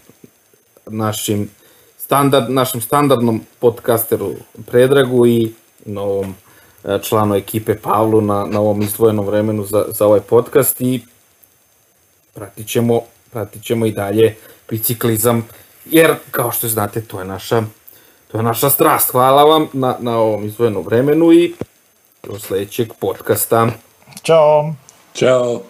našim 0.85 1.49
standard, 1.98 2.49
našem 2.49 2.81
standardnom 2.81 3.41
podcasteru 3.60 4.34
Predragu 4.65 5.26
i 5.27 5.53
novom 5.85 6.35
e, 6.84 6.99
članu 7.03 7.35
ekipe 7.35 7.76
Pavlu 7.76 8.22
na, 8.22 8.45
na 8.45 8.60
ovom 8.60 8.81
izdvojenom 8.81 9.26
vremenu 9.26 9.65
za, 9.65 9.85
za 9.89 10.06
ovaj 10.06 10.22
podcast 10.22 10.81
i 10.81 11.02
pratit 12.34 12.68
ćemo, 12.68 13.02
pratit 13.31 13.64
ćemo 13.64 13.85
i 13.85 13.91
dalje 13.91 14.35
biciklizam, 14.69 15.48
jer 15.85 16.15
kao 16.31 16.52
što 16.52 16.68
znate 16.68 17.02
to 17.02 17.19
je 17.19 17.26
naša 17.26 17.64
to 18.27 18.38
je 18.38 18.44
naša 18.44 18.69
strast. 18.69 19.11
Hvala 19.11 19.44
vam 19.44 19.68
na, 19.73 19.95
na 19.99 20.18
ovom 20.18 20.45
izdvojenom 20.45 20.85
vremenu 20.85 21.34
i 21.34 21.56
do 22.23 22.39
sledećeg 22.39 22.94
podcasta. 22.99 23.68
Ćao! 24.23 24.73
Ćao! 25.14 25.61